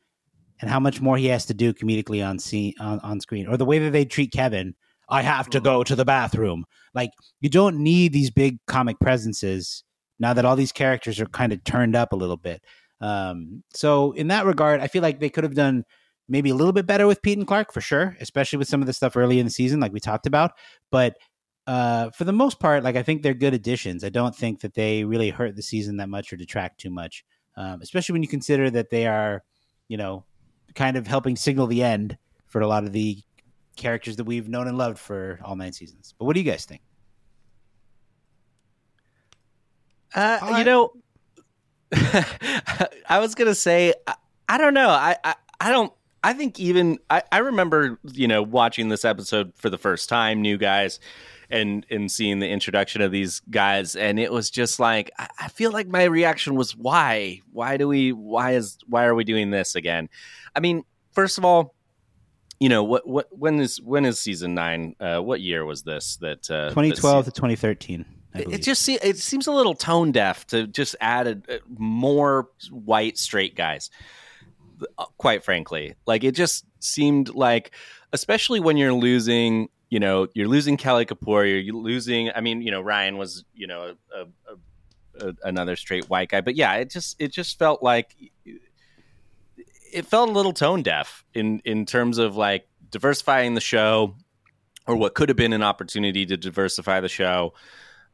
and 0.60 0.70
how 0.70 0.80
much 0.80 1.00
more 1.00 1.16
he 1.16 1.26
has 1.26 1.46
to 1.46 1.54
do 1.54 1.74
comedically 1.74 2.26
on 2.26 2.38
scene 2.38 2.74
on, 2.80 3.00
on 3.00 3.20
screen, 3.20 3.46
or 3.46 3.56
the 3.56 3.64
way 3.64 3.78
that 3.78 3.90
they 3.90 4.04
treat 4.04 4.32
Kevin. 4.32 4.74
I 5.08 5.22
have 5.22 5.48
to 5.50 5.60
go 5.60 5.84
to 5.84 5.94
the 5.94 6.04
bathroom. 6.04 6.64
Like 6.94 7.10
you 7.40 7.48
don't 7.48 7.78
need 7.78 8.12
these 8.12 8.30
big 8.30 8.58
comic 8.66 8.98
presences 9.00 9.84
now 10.18 10.32
that 10.32 10.44
all 10.44 10.56
these 10.56 10.72
characters 10.72 11.20
are 11.20 11.26
kind 11.26 11.52
of 11.52 11.62
turned 11.64 11.94
up 11.94 12.12
a 12.12 12.16
little 12.16 12.36
bit. 12.36 12.62
Um, 13.00 13.62
so 13.74 14.12
in 14.12 14.28
that 14.28 14.46
regard, 14.46 14.80
I 14.80 14.88
feel 14.88 15.02
like 15.02 15.20
they 15.20 15.28
could 15.28 15.44
have 15.44 15.54
done 15.54 15.84
maybe 16.28 16.50
a 16.50 16.54
little 16.54 16.72
bit 16.72 16.86
better 16.86 17.06
with 17.06 17.22
Pete 17.22 17.38
and 17.38 17.46
Clark 17.46 17.72
for 17.72 17.80
sure, 17.80 18.16
especially 18.20 18.58
with 18.58 18.68
some 18.68 18.80
of 18.80 18.86
the 18.86 18.92
stuff 18.92 19.16
early 19.16 19.38
in 19.38 19.46
the 19.46 19.50
season, 19.50 19.80
like 19.80 19.92
we 19.92 20.00
talked 20.00 20.26
about. 20.26 20.52
But 20.90 21.16
uh, 21.66 22.10
for 22.10 22.24
the 22.24 22.32
most 22.32 22.58
part, 22.58 22.84
like 22.84 22.96
I 22.96 23.02
think 23.02 23.22
they're 23.22 23.34
good 23.34 23.54
additions. 23.54 24.04
I 24.04 24.08
don't 24.08 24.34
think 24.34 24.60
that 24.60 24.74
they 24.74 25.04
really 25.04 25.30
hurt 25.30 25.56
the 25.56 25.62
season 25.62 25.98
that 25.98 26.08
much 26.08 26.32
or 26.32 26.36
detract 26.36 26.80
too 26.80 26.90
much, 26.90 27.24
um, 27.56 27.80
especially 27.82 28.14
when 28.14 28.22
you 28.22 28.28
consider 28.28 28.70
that 28.70 28.90
they 28.90 29.06
are, 29.06 29.42
you 29.88 29.96
know, 29.96 30.24
kind 30.74 30.96
of 30.96 31.06
helping 31.06 31.36
signal 31.36 31.66
the 31.66 31.82
end 31.82 32.16
for 32.46 32.60
a 32.60 32.68
lot 32.68 32.84
of 32.84 32.92
the 32.92 33.20
characters 33.76 34.16
that 34.16 34.24
we've 34.24 34.48
known 34.48 34.66
and 34.66 34.76
loved 34.76 34.98
for 34.98 35.38
all 35.44 35.54
nine 35.56 35.72
seasons. 35.72 36.14
But 36.18 36.24
what 36.24 36.34
do 36.34 36.40
you 36.40 36.50
guys 36.50 36.64
think? 36.64 36.82
Uh, 40.14 40.56
you 40.58 40.64
know, 40.64 40.92
I 43.08 43.18
was 43.20 43.34
gonna 43.34 43.54
say, 43.54 43.92
I, 44.06 44.14
I 44.48 44.58
don't 44.58 44.74
know. 44.74 44.88
I, 44.88 45.16
I, 45.22 45.34
I 45.60 45.70
don't. 45.70 45.92
I 46.24 46.32
think 46.32 46.58
even 46.58 46.98
I, 47.08 47.22
I 47.30 47.38
remember, 47.38 48.00
you 48.02 48.26
know, 48.26 48.42
watching 48.42 48.88
this 48.88 49.04
episode 49.04 49.52
for 49.54 49.70
the 49.70 49.78
first 49.78 50.08
time, 50.08 50.42
new 50.42 50.56
guys, 50.56 50.98
and 51.50 51.86
and 51.90 52.10
seeing 52.10 52.40
the 52.40 52.48
introduction 52.48 53.02
of 53.02 53.12
these 53.12 53.40
guys, 53.50 53.94
and 53.94 54.18
it 54.18 54.32
was 54.32 54.50
just 54.50 54.80
like 54.80 55.10
I, 55.18 55.28
I 55.38 55.48
feel 55.48 55.70
like 55.70 55.86
my 55.86 56.04
reaction 56.04 56.56
was 56.56 56.74
why? 56.74 57.42
Why 57.52 57.76
do 57.76 57.86
we? 57.86 58.12
Why 58.12 58.52
is? 58.52 58.78
Why 58.88 59.04
are 59.04 59.14
we 59.14 59.24
doing 59.24 59.50
this 59.50 59.74
again? 59.74 60.08
I 60.54 60.60
mean, 60.60 60.84
first 61.12 61.38
of 61.38 61.44
all, 61.44 61.75
you 62.60 62.68
know 62.68 62.82
what? 62.84 63.06
What? 63.06 63.26
When 63.30 63.60
is? 63.60 63.80
When 63.80 64.04
is 64.04 64.18
season 64.18 64.54
nine? 64.54 64.96
Uh, 65.00 65.18
what 65.20 65.40
year 65.40 65.64
was 65.64 65.82
this? 65.82 66.16
That 66.16 66.50
uh, 66.50 66.68
2012 66.70 67.24
this- 67.26 67.34
to 67.34 67.40
2013. 67.40 68.04
I 68.34 68.38
it 68.50 68.62
just 68.62 68.82
se- 68.82 68.98
it 69.02 69.16
seems 69.18 69.46
a 69.46 69.52
little 69.52 69.74
tone 69.74 70.12
deaf 70.12 70.46
to 70.48 70.66
just 70.66 70.94
add 71.00 71.26
a, 71.26 71.54
a- 71.54 71.60
more 71.78 72.48
white 72.70 73.16
straight 73.18 73.54
guys. 73.56 73.90
Uh, 74.98 75.04
Quite 75.16 75.42
frankly, 75.42 75.94
like 76.06 76.22
it 76.22 76.32
just 76.34 76.66
seemed 76.80 77.34
like, 77.34 77.70
especially 78.12 78.60
when 78.60 78.76
you're 78.76 78.92
losing, 78.92 79.70
you 79.88 79.98
know, 80.00 80.28
you're 80.34 80.48
losing 80.48 80.76
Kelly 80.76 81.06
Kapoor, 81.06 81.64
you're 81.64 81.74
losing. 81.74 82.30
I 82.34 82.42
mean, 82.42 82.60
you 82.60 82.70
know, 82.70 82.82
Ryan 82.82 83.16
was, 83.16 83.44
you 83.54 83.66
know, 83.66 83.94
a, 84.14 84.20
a, 85.24 85.28
a, 85.28 85.34
another 85.44 85.76
straight 85.76 86.10
white 86.10 86.28
guy, 86.28 86.42
but 86.42 86.56
yeah, 86.56 86.74
it 86.74 86.90
just 86.90 87.16
it 87.18 87.32
just 87.32 87.58
felt 87.58 87.82
like 87.82 88.14
it 89.96 90.04
felt 90.04 90.28
a 90.28 90.32
little 90.32 90.52
tone 90.52 90.82
deaf 90.82 91.24
in 91.32 91.60
in 91.64 91.86
terms 91.86 92.18
of 92.18 92.36
like 92.36 92.68
diversifying 92.90 93.54
the 93.54 93.60
show 93.60 94.14
or 94.86 94.94
what 94.94 95.14
could 95.14 95.30
have 95.30 95.36
been 95.36 95.54
an 95.54 95.62
opportunity 95.62 96.26
to 96.26 96.36
diversify 96.36 97.00
the 97.00 97.08
show 97.08 97.54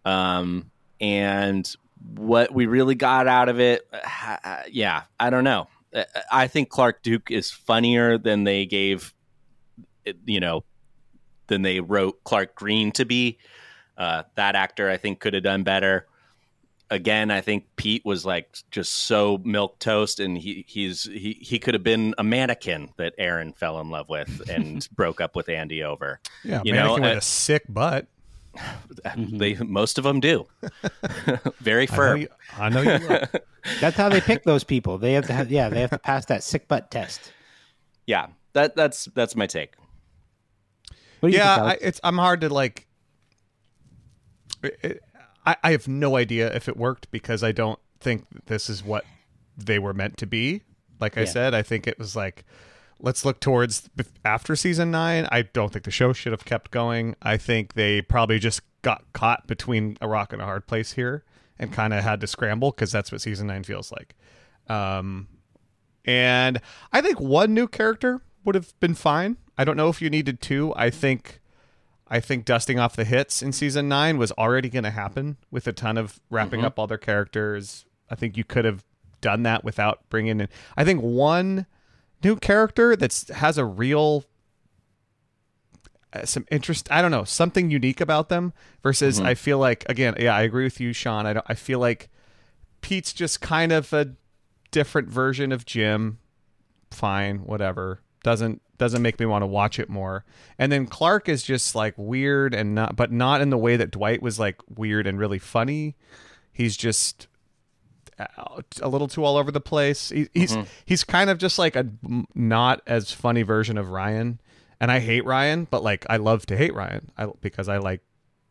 um, 0.05 0.71
and 1.01 1.77
what 2.15 2.55
we 2.55 2.67
really 2.67 2.95
got 2.95 3.27
out 3.27 3.49
of 3.49 3.61
it, 3.61 3.87
uh, 3.93 4.63
yeah, 4.71 5.03
I 5.19 5.31
don't 5.31 5.45
know. 5.45 5.69
Uh, 5.95 6.05
I 6.31 6.47
think 6.47 6.69
Clark 6.69 7.03
Duke 7.03 7.31
is 7.31 7.51
funnier 7.51 8.17
than 8.17 8.45
they 8.45 8.67
gave, 8.67 9.13
you 10.25 10.41
know, 10.41 10.65
than 11.49 11.63
they 11.63 11.81
wrote 11.81 12.25
Clark 12.25 12.55
Green 12.55 12.93
to 12.93 13.05
be. 13.05 13.39
Uh, 13.97 14.23
that 14.37 14.57
actor, 14.57 14.89
I 14.89 14.97
think, 14.97 15.21
could 15.21 15.35
have 15.35 15.43
done 15.43 15.65
better. 15.65 16.07
Again, 16.93 17.31
I 17.31 17.41
think 17.41 17.65
Pete 17.77 18.05
was 18.05 18.27
like 18.27 18.59
just 18.71 18.93
so 18.93 19.41
milk 19.45 19.79
toast, 19.79 20.21
and 20.21 20.37
he 20.37 20.65
he's 20.69 21.05
he 21.05 21.39
he 21.41 21.59
could 21.59 21.73
have 21.75 21.83
been 21.83 22.15
a 22.19 22.23
mannequin 22.23 22.91
that 22.99 23.15
Erin 23.17 23.53
fell 23.55 23.81
in 23.81 23.89
love 23.89 24.09
with 24.11 24.43
and 24.51 24.87
broke 24.95 25.21
up 25.21 25.35
with 25.35 25.49
Andy 25.49 25.83
over. 25.83 26.21
Yeah, 26.45 26.61
You 26.65 26.75
mannequin 26.75 27.03
know, 27.03 27.09
with 27.09 27.17
uh, 27.17 27.19
a 27.19 27.23
sick 27.23 27.63
butt. 27.69 28.07
They 29.17 29.55
most 29.55 29.97
of 29.97 30.05
them 30.05 30.21
do. 30.21 30.47
Very 31.61 31.89
I 31.89 31.93
know 31.93 31.97
firm. 31.97 32.21
you, 32.21 32.29
I 32.59 32.69
know 32.69 32.83
you. 32.83 32.99
That's 33.81 33.97
how 33.97 34.11
they 34.11 34.21
pick 34.21 34.43
those 34.45 34.63
people. 34.63 34.99
They 34.99 35.15
have 35.15 35.27
to 35.29 35.33
have, 35.33 35.51
yeah, 35.51 35.71
they 35.71 35.81
have 35.81 35.91
to 35.91 35.99
pass 35.99 36.27
that 36.27 36.43
sick 36.43 36.69
butt 36.69 36.91
test. 36.91 37.33
yeah, 38.07 38.27
that 38.53 38.77
that's 38.77 39.07
that's 39.15 39.35
my 39.35 39.47
take. 39.47 39.75
What 41.21 41.31
do 41.31 41.33
you 41.37 41.39
yeah, 41.43 41.55
think, 41.55 41.67
I, 41.83 41.87
it's 41.87 42.01
I'm 42.05 42.19
hard 42.19 42.43
to 42.43 42.51
like. 42.53 42.87
it- 44.63 44.79
it- 44.83 45.03
I, 45.45 45.57
I 45.63 45.71
have 45.73 45.89
no 45.89 46.17
idea 46.17 46.55
if 46.55 46.69
it 46.69 46.77
worked 46.77 47.11
because 47.11 47.43
I 47.43 47.53
don't 47.53 47.79
think 48.01 48.27
this 48.47 48.69
is 48.71 48.83
what 48.85 49.05
they 49.57 49.79
were 49.79 49.93
meant 49.95 50.17
to 50.19 50.27
be. 50.27 50.63
Like 51.01 51.17
I 51.17 51.23
Yeah. 51.23 51.27
said, 51.27 51.55
I 51.55 51.63
think 51.63 51.87
it 51.87 51.99
was 51.99 52.15
like, 52.17 52.45
let's 53.01 53.25
look 53.25 53.41
towards 53.41 53.89
after 54.25 54.55
season 54.57 54.91
nine. 54.91 55.27
I 55.33 55.43
don't 55.43 55.73
think 55.73 55.85
the 55.85 55.91
show 55.91 56.13
should 56.13 56.33
have 56.33 56.45
kept 56.45 56.71
going. 56.71 57.17
I 57.23 57.37
think 57.37 57.75
they 57.75 58.03
probably 58.03 58.39
just 58.39 58.63
got 58.83 59.05
caught 59.13 59.47
between 59.47 59.97
a 60.01 60.09
rock 60.09 60.33
and 60.33 60.41
a 60.41 60.45
hard 60.45 60.67
place 60.67 60.93
here 60.93 61.25
and 61.59 61.73
kind 61.73 61.93
of 61.93 62.03
had 62.03 62.21
to 62.21 62.27
scramble 62.27 62.71
because 62.71 62.91
that's 62.93 63.11
what 63.13 63.21
season 63.21 63.49
nine 63.49 63.63
feels 63.65 63.93
like. 63.93 64.15
Um, 64.69 65.29
and 66.05 66.61
I 66.93 67.01
think 67.01 67.21
one 67.21 67.55
new 67.55 67.69
character 67.69 68.21
would 68.45 68.55
have 68.55 68.79
been 68.81 68.95
fine. 68.95 69.37
I 69.59 69.65
don't 69.65 69.77
know 69.77 69.89
if 69.89 70.01
you 70.03 70.11
needed 70.11 70.41
two. 70.41 70.73
I 70.77 70.91
think 70.91 71.41
I 72.13 72.21
think 72.21 72.45
dusting 72.45 72.79
off 72.79 72.95
the 72.95 73.05
hits 73.05 73.41
in 73.41 73.53
season 73.53 73.89
9 73.89 74.19
was 74.19 74.33
already 74.33 74.69
going 74.69 74.85
to 74.85 74.91
happen 74.91 75.39
with 75.51 75.67
a 75.67 75.73
ton 75.73 75.97
of 75.97 76.21
wrapping 76.29 76.63
up 76.63 76.79
all 76.79 76.87
their 76.87 76.99
characters. 76.99 77.87
I 78.11 78.17
think 78.17 78.37
you 78.37 78.45
could 78.45 78.67
have 78.67 78.85
done 79.23 79.45
that 79.45 79.65
without 79.65 80.01
bringing 80.11 80.39
in 80.41 80.49
I 80.77 80.85
think 80.85 81.01
one 81.01 81.65
new 82.23 82.37
character 82.37 82.95
that 82.97 83.25
has 83.35 83.57
a 83.57 83.65
real 83.65 84.27
uh, 86.13 86.27
some 86.27 86.45
interest 86.51 86.87
I 86.93 87.01
don't 87.01 87.13
know, 87.13 87.25
something 87.25 87.71
unique 87.71 88.03
about 88.03 88.29
them 88.29 88.53
versus 88.83 89.19
I 89.19 89.33
feel 89.33 89.59
like 89.59 89.89
again, 89.89 90.15
yeah, 90.19 90.37
I 90.37 90.43
agree 90.43 90.65
with 90.65 90.81
you 90.81 90.93
Sean. 90.93 91.25
I 91.25 91.33
don't, 91.33 91.47
I 91.49 91.55
feel 91.55 91.79
like 91.79 92.11
Pete's 92.83 93.15
just 93.15 93.41
kind 93.41 93.73
of 93.73 93.91
a 93.95 94.13
different 94.71 95.09
version 95.09 95.51
of 95.51 95.65
Jim. 95.65 96.19
Fine, 96.91 97.39
whatever. 97.47 98.01
Doesn't 98.23 98.61
doesn't 98.83 99.01
make 99.01 99.21
me 99.21 99.27
want 99.27 99.43
to 99.43 99.47
watch 99.47 99.79
it 99.79 99.89
more. 99.89 100.25
And 100.59 100.73
then 100.73 100.89
Clark 100.89 101.29
is 101.29 101.45
just 101.45 101.77
like 101.77 101.95
weird 101.97 102.53
and 102.53 102.75
not, 102.75 102.97
but 102.97 103.13
not 103.13 103.41
in 103.41 103.51
the 103.51 103.57
way 103.57 103.77
that 103.77 103.93
Dwight 103.93 104.21
was 104.21 104.41
like 104.41 104.57
weird 104.69 105.07
and 105.07 105.21
really 105.21 105.39
funny. 105.39 105.95
He's 106.53 106.77
just 106.77 107.29
uh, 108.19 108.61
a 108.81 108.89
little 108.89 109.07
too 109.07 109.23
all 109.23 109.37
over 109.37 109.53
the 109.53 109.61
place. 109.61 110.09
He, 110.09 110.29
he's 110.35 110.57
he's 110.85 111.05
kind 111.05 111.31
of 111.31 111.39
just 111.39 111.61
like 111.61 111.77
a 111.77 111.87
not 112.35 112.83
as 112.85 113.13
funny 113.13 113.43
version 113.43 113.79
of 113.79 113.91
Ryan. 113.91 114.41
And 114.81 114.91
I 114.91 114.99
hate 114.99 115.25
Ryan, 115.25 115.69
but 115.71 115.85
like 115.85 116.05
I 116.11 116.17
love 116.17 116.45
to 116.47 116.57
hate 116.57 116.75
Ryan 116.75 117.13
I, 117.17 117.27
because 117.41 117.69
I 117.69 117.79
like 117.79 118.01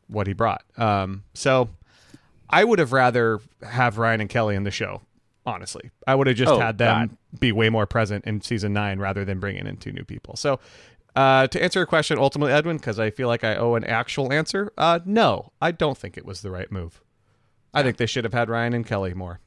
what 0.07 0.27
he 0.27 0.34
brought. 0.34 0.63
Um, 0.77 1.25
so 1.34 1.67
I 2.49 2.63
would 2.63 2.79
have 2.79 2.93
rather 2.93 3.41
have 3.69 3.97
Ryan 3.97 4.21
and 4.21 4.29
Kelly 4.29 4.55
in 4.55 4.63
the 4.63 4.71
show. 4.71 5.01
Honestly, 5.45 5.89
I 6.05 6.13
would 6.15 6.27
have 6.27 6.35
just 6.35 6.51
Oh, 6.51 6.59
had 6.59 6.77
them 6.77 7.07
God. 7.07 7.39
be 7.39 7.51
way 7.51 7.69
more 7.69 7.85
present 7.87 8.25
in 8.25 8.41
season 8.41 8.73
nine 8.73 8.99
rather 8.99 9.25
than 9.25 9.39
bringing 9.39 9.65
in 9.65 9.77
two 9.77 9.91
new 9.91 10.03
people. 10.03 10.35
So, 10.35 10.59
uh, 11.15 11.47
to 11.47 11.61
answer 11.63 11.79
your 11.79 11.87
question, 11.87 12.17
ultimately, 12.19 12.53
Edwin, 12.53 12.77
because 12.77 12.99
I 12.99 13.09
feel 13.09 13.27
like 13.27 13.43
I 13.43 13.55
owe 13.55 13.73
an 13.75 13.83
actual 13.83 14.31
answer. 14.31 14.71
Uh, 14.77 14.99
no, 15.03 15.51
I 15.61 15.71
don't 15.71 15.97
think 15.97 16.15
it 16.17 16.25
was 16.25 16.41
the 16.41 16.51
right 16.51 16.71
move. 16.71 17.01
I 17.73 17.81
think 17.83 17.97
they 17.97 18.05
should 18.05 18.23
have 18.23 18.33
had 18.33 18.49
Ryan 18.49 18.73
and 18.73 18.85
Kelly 18.85 19.13
more. 19.13 19.39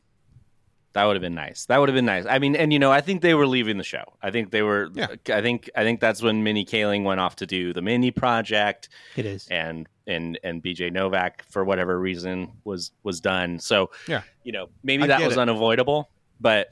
That 0.94 1.04
would 1.04 1.16
have 1.16 1.22
been 1.22 1.34
nice. 1.34 1.66
That 1.66 1.78
would 1.78 1.88
have 1.88 1.94
been 1.94 2.04
nice. 2.06 2.24
I 2.24 2.38
mean, 2.38 2.54
and 2.54 2.72
you 2.72 2.78
know, 2.78 2.90
I 2.92 3.00
think 3.00 3.20
they 3.20 3.34
were 3.34 3.46
leaving 3.48 3.78
the 3.78 3.84
show. 3.84 4.04
I 4.22 4.30
think 4.30 4.50
they 4.52 4.62
were. 4.62 4.90
Yeah. 4.94 5.08
I 5.28 5.42
think. 5.42 5.68
I 5.76 5.82
think 5.82 5.98
that's 6.00 6.22
when 6.22 6.42
Mindy 6.44 6.64
Kaling 6.64 7.02
went 7.02 7.18
off 7.20 7.34
to 7.36 7.46
do 7.46 7.72
the 7.72 7.82
Mindy 7.82 8.12
Project, 8.12 8.88
It 9.16 9.26
is. 9.26 9.48
and 9.48 9.88
and 10.06 10.38
and 10.44 10.62
BJ 10.62 10.92
Novak 10.92 11.44
for 11.50 11.64
whatever 11.64 11.98
reason 11.98 12.52
was 12.64 12.92
was 13.02 13.20
done. 13.20 13.58
So 13.58 13.90
Yeah. 14.06 14.22
you 14.44 14.52
know, 14.52 14.68
maybe 14.84 15.02
I 15.02 15.06
that 15.08 15.20
was 15.22 15.32
it. 15.36 15.38
unavoidable. 15.40 16.08
But 16.40 16.68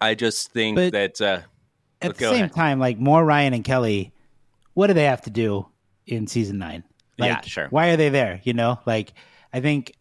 I 0.00 0.14
just 0.14 0.50
think 0.52 0.76
But- 0.76 0.92
that 0.92 1.20
uh, 1.20 1.40
At 2.00 2.16
the 2.16 2.24
same 2.24 2.34
ahead. 2.36 2.52
time, 2.54 2.78
like 2.78 2.98
more 2.98 3.22
Ryan 3.24 3.52
and 3.52 3.64
Kelly, 3.64 4.12
what 4.74 4.86
do 4.86 4.94
they 4.94 5.04
have 5.04 5.22
to 5.22 5.30
do 5.30 5.66
in 6.06 6.26
season 6.26 6.56
nine? 6.58 6.84
Like, 7.18 7.28
Yeah, 7.30 7.40
sure. 7.42 7.66
Why 7.68 7.88
are 7.90 7.96
they 7.98 8.08
there? 8.08 8.40
You 8.44 8.54
know, 8.54 8.78
like 8.86 9.12
I 9.52 9.60
think 9.60 9.92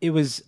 it 0.00 0.10
was. 0.10 0.42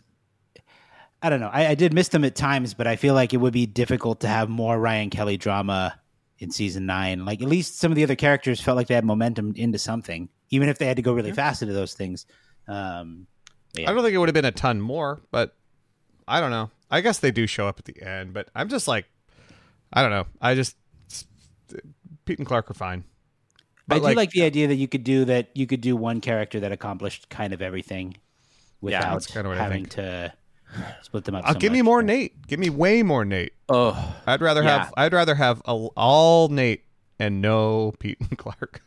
I 1.23 1.31
don't 1.31 1.41
know. 1.41 1.51
I, 1.53 1.68
I 1.68 1.75
did 1.77 1.93
miss 1.93 2.09
them 2.09 2.25
at 2.25 2.35
times, 2.35 2.75
but 2.75 2.87
I 2.87 2.97
feel 2.97 3.14
like 3.14 3.33
it 3.33 3.37
would 3.37 3.53
be 3.53 3.64
difficult 3.66 4.20
to 4.20 4.29
have 4.29 4.49
more 4.49 4.79
Ryan 4.79 5.09
Kelly 5.09 5.37
drama 5.37 5.99
in 6.39 6.51
season 6.51 6.85
nine. 6.87 7.25
Like 7.25 7.41
at 7.41 7.49
least 7.49 7.79
some 7.79 7.93
of 7.93 7.97
the 7.97 8.03
other 8.03 8.16
characters 8.16 8.61
felt 8.61 8.77
like 8.77 8.89
they 8.89 8.95
had 8.95 9.05
momentum 9.05 9.53
into 9.57 9.79
something, 9.79 10.29
even 10.51 10.68
if 10.68 10.79
they 10.79 10.87
had 10.87 10.97
to 10.97 11.03
go 11.03 11.12
really 11.12 11.31
fast 11.33 11.62
into 11.62 11.75
those 11.75 11.95
things. 11.95 12.27
Um, 12.66 13.27
Yeah. 13.75 13.89
I 13.91 13.95
don't 13.95 14.03
think 14.03 14.14
it 14.14 14.18
would 14.18 14.29
have 14.29 14.35
been 14.35 14.45
a 14.45 14.51
ton 14.53 14.81
more, 14.81 15.23
but 15.31 15.55
I 16.27 16.41
don't 16.41 16.51
know. 16.51 16.70
I 16.91 17.01
guess 17.01 17.20
they 17.20 17.31
do 17.31 17.47
show 17.47 17.68
up 17.68 17.79
at 17.79 17.85
the 17.85 18.03
end, 18.03 18.35
but 18.35 18.49
I'm 18.55 18.68
just 18.68 18.89
like, 18.89 19.07
I 19.93 20.03
don't 20.03 20.11
know. 20.11 20.27
I 20.41 20.55
just 20.55 20.77
Pete 22.25 22.39
and 22.39 22.47
Clark 22.47 22.70
are 22.70 22.75
fine. 22.75 23.05
But 23.89 23.97
I 23.97 23.99
do 23.99 24.05
like- 24.05 24.16
like, 24.16 24.31
the 24.31 24.43
idea 24.43 24.68
that 24.68 24.77
you 24.77 24.89
could 24.89 25.05
do 25.05 25.25
that. 25.27 25.51
You 25.55 25.66
could 25.66 25.81
do 25.81 25.97
one 25.97 26.20
character 26.20 26.61
that 26.61 26.73
accomplished 26.73 27.29
kind 27.29 27.53
of 27.53 27.61
everything 27.62 28.16
without 28.81 29.27
kinda 29.27 29.49
what 29.49 29.59
I 29.59 29.62
having 29.62 29.87
to 29.87 30.33
split 31.03 31.25
them 31.25 31.35
up. 31.35 31.45
Uh, 31.45 31.53
so 31.53 31.59
give 31.59 31.73
me 31.73 31.81
much. 31.83 31.85
more 31.87 32.03
Nate. 32.03 32.47
Give 32.47 32.59
me 32.61 32.70
way 32.70 33.03
more 33.03 33.25
Nate. 33.25 33.53
oh, 33.68 34.14
I'd 34.27 34.41
rather 34.41 34.62
Yeah. 34.62 34.79
have. 34.85 34.95
I'd 34.97 35.12
rather 35.12 35.35
have 35.35 35.61
a, 35.64 35.73
all 35.73 36.49
Nate 36.49 36.85
and 37.18 37.41
no 37.41 37.93
Pete 37.99 38.18
and 38.20 38.37
Clark. 38.39 38.83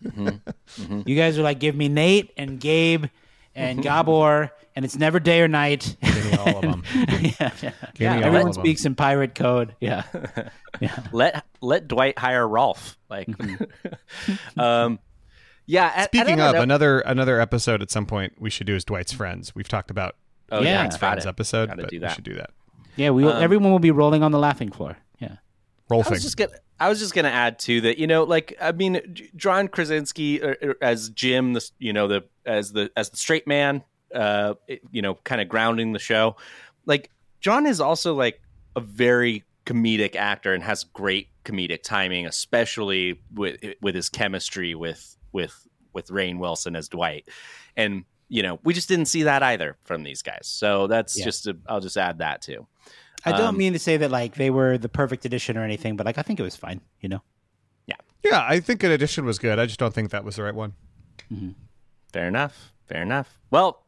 You 1.06 1.16
guys 1.16 1.38
are 1.38 1.44
like, 1.44 1.60
give 1.60 1.76
me 1.76 1.88
Nate 1.90 2.32
and 2.38 2.60
Gabe 2.60 3.06
and 3.56 3.82
Gabor, 3.82 4.52
and 4.76 4.84
it's 4.84 4.98
never 4.98 5.20
day 5.22 5.40
or 5.42 5.48
night. 5.48 5.96
Give 6.04 6.26
me 6.32 6.38
all 6.38 6.56
of 6.58 6.62
them. 6.62 6.84
yeah, 6.94 7.52
yeah. 7.62 7.72
Give 7.94 8.12
Everyone 8.12 8.42
of 8.42 8.48
'em. 8.48 8.54
speaks 8.54 8.84
in 8.84 8.96
pirate 8.96 9.34
code. 9.34 9.74
Yeah. 9.80 10.04
yeah. 10.82 11.00
let 11.14 11.46
let 11.62 11.88
Dwight 11.88 12.20
hire 12.20 12.46
Rolf. 12.46 12.98
Like, 13.10 13.30
um, 14.58 15.00
yeah. 15.66 15.92
I- 15.96 16.02
I 16.02 16.06
Speaking 16.08 16.42
of 16.42 16.56
know. 16.56 16.62
another 16.62 17.00
another 17.00 17.40
episode 17.40 17.82
at 17.82 17.90
some 17.90 18.06
point 18.06 18.34
we 18.40 18.50
should 18.50 18.68
do 18.68 18.76
is 18.76 18.84
Dwight's 18.84 19.14
friends. 19.14 19.56
We've 19.56 19.68
talked 19.70 19.90
about 19.92 20.16
oh 20.52 20.62
Yeah. 20.62 20.70
yeah, 20.70 20.78
Dwight's 20.84 20.98
friends 20.98 21.26
episode, 21.26 21.68
Gotta 21.70 21.82
but 21.84 21.92
do 21.92 22.00
we 22.02 22.10
should 22.10 22.24
do 22.24 22.36
that. 22.36 22.52
Yeah, 22.96 23.10
we 23.12 23.24
will, 23.24 23.34
Um, 23.34 23.44
everyone 23.44 23.72
will 23.72 23.80
be 23.80 23.92
rolling 23.92 24.24
on 24.24 24.32
the 24.32 24.40
laughing 24.40 24.72
floor. 24.72 24.98
Yeah. 25.20 25.36
I 25.90 25.94
Rolfing. 25.94 26.12
was 26.12 26.24
just 26.24 26.38
gonna. 26.38 26.52
I 26.80 26.90
was 26.90 27.00
just 27.00 27.14
gonna 27.14 27.30
add 27.30 27.58
too 27.60 27.82
that 27.82 27.98
you 28.00 28.08
know, 28.08 28.24
like 28.24 28.56
I 28.62 28.72
mean, 28.72 29.00
John 29.36 29.68
Krasinski 29.68 30.42
uh, 30.42 30.56
uh, 30.62 30.74
as 30.82 31.10
Jim, 31.10 31.54
the 31.54 31.70
you 31.80 31.94
know 31.94 32.08
the 32.08 32.24
as 32.46 32.72
the 32.74 32.90
as 32.98 33.10
the 33.12 33.18
straight 33.18 33.48
man, 33.48 33.84
uh, 34.14 34.56
you 34.92 35.02
know, 35.02 35.16
kind 35.24 35.42
of 35.42 35.48
grounding 35.48 35.94
the 35.94 36.00
show. 36.00 36.36
Like 36.86 37.12
John 37.40 37.66
is 37.66 37.80
also 37.80 38.14
like 38.14 38.42
a 38.76 38.82
very 38.82 39.44
comedic 39.66 40.16
actor 40.16 40.54
and 40.54 40.64
has 40.64 40.84
great 40.84 41.28
comedic 41.46 41.84
timing, 41.84 42.26
especially 42.26 43.20
with 43.34 43.64
with 43.82 43.96
his 43.96 44.10
chemistry 44.10 44.74
with 44.76 45.16
with 45.32 45.68
with 45.94 46.08
Rainn 46.08 46.40
Wilson 46.40 46.76
as 46.76 46.90
Dwight, 46.90 47.28
and 47.78 48.04
you 48.28 48.42
know, 48.44 48.60
we 48.64 48.74
just 48.74 48.88
didn't 48.90 49.06
see 49.06 49.24
that 49.24 49.44
either 49.44 49.78
from 49.84 50.04
these 50.04 50.22
guys. 50.22 50.48
So 50.48 50.88
that's 50.88 51.18
Yeah. 51.18 51.26
just 51.26 51.48
a, 51.48 51.58
I'll 51.68 51.80
just 51.82 51.98
add 51.98 52.18
that 52.20 52.42
too. 52.42 52.66
I 53.26 53.32
don't 53.32 53.42
Um, 53.50 53.58
mean 53.58 53.74
to 53.74 53.80
say 53.80 53.98
that 53.98 54.12
like 54.12 54.36
they 54.36 54.50
were 54.50 54.78
the 54.78 54.90
perfect 54.90 55.26
addition 55.26 55.58
or 55.58 55.64
anything, 55.64 55.96
but 55.98 56.06
like 56.06 56.18
I 56.18 56.22
think 56.22 56.40
it 56.40 56.44
was 56.44 56.56
fine, 56.56 56.82
you 57.02 57.10
know? 57.10 57.22
yeah, 57.88 57.96
Yeah, 58.24 58.46
I 58.48 58.60
think 58.60 58.84
an 58.84 58.92
addition 58.92 59.26
was 59.26 59.40
good. 59.40 59.58
I 59.60 59.66
just 59.66 59.80
don't 59.80 59.94
think 59.94 60.12
that 60.12 60.24
was 60.24 60.36
the 60.36 60.44
right 60.44 60.54
one. 60.56 60.74
Fair 62.14 62.28
enough. 62.28 62.72
Fair 62.88 63.02
enough. 63.02 63.40
Well, 63.52 63.84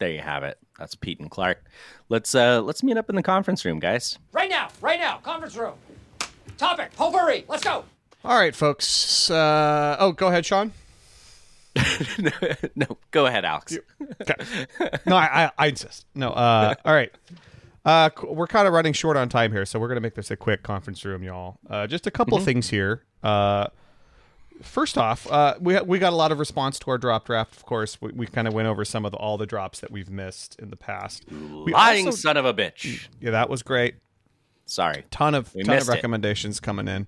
there 0.00 0.10
you 0.10 0.20
have 0.20 0.42
it. 0.42 0.58
That's 0.78 0.94
Pete 0.94 1.20
and 1.20 1.30
Clark. 1.30 1.64
Let's 2.08 2.34
uh 2.34 2.62
let's 2.62 2.82
meet 2.82 2.96
up 2.96 3.10
in 3.10 3.16
the 3.16 3.22
conference 3.22 3.64
room, 3.64 3.78
guys. 3.78 4.18
Right 4.32 4.48
now, 4.48 4.68
right 4.80 4.98
now, 4.98 5.18
conference 5.18 5.56
room. 5.56 5.74
Topic, 6.56 6.90
potpourri, 6.96 7.44
let's 7.48 7.62
go. 7.64 7.84
All 8.24 8.36
right, 8.38 8.54
folks. 8.54 9.30
Uh, 9.30 9.96
oh, 10.00 10.12
go 10.12 10.28
ahead, 10.28 10.44
Sean. 10.46 10.72
no, 12.76 12.86
go 13.10 13.26
ahead, 13.26 13.44
Alex. 13.44 13.78
no, 15.06 15.16
I, 15.16 15.44
I, 15.46 15.50
I 15.58 15.66
insist. 15.68 16.06
No. 16.14 16.30
Uh, 16.30 16.74
all 16.84 16.94
right. 16.94 17.12
Uh, 17.84 18.10
we're 18.24 18.46
kind 18.46 18.66
of 18.66 18.74
running 18.74 18.92
short 18.92 19.16
on 19.16 19.28
time 19.28 19.52
here, 19.52 19.64
so 19.64 19.78
we're 19.78 19.88
gonna 19.88 20.00
make 20.00 20.14
this 20.14 20.30
a 20.30 20.36
quick 20.36 20.62
conference 20.62 21.04
room, 21.04 21.22
y'all. 21.22 21.58
Uh, 21.70 21.86
just 21.86 22.06
a 22.06 22.10
couple 22.10 22.38
things 22.40 22.68
here. 22.68 23.02
Uh, 23.22 23.68
first 24.60 24.98
off, 24.98 25.30
uh, 25.30 25.54
we 25.60 25.80
we 25.80 25.98
got 25.98 26.12
a 26.12 26.16
lot 26.16 26.30
of 26.30 26.38
response 26.38 26.78
to 26.80 26.90
our 26.90 26.98
drop 26.98 27.24
draft. 27.26 27.56
Of 27.56 27.64
course, 27.64 28.00
we, 28.02 28.10
we 28.12 28.26
kind 28.26 28.46
of 28.46 28.52
went 28.52 28.68
over 28.68 28.84
some 28.84 29.06
of 29.06 29.12
the, 29.12 29.18
all 29.18 29.38
the 29.38 29.46
drops 29.46 29.80
that 29.80 29.90
we've 29.90 30.10
missed 30.10 30.56
in 30.58 30.68
the 30.70 30.76
past. 30.76 31.24
We 31.30 31.72
Lying 31.72 32.06
also- 32.06 32.18
son 32.18 32.36
of 32.36 32.44
a 32.44 32.52
bitch. 32.52 33.08
yeah, 33.20 33.30
that 33.30 33.48
was 33.48 33.62
great. 33.62 33.94
Sorry. 34.66 35.04
ton 35.10 35.34
of 35.34 35.54
We 35.54 35.62
ton 35.62 35.74
of 35.74 35.78
missed 35.78 35.88
it. 35.88 35.92
recommendations 35.92 36.60
coming 36.60 36.88
in. 36.88 37.06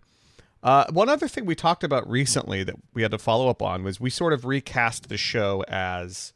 Uh, 0.62 0.84
one 0.92 1.08
other 1.08 1.26
thing 1.26 1.46
we 1.46 1.54
talked 1.54 1.82
about 1.84 2.08
recently 2.08 2.62
that 2.64 2.76
we 2.92 3.02
had 3.02 3.10
to 3.10 3.18
follow 3.18 3.48
up 3.48 3.62
on 3.62 3.82
was 3.82 3.98
we 3.98 4.10
sort 4.10 4.32
of 4.32 4.44
recast 4.44 5.08
the 5.08 5.16
show 5.16 5.64
as 5.68 6.32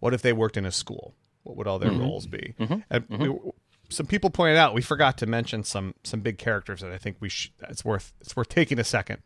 what 0.00 0.14
if 0.14 0.22
they 0.22 0.32
worked 0.32 0.56
in 0.56 0.64
a 0.64 0.72
school? 0.72 1.14
What 1.42 1.56
would 1.56 1.66
all 1.66 1.78
their 1.78 1.90
roles 1.92 2.26
be? 2.26 2.54
And 2.90 3.04
we, 3.08 3.34
some 3.88 4.06
people 4.06 4.30
pointed 4.30 4.56
out 4.56 4.74
we 4.74 4.82
forgot 4.82 5.18
to 5.18 5.26
mention 5.26 5.62
some 5.62 5.94
some 6.04 6.20
big 6.20 6.38
characters 6.38 6.80
that 6.80 6.90
I 6.90 6.98
think 6.98 7.18
we 7.20 7.28
should. 7.28 7.52
It's 7.68 7.84
worth 7.84 8.12
it's 8.20 8.34
worth 8.34 8.48
taking 8.48 8.78
a 8.78 8.84
second 8.84 9.18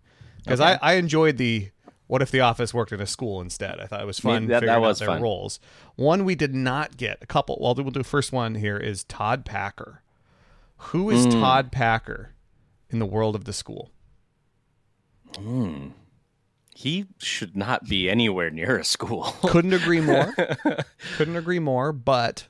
because 0.44 0.60
I, 0.60 0.78
I 0.82 0.94
enjoyed 0.94 1.36
the 1.38 1.70
what 2.08 2.20
if 2.20 2.32
the 2.32 2.40
office 2.40 2.74
worked 2.74 2.90
in 2.92 3.00
a 3.00 3.06
school 3.06 3.40
instead. 3.40 3.78
I 3.80 3.86
thought 3.86 4.00
it 4.00 4.06
was 4.06 4.18
fun 4.18 4.46
that- 4.48 4.54
that 4.54 4.60
figuring 4.62 4.80
was 4.82 5.00
out 5.00 5.06
their 5.06 5.14
fun. 5.14 5.22
roles. 5.22 5.60
One 5.94 6.24
we 6.24 6.34
did 6.34 6.54
not 6.56 6.96
get. 6.96 7.18
A 7.22 7.26
couple. 7.26 7.56
Well, 7.60 7.74
we'll 7.76 7.90
do 7.92 8.02
first 8.02 8.32
one 8.32 8.56
here 8.56 8.76
is 8.76 9.04
Todd 9.04 9.44
Packer. 9.44 10.02
Who 10.76 11.08
is 11.08 11.24
Hmm. 11.26 11.30
Todd 11.40 11.70
Packer 11.72 12.34
in 12.90 12.98
the 12.98 13.06
world 13.06 13.36
of 13.36 13.44
the 13.44 13.52
school? 13.52 13.92
He 16.74 17.06
should 17.18 17.56
not 17.56 17.84
be 17.84 18.08
anywhere 18.08 18.50
near 18.50 18.78
a 18.78 18.84
school. 18.84 19.22
Couldn't 19.42 19.74
agree 19.74 20.00
more. 20.00 20.34
Couldn't 21.16 21.36
agree 21.36 21.58
more. 21.58 21.92
But 21.92 22.46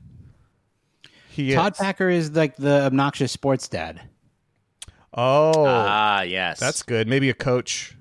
he 1.29 1.55
Todd 1.55 1.73
is. 1.73 1.79
Packer 1.79 2.09
is 2.09 2.31
like 2.33 2.57
the 2.57 2.83
obnoxious 2.83 3.33
sports 3.33 3.69
dad. 3.69 4.03
Oh, 5.13 5.65
ah, 5.67 6.23
yes. 6.23 6.61
that's 6.61 6.83
good. 6.83 7.09
Maybe 7.09 7.29
a 7.31 7.35
coach. 7.35 7.97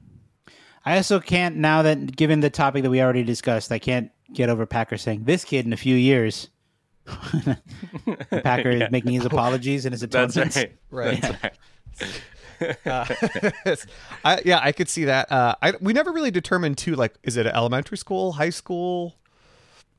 I 0.85 0.97
also 0.97 1.19
can't 1.19 1.57
now 1.57 1.81
that 1.81 2.15
given 2.15 2.39
the 2.39 2.49
topic 2.49 2.84
that 2.84 2.89
we 2.89 3.01
already 3.01 3.23
discussed, 3.23 3.72
I 3.72 3.80
can't 3.80 4.11
get 4.34 4.49
over 4.49 4.65
Packer 4.65 4.97
saying 4.97 5.23
this 5.23 5.43
kid 5.43 5.65
in 5.65 5.73
a 5.73 5.77
few 5.77 5.95
years. 5.95 6.49
Packer 8.30 8.69
is 8.69 8.84
making 8.91 9.14
his 9.14 9.26
apologies 9.26 9.85
and 9.85 9.93
his 9.93 10.01
That's 10.01 10.35
atonements. 10.35 10.57
right. 10.57 10.77
Right. 10.91 11.22
That's 11.22 11.43
right. 11.43 12.22
I, 14.26 14.41
yeah, 14.45 14.60
I 14.61 14.72
could 14.72 14.90
see 14.90 15.06
that. 15.06 15.31
Uh, 15.31 15.56
I 15.61 15.73
we 15.81 15.94
never 15.94 16.11
really 16.11 16.31
determined 16.31 16.77
too. 16.77 16.95
Like, 16.95 17.15
is 17.23 17.38
it 17.38 17.45
an 17.45 17.53
elementary 17.56 17.98
school, 17.98 18.34
high 18.34 18.49
school, 18.49 19.15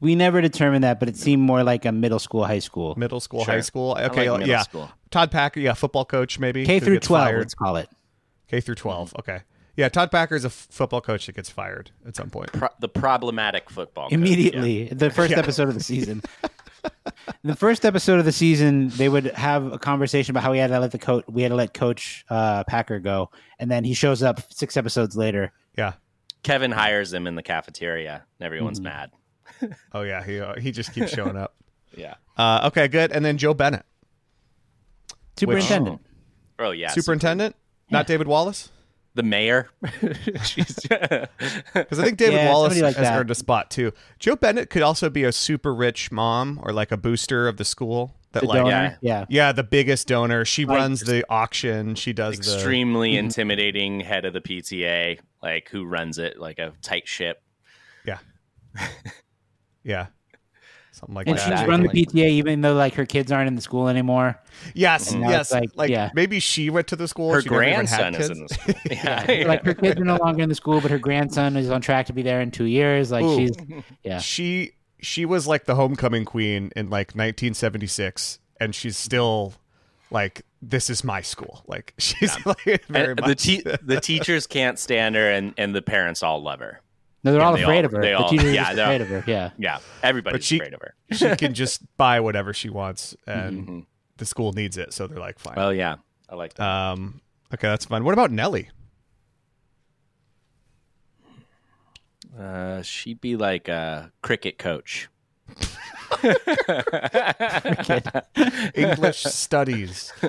We 0.00 0.14
never 0.14 0.40
determined 0.40 0.84
that, 0.84 0.98
but 1.00 1.08
it 1.08 1.16
seemed 1.16 1.42
more 1.42 1.62
like 1.62 1.84
a 1.84 1.92
middle 1.92 2.18
school, 2.18 2.44
high 2.44 2.58
school, 2.60 2.94
middle 2.96 3.20
school, 3.20 3.44
Sure. 3.44 3.54
high 3.54 3.60
school? 3.60 3.96
Okay, 4.00 4.30
like 4.30 4.46
yeah. 4.46 4.62
school. 4.62 4.90
Todd 5.10 5.30
Packer, 5.30 5.60
yeah, 5.60 5.74
football 5.74 6.04
coach 6.04 6.38
maybe. 6.38 6.64
K 6.64 6.80
through 6.80 7.00
twelve. 7.00 7.26
fired. 7.28 7.38
Let's 7.40 7.54
call 7.54 7.76
it. 7.76 7.88
K 8.48 8.60
through 8.60 8.74
12 8.74 9.14
Okay, 9.20 9.42
yeah. 9.76 9.88
Todd 9.88 10.10
Packer 10.10 10.34
is 10.34 10.44
a 10.44 10.48
f- 10.48 10.66
football 10.70 11.00
coach 11.00 11.26
that 11.26 11.36
gets 11.36 11.48
fired 11.50 11.92
at 12.04 12.16
some 12.16 12.30
point. 12.30 12.52
Pro- 12.52 12.68
the 12.80 12.88
problematic 12.88 13.70
football. 13.70 14.06
coach, 14.06 14.12
Immediately, 14.14 14.86
the 14.88 15.08
first 15.10 15.32
episode 15.42 15.68
of 15.68 15.74
the 15.74 15.82
season. 15.84 16.22
the 17.42 17.54
first 17.56 17.84
episode 17.84 18.18
of 18.18 18.24
the 18.24 18.32
season, 18.32 18.88
they 18.90 19.08
would 19.08 19.26
have 19.26 19.72
a 19.72 19.78
conversation 19.78 20.32
about 20.32 20.42
how 20.42 20.52
we 20.52 20.58
had 20.58 20.68
to 20.68 20.78
let 20.80 20.92
the 20.92 20.98
coach 20.98 21.24
we 21.28 21.42
had 21.42 21.48
to 21.50 21.54
let 21.54 21.74
Coach 21.74 22.24
uh, 22.30 22.64
Packer 22.64 22.98
go, 22.98 23.30
and 23.58 23.70
then 23.70 23.84
he 23.84 23.94
shows 23.94 24.22
up 24.22 24.40
six 24.52 24.76
episodes 24.76 25.16
later. 25.16 25.52
Yeah. 25.76 25.94
Kevin 26.42 26.70
hires 26.70 27.12
him 27.12 27.26
in 27.26 27.34
the 27.34 27.42
cafeteria, 27.42 28.24
and 28.38 28.46
everyone's 28.46 28.80
Mhm. 28.80 28.84
mad. 28.84 29.10
Oh 29.92 30.02
yeah, 30.02 30.24
he 30.24 30.40
uh, 30.40 30.58
he 30.58 30.70
just 30.72 30.94
keeps 30.94 31.12
showing 31.12 31.36
up. 31.36 31.54
Yeah. 31.96 32.14
Uh, 32.36 32.68
okay, 32.68 32.86
good. 32.86 33.10
And 33.10 33.24
then 33.24 33.36
Jo 33.36 33.52
Bennett, 33.52 33.84
Superintendent. 35.36 36.00
Oh 36.58 36.70
yeah. 36.70 36.90
superintendent, 36.90 37.56
not 37.90 38.06
David 38.06 38.26
Wallace, 38.28 38.70
The 39.14 39.22
mayor. 39.24 39.68
Jeez. 39.84 40.88
because 41.74 41.98
I 41.98 42.04
think 42.04 42.16
David 42.18 42.34
Yeah, 42.36 42.48
Wallace 42.50 42.74
somebody 42.74 42.82
like 42.82 42.96
has 42.96 43.08
that. 43.08 43.18
earned 43.18 43.30
a 43.30 43.34
spot 43.34 43.70
too. 43.70 43.92
Jo 44.20 44.36
Bennett 44.36 44.70
could 44.70 44.82
also 44.82 45.10
be 45.10 45.24
a 45.24 45.32
super 45.32 45.74
rich 45.74 46.12
mom 46.12 46.60
or 46.62 46.72
like 46.72 46.92
a 46.92 46.96
booster 46.96 47.48
of 47.48 47.56
the 47.56 47.64
school. 47.64 48.14
That 48.32 48.42
The 48.42 48.46
like 48.46 48.58
donor. 48.58 48.70
yeah. 48.70 48.96
Yeah. 49.00 49.24
yeah, 49.28 49.52
the 49.52 49.64
biggest 49.64 50.06
donor. 50.06 50.44
She 50.44 50.64
Like- 50.64 50.78
runs 50.78 51.00
the 51.00 51.24
auction. 51.28 51.96
She 51.96 52.12
does 52.12 52.38
the 52.38 52.54
Extremely 52.54 53.10
Mm-hmm. 53.14 53.24
intimidating 53.26 53.98
head 54.00 54.24
of 54.24 54.32
the 54.32 54.40
PTA, 54.40 55.18
like 55.42 55.68
who 55.70 55.84
runs 55.84 56.18
it 56.18 56.38
like 56.38 56.60
a 56.60 56.72
tight 56.80 57.08
ship. 57.08 57.42
Yeah. 58.06 58.18
yeah, 59.82 60.06
something 61.00 61.14
like 61.14 61.26
And 61.26 61.36
that. 61.38 61.58
she's 61.60 61.68
run 61.68 61.82
the 61.82 61.88
PTA 61.88 62.28
even 62.30 62.60
though 62.60 62.74
like 62.74 62.94
her 62.94 63.06
kids 63.06 63.32
aren't 63.32 63.48
in 63.48 63.56
the 63.56 63.62
school 63.62 63.88
anymore. 63.88 64.38
Yes, 64.74 65.12
yes. 65.14 65.50
like, 65.52 65.70
Like, 65.74 65.90
yeah. 65.90 66.10
maybe 66.14 66.38
she 66.40 66.70
went 66.70 66.86
to 66.88 66.96
the 66.96 67.08
school. 67.08 67.32
Her 67.32 67.40
she 67.42 67.48
never 67.48 67.58
grandson 67.62 68.14
is 68.14 68.28
kids. 68.28 68.38
in 68.38 68.46
the 68.46 68.54
school. 68.54 68.74
Yeah. 68.90 69.44
Like 69.48 69.64
her 69.64 69.74
kids 69.74 70.00
are 70.00 70.04
no 70.04 70.16
longer 70.16 70.42
in 70.42 70.48
the 70.48 70.54
school, 70.54 70.80
but 70.80 70.90
her 70.90 70.98
grandson 70.98 71.56
is 71.56 71.70
on 71.70 71.80
track 71.80 72.06
to 72.06 72.12
be 72.12 72.22
there 72.22 72.40
in 72.40 72.50
two 72.50 72.64
years. 72.66 73.10
Like 73.10 73.24
Ooh. 73.24 73.36
she's 73.36 73.56
yeah. 74.04 74.18
She 74.18 74.72
she 75.00 75.24
was 75.24 75.46
like 75.46 75.64
the 75.64 75.74
homecoming 75.74 76.24
queen 76.26 76.70
in 76.76 76.90
like 76.90 77.14
1976, 77.14 78.38
and 78.60 78.74
she's 78.74 78.96
still 78.96 79.54
like 80.10 80.42
this 80.62 80.90
is 80.90 81.02
my 81.04 81.22
school. 81.22 81.62
Like 81.66 81.94
she's 81.98 82.34
like 82.46 82.84
very 82.88 83.14
And 83.16 83.18
the 83.18 83.34
te- 83.34 83.62
the 83.82 84.00
teachers 84.00 84.46
can't 84.46 84.78
stand 84.78 85.14
her, 85.14 85.30
and, 85.30 85.54
and 85.56 85.74
the 85.74 85.82
parents 85.82 86.22
all 86.22 86.42
love 86.42 86.60
her. 86.60 86.80
No, 87.22 87.32
they're 87.32 87.40
Yeah, 87.40 87.46
all 87.46 87.54
they 87.56 87.62
afraid 87.62 87.78
all- 87.80 87.84
of 87.86 87.92
her. 87.92 88.00
they 88.02 88.08
The 88.10 88.18
all- 88.18 88.28
teachers 88.30 88.54
yeah, 88.54 88.72
they're- 88.74 88.84
afraid 88.84 89.00
of 89.02 89.08
her. 89.08 89.24
Yeah. 89.26 89.50
Yeah, 89.58 89.78
everybody's 90.02 90.34
But 90.38 90.44
she- 90.44 90.56
afraid 90.56 90.74
of 90.74 90.80
her. 90.80 90.94
she 91.12 91.36
can 91.44 91.52
just 91.54 91.82
buy 91.96 92.20
whatever 92.20 92.52
she 92.54 92.70
wants, 92.70 93.14
and 93.26 93.68
Mhm. 93.68 93.86
the 94.16 94.24
school 94.24 94.52
needs 94.52 94.76
it, 94.78 94.92
so 94.94 95.06
they're 95.06 95.18
like 95.18 95.38
fine. 95.38 95.54
Well, 95.56 95.72
yeah, 95.74 95.96
I 96.28 96.34
like 96.34 96.54
that. 96.54 96.66
um, 96.66 97.20
okay, 97.52 97.68
that's 97.68 97.84
fun. 97.84 98.04
What 98.04 98.14
about 98.14 98.30
Nellie? 98.30 98.70
Uh, 102.38 102.80
she'd 102.82 103.20
be 103.20 103.36
like 103.36 103.68
a 103.68 104.12
cricket 104.22 104.56
coach. 104.58 105.08
English 108.74 109.22
studies. 109.24 110.12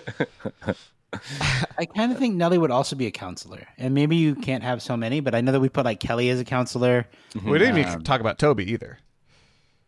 I 1.77 1.85
kind 1.85 2.11
of 2.11 2.17
think 2.17 2.35
Nellie 2.35 2.57
would 2.57 2.71
also 2.71 2.95
be 2.95 3.05
a 3.07 3.11
counselor, 3.11 3.67
and 3.77 3.93
maybe 3.93 4.15
you 4.15 4.33
can't 4.35 4.63
have 4.63 4.81
so 4.81 4.95
many, 4.95 5.19
but 5.19 5.35
I 5.35 5.41
know 5.41 5.51
that 5.51 5.59
we 5.59 5.67
put 5.69 5.83
like 5.85 5.99
Kelly 5.99 6.29
as 6.29 6.39
a 6.39 6.45
counselor. 6.45 7.05
We 7.45 7.59
didn't 7.59 7.77
even 7.79 7.93
Um, 7.95 8.03
talk 8.03 8.21
about 8.21 8.39
Toby 8.39 8.71
either. 8.71 8.97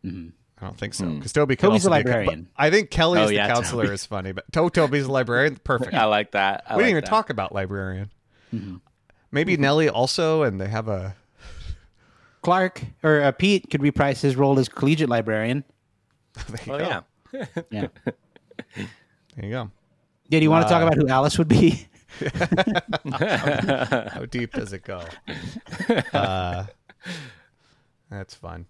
Mhm. 0.05 0.33
I 0.61 0.65
don't 0.65 0.77
think 0.77 0.93
so 0.93 1.05
because 1.11 1.33
Toby 1.33 1.55
could 1.55 1.67
Toby's 1.67 1.85
also 1.85 1.89
a 1.89 1.97
librarian. 1.97 2.49
but 2.55 2.61
I 2.63 2.69
think 2.69 2.89
Kelly 2.89 3.19
Oh, 3.19 3.23
as 3.23 3.29
the 3.29 3.35
yeah, 3.35 3.47
counselor 3.47 3.83
Toby. 3.85 3.93
is 3.95 4.05
funny, 4.05 4.31
but 4.33 4.51
to- 4.53 4.69
Toby's 4.69 5.05
a 5.05 5.11
librarian. 5.11 5.57
Perfect. 5.63 5.93
I 5.93 6.05
like 6.05 6.31
that. 6.31 6.63
I 6.67 6.75
we 6.75 6.83
didn't 6.83 6.91
even 6.91 7.03
that. 7.03 7.09
talk 7.09 7.29
about 7.29 7.53
librarian. 7.53 8.09
Maybe 9.31 9.57
Nellie 9.57 9.89
also, 9.89 10.43
and 10.43 10.59
they 10.61 10.67
have 10.67 10.87
a. 10.87 11.15
Clark 12.43 12.81
or 13.01 13.21
uh, 13.21 13.31
Pete 13.31 13.69
could 13.71 13.81
reprise 13.81 14.21
his 14.21 14.35
role 14.35 14.59
as 14.59 14.67
collegiate 14.69 15.09
librarian. 15.09 15.63
There 16.49 16.59
you 16.65 16.73
Oh 16.73 16.77
go. 16.79 17.03
yeah. 17.31 17.45
Yeah. 17.71 17.87
There 19.35 19.45
you 19.45 19.49
go. 19.51 19.71
Yeah. 20.29 20.39
Do 20.39 20.43
you 20.43 20.49
want 20.51 20.65
to 20.67 20.69
talk 20.73 20.81
Uh, 20.83 20.87
about 20.87 20.97
who 20.97 21.07
Alice 21.09 21.37
would 21.37 21.47
be? 21.47 21.87
How 23.11 24.25
deep 24.29 24.53
does 24.53 24.73
it 24.73 24.83
go? 24.83 25.03
Uh, 26.13 26.65
that's 28.09 28.33
fun. 28.35 28.65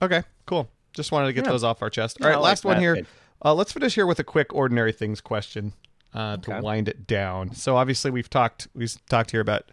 Okay, 0.00 0.22
cool. 0.46 0.68
Just 0.92 1.10
wanted 1.12 1.26
to 1.26 1.32
get 1.32 1.44
Yeah. 1.44 1.50
those 1.50 1.64
off 1.64 1.82
our 1.82 1.90
chest. 1.90 2.18
All 2.22 2.28
right, 2.28 2.36
like 2.36 2.44
last 2.44 2.64
one 2.64 2.78
here. 2.78 3.04
Uh, 3.44 3.52
let's 3.54 3.72
finish 3.72 3.94
here 3.94 4.06
with 4.06 4.18
a 4.20 4.24
quick 4.24 4.54
ordinary 4.54 4.92
things 4.92 5.20
question 5.20 5.72
uh, 6.14 6.36
to 6.38 6.60
wind 6.60 6.88
it 6.88 7.06
down. 7.06 7.52
So 7.54 7.76
obviously 7.76 8.10
we've 8.10 8.30
talked 8.30 8.68
we've 8.74 8.94
talked 9.06 9.32
here 9.32 9.40
about 9.40 9.64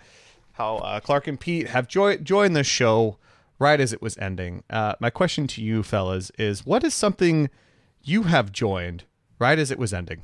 how 0.54 0.78
uh, 0.78 1.00
Clark 1.00 1.28
and 1.28 1.40
Pete 1.40 1.68
have 1.70 1.88
jo- 1.88 2.18
joined 2.18 2.56
the 2.56 2.64
show 2.64 3.18
right 3.60 3.80
as 3.80 3.94
it 3.94 4.02
was 4.02 4.18
ending. 4.18 4.64
Uh, 4.70 4.96
my 5.00 5.10
question 5.12 5.46
to 5.48 5.62
you 5.62 5.84
fellas 5.84 6.32
is: 6.40 6.66
What 6.66 6.84
is 6.84 6.94
something 6.94 7.50
you 8.04 8.24
have 8.24 8.52
joined 8.52 9.04
right 9.38 9.60
as 9.60 9.70
it 9.72 9.78
was 9.80 9.94
ending? 9.94 10.24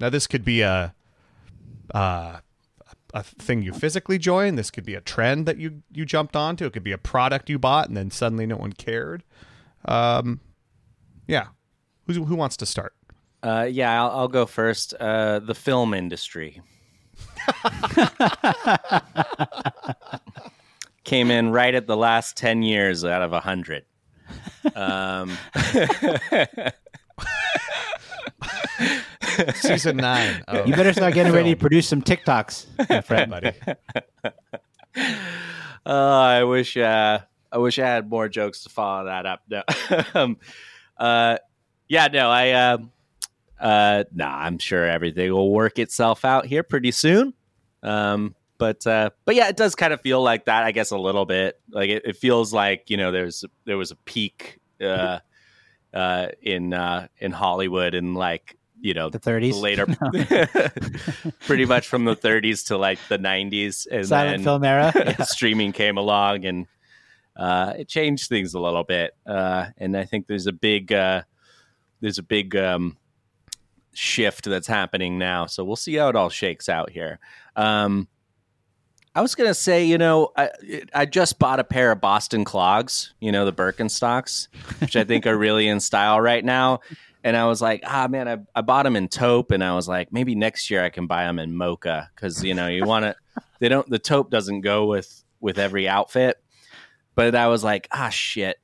Now 0.00 0.10
this 0.10 0.26
could 0.26 0.44
be 0.44 0.62
a 0.62 0.94
uh, 1.94 2.40
a 3.14 3.22
thing 3.22 3.62
you 3.62 3.72
physically 3.72 4.18
joined. 4.18 4.58
This 4.58 4.70
could 4.70 4.84
be 4.84 4.94
a 4.94 5.00
trend 5.00 5.46
that 5.46 5.58
you 5.58 5.82
you 5.92 6.04
jumped 6.04 6.36
onto. 6.36 6.66
It 6.66 6.72
could 6.72 6.84
be 6.84 6.92
a 6.92 6.98
product 6.98 7.48
you 7.48 7.58
bought 7.58 7.88
and 7.88 7.96
then 7.96 8.10
suddenly 8.10 8.46
no 8.46 8.56
one 8.56 8.72
cared. 8.72 9.24
Um, 9.84 10.40
yeah. 11.26 11.48
Who's, 12.06 12.16
who 12.16 12.34
wants 12.34 12.56
to 12.58 12.66
start? 12.66 12.94
Uh, 13.42 13.68
yeah, 13.70 14.02
I'll, 14.02 14.10
I'll 14.10 14.28
go 14.28 14.46
first. 14.46 14.94
Uh, 14.94 15.38
the 15.38 15.54
film 15.54 15.94
industry 15.94 16.60
came 21.04 21.30
in 21.30 21.50
right 21.50 21.74
at 21.74 21.86
the 21.86 21.96
last 21.96 22.36
ten 22.36 22.62
years 22.62 23.04
out 23.04 23.22
of 23.22 23.32
a 23.32 23.40
hundred. 23.40 23.84
Um, 24.74 25.36
Season 29.54 29.96
nine. 29.96 30.42
Oh, 30.48 30.64
You 30.66 30.74
better 30.74 30.92
start 30.92 31.14
getting 31.14 31.32
ready 31.32 31.54
to 31.54 31.60
produce 31.60 31.88
some 31.88 32.02
TikToks, 32.02 32.88
my 32.88 33.00
friend. 33.02 33.30
buddy. 33.30 33.52
Oh, 35.86 36.20
I 36.20 36.44
wish 36.44 36.76
uh, 36.76 37.20
I 37.50 37.58
wish 37.58 37.78
I 37.78 37.86
had 37.86 38.10
more 38.10 38.28
jokes 38.28 38.62
to 38.64 38.68
follow 38.68 39.06
that 39.06 39.26
up. 39.26 39.42
No. 39.48 39.62
um, 40.14 40.36
uh, 40.98 41.38
yeah, 41.88 42.08
no, 42.08 42.28
I 42.30 42.50
uh, 42.50 42.78
uh, 43.60 44.04
nah, 44.14 44.36
I'm 44.38 44.58
sure 44.58 44.86
everything 44.86 45.32
will 45.32 45.50
work 45.52 45.78
itself 45.78 46.24
out 46.24 46.46
here 46.46 46.62
pretty 46.62 46.90
soon. 46.90 47.32
Um, 47.82 48.34
but 48.58 48.86
uh, 48.86 49.10
but 49.24 49.34
yeah, 49.34 49.48
it 49.48 49.56
does 49.56 49.74
kind 49.74 49.92
of 49.92 50.00
feel 50.00 50.22
like 50.22 50.46
that, 50.46 50.64
I 50.64 50.72
guess, 50.72 50.90
a 50.90 50.98
little 50.98 51.24
bit. 51.24 51.58
Like 51.70 51.90
it, 51.90 52.02
it 52.04 52.16
feels 52.16 52.52
like 52.52 52.90
you 52.90 52.96
know, 52.96 53.12
there's 53.12 53.44
there 53.64 53.78
was 53.78 53.92
a 53.92 53.96
peak 53.96 54.58
uh, 54.82 55.20
uh, 55.94 56.28
in 56.42 56.72
uh, 56.74 57.08
in 57.18 57.32
Hollywood 57.32 57.94
and 57.94 58.14
like 58.16 58.56
you 58.80 58.94
know 58.94 59.10
The 59.10 59.18
30s? 59.18 59.60
later, 59.60 59.86
pretty 61.46 61.64
much 61.64 61.88
from 61.88 62.04
the 62.04 62.14
30s 62.14 62.66
to 62.68 62.76
like 62.78 62.98
the 63.08 63.18
90s, 63.18 63.86
and 63.90 64.06
Silent 64.06 64.36
then 64.38 64.44
film 64.44 64.64
era. 64.64 64.92
yeah, 64.94 65.22
streaming 65.24 65.72
came 65.72 65.96
along 65.96 66.44
and 66.44 66.66
uh, 67.36 67.72
it 67.78 67.88
changed 67.88 68.28
things 68.28 68.54
a 68.54 68.60
little 68.60 68.84
bit. 68.84 69.16
Uh, 69.26 69.66
and 69.78 69.96
I 69.96 70.04
think 70.04 70.26
there's 70.26 70.46
a 70.46 70.52
big 70.52 70.92
uh, 70.92 71.22
there's 72.00 72.18
a 72.18 72.22
big 72.22 72.54
um, 72.56 72.96
shift 73.94 74.44
that's 74.44 74.66
happening 74.68 75.18
now. 75.18 75.46
So 75.46 75.64
we'll 75.64 75.76
see 75.76 75.94
how 75.96 76.08
it 76.08 76.16
all 76.16 76.30
shakes 76.30 76.68
out 76.68 76.90
here. 76.90 77.18
Um, 77.56 78.06
I 79.18 79.20
was 79.20 79.34
gonna 79.34 79.52
say, 79.52 79.84
you 79.84 79.98
know, 79.98 80.30
I 80.36 80.50
I 80.94 81.04
just 81.04 81.40
bought 81.40 81.58
a 81.58 81.64
pair 81.64 81.90
of 81.90 82.00
Boston 82.00 82.44
clogs, 82.44 83.14
you 83.18 83.32
know, 83.32 83.44
the 83.44 83.52
Birkenstocks, 83.52 84.46
which 84.80 84.94
I 84.94 85.02
think 85.02 85.26
are 85.26 85.36
really 85.36 85.66
in 85.66 85.80
style 85.80 86.20
right 86.20 86.44
now. 86.44 86.78
And 87.24 87.36
I 87.36 87.46
was 87.46 87.60
like, 87.60 87.82
ah, 87.84 88.06
man, 88.08 88.28
I, 88.28 88.38
I 88.54 88.60
bought 88.60 88.84
them 88.84 88.94
in 88.94 89.08
taupe, 89.08 89.50
and 89.50 89.64
I 89.64 89.74
was 89.74 89.88
like, 89.88 90.12
maybe 90.12 90.36
next 90.36 90.70
year 90.70 90.84
I 90.84 90.90
can 90.90 91.08
buy 91.08 91.24
them 91.24 91.40
in 91.40 91.56
mocha 91.56 92.08
because 92.14 92.44
you 92.44 92.54
know 92.54 92.68
you 92.68 92.84
want 92.84 93.06
to. 93.06 93.16
They 93.58 93.68
don't. 93.68 93.90
The 93.90 93.98
taupe 93.98 94.30
doesn't 94.30 94.60
go 94.60 94.86
with 94.86 95.24
with 95.40 95.58
every 95.58 95.88
outfit. 95.88 96.36
But 97.16 97.34
I 97.34 97.48
was 97.48 97.64
like, 97.64 97.88
ah, 97.90 98.10
shit. 98.10 98.58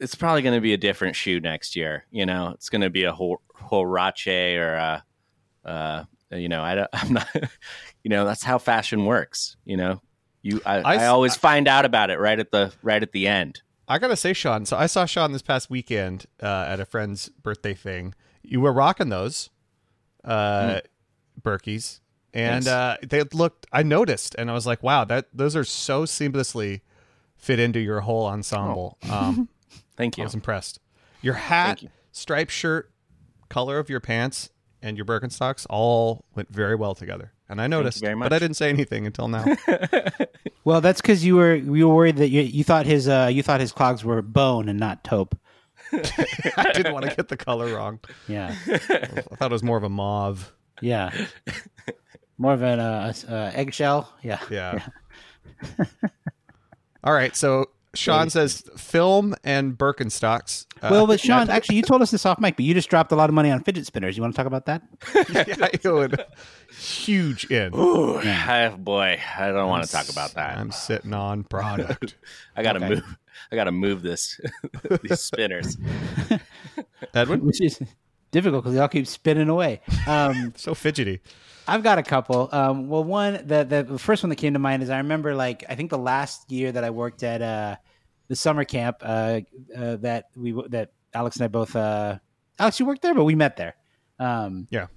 It's 0.00 0.16
probably 0.16 0.42
going 0.42 0.56
to 0.56 0.60
be 0.60 0.72
a 0.72 0.76
different 0.76 1.14
shoe 1.14 1.38
next 1.38 1.76
year. 1.76 2.04
You 2.10 2.26
know, 2.26 2.50
it's 2.54 2.68
going 2.68 2.80
to 2.80 2.90
be 2.90 3.04
a 3.04 3.12
whole 3.12 3.40
Horace 3.54 4.26
or 4.26 4.74
a, 4.74 5.04
uh, 5.64 6.04
you 6.32 6.48
know, 6.48 6.62
I 6.62 6.74
don't, 6.74 6.88
I'm 6.92 7.12
not, 7.12 7.28
you 8.02 8.10
know, 8.10 8.24
that's 8.24 8.42
how 8.42 8.58
fashion 8.58 9.04
works. 9.04 9.56
You 9.64 9.76
know, 9.76 10.02
you, 10.42 10.60
I 10.64 11.06
always 11.06 11.36
find 11.36 11.68
out 11.68 11.84
about 11.84 12.10
it 12.10 12.18
right 12.18 12.38
at 12.38 12.50
the 12.50 12.72
right 12.82 13.02
at 13.02 13.12
the 13.12 13.26
end. 13.26 13.62
I 13.88 13.98
gotta 13.98 14.16
say, 14.16 14.32
Sean. 14.32 14.66
So 14.66 14.76
I 14.76 14.86
saw 14.86 15.04
Sean 15.04 15.32
this 15.32 15.42
past 15.42 15.68
weekend 15.68 16.26
uh, 16.42 16.66
at 16.68 16.78
a 16.80 16.84
friend's 16.84 17.28
birthday 17.28 17.74
thing. 17.74 18.14
You 18.42 18.60
were 18.60 18.72
rocking 18.72 19.08
those 19.08 19.50
uh, 20.24 20.80
Berkeys, 21.40 22.00
and 22.32 22.64
Thanks. 22.64 22.68
uh, 22.68 22.96
they 23.06 23.22
looked. 23.36 23.66
I 23.72 23.82
noticed, 23.82 24.36
and 24.38 24.50
I 24.50 24.54
was 24.54 24.66
like, 24.66 24.82
"Wow, 24.82 25.04
that 25.04 25.26
those 25.34 25.56
are 25.56 25.64
so 25.64 26.04
seamlessly 26.04 26.82
fit 27.36 27.58
into 27.58 27.80
your 27.80 28.00
whole 28.00 28.26
ensemble." 28.26 28.96
Um, 29.10 29.48
Thank 29.96 30.16
you 30.16 30.22
I 30.22 30.26
was 30.26 30.34
impressed. 30.34 30.78
Your 31.20 31.34
hat, 31.34 31.82
you. 31.82 31.90
striped 32.12 32.52
shirt, 32.52 32.92
color 33.48 33.78
of 33.78 33.90
your 33.90 34.00
pants, 34.00 34.50
and 34.80 34.96
your 34.96 35.04
Birkenstocks 35.04 35.66
all 35.68 36.24
went 36.34 36.48
very 36.48 36.74
well 36.74 36.94
together. 36.94 37.32
And 37.50 37.60
I 37.60 37.66
noticed, 37.66 38.00
very 38.00 38.14
but 38.14 38.32
I 38.32 38.38
didn't 38.38 38.56
say 38.56 38.68
anything 38.70 39.06
until 39.06 39.28
now. 39.28 39.44
Well, 40.62 40.82
that's 40.82 41.00
because 41.00 41.24
you 41.24 41.36
were 41.36 41.54
you 41.54 41.88
were 41.88 41.94
worried 41.94 42.16
that 42.18 42.28
you, 42.28 42.42
you 42.42 42.64
thought 42.64 42.84
his 42.86 43.08
uh, 43.08 43.30
you 43.32 43.42
thought 43.42 43.60
his 43.60 43.72
clogs 43.72 44.04
were 44.04 44.20
bone 44.22 44.68
and 44.68 44.78
not 44.78 45.02
taupe. 45.02 45.36
I 45.92 46.70
didn't 46.74 46.92
want 46.92 47.06
to 47.08 47.16
get 47.16 47.28
the 47.28 47.36
color 47.36 47.74
wrong. 47.74 47.98
Yeah, 48.28 48.54
I 48.68 48.76
thought 49.36 49.50
it 49.50 49.52
was 49.52 49.62
more 49.62 49.78
of 49.78 49.82
a 49.84 49.88
mauve. 49.88 50.52
yeah. 50.80 51.10
More 52.36 52.52
of 52.52 52.62
an 52.62 52.78
uh, 52.78 53.12
uh, 53.28 53.50
eggshell. 53.54 54.12
Yeah. 54.22 54.38
Yeah. 54.50 54.86
All 57.02 57.12
right. 57.12 57.34
So 57.34 57.66
Sean 57.94 58.30
says 58.30 58.62
film 58.76 59.34
and 59.42 59.76
Birkenstocks. 59.76 60.66
Uh, 60.80 60.88
Well, 60.90 61.06
but 61.06 61.18
Sean, 61.20 61.50
actually, 61.50 61.76
you 61.76 61.82
told 61.82 62.02
us 62.02 62.10
this 62.10 62.24
off 62.24 62.38
mic, 62.38 62.56
but 62.56 62.64
you 62.64 62.72
just 62.72 62.88
dropped 62.88 63.10
a 63.12 63.16
lot 63.16 63.28
of 63.28 63.34
money 63.34 63.50
on 63.50 63.62
fidget 63.64 63.84
spinners. 63.86 64.16
You 64.16 64.22
want 64.22 64.32
to 64.34 64.36
talk 64.36 64.46
about 64.46 64.66
that? 64.66 64.82
yeah, 65.32 65.68
it 65.72 65.84
would 65.84 66.24
huge 66.72 67.46
in. 67.50 67.74
Ooh, 67.74 68.20
oh, 68.22 68.76
boy, 68.78 69.20
I 69.38 69.48
don't 69.48 69.68
want 69.68 69.84
to 69.84 69.90
talk 69.90 70.08
about 70.08 70.34
that. 70.34 70.56
I'm 70.56 70.70
sitting 70.70 71.12
on 71.12 71.42
product. 71.44 72.14
I 72.56 72.62
gotta 72.62 72.78
Okay. 72.78 72.88
move. 72.90 73.16
I 73.50 73.56
gotta 73.56 73.72
move 73.72 74.02
this 74.02 74.40
these 75.02 75.20
spinners. 75.20 75.76
Edwin, 77.14 77.44
Which 77.44 77.60
is 77.60 77.80
difficult 78.30 78.62
because 78.62 78.74
they 78.74 78.80
all 78.80 78.88
keep 78.88 79.06
spinning 79.06 79.48
away. 79.48 79.80
Um, 80.06 80.52
so 80.56 80.74
fidgety. 80.74 81.20
I've 81.70 81.84
got 81.84 81.98
a 81.98 82.02
couple. 82.02 82.48
Um, 82.50 82.88
well, 82.88 83.04
one 83.04 83.46
the, 83.46 83.62
the 83.62 83.84
the 83.84 83.98
first 83.98 84.24
one 84.24 84.30
that 84.30 84.36
came 84.36 84.54
to 84.54 84.58
mind 84.58 84.82
is 84.82 84.90
I 84.90 84.98
remember 84.98 85.36
like 85.36 85.64
I 85.68 85.76
think 85.76 85.90
the 85.90 85.98
last 85.98 86.50
year 86.50 86.72
that 86.72 86.82
I 86.82 86.90
worked 86.90 87.22
at 87.22 87.40
uh, 87.40 87.76
the 88.26 88.34
summer 88.34 88.64
camp 88.64 88.96
uh, 89.02 89.42
uh, 89.76 89.96
that 89.96 90.24
we 90.34 90.52
that 90.70 90.90
Alex 91.14 91.36
and 91.36 91.44
I 91.44 91.48
both 91.48 91.76
uh, 91.76 92.18
Alex 92.58 92.80
you 92.80 92.86
worked 92.86 93.02
there, 93.02 93.14
but 93.14 93.22
we 93.22 93.36
met 93.36 93.56
there. 93.56 93.76
Um, 94.18 94.66
Yeah. 94.70 94.88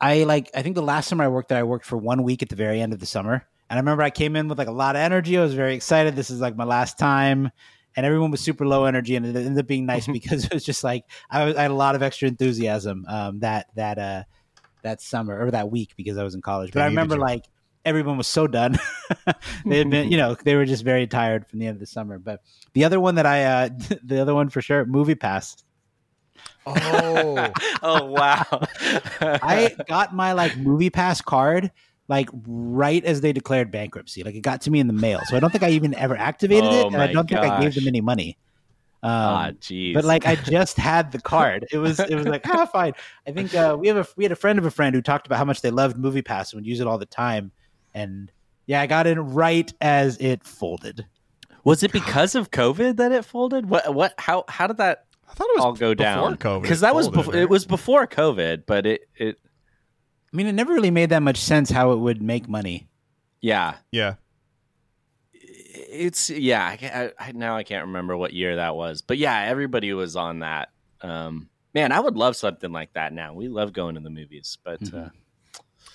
I 0.00 0.22
like 0.22 0.48
I 0.54 0.62
think 0.62 0.76
the 0.76 0.82
last 0.82 1.08
summer 1.08 1.24
I 1.24 1.28
worked 1.28 1.48
there, 1.48 1.58
I 1.58 1.64
worked 1.64 1.86
for 1.86 1.96
one 1.96 2.22
week 2.22 2.40
at 2.40 2.50
the 2.50 2.56
very 2.56 2.80
end 2.80 2.92
of 2.92 3.00
the 3.00 3.06
summer, 3.06 3.44
and 3.68 3.78
I 3.78 3.80
remember 3.80 4.04
I 4.04 4.10
came 4.10 4.36
in 4.36 4.46
with 4.46 4.58
like 4.58 4.68
a 4.68 4.72
lot 4.72 4.94
of 4.94 5.00
energy. 5.00 5.36
I 5.36 5.42
was 5.42 5.54
very 5.54 5.74
excited. 5.74 6.14
This 6.14 6.30
is 6.30 6.40
like 6.40 6.56
my 6.56 6.64
last 6.64 6.98
time. 6.98 7.50
And 7.96 8.06
everyone 8.06 8.30
was 8.30 8.40
super 8.40 8.64
low 8.64 8.84
energy, 8.84 9.16
and 9.16 9.26
it 9.26 9.34
ended 9.34 9.58
up 9.58 9.66
being 9.66 9.86
nice 9.86 10.06
because 10.18 10.44
it 10.44 10.54
was 10.54 10.64
just 10.64 10.84
like 10.84 11.02
I, 11.28 11.46
was, 11.46 11.56
I 11.56 11.62
had 11.62 11.72
a 11.72 11.74
lot 11.74 11.96
of 11.96 12.02
extra 12.02 12.28
enthusiasm 12.28 13.04
um, 13.08 13.40
that 13.40 13.66
that 13.74 13.98
uh, 13.98 14.22
that 14.82 15.00
summer 15.00 15.38
or 15.38 15.50
that 15.50 15.70
week 15.70 15.94
because 15.96 16.18
I 16.18 16.24
was 16.24 16.34
in 16.34 16.42
college. 16.42 16.72
But 16.72 16.82
I 16.82 16.86
remember 16.86 17.16
like 17.16 17.44
everyone 17.84 18.16
was 18.18 18.26
so 18.26 18.46
done. 18.46 18.78
they 19.64 19.78
had 19.78 19.90
been, 19.90 20.08
you 20.10 20.16
know, 20.16 20.34
they 20.34 20.56
were 20.56 20.64
just 20.64 20.84
very 20.84 21.06
tired 21.06 21.46
from 21.46 21.58
the 21.58 21.66
end 21.66 21.76
of 21.76 21.80
the 21.80 21.86
summer. 21.86 22.18
But 22.18 22.42
the 22.74 22.84
other 22.84 23.00
one 23.00 23.16
that 23.16 23.26
I, 23.26 23.44
uh, 23.44 23.68
the 24.02 24.20
other 24.20 24.34
one 24.34 24.48
for 24.48 24.60
sure, 24.60 24.84
Movie 24.84 25.14
Pass. 25.14 25.56
Oh, 26.66 27.50
Oh 27.82 28.04
wow! 28.04 28.44
I 29.22 29.74
got 29.88 30.14
my 30.14 30.32
like 30.34 30.56
Movie 30.56 30.90
Pass 30.90 31.20
card 31.22 31.72
like 32.08 32.28
right 32.46 33.04
as 33.04 33.20
they 33.20 33.32
declared 33.32 33.70
bankruptcy. 33.70 34.22
Like 34.22 34.34
it 34.34 34.40
got 34.40 34.62
to 34.62 34.70
me 34.70 34.80
in 34.80 34.86
the 34.86 34.92
mail, 34.92 35.20
so 35.28 35.36
I 35.36 35.40
don't 35.40 35.50
think 35.50 35.64
I 35.64 35.70
even 35.70 35.94
ever 35.94 36.16
activated 36.16 36.64
Oh 36.64 36.80
it, 36.80 36.86
and 36.92 36.96
I 37.00 37.12
don't 37.12 37.28
think 37.28 37.40
I 37.40 37.60
gave 37.60 37.74
them 37.74 37.86
any 37.86 38.00
money. 38.00 38.36
Um, 39.00 39.10
ah, 39.12 39.50
jeez. 39.60 39.94
but 39.94 40.04
like 40.04 40.26
I 40.26 40.34
just 40.34 40.76
had 40.76 41.12
the 41.12 41.20
card. 41.20 41.66
It 41.70 41.78
was 41.78 42.00
it 42.00 42.14
was 42.14 42.26
like 42.26 42.44
ah 42.48 42.66
fine. 42.72 42.94
I 43.26 43.30
think 43.30 43.54
uh, 43.54 43.76
we 43.78 43.86
have 43.88 43.96
a 43.96 44.06
we 44.16 44.24
had 44.24 44.32
a 44.32 44.36
friend 44.36 44.58
of 44.58 44.66
a 44.66 44.70
friend 44.70 44.94
who 44.94 45.00
talked 45.00 45.26
about 45.26 45.38
how 45.38 45.44
much 45.44 45.60
they 45.60 45.70
loved 45.70 45.96
Movie 45.96 46.22
Pass 46.22 46.52
and 46.52 46.58
would 46.58 46.66
use 46.66 46.80
it 46.80 46.86
all 46.88 46.98
the 46.98 47.06
time. 47.06 47.52
And 47.94 48.32
yeah, 48.66 48.80
I 48.80 48.86
got 48.86 49.06
in 49.06 49.34
right 49.34 49.72
as 49.80 50.18
it 50.18 50.44
folded. 50.44 51.06
was 51.62 51.82
it 51.82 51.92
because 51.92 52.34
of 52.34 52.50
COVID 52.50 52.96
that 52.96 53.12
it 53.12 53.24
folded? 53.24 53.66
What? 53.70 53.94
What? 53.94 54.14
How? 54.18 54.44
How 54.48 54.66
did 54.66 54.78
that 54.78 55.04
I 55.30 55.34
thought 55.34 55.48
it 55.50 55.56
was 55.56 55.64
all 55.64 55.72
go 55.74 55.94
before 55.94 55.94
down? 55.94 56.36
COVID. 56.36 56.62
Because 56.62 56.80
that 56.80 56.94
was 56.94 57.08
before. 57.08 57.34
right? 57.34 57.42
It 57.42 57.50
was 57.50 57.66
before 57.66 58.06
COVID, 58.06 58.64
but 58.66 58.84
it. 58.84 59.08
It. 59.16 59.38
I 60.32 60.36
mean, 60.36 60.46
it 60.46 60.52
never 60.52 60.74
really 60.74 60.90
made 60.90 61.10
that 61.10 61.22
much 61.22 61.38
sense 61.38 61.70
how 61.70 61.92
it 61.92 61.96
would 61.96 62.20
make 62.20 62.48
money. 62.48 62.88
Yeah. 63.40 63.76
Yeah. 63.92 64.14
It's 65.90 66.28
yeah. 66.30 66.64
I, 66.66 67.12
I, 67.18 67.28
I 67.28 67.32
now 67.32 67.56
I 67.56 67.62
can't 67.62 67.86
remember 67.86 68.16
what 68.16 68.32
year 68.34 68.56
that 68.56 68.76
was, 68.76 69.00
but 69.02 69.16
yeah, 69.18 69.42
everybody 69.44 69.92
was 69.94 70.16
on 70.16 70.40
that. 70.40 70.68
Um, 71.00 71.48
man, 71.74 71.92
I 71.92 72.00
would 72.00 72.16
love 72.16 72.36
something 72.36 72.70
like 72.72 72.92
that 72.92 73.12
now. 73.12 73.32
We 73.32 73.48
love 73.48 73.72
going 73.72 73.94
to 73.94 74.00
the 74.00 74.10
movies, 74.10 74.58
but 74.64 74.80
Mm-hmm. 74.80 74.96
uh, 74.96 75.08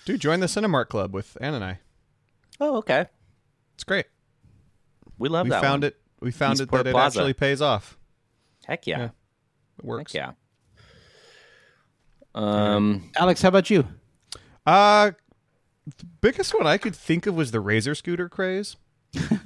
Dude, 0.05 0.19
join 0.19 0.39
the 0.39 0.47
Cinemark 0.47 0.89
Club 0.89 1.13
with 1.13 1.37
Ann 1.39 1.53
and 1.53 1.63
I. 1.63 1.79
oh, 2.59 2.77
okay. 2.77 3.05
It's 3.75 3.83
great. 3.83 4.05
We 5.17 5.29
love 5.29 5.45
we 5.45 5.51
that. 5.51 5.61
found 5.61 5.83
one. 5.83 5.87
it. 5.89 5.97
We 6.19 6.31
found 6.31 6.59
it 6.59 6.63
Eastport 6.63 6.83
that 6.85 6.89
it 6.89 6.95
actually 6.97 7.33
pays 7.33 7.61
off. 7.61 7.97
Heck 8.65 8.85
yeah. 8.87 8.97
Yeah. 8.99 9.09
It 9.79 9.85
works. 9.85 10.13
Heck 10.13 10.21
yeah. 10.21 10.31
Um. 12.35 13.11
Alex, 13.15 13.41
how 13.41 13.49
about 13.49 13.69
you? 13.69 13.87
Uh, 14.65 15.11
the 15.85 16.05
biggest 16.21 16.53
one 16.53 16.65
I 16.65 16.77
could 16.77 16.95
think 16.95 17.27
of 17.27 17.35
was 17.35 17.51
the 17.51 17.59
Razor 17.59 17.93
scooter 17.95 18.27
craze. 18.29 18.75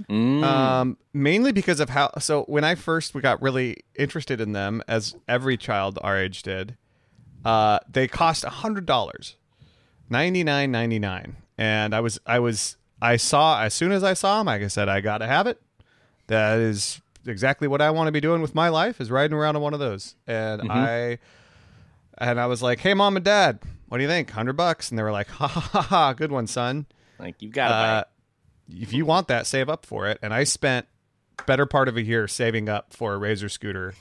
Mm, 0.10 0.44
Um, 0.44 0.98
mainly 1.14 1.52
because 1.52 1.80
of 1.80 1.90
how. 1.90 2.12
So 2.20 2.44
when 2.44 2.64
I 2.64 2.76
first 2.76 3.14
we 3.14 3.22
got 3.22 3.42
really 3.42 3.78
interested 3.96 4.40
in 4.42 4.52
them, 4.54 4.82
as 4.88 5.16
every 5.28 5.58
child 5.58 6.00
our 6.02 6.18
age 6.18 6.42
did, 6.44 6.78
uh, 7.46 7.80
they 7.90 8.08
cost 8.08 8.44
a 8.44 8.50
hundred 8.50 8.86
dollars, 8.86 9.36
ninety 10.10 10.44
nine 10.44 10.72
ninety 10.72 11.00
nine, 11.00 11.38
and 11.58 11.94
I 11.94 12.00
was 12.00 12.20
I 12.26 12.40
was 12.40 12.78
I 13.02 13.18
saw 13.18 13.62
as 13.62 13.74
soon 13.74 13.92
as 13.92 14.04
I 14.04 14.14
saw 14.14 14.38
them, 14.40 14.48
like 14.48 14.62
I 14.62 14.68
said, 14.68 14.90
I 14.90 15.02
gotta 15.02 15.28
have 15.28 15.48
it. 15.48 15.62
That 16.28 16.60
is 16.60 17.02
exactly 17.26 17.68
what 17.68 17.82
I 17.82 17.90
want 17.92 18.08
to 18.08 18.12
be 18.12 18.22
doing 18.22 18.42
with 18.42 18.56
my 18.56 18.70
life 18.70 19.00
is 19.02 19.12
riding 19.12 19.36
around 19.38 19.56
on 19.56 19.62
one 19.62 19.74
of 19.74 19.80
those, 19.80 20.16
and 20.28 20.62
I. 20.72 21.20
And 22.20 22.40
I 22.40 22.48
was 22.48 22.64
like, 22.64 22.80
"Hey, 22.80 22.96
mom 22.96 23.16
and 23.16 23.24
dad, 23.24 23.60
what 23.90 24.00
do 24.00 24.04
you 24.04 24.10
think? 24.10 24.32
Hundred 24.32 24.54
bucks?" 24.54 24.90
And 24.90 24.98
they 24.98 25.04
were 25.04 25.12
like, 25.12 25.28
"Ha 25.28 25.48
ha 25.48 25.60
ha 25.60 25.82
ha, 25.84 26.14
good 26.14 26.32
one, 26.32 26.48
son." 26.48 26.88
like 27.20 27.36
you've 27.44 27.52
got 27.54 27.68
to 27.68 27.74
Uh, 27.76 28.04
if 28.70 28.94
you 28.94 29.06
want 29.06 29.28
that, 29.28 29.48
save 29.48 29.70
up 29.70 29.86
for 29.86 30.08
it. 30.08 30.20
And 30.22 30.34
I 30.34 30.44
spent 30.44 30.88
better 31.46 31.66
part 31.66 31.88
of 31.88 31.98
a 31.98 32.02
year 32.02 32.28
saving 32.28 32.70
up 32.70 32.94
for 32.94 33.14
a 33.14 33.18
Razor 33.18 33.50
scooter. 33.50 33.94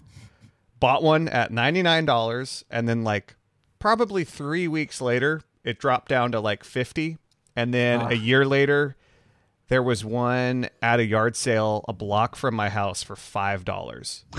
Bought 0.79 1.03
one 1.03 1.29
at 1.29 1.51
ninety 1.51 1.83
nine 1.83 2.05
dollars, 2.05 2.65
and 2.71 2.89
then 2.89 3.03
like 3.03 3.35
probably 3.79 4.25
three 4.25 4.69
weeks 4.69 5.01
later, 5.01 5.43
it 5.65 5.79
dropped 5.79 6.09
down 6.09 6.33
to 6.33 6.41
like 6.41 6.65
fifty. 6.65 7.19
And 7.55 7.73
then 7.73 8.01
a 8.01 8.05
ah. 8.05 8.11
year 8.11 8.45
later, 8.45 8.97
there 9.69 9.83
was 9.83 10.05
one 10.05 10.69
at 10.83 11.01
a 11.01 11.05
yard 11.05 11.35
sale 11.35 11.85
a 11.89 11.95
block 11.95 12.37
from 12.37 12.55
my 12.55 12.69
house 12.69 13.03
for 13.03 13.17
five 13.17 13.65
dollars. 13.65 14.25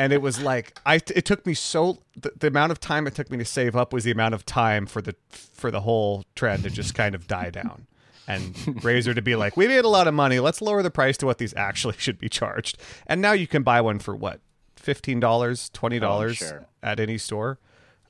and 0.00 0.14
it 0.14 0.22
was 0.22 0.40
like 0.40 0.78
I 0.86 0.94
it 0.94 1.26
took 1.26 1.44
me 1.44 1.52
so 1.52 1.98
the, 2.16 2.32
the 2.34 2.46
amount 2.46 2.72
of 2.72 2.80
time 2.80 3.06
it 3.06 3.14
took 3.14 3.30
me 3.30 3.36
to 3.36 3.44
save 3.44 3.76
up 3.76 3.92
was 3.92 4.04
the 4.04 4.10
amount 4.10 4.32
of 4.32 4.46
time 4.46 4.86
for 4.86 5.02
the 5.02 5.14
for 5.30 5.70
the 5.70 5.82
whole 5.82 6.24
trend 6.34 6.62
to 6.62 6.70
just 6.70 6.94
kind 6.94 7.14
of 7.14 7.28
die 7.28 7.50
down. 7.50 7.86
And 8.26 8.54
Razor 8.84 9.12
to 9.12 9.20
be 9.20 9.36
like, 9.36 9.58
we 9.58 9.68
made 9.68 9.84
a 9.84 9.88
lot 9.88 10.08
of 10.08 10.14
money. 10.14 10.40
Let's 10.40 10.62
lower 10.62 10.82
the 10.82 10.90
price 10.90 11.18
to 11.18 11.26
what 11.26 11.36
these 11.36 11.52
actually 11.54 11.96
should 11.98 12.18
be 12.18 12.30
charged. 12.30 12.78
And 13.06 13.20
now 13.20 13.32
you 13.32 13.46
can 13.46 13.62
buy 13.62 13.82
one 13.82 13.98
for 13.98 14.16
what, 14.16 14.40
fifteen 14.74 15.20
dollars, 15.20 15.68
twenty 15.74 15.98
dollars 15.98 16.38
sure. 16.38 16.66
at 16.82 16.98
any 16.98 17.18
store. 17.18 17.58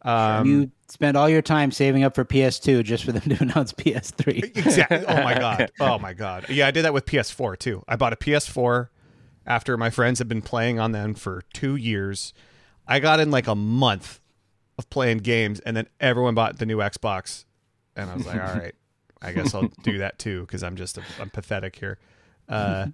Um, 0.03 0.47
you 0.47 0.71
spend 0.89 1.17
all 1.17 1.29
your 1.29 1.43
time 1.43 1.73
saving 1.73 2.05
up 2.05 2.15
for 2.15 2.25
PS2 2.25 2.85
just 2.85 3.05
for 3.05 3.11
them 3.11 3.37
to 3.37 3.37
announce 3.43 3.73
PS3. 3.73 4.57
Exactly. 4.57 5.05
Oh 5.09 5.23
my 5.25 5.35
god. 5.39 5.73
Oh 5.81 5.99
my 5.99 6.13
god. 6.13 6.49
Yeah, 6.51 6.69
I 6.69 6.71
did 6.71 6.85
that 6.85 6.95
with 6.95 7.05
PS4 7.05 7.59
too. 7.59 7.83
I 7.89 7.97
bought 7.97 8.13
a 8.13 8.17
PS4 8.17 8.89
after 9.47 9.77
my 9.77 9.91
friends 9.91 10.19
had 10.19 10.29
been 10.29 10.43
playing 10.43 10.79
on 10.79 10.93
them 10.93 11.15
for 11.15 11.43
two 11.53 11.77
years. 11.77 12.33
I 12.87 12.99
got 13.01 13.21
in 13.21 13.31
like 13.31 13.47
a 13.47 13.55
month 13.55 14.21
of 14.79 14.89
playing 14.91 15.19
games, 15.19 15.61
and 15.61 15.77
then 15.77 15.87
everyone 16.01 16.35
bought 16.35 16.59
the 16.59 16.67
new 16.67 16.79
Xbox, 16.79 17.45
and 17.97 18.11
I 18.11 18.17
was 18.17 18.27
like, 18.27 18.41
all 18.41 18.55
right, 18.59 18.75
I 19.23 19.33
guess 19.33 19.55
I'll 19.55 19.71
do 19.83 19.99
that 19.99 20.19
too 20.19 20.41
because 20.43 20.63
I'm 20.63 20.77
just 20.77 20.99
a, 20.99 21.03
I'm 21.21 21.31
pathetic 21.31 21.77
here. 21.77 21.99
Uh, 22.49 22.87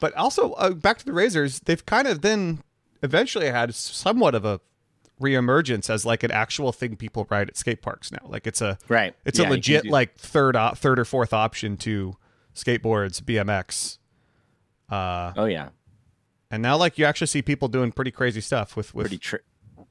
but 0.00 0.14
also 0.14 0.52
uh, 0.52 0.70
back 0.70 0.98
to 0.98 1.04
the 1.04 1.12
Razors, 1.12 1.60
they've 1.60 1.84
kind 1.84 2.08
of 2.08 2.22
then 2.22 2.62
eventually 3.02 3.50
had 3.50 3.74
somewhat 3.74 4.34
of 4.34 4.44
a 4.44 4.60
reemergence 5.20 5.88
as 5.90 6.04
like 6.06 6.22
an 6.22 6.30
actual 6.32 6.72
thing 6.72 6.96
people 6.96 7.26
ride 7.30 7.48
at 7.48 7.56
skate 7.56 7.82
parks 7.82 8.10
now. 8.10 8.18
Like 8.24 8.46
it's 8.46 8.60
a 8.60 8.78
Right. 8.88 9.14
it's 9.24 9.38
Yeah, 9.38 9.48
a 9.48 9.50
legit 9.50 9.84
do- 9.84 9.90
like 9.90 10.16
third 10.16 10.56
op- 10.56 10.78
third 10.78 10.98
or 10.98 11.04
fourth 11.04 11.32
option 11.32 11.76
to 11.78 12.16
skateboards, 12.54 13.20
BMX. 13.22 13.98
Uh, 14.88 15.32
oh 15.36 15.44
yeah. 15.44 15.68
And 16.52 16.62
now 16.62 16.76
like 16.76 16.98
you 16.98 17.04
actually 17.04 17.26
see 17.26 17.42
people 17.42 17.66
doing 17.66 17.90
pretty 17.90 18.12
crazy 18.12 18.40
stuff 18.40 18.76
with 18.76 18.94
with 18.94 19.06
Pretty 19.06 19.18
tri- 19.18 19.40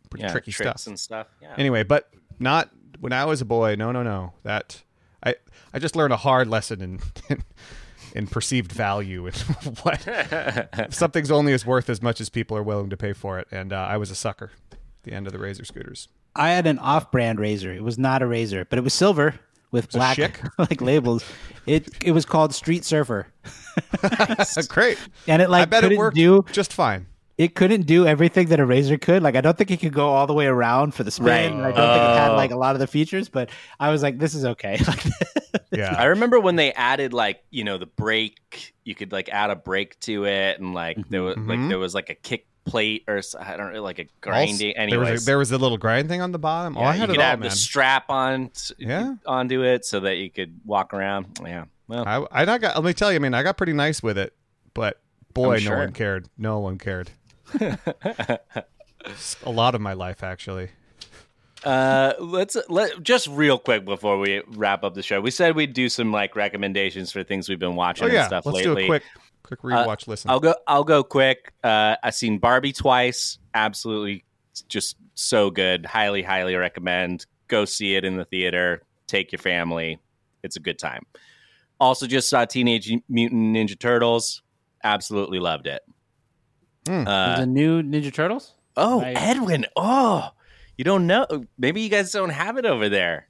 pretty 0.10 0.24
yeah, 0.24 0.32
tricky 0.32 0.52
tricks 0.52 0.82
stuff. 0.84 0.88
and 0.88 1.00
stuff. 1.00 1.28
Yeah. 1.42 1.54
Anyway, 1.58 1.84
but 1.84 2.10
not 2.40 2.70
when 3.02 3.12
I 3.12 3.26
was 3.26 3.42
a 3.42 3.46
boy. 3.46 3.76
No, 3.76 3.92
no, 3.92 4.04
no. 4.04 4.34
That 4.44 4.82
I 5.24 5.36
I 5.74 5.80
just 5.80 5.96
learned 5.96 6.14
a 6.14 6.18
hard 6.18 6.48
lesson 6.48 6.82
in 6.82 7.00
in, 7.30 7.44
in 8.14 8.28
perceived 8.28 8.72
value 8.72 9.26
and 9.28 9.36
what 9.84 10.08
something's 10.94 11.32
only 11.32 11.52
as 11.54 11.66
worth 11.66 11.90
as 11.90 12.02
much 12.02 12.22
as 12.22 12.30
people 12.30 12.56
are 12.56 12.64
willing 12.64 12.90
to 12.90 12.98
pay 12.98 13.14
for 13.14 13.40
it. 13.40 13.48
And 13.52 13.74
uh, 13.74 13.78
I 13.78 13.98
was 13.98 14.12
a 14.12 14.16
sucker. 14.16 14.52
at 14.72 14.78
The 15.04 15.12
end 15.14 15.28
of 15.28 15.34
the 15.34 15.40
razor 15.40 15.66
scooters. 15.66 16.08
I 16.36 16.52
had 16.52 16.66
an 16.68 16.80
off-brand 16.80 17.40
razor. 17.42 17.74
It 17.74 17.84
was 17.84 17.98
not 17.98 18.22
a 18.22 18.28
razor, 18.28 18.64
but 18.70 18.80
it 18.80 18.84
was 18.84 18.94
silver 18.94 19.40
with 19.72 19.86
it 19.86 19.92
black 19.92 20.42
like 20.58 20.82
labels. 20.82 21.24
It 21.66 21.90
it 22.04 22.12
was 22.12 22.26
called 22.26 22.54
Street 22.54 22.84
Surfer, 22.86 23.28
Great. 24.68 24.98
and 25.28 25.42
it 25.42 25.50
like 25.50 25.64
I 25.64 25.66
bet 25.66 25.84
couldn't 25.84 25.98
it 25.98 26.00
worked 26.00 26.16
do 26.16 26.44
just 26.52 26.74
fine. 26.74 27.08
it 27.38 27.56
couldn't 27.56 27.84
do 27.84 28.06
everything 28.06 28.48
that 28.48 28.60
a 28.60 28.66
razor 28.66 28.98
could. 28.98 29.22
Like 29.24 29.36
I 29.36 29.42
don't 29.42 29.58
think 29.58 29.72
it 29.72 29.78
could 29.80 29.94
go 29.94 30.10
all 30.10 30.28
the 30.28 30.34
way 30.34 30.48
around 30.48 30.94
for 30.94 31.04
the 31.04 31.12
spin. 31.12 31.60
Right. 31.60 31.74
I 31.74 31.78
don't 31.78 31.90
think 31.90 32.04
it 32.04 32.18
had 32.18 32.32
Oh. 32.32 32.36
like 32.36 32.52
a 32.52 32.56
oh. 32.56 32.60
lot 32.60 32.76
of 32.76 32.80
the 32.80 32.88
features, 32.88 33.30
but 33.30 33.50
I 33.80 33.92
was 33.92 34.02
like, 34.04 34.18
this 34.18 34.34
is 34.34 34.46
okay. 34.46 34.80
Yeah. 35.72 35.96
I 35.98 36.06
remember 36.06 36.38
when 36.40 36.58
they 36.58 36.74
added 36.74 37.14
like 37.14 37.44
you 37.50 37.64
know 37.64 37.78
the 37.78 37.86
brake. 37.86 38.74
You 38.84 38.94
could 38.94 39.12
like 39.12 39.30
add 39.30 39.52
a 39.52 39.56
brake 39.56 39.98
to 40.02 40.26
it, 40.26 40.60
and 40.60 40.74
like 40.74 40.98
there 41.10 41.24
was 41.24 41.38
like 41.38 41.60
mm-hmm. 41.60 41.70
there 41.70 41.80
was 41.80 41.96
like 41.96 42.10
a 42.10 42.16
kick 42.16 42.46
plate 42.66 43.04
or 43.08 43.22
I 43.40 43.58
don't 43.58 43.74
know 43.74 43.82
like 43.82 44.00
a 44.00 44.06
grinding. 44.22 44.74
Also, 44.78 44.90
there 44.90 45.00
was, 45.00 45.08
Anyways, 45.08 45.24
a, 45.24 45.26
there 45.26 45.38
was 45.38 45.52
a 45.52 45.58
little 45.58 45.78
grind 45.78 46.10
thing 46.10 46.22
on 46.22 46.32
the 46.32 46.40
bottom. 46.40 46.78
oh, 46.78 46.82
Yeah, 46.82 46.88
I 46.88 46.94
you 46.94 47.00
had 47.00 47.10
could 47.10 47.16
it 47.18 47.20
all, 47.22 47.26
add 47.26 47.40
man. 47.40 47.50
the 47.50 47.56
strap 47.56 48.10
on 48.10 48.52
Yeah. 48.78 49.16
onto 49.26 49.64
it 49.64 49.86
so 49.86 50.00
that 50.02 50.18
you 50.18 50.30
could 50.30 50.60
walk 50.66 50.94
around. 50.94 51.40
Yeah, 51.44 51.66
well, 51.88 52.04
I, 52.32 52.42
I 52.42 52.46
not 52.46 52.62
got. 52.62 52.76
Let 52.76 52.84
me 52.86 52.94
tell 52.94 53.12
you, 53.12 53.16
I 53.16 53.20
mean, 53.20 53.34
I 53.34 53.44
got 53.44 53.58
pretty 53.58 53.74
nice 53.74 54.02
with 54.04 54.18
it, 54.18 54.34
but 54.74 55.00
boy, 55.34 55.60
no 55.64 55.78
one 55.78 55.92
cared. 55.92 56.28
No 56.38 56.60
one 56.60 56.78
cared. 56.78 57.10
a 57.60 59.50
lot 59.50 59.76
of 59.76 59.82
my 59.82 59.94
life, 59.94 60.24
actually. 60.24 60.70
Uh, 61.64 62.14
let's 62.20 62.58
let 62.70 63.04
just 63.04 63.28
real 63.28 63.60
quick 63.60 63.86
before 63.86 64.18
we 64.18 64.42
wrap 64.48 64.84
up 64.84 64.96
the 64.96 65.04
show. 65.04 65.22
We 65.22 65.30
said 65.30 65.56
we'd 65.56 65.74
do 65.74 65.90
some 65.90 66.12
like 66.12 66.36
recommendations 66.36 67.12
for 67.12 67.24
things 67.24 67.48
we've 67.48 67.60
been 67.60 67.76
watching 67.76 68.08
Oh 68.08 68.12
yeah, 68.12 68.20
and 68.22 68.28
stuff 68.28 68.46
let's 68.48 68.56
lately. 68.66 68.82
do 68.82 68.86
a 68.86 68.88
quick, 68.88 69.04
quick 69.44 69.62
rewatch. 69.62 70.08
listen. 70.08 70.30
I'll 70.30 70.40
go. 70.40 70.56
I'll 70.68 70.84
go 70.84 71.04
quick. 71.04 71.54
Uh, 71.64 71.96
I've 72.04 72.16
seen 72.16 72.38
Barbie 72.40 72.74
twice. 72.74 73.38
Absolutely, 73.54 74.24
just 74.68 74.98
so 75.16 75.50
good. 75.50 75.86
Highly, 75.86 76.22
highly 76.24 76.56
recommend. 76.56 77.26
Go 77.48 77.66
see 77.66 77.96
it 77.96 78.06
in 78.06 78.18
the 78.18 78.26
theater. 78.26 78.82
Take 79.08 79.32
your 79.32 79.40
family. 79.40 80.00
It's 80.44 80.56
a 80.56 80.60
good 80.60 80.80
time. 80.80 81.06
Also, 81.80 82.08
just 82.08 82.30
saw 82.30 82.46
Teenage 82.46 82.92
Mutant 83.10 83.56
Ninja 83.56 83.78
Turtles. 83.78 84.42
Absolutely 84.84 85.40
loved 85.40 85.68
it. 85.68 85.82
Hmm. 86.88 87.08
Uh, 87.08 87.28
There's 87.28 87.40
a 87.40 87.46
new 87.46 87.82
Ninja 87.84 88.14
Turtles. 88.14 88.54
Oh, 88.78 89.02
Right. 89.02 89.16
Edwin. 89.18 89.66
Oh, 89.76 90.30
you 90.78 90.84
don't 90.84 91.06
know. 91.08 91.28
Maybe 91.58 91.82
you 91.82 91.90
guys 91.90 92.12
don't 92.12 92.30
have 92.30 92.58
it 92.58 92.66
over 92.66 92.88
there. 92.90 93.28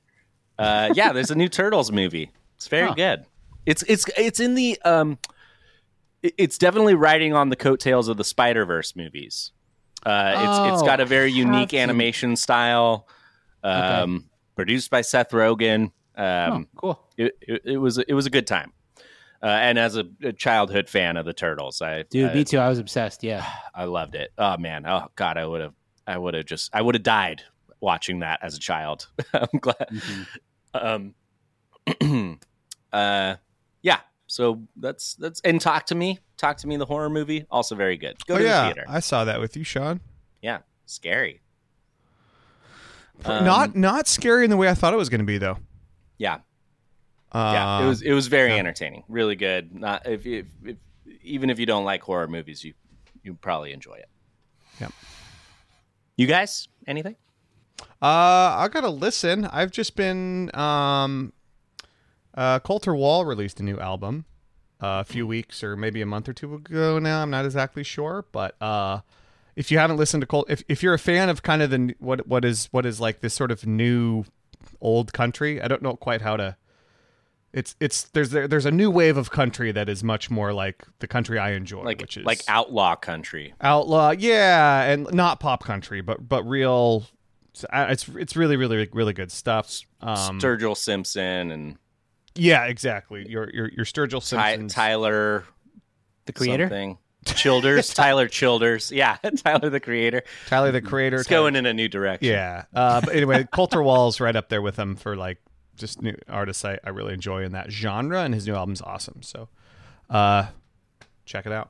Uh, 0.59 0.93
yeah, 0.93 1.11
there's 1.13 1.31
a 1.31 1.35
new 1.35 1.49
Turtles 1.49 1.91
movie. 1.91 2.31
It's 2.55 2.67
very 2.67 2.87
Huh. 2.89 2.93
good. 2.93 3.25
It's 3.65 3.83
it's 3.83 4.05
it's 4.17 4.39
in 4.39 4.55
the 4.55 4.79
um, 4.85 5.11
it- 5.13 5.27
it's 6.23 6.57
definitely 6.57 6.95
riding 6.95 7.33
on 7.33 7.49
the 7.49 7.55
coattails 7.55 8.07
of 8.07 8.17
the 8.17 8.23
Spider 8.23 8.65
Verse 8.65 8.95
movies. 8.95 9.51
Uh, 10.05 10.33
it's 10.35 10.73
it's 10.73 10.81
Oh, 10.81 10.85
got 10.85 10.99
a 10.99 11.05
very 11.05 11.31
unique 11.31 11.73
animation 11.73 12.35
style. 12.35 13.07
Um, 13.63 14.29
produced 14.55 14.89
by 14.89 15.01
Seth 15.01 15.29
Rogen. 15.31 15.91
Um, 16.15 16.67
oh, 16.75 16.75
cool. 16.75 17.07
it, 17.17 17.37
it, 17.41 17.61
it 17.65 17.77
was 17.77 17.97
it 17.97 18.13
was 18.13 18.25
a 18.25 18.29
good 18.29 18.47
time. 18.47 18.73
Uh, 19.43 19.47
and 19.47 19.79
as 19.79 19.97
a, 19.97 20.05
a 20.23 20.31
childhood 20.33 20.87
fan 20.87 21.17
of 21.17 21.25
the 21.25 21.33
Turtles, 21.33 21.81
I 21.81 22.03
Dude, 22.03 22.29
I, 22.29 22.33
me 22.33 22.43
too. 22.43 22.59
I 22.59 22.69
was 22.69 22.77
obsessed. 22.79 23.23
Yeah. 23.23 23.45
I 23.75 23.85
loved 23.85 24.15
it. 24.15 24.31
Oh 24.37 24.57
man. 24.57 24.85
Oh 24.87 25.07
god, 25.15 25.37
I 25.37 25.45
would 25.45 25.61
have 25.61 25.73
I 26.07 26.17
would 26.17 26.33
have 26.33 26.45
just 26.45 26.69
I 26.73 26.81
would 26.81 26.95
have 26.95 27.03
died 27.03 27.43
watching 27.79 28.19
that 28.19 28.39
as 28.43 28.55
a 28.55 28.59
child. 28.59 29.07
I'm 29.33 29.47
glad. 29.59 29.87
Mhm. 29.91 31.13
Um 32.01 32.39
uh 32.93 33.35
yeah. 33.81 33.99
So 34.31 34.63
that's 34.77 35.15
that's 35.15 35.41
and 35.41 35.59
talk 35.59 35.87
to 35.87 35.95
me. 35.95 36.19
Talk 36.37 36.55
to 36.59 36.67
me 36.67 36.77
the 36.77 36.85
horror 36.85 37.09
movie 37.09 37.45
also 37.51 37.75
very 37.75 37.97
good. 37.97 38.15
Go 38.27 38.35
oh 38.35 38.37
to 38.37 38.43
yeah, 38.45 38.69
the 38.69 38.73
theater. 38.73 38.85
I 38.87 39.01
saw 39.01 39.25
that 39.25 39.41
with 39.41 39.57
you, 39.57 39.65
Sean. 39.65 39.99
yeah. 40.41 40.59
Scary. 40.85 41.41
Um, 43.25 43.43
not 43.43 43.75
not 43.75 44.07
scary 44.07 44.45
in 44.45 44.49
the 44.49 44.55
way 44.55 44.69
I 44.69 44.73
thought 44.73 44.93
it 44.93 44.97
was 44.97 45.09
going 45.09 45.19
to 45.19 45.25
be, 45.25 45.37
though. 45.37 45.57
Yeah. 46.17 46.35
Uh, 47.33 47.51
Yeah. 47.53 47.83
it 47.83 47.87
was 47.87 48.01
it 48.03 48.13
was 48.13 48.27
very 48.27 48.51
yeah. 48.51 48.59
entertaining. 48.59 49.03
Really 49.09 49.35
good. 49.35 49.75
Not 49.75 50.07
if, 50.07 50.25
if, 50.25 50.45
if 50.63 50.77
even 51.21 51.49
if 51.49 51.59
you 51.59 51.65
don't 51.65 51.83
like 51.83 52.01
horror 52.01 52.29
movies, 52.29 52.63
you 52.63 52.73
you 53.23 53.33
probably 53.33 53.73
enjoy 53.73 53.95
it. 53.95 54.07
Yeah. 54.79 54.87
You 56.15 56.27
guys, 56.27 56.69
anything? 56.87 57.17
Uh, 58.01 58.55
I 58.63 58.69
gotta 58.71 58.89
listen. 58.89 59.43
I've 59.45 59.71
just 59.71 59.97
been 59.97 60.49
um, 60.55 61.33
uh, 62.35 62.59
Colter 62.59 62.95
Wall 62.95 63.25
released 63.25 63.59
a 63.59 63.63
new 63.63 63.79
album 63.79 64.25
uh, 64.81 65.01
a 65.01 65.03
few 65.03 65.27
weeks 65.27 65.63
or 65.63 65.75
maybe 65.75 66.01
a 66.01 66.05
month 66.05 66.27
or 66.29 66.33
two 66.33 66.53
ago 66.55 66.97
now. 66.99 67.21
I'm 67.21 67.29
not 67.29 67.45
exactly 67.45 67.83
sure, 67.83 68.25
but 68.31 68.61
uh, 68.61 69.01
if 69.55 69.71
you 69.71 69.77
haven't 69.77 69.97
listened 69.97 70.21
to 70.21 70.27
Colt, 70.27 70.45
if 70.49 70.63
if 70.67 70.81
you're 70.83 70.93
a 70.93 70.99
fan 70.99 71.29
of 71.29 71.43
kind 71.43 71.61
of 71.61 71.69
the 71.69 71.95
what 71.99 72.27
what 72.27 72.45
is 72.45 72.67
what 72.71 72.85
is 72.85 72.99
like 72.99 73.21
this 73.21 73.33
sort 73.33 73.51
of 73.51 73.65
new 73.67 74.23
old 74.79 75.13
country, 75.13 75.61
I 75.61 75.67
don't 75.67 75.81
know 75.81 75.95
quite 75.95 76.21
how 76.21 76.37
to. 76.37 76.55
It's 77.53 77.75
it's 77.81 78.03
there's 78.03 78.29
there's 78.29 78.65
a 78.65 78.71
new 78.71 78.89
wave 78.89 79.17
of 79.17 79.29
country 79.29 79.73
that 79.73 79.89
is 79.89 80.05
much 80.05 80.31
more 80.31 80.53
like 80.53 80.85
the 80.99 81.07
country 81.07 81.37
I 81.37 81.51
enjoy, 81.51 81.83
Like 81.83 81.99
which 81.99 82.15
is 82.15 82.25
like 82.25 82.41
outlaw 82.47 82.95
country. 82.95 83.53
outlaw 83.59 84.11
yeah 84.11 84.83
and 84.83 85.11
not 85.11 85.41
pop 85.41 85.65
country 85.65 85.99
but 85.99 86.29
but 86.29 86.43
real 86.43 87.03
it's 87.73 88.07
it's 88.07 88.37
really 88.37 88.55
really 88.55 88.87
really 88.93 89.11
good 89.11 89.33
stuff 89.33 89.81
um 89.99 90.39
Sturgill 90.39 90.77
Simpson 90.77 91.51
and 91.51 91.77
yeah 92.35 92.65
exactly 92.65 93.29
your 93.29 93.49
your 93.53 93.69
your 93.69 93.85
sturgill 93.85 94.27
Ty- 94.27 94.67
Tyler 94.67 95.43
The 96.25 96.33
creator. 96.33 96.65
something. 96.65 96.97
Childers, 97.25 97.93
Tyler 97.93 98.27
Childers. 98.27 98.91
Yeah, 98.91 99.17
Tyler 99.43 99.69
the 99.69 99.79
creator. 99.79 100.23
tyler 100.47 100.71
the 100.71 100.81
creator 100.81 101.17
It's 101.17 101.27
Tyler- 101.27 101.41
going 101.41 101.55
in 101.55 101.65
a 101.67 101.73
new 101.73 101.87
direction. 101.87 102.29
yeah 102.29 102.63
uh 102.73 103.01
but 103.01 103.15
anyway 103.15 103.43
Colter 103.53 103.81
Wall's 103.83 104.19
right 104.19 104.35
up 104.35 104.49
there 104.49 104.61
with 104.61 104.77
him 104.77 104.95
for 104.95 105.15
like 105.15 105.37
just 105.75 106.01
new 106.01 106.15
artists 106.27 106.65
I, 106.65 106.79
I 106.83 106.89
really 106.89 107.13
enjoy 107.13 107.43
in 107.43 107.51
that 107.53 107.71
genre 107.71 108.21
and 108.23 108.33
his 108.33 108.47
new 108.47 108.55
album's 108.55 108.81
awesome 108.81 109.21
so 109.21 109.49
uh 110.09 110.45
check 111.25 111.45
it 111.45 111.51
out 111.51 111.69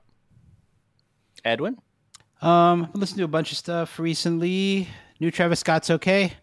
Edwin? 1.43 1.77
Um, 2.41 2.87
I 2.93 2.97
listened 2.97 3.17
to 3.19 3.23
a 3.23 3.27
bunch 3.27 3.51
of 3.51 3.57
stuff 3.57 3.99
recently. 3.99 4.87
New 5.19 5.31
Travis 5.31 5.59
Scott's 5.59 5.89
okay. 5.89 6.33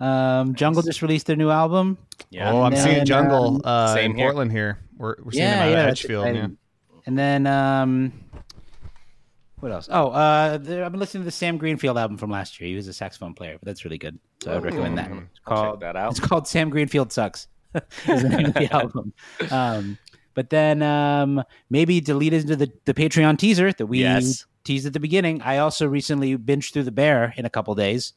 Um, 0.00 0.54
Jungle 0.54 0.82
just 0.82 1.02
released 1.02 1.26
their 1.26 1.36
new 1.36 1.50
album. 1.50 1.98
Yeah. 2.30 2.52
oh 2.52 2.62
i'm 2.62 2.72
And 2.74 2.82
seeing 2.82 3.04
jungle 3.06 3.56
um, 3.56 3.62
uh 3.64 3.96
in 3.98 4.14
here. 4.14 4.26
portland 4.26 4.52
here 4.52 4.78
we're, 4.96 5.16
we're 5.22 5.32
seeing 5.32 5.44
yeah, 5.44 5.54
him 5.56 5.62
out 5.62 5.70
yeah, 5.72 5.82
of 5.84 5.88
edgefield 5.90 6.34
yeah. 6.36 6.46
And 7.06 7.18
then 7.18 7.46
um, 7.46 8.12
what 9.58 9.72
else? 9.72 9.88
Oh, 9.90 10.08
uh, 10.10 10.58
there, 10.58 10.84
I've 10.84 10.92
been 10.92 11.00
listening 11.00 11.22
to 11.22 11.26
the 11.26 11.30
Sam 11.32 11.58
Greenfield 11.58 11.98
album 11.98 12.16
from 12.18 12.30
last 12.30 12.60
year. 12.60 12.68
He 12.68 12.76
was 12.76 12.88
a 12.88 12.92
saxophone 12.94 13.34
player, 13.34 13.56
but 13.58 13.66
that's 13.66 13.84
really 13.84 13.98
good. 13.98 14.18
So 14.42 14.52
I 14.52 14.54
would 14.54 14.64
recommend 14.64 14.96
that. 14.98 15.10
It's 15.10 15.38
called 15.44 15.80
check 15.80 15.94
that 15.94 15.96
out. 15.96 16.10
It's 16.12 16.20
called 16.20 16.46
Sam 16.48 16.70
Greenfield 16.70 17.12
Sucks. 17.12 17.48
is 17.74 18.22
the 18.22 18.28
name 18.28 18.46
of 18.46 18.54
the 18.54 18.72
album. 18.72 19.12
Um, 19.50 19.98
but 20.34 20.50
then 20.50 20.82
um, 20.82 21.42
maybe 21.68 22.00
delete 22.00 22.32
into 22.32 22.56
the, 22.56 22.70
the 22.86 22.94
Patreon 22.94 23.38
teaser 23.38 23.72
that 23.72 23.86
we 23.86 24.00
Yes. 24.00 24.46
teased 24.64 24.86
at 24.86 24.92
the 24.92 25.00
beginning. 25.00 25.40
I 25.42 25.58
also 25.58 25.86
recently 25.86 26.36
binged 26.38 26.72
through 26.72 26.84
The 26.84 26.92
Bear 26.92 27.34
in 27.36 27.44
a 27.44 27.50
couple 27.50 27.74
days, 27.74 28.12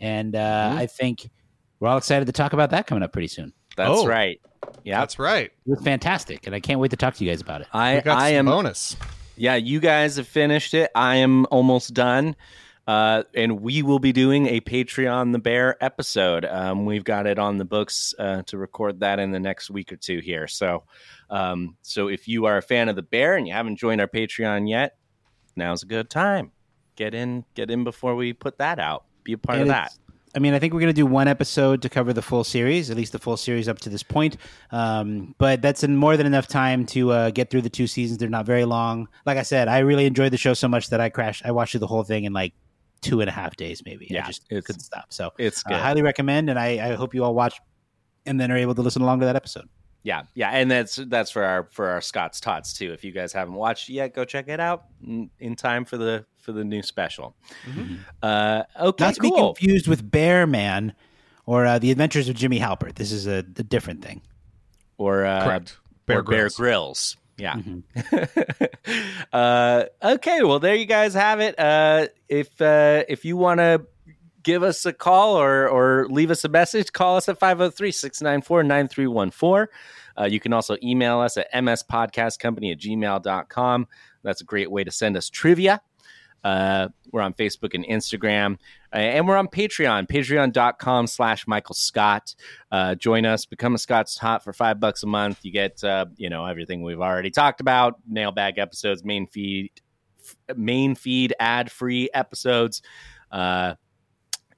and 0.00 0.34
uh, 0.36 0.70
Mhm. 0.72 0.76
I 0.78 0.86
think 0.86 1.30
we're 1.80 1.88
all 1.88 1.98
excited 1.98 2.26
to 2.26 2.32
talk 2.32 2.52
about 2.52 2.70
that 2.70 2.86
coming 2.86 3.02
up 3.02 3.12
pretty 3.12 3.28
soon. 3.28 3.52
That's 3.76 3.90
Oh. 3.90 4.06
right. 4.06 4.40
Yeah. 4.82 4.98
that's 5.00 5.18
right 5.18 5.46
It 5.46 5.52
was 5.70 5.82
fantastic, 5.82 6.46
and 6.46 6.54
I 6.54 6.60
can't 6.60 6.80
wait 6.80 6.90
to 6.90 6.96
talk 6.96 7.14
to 7.14 7.24
you 7.24 7.30
guys 7.30 7.40
about 7.40 7.60
it. 7.60 7.68
I 7.72 8.00
got 8.00 8.18
I 8.18 8.30
some 8.30 8.36
am 8.38 8.46
bonus 8.46 8.96
Yeah, 9.36 9.54
you 9.56 9.80
guys 9.80 10.16
have 10.16 10.26
finished 10.26 10.74
it. 10.74 10.90
I 10.94 11.16
am 11.16 11.46
almost 11.50 11.92
done. 11.94 12.34
Uh, 12.88 13.24
and 13.34 13.60
we 13.60 13.82
will 13.82 13.98
be 13.98 14.12
doing 14.12 14.46
a 14.46 14.60
Patreon 14.60 15.32
the 15.32 15.40
Bear 15.40 15.76
episode. 15.84 16.44
Um, 16.44 16.84
we've 16.86 17.02
got 17.02 17.26
it 17.26 17.36
on 17.38 17.56
the 17.58 17.64
books 17.64 18.14
uh, 18.18 18.42
to 18.46 18.56
record 18.58 19.00
that 19.00 19.18
in 19.18 19.32
the 19.32 19.40
next 19.40 19.70
week 19.70 19.92
or 19.92 19.96
two 19.96 20.20
here. 20.20 20.46
So, 20.46 20.84
um, 21.28 21.76
so 21.82 22.06
if 22.08 22.28
you 22.28 22.44
are 22.46 22.56
a 22.58 22.62
fan 22.62 22.88
of 22.88 22.94
the 22.94 23.02
Bear 23.02 23.34
and 23.36 23.46
you 23.46 23.52
haven't 23.52 23.76
joined 23.76 24.00
our 24.00 24.06
Patreon 24.06 24.68
yet, 24.70 24.96
now's 25.56 25.82
a 25.82 25.86
good 25.86 26.08
time. 26.08 26.52
Get 26.94 27.12
in, 27.12 27.44
get 27.54 27.70
in 27.72 27.82
before 27.82 28.14
we 28.14 28.32
put 28.32 28.58
that 28.58 28.78
out. 28.78 29.04
Be 29.26 29.32
a 29.32 29.38
part 29.38 29.58
And 29.58 29.62
of 29.62 29.68
that. 29.68 29.92
I 30.34 30.38
mean, 30.38 30.52
I 30.52 30.58
think 30.58 30.74
we're 30.74 30.80
going 30.80 30.92
to 30.92 31.00
do 31.00 31.06
one 31.06 31.28
episode 31.28 31.80
to 31.82 31.88
cover 31.88 32.12
the 32.12 32.20
full 32.20 32.44
series, 32.44 32.90
at 32.90 32.96
least 32.96 33.12
the 33.12 33.18
full 33.18 33.38
series 33.38 33.68
up 33.68 33.78
to 33.80 33.88
this 33.88 34.02
point. 34.02 34.36
Um, 34.70 35.34
but 35.38 35.62
that's 35.62 35.82
in 35.82 35.96
more 35.96 36.16
than 36.16 36.26
enough 36.26 36.46
time 36.46 36.84
to 36.86 37.10
uh, 37.10 37.30
get 37.30 37.50
through 37.50 37.62
the 37.62 37.70
two 37.70 37.86
seasons. 37.86 38.18
They're 38.18 38.28
not 38.28 38.44
very 38.44 38.66
long. 38.66 39.08
Like 39.24 39.38
I 39.38 39.42
said, 39.42 39.66
I 39.66 39.78
really 39.78 40.04
enjoyed 40.04 40.32
the 40.32 40.36
show 40.36 40.52
so 40.52 40.68
much 40.68 40.90
that 40.90 41.00
I 41.00 41.08
crashed. 41.08 41.44
I 41.46 41.52
watched 41.52 41.72
through 41.72 41.80
the 41.80 41.86
whole 41.86 42.04
thing 42.04 42.24
in 42.24 42.34
like 42.34 42.52
two 43.00 43.20
and 43.20 43.30
a 43.30 43.32
half 43.32 43.56
days, 43.56 43.82
maybe. 43.84 44.08
Yeah, 44.10 44.24
I 44.24 44.26
just 44.26 44.48
couldn't 44.48 44.80
stop. 44.80 45.06
So 45.10 45.32
It's 45.38 45.64
I 45.66 45.74
highly 45.78 46.02
recommend, 46.02 46.50
and 46.50 46.58
I, 46.58 46.90
I 46.90 46.94
hope 46.94 47.14
you 47.14 47.24
all 47.24 47.34
watch 47.34 47.58
and 48.26 48.38
then 48.38 48.52
are 48.52 48.58
able 48.58 48.74
to 48.74 48.82
listen 48.82 49.02
along 49.02 49.20
to 49.20 49.26
that 49.26 49.36
episode. 49.36 49.68
Yeah, 50.02 50.22
yeah, 50.34 50.50
and 50.50 50.70
that's 50.70 50.96
that's 51.08 51.32
for 51.32 51.42
our 51.42 51.68
for 51.72 51.88
our 51.88 52.00
Scott's 52.00 52.40
Tots 52.40 52.72
too. 52.74 52.92
If 52.92 53.02
you 53.02 53.10
guys 53.10 53.32
haven't 53.32 53.54
watched 53.54 53.88
yet, 53.88 54.14
go 54.14 54.24
check 54.24 54.48
it 54.48 54.60
out 54.60 54.84
in, 55.04 55.30
in 55.40 55.56
time 55.56 55.84
for 55.84 55.96
the 55.96 56.24
for 56.46 56.52
the 56.52 56.64
new 56.64 56.82
special. 56.82 57.34
Uh, 58.22 58.62
okay, 58.80 59.04
Not 59.04 59.14
to 59.16 59.20
be 59.20 59.30
confused 59.32 59.88
with 59.88 60.08
Bear 60.08 60.46
Man 60.46 60.94
or 61.44 61.66
uh, 61.66 61.80
The 61.80 61.90
Adventures 61.90 62.28
of 62.28 62.36
Jimmy 62.36 62.60
Halpert. 62.60 62.94
This 62.94 63.10
is 63.12 63.26
a, 63.26 63.38
a 63.38 63.42
different 63.42 64.02
thing. 64.02 64.22
or 64.96 65.26
uh, 65.26 65.44
Correct. 65.44 65.76
Bear, 66.06 66.14
Bear 66.14 66.20
or 66.20 66.22
Bear 66.22 66.48
Grylls. 66.48 66.56
Grills. 66.56 67.16
Yeah. 67.36 67.56
Mm-hmm. 67.56 68.64
uh, 69.32 69.84
okay. 70.02 70.42
Well, 70.44 70.60
there 70.60 70.74
you 70.76 70.86
guys 70.86 71.12
have 71.14 71.40
it. 71.40 71.58
Uh, 71.58 72.06
if 72.28 72.60
uh, 72.62 73.02
if 73.08 73.24
you 73.26 73.36
want 73.36 73.58
to 73.60 73.84
give 74.42 74.62
us 74.62 74.86
a 74.86 74.92
call 74.92 75.36
or 75.38 75.68
or 75.68 76.06
leave 76.08 76.30
us 76.30 76.44
a 76.44 76.48
message, 76.48 76.92
call 76.92 77.16
us 77.16 77.28
at 77.28 77.40
503-694-9314. 77.40 79.66
Uh, 80.18 80.24
you 80.24 80.40
can 80.40 80.54
also 80.54 80.78
email 80.82 81.18
us 81.18 81.36
at 81.36 81.52
mspodcastcompany 81.52 82.72
at 82.72 82.78
gmail.com. 82.78 83.86
That's 84.22 84.40
a 84.40 84.44
great 84.44 84.70
way 84.70 84.82
to 84.84 84.90
send 84.90 85.18
us 85.18 85.28
trivia. 85.28 85.82
Uh, 86.44 86.88
we're 87.12 87.20
on 87.22 87.34
Facebook 87.34 87.74
and 87.74 87.84
Instagram. 87.86 88.56
Uh, 88.92 88.98
and 88.98 89.26
we're 89.26 89.36
on 89.36 89.48
Patreon, 89.48 90.08
patreon.com 90.08 91.06
slash 91.06 91.46
Michael 91.46 91.74
Scott. 91.74 92.34
Uh, 92.70 92.94
join 92.94 93.26
us, 93.26 93.44
become 93.44 93.74
a 93.74 93.78
Scott's 93.78 94.16
Tot 94.16 94.44
for 94.44 94.52
five 94.52 94.80
bucks 94.80 95.02
a 95.02 95.06
month. 95.06 95.44
You 95.44 95.52
get, 95.52 95.82
uh, 95.82 96.06
you 96.16 96.30
know, 96.30 96.46
everything 96.46 96.82
we've 96.82 97.00
already 97.00 97.30
talked 97.30 97.60
about, 97.60 97.98
mailbag 98.08 98.58
episodes, 98.58 99.04
main 99.04 99.26
feed, 99.26 99.70
main 100.56 100.94
feed 100.94 101.34
ad 101.38 101.70
free 101.70 102.08
episodes. 102.14 102.82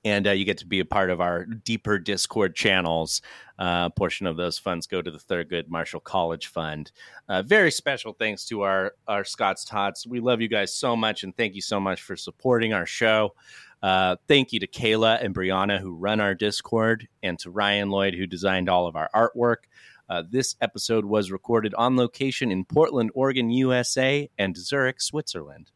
And 0.09 0.27
uh, 0.27 0.31
you 0.31 0.47
get 0.47 0.59
to 0.59 0.67
be 0.67 0.81
a 0.81 0.87
part 0.87 1.11
of 1.11 1.21
our 1.21 1.45
deeper 1.45 1.99
Discord 1.99 2.55
channels. 2.55 3.21
Uh, 3.59 3.91
portion 3.91 4.27
of 4.27 4.39
those 4.39 4.57
funds 4.57 4.87
go 4.87 5.03
to 5.03 5.11
the 5.11 5.19
Thurgood 5.19 5.69
Marshall 5.69 6.01
College 6.01 6.47
Fund. 6.47 6.93
Uh, 7.29 7.43
very 7.43 7.71
special 7.71 8.15
thanks 8.15 8.47
to 8.47 8.63
our 8.63 8.95
our 9.07 9.25
Scott's 9.25 9.67
Tots. 9.67 10.07
We 10.07 10.21
love 10.21 10.41
you 10.41 10.49
guys 10.49 10.75
so 10.75 10.97
much, 10.97 11.25
and 11.25 11.37
thank 11.37 11.55
you 11.55 11.61
so 11.61 11.79
much 11.79 12.01
for 12.01 12.17
supporting 12.17 12.73
our 12.73 12.87
show. 12.87 13.35
Uh, 13.83 14.17
thank 14.29 14.53
you 14.53 14.61
to 14.61 14.67
Kayla 14.67 15.23
and 15.23 15.35
Brianna 15.35 15.79
who 15.79 15.95
run 15.95 16.21
our 16.21 16.35
Discord, 16.35 17.07
and 17.23 17.39
to 17.41 17.51
Ryan 17.51 17.91
Lloyd 17.91 18.15
who 18.15 18.27
designed 18.27 18.71
all 18.71 18.87
of 18.87 18.97
our 18.97 19.11
artwork. 19.15 19.69
Uh, 20.09 20.23
this 20.31 20.57
episode 20.63 21.05
was 21.05 21.31
recorded 21.31 21.75
on 21.75 21.97
location 21.97 22.51
in 22.51 22.65
Portland, 22.65 23.11
Oregon, 23.15 23.51
USA, 23.51 24.31
and 24.39 24.57
Zurich, 24.57 25.03
Switzerland 25.03 25.71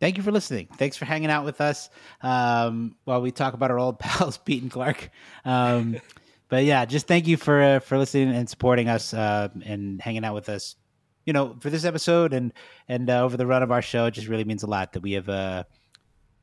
thank 0.00 0.16
you 0.16 0.22
for 0.22 0.32
listening. 0.32 0.68
Thanks 0.76 0.96
for 0.96 1.04
hanging 1.04 1.30
out 1.30 1.44
with 1.44 1.60
us 1.60 1.90
um, 2.22 2.96
while 3.04 3.20
we 3.20 3.30
talk 3.30 3.54
about 3.54 3.70
our 3.70 3.78
old 3.78 3.98
pals, 4.00 4.38
Pete 4.38 4.62
and 4.62 4.70
Clark. 4.70 5.10
Um, 5.44 6.00
but 6.48 6.64
yeah, 6.64 6.84
just 6.84 7.06
thank 7.06 7.28
you 7.28 7.36
for 7.36 7.62
uh, 7.62 7.78
for 7.78 7.96
listening 7.96 8.34
and 8.34 8.48
supporting 8.48 8.88
us 8.88 9.14
uh, 9.14 9.48
and 9.64 10.00
hanging 10.00 10.24
out 10.24 10.34
with 10.34 10.48
us. 10.48 10.74
You 11.24 11.32
know, 11.32 11.56
for 11.60 11.70
this 11.70 11.84
episode 11.84 12.32
and 12.32 12.52
and 12.88 13.08
uh, 13.08 13.22
over 13.22 13.36
the 13.36 13.46
run 13.46 13.62
of 13.62 13.70
our 13.70 13.82
show, 13.82 14.06
it 14.06 14.12
just 14.12 14.26
really 14.26 14.44
means 14.44 14.62
a 14.62 14.66
lot 14.66 14.94
that 14.94 15.02
we 15.02 15.12
have 15.12 15.28
uh, 15.28 15.64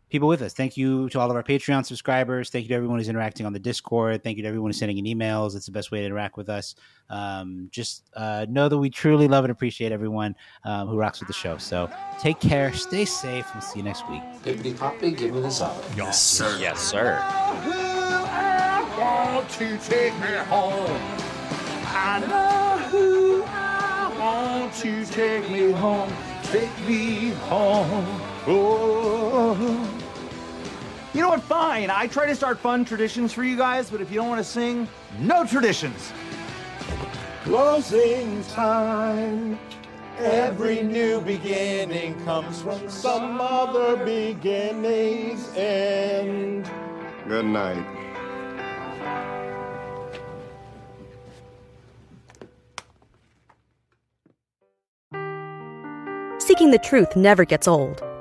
people 0.09 0.27
with 0.27 0.41
us. 0.41 0.53
Thank 0.53 0.77
you 0.77 1.09
to 1.09 1.19
all 1.19 1.29
of 1.29 1.35
our 1.35 1.43
Patreon 1.43 1.85
subscribers. 1.85 2.49
Thank 2.49 2.63
you 2.63 2.69
to 2.69 2.75
everyone 2.75 2.97
who's 2.97 3.09
interacting 3.09 3.45
on 3.45 3.53
the 3.53 3.59
Discord. 3.59 4.23
Thank 4.23 4.37
you 4.37 4.43
to 4.43 4.47
everyone 4.47 4.69
who's 4.69 4.79
sending 4.79 4.97
in 4.97 5.05
emails. 5.05 5.55
It's 5.55 5.65
the 5.65 5.71
best 5.71 5.91
way 5.91 5.99
to 5.99 6.05
interact 6.05 6.37
with 6.37 6.49
us. 6.49 6.75
Um, 7.09 7.69
just 7.71 8.09
uh, 8.15 8.45
know 8.49 8.69
that 8.69 8.77
we 8.77 8.89
truly 8.89 9.27
love 9.27 9.43
and 9.43 9.51
appreciate 9.51 9.91
everyone 9.91 10.35
um, 10.63 10.87
who 10.87 10.97
rocks 10.97 11.19
with 11.19 11.27
the 11.27 11.33
show. 11.33 11.57
So 11.57 11.89
take 12.19 12.39
care, 12.39 12.73
stay 12.73 13.05
safe, 13.05 13.47
and 13.53 13.63
see 13.63 13.79
you 13.79 13.83
next 13.83 14.07
week. 14.09 14.21
Pippity 14.43 14.77
Poppy, 14.77 15.11
give 15.11 15.33
me 15.33 15.41
this 15.41 15.61
up. 15.61 15.83
Yes, 15.95 16.21
sir. 16.21 16.57
Yes, 16.59 16.79
sir. 16.79 17.17
want 18.99 19.49
to 19.49 19.77
take 19.77 20.13
me 20.19 20.35
home. 20.47 21.01
I 21.89 22.19
know 22.19 22.77
who 22.89 23.43
I 23.43 24.15
want 24.19 24.73
to 24.75 25.05
take 25.05 25.49
me 25.49 25.71
home. 25.71 26.11
Take 26.43 26.87
me 26.87 27.29
home. 27.49 28.21
Oh. 28.49 29.96
You 31.17 31.23
know 31.23 31.29
what? 31.29 31.41
Fine. 31.41 31.89
I 31.89 32.05
try 32.05 32.27
to 32.27 32.35
start 32.35 32.59
fun 32.59 32.85
traditions 32.85 33.33
for 33.33 33.43
you 33.43 33.57
guys, 33.57 33.89
but 33.89 34.01
if 34.01 34.11
you 34.11 34.17
don't 34.17 34.29
want 34.29 34.37
to 34.37 34.43
sing, 34.43 34.87
no 35.19 35.47
traditions. 35.47 36.13
Closing 37.41 38.43
time. 38.43 39.57
Every 40.19 40.83
new 40.83 41.19
beginning 41.21 42.23
comes 42.23 42.61
from 42.61 42.87
some 42.87 43.41
other 43.41 43.97
beginning's 44.05 45.49
end. 45.55 46.69
Good 47.27 47.45
night. 47.45 47.83
Seeking 56.37 56.69
the 56.69 56.79
truth 56.83 57.15
never 57.15 57.43
gets 57.43 57.67
old. 57.67 58.06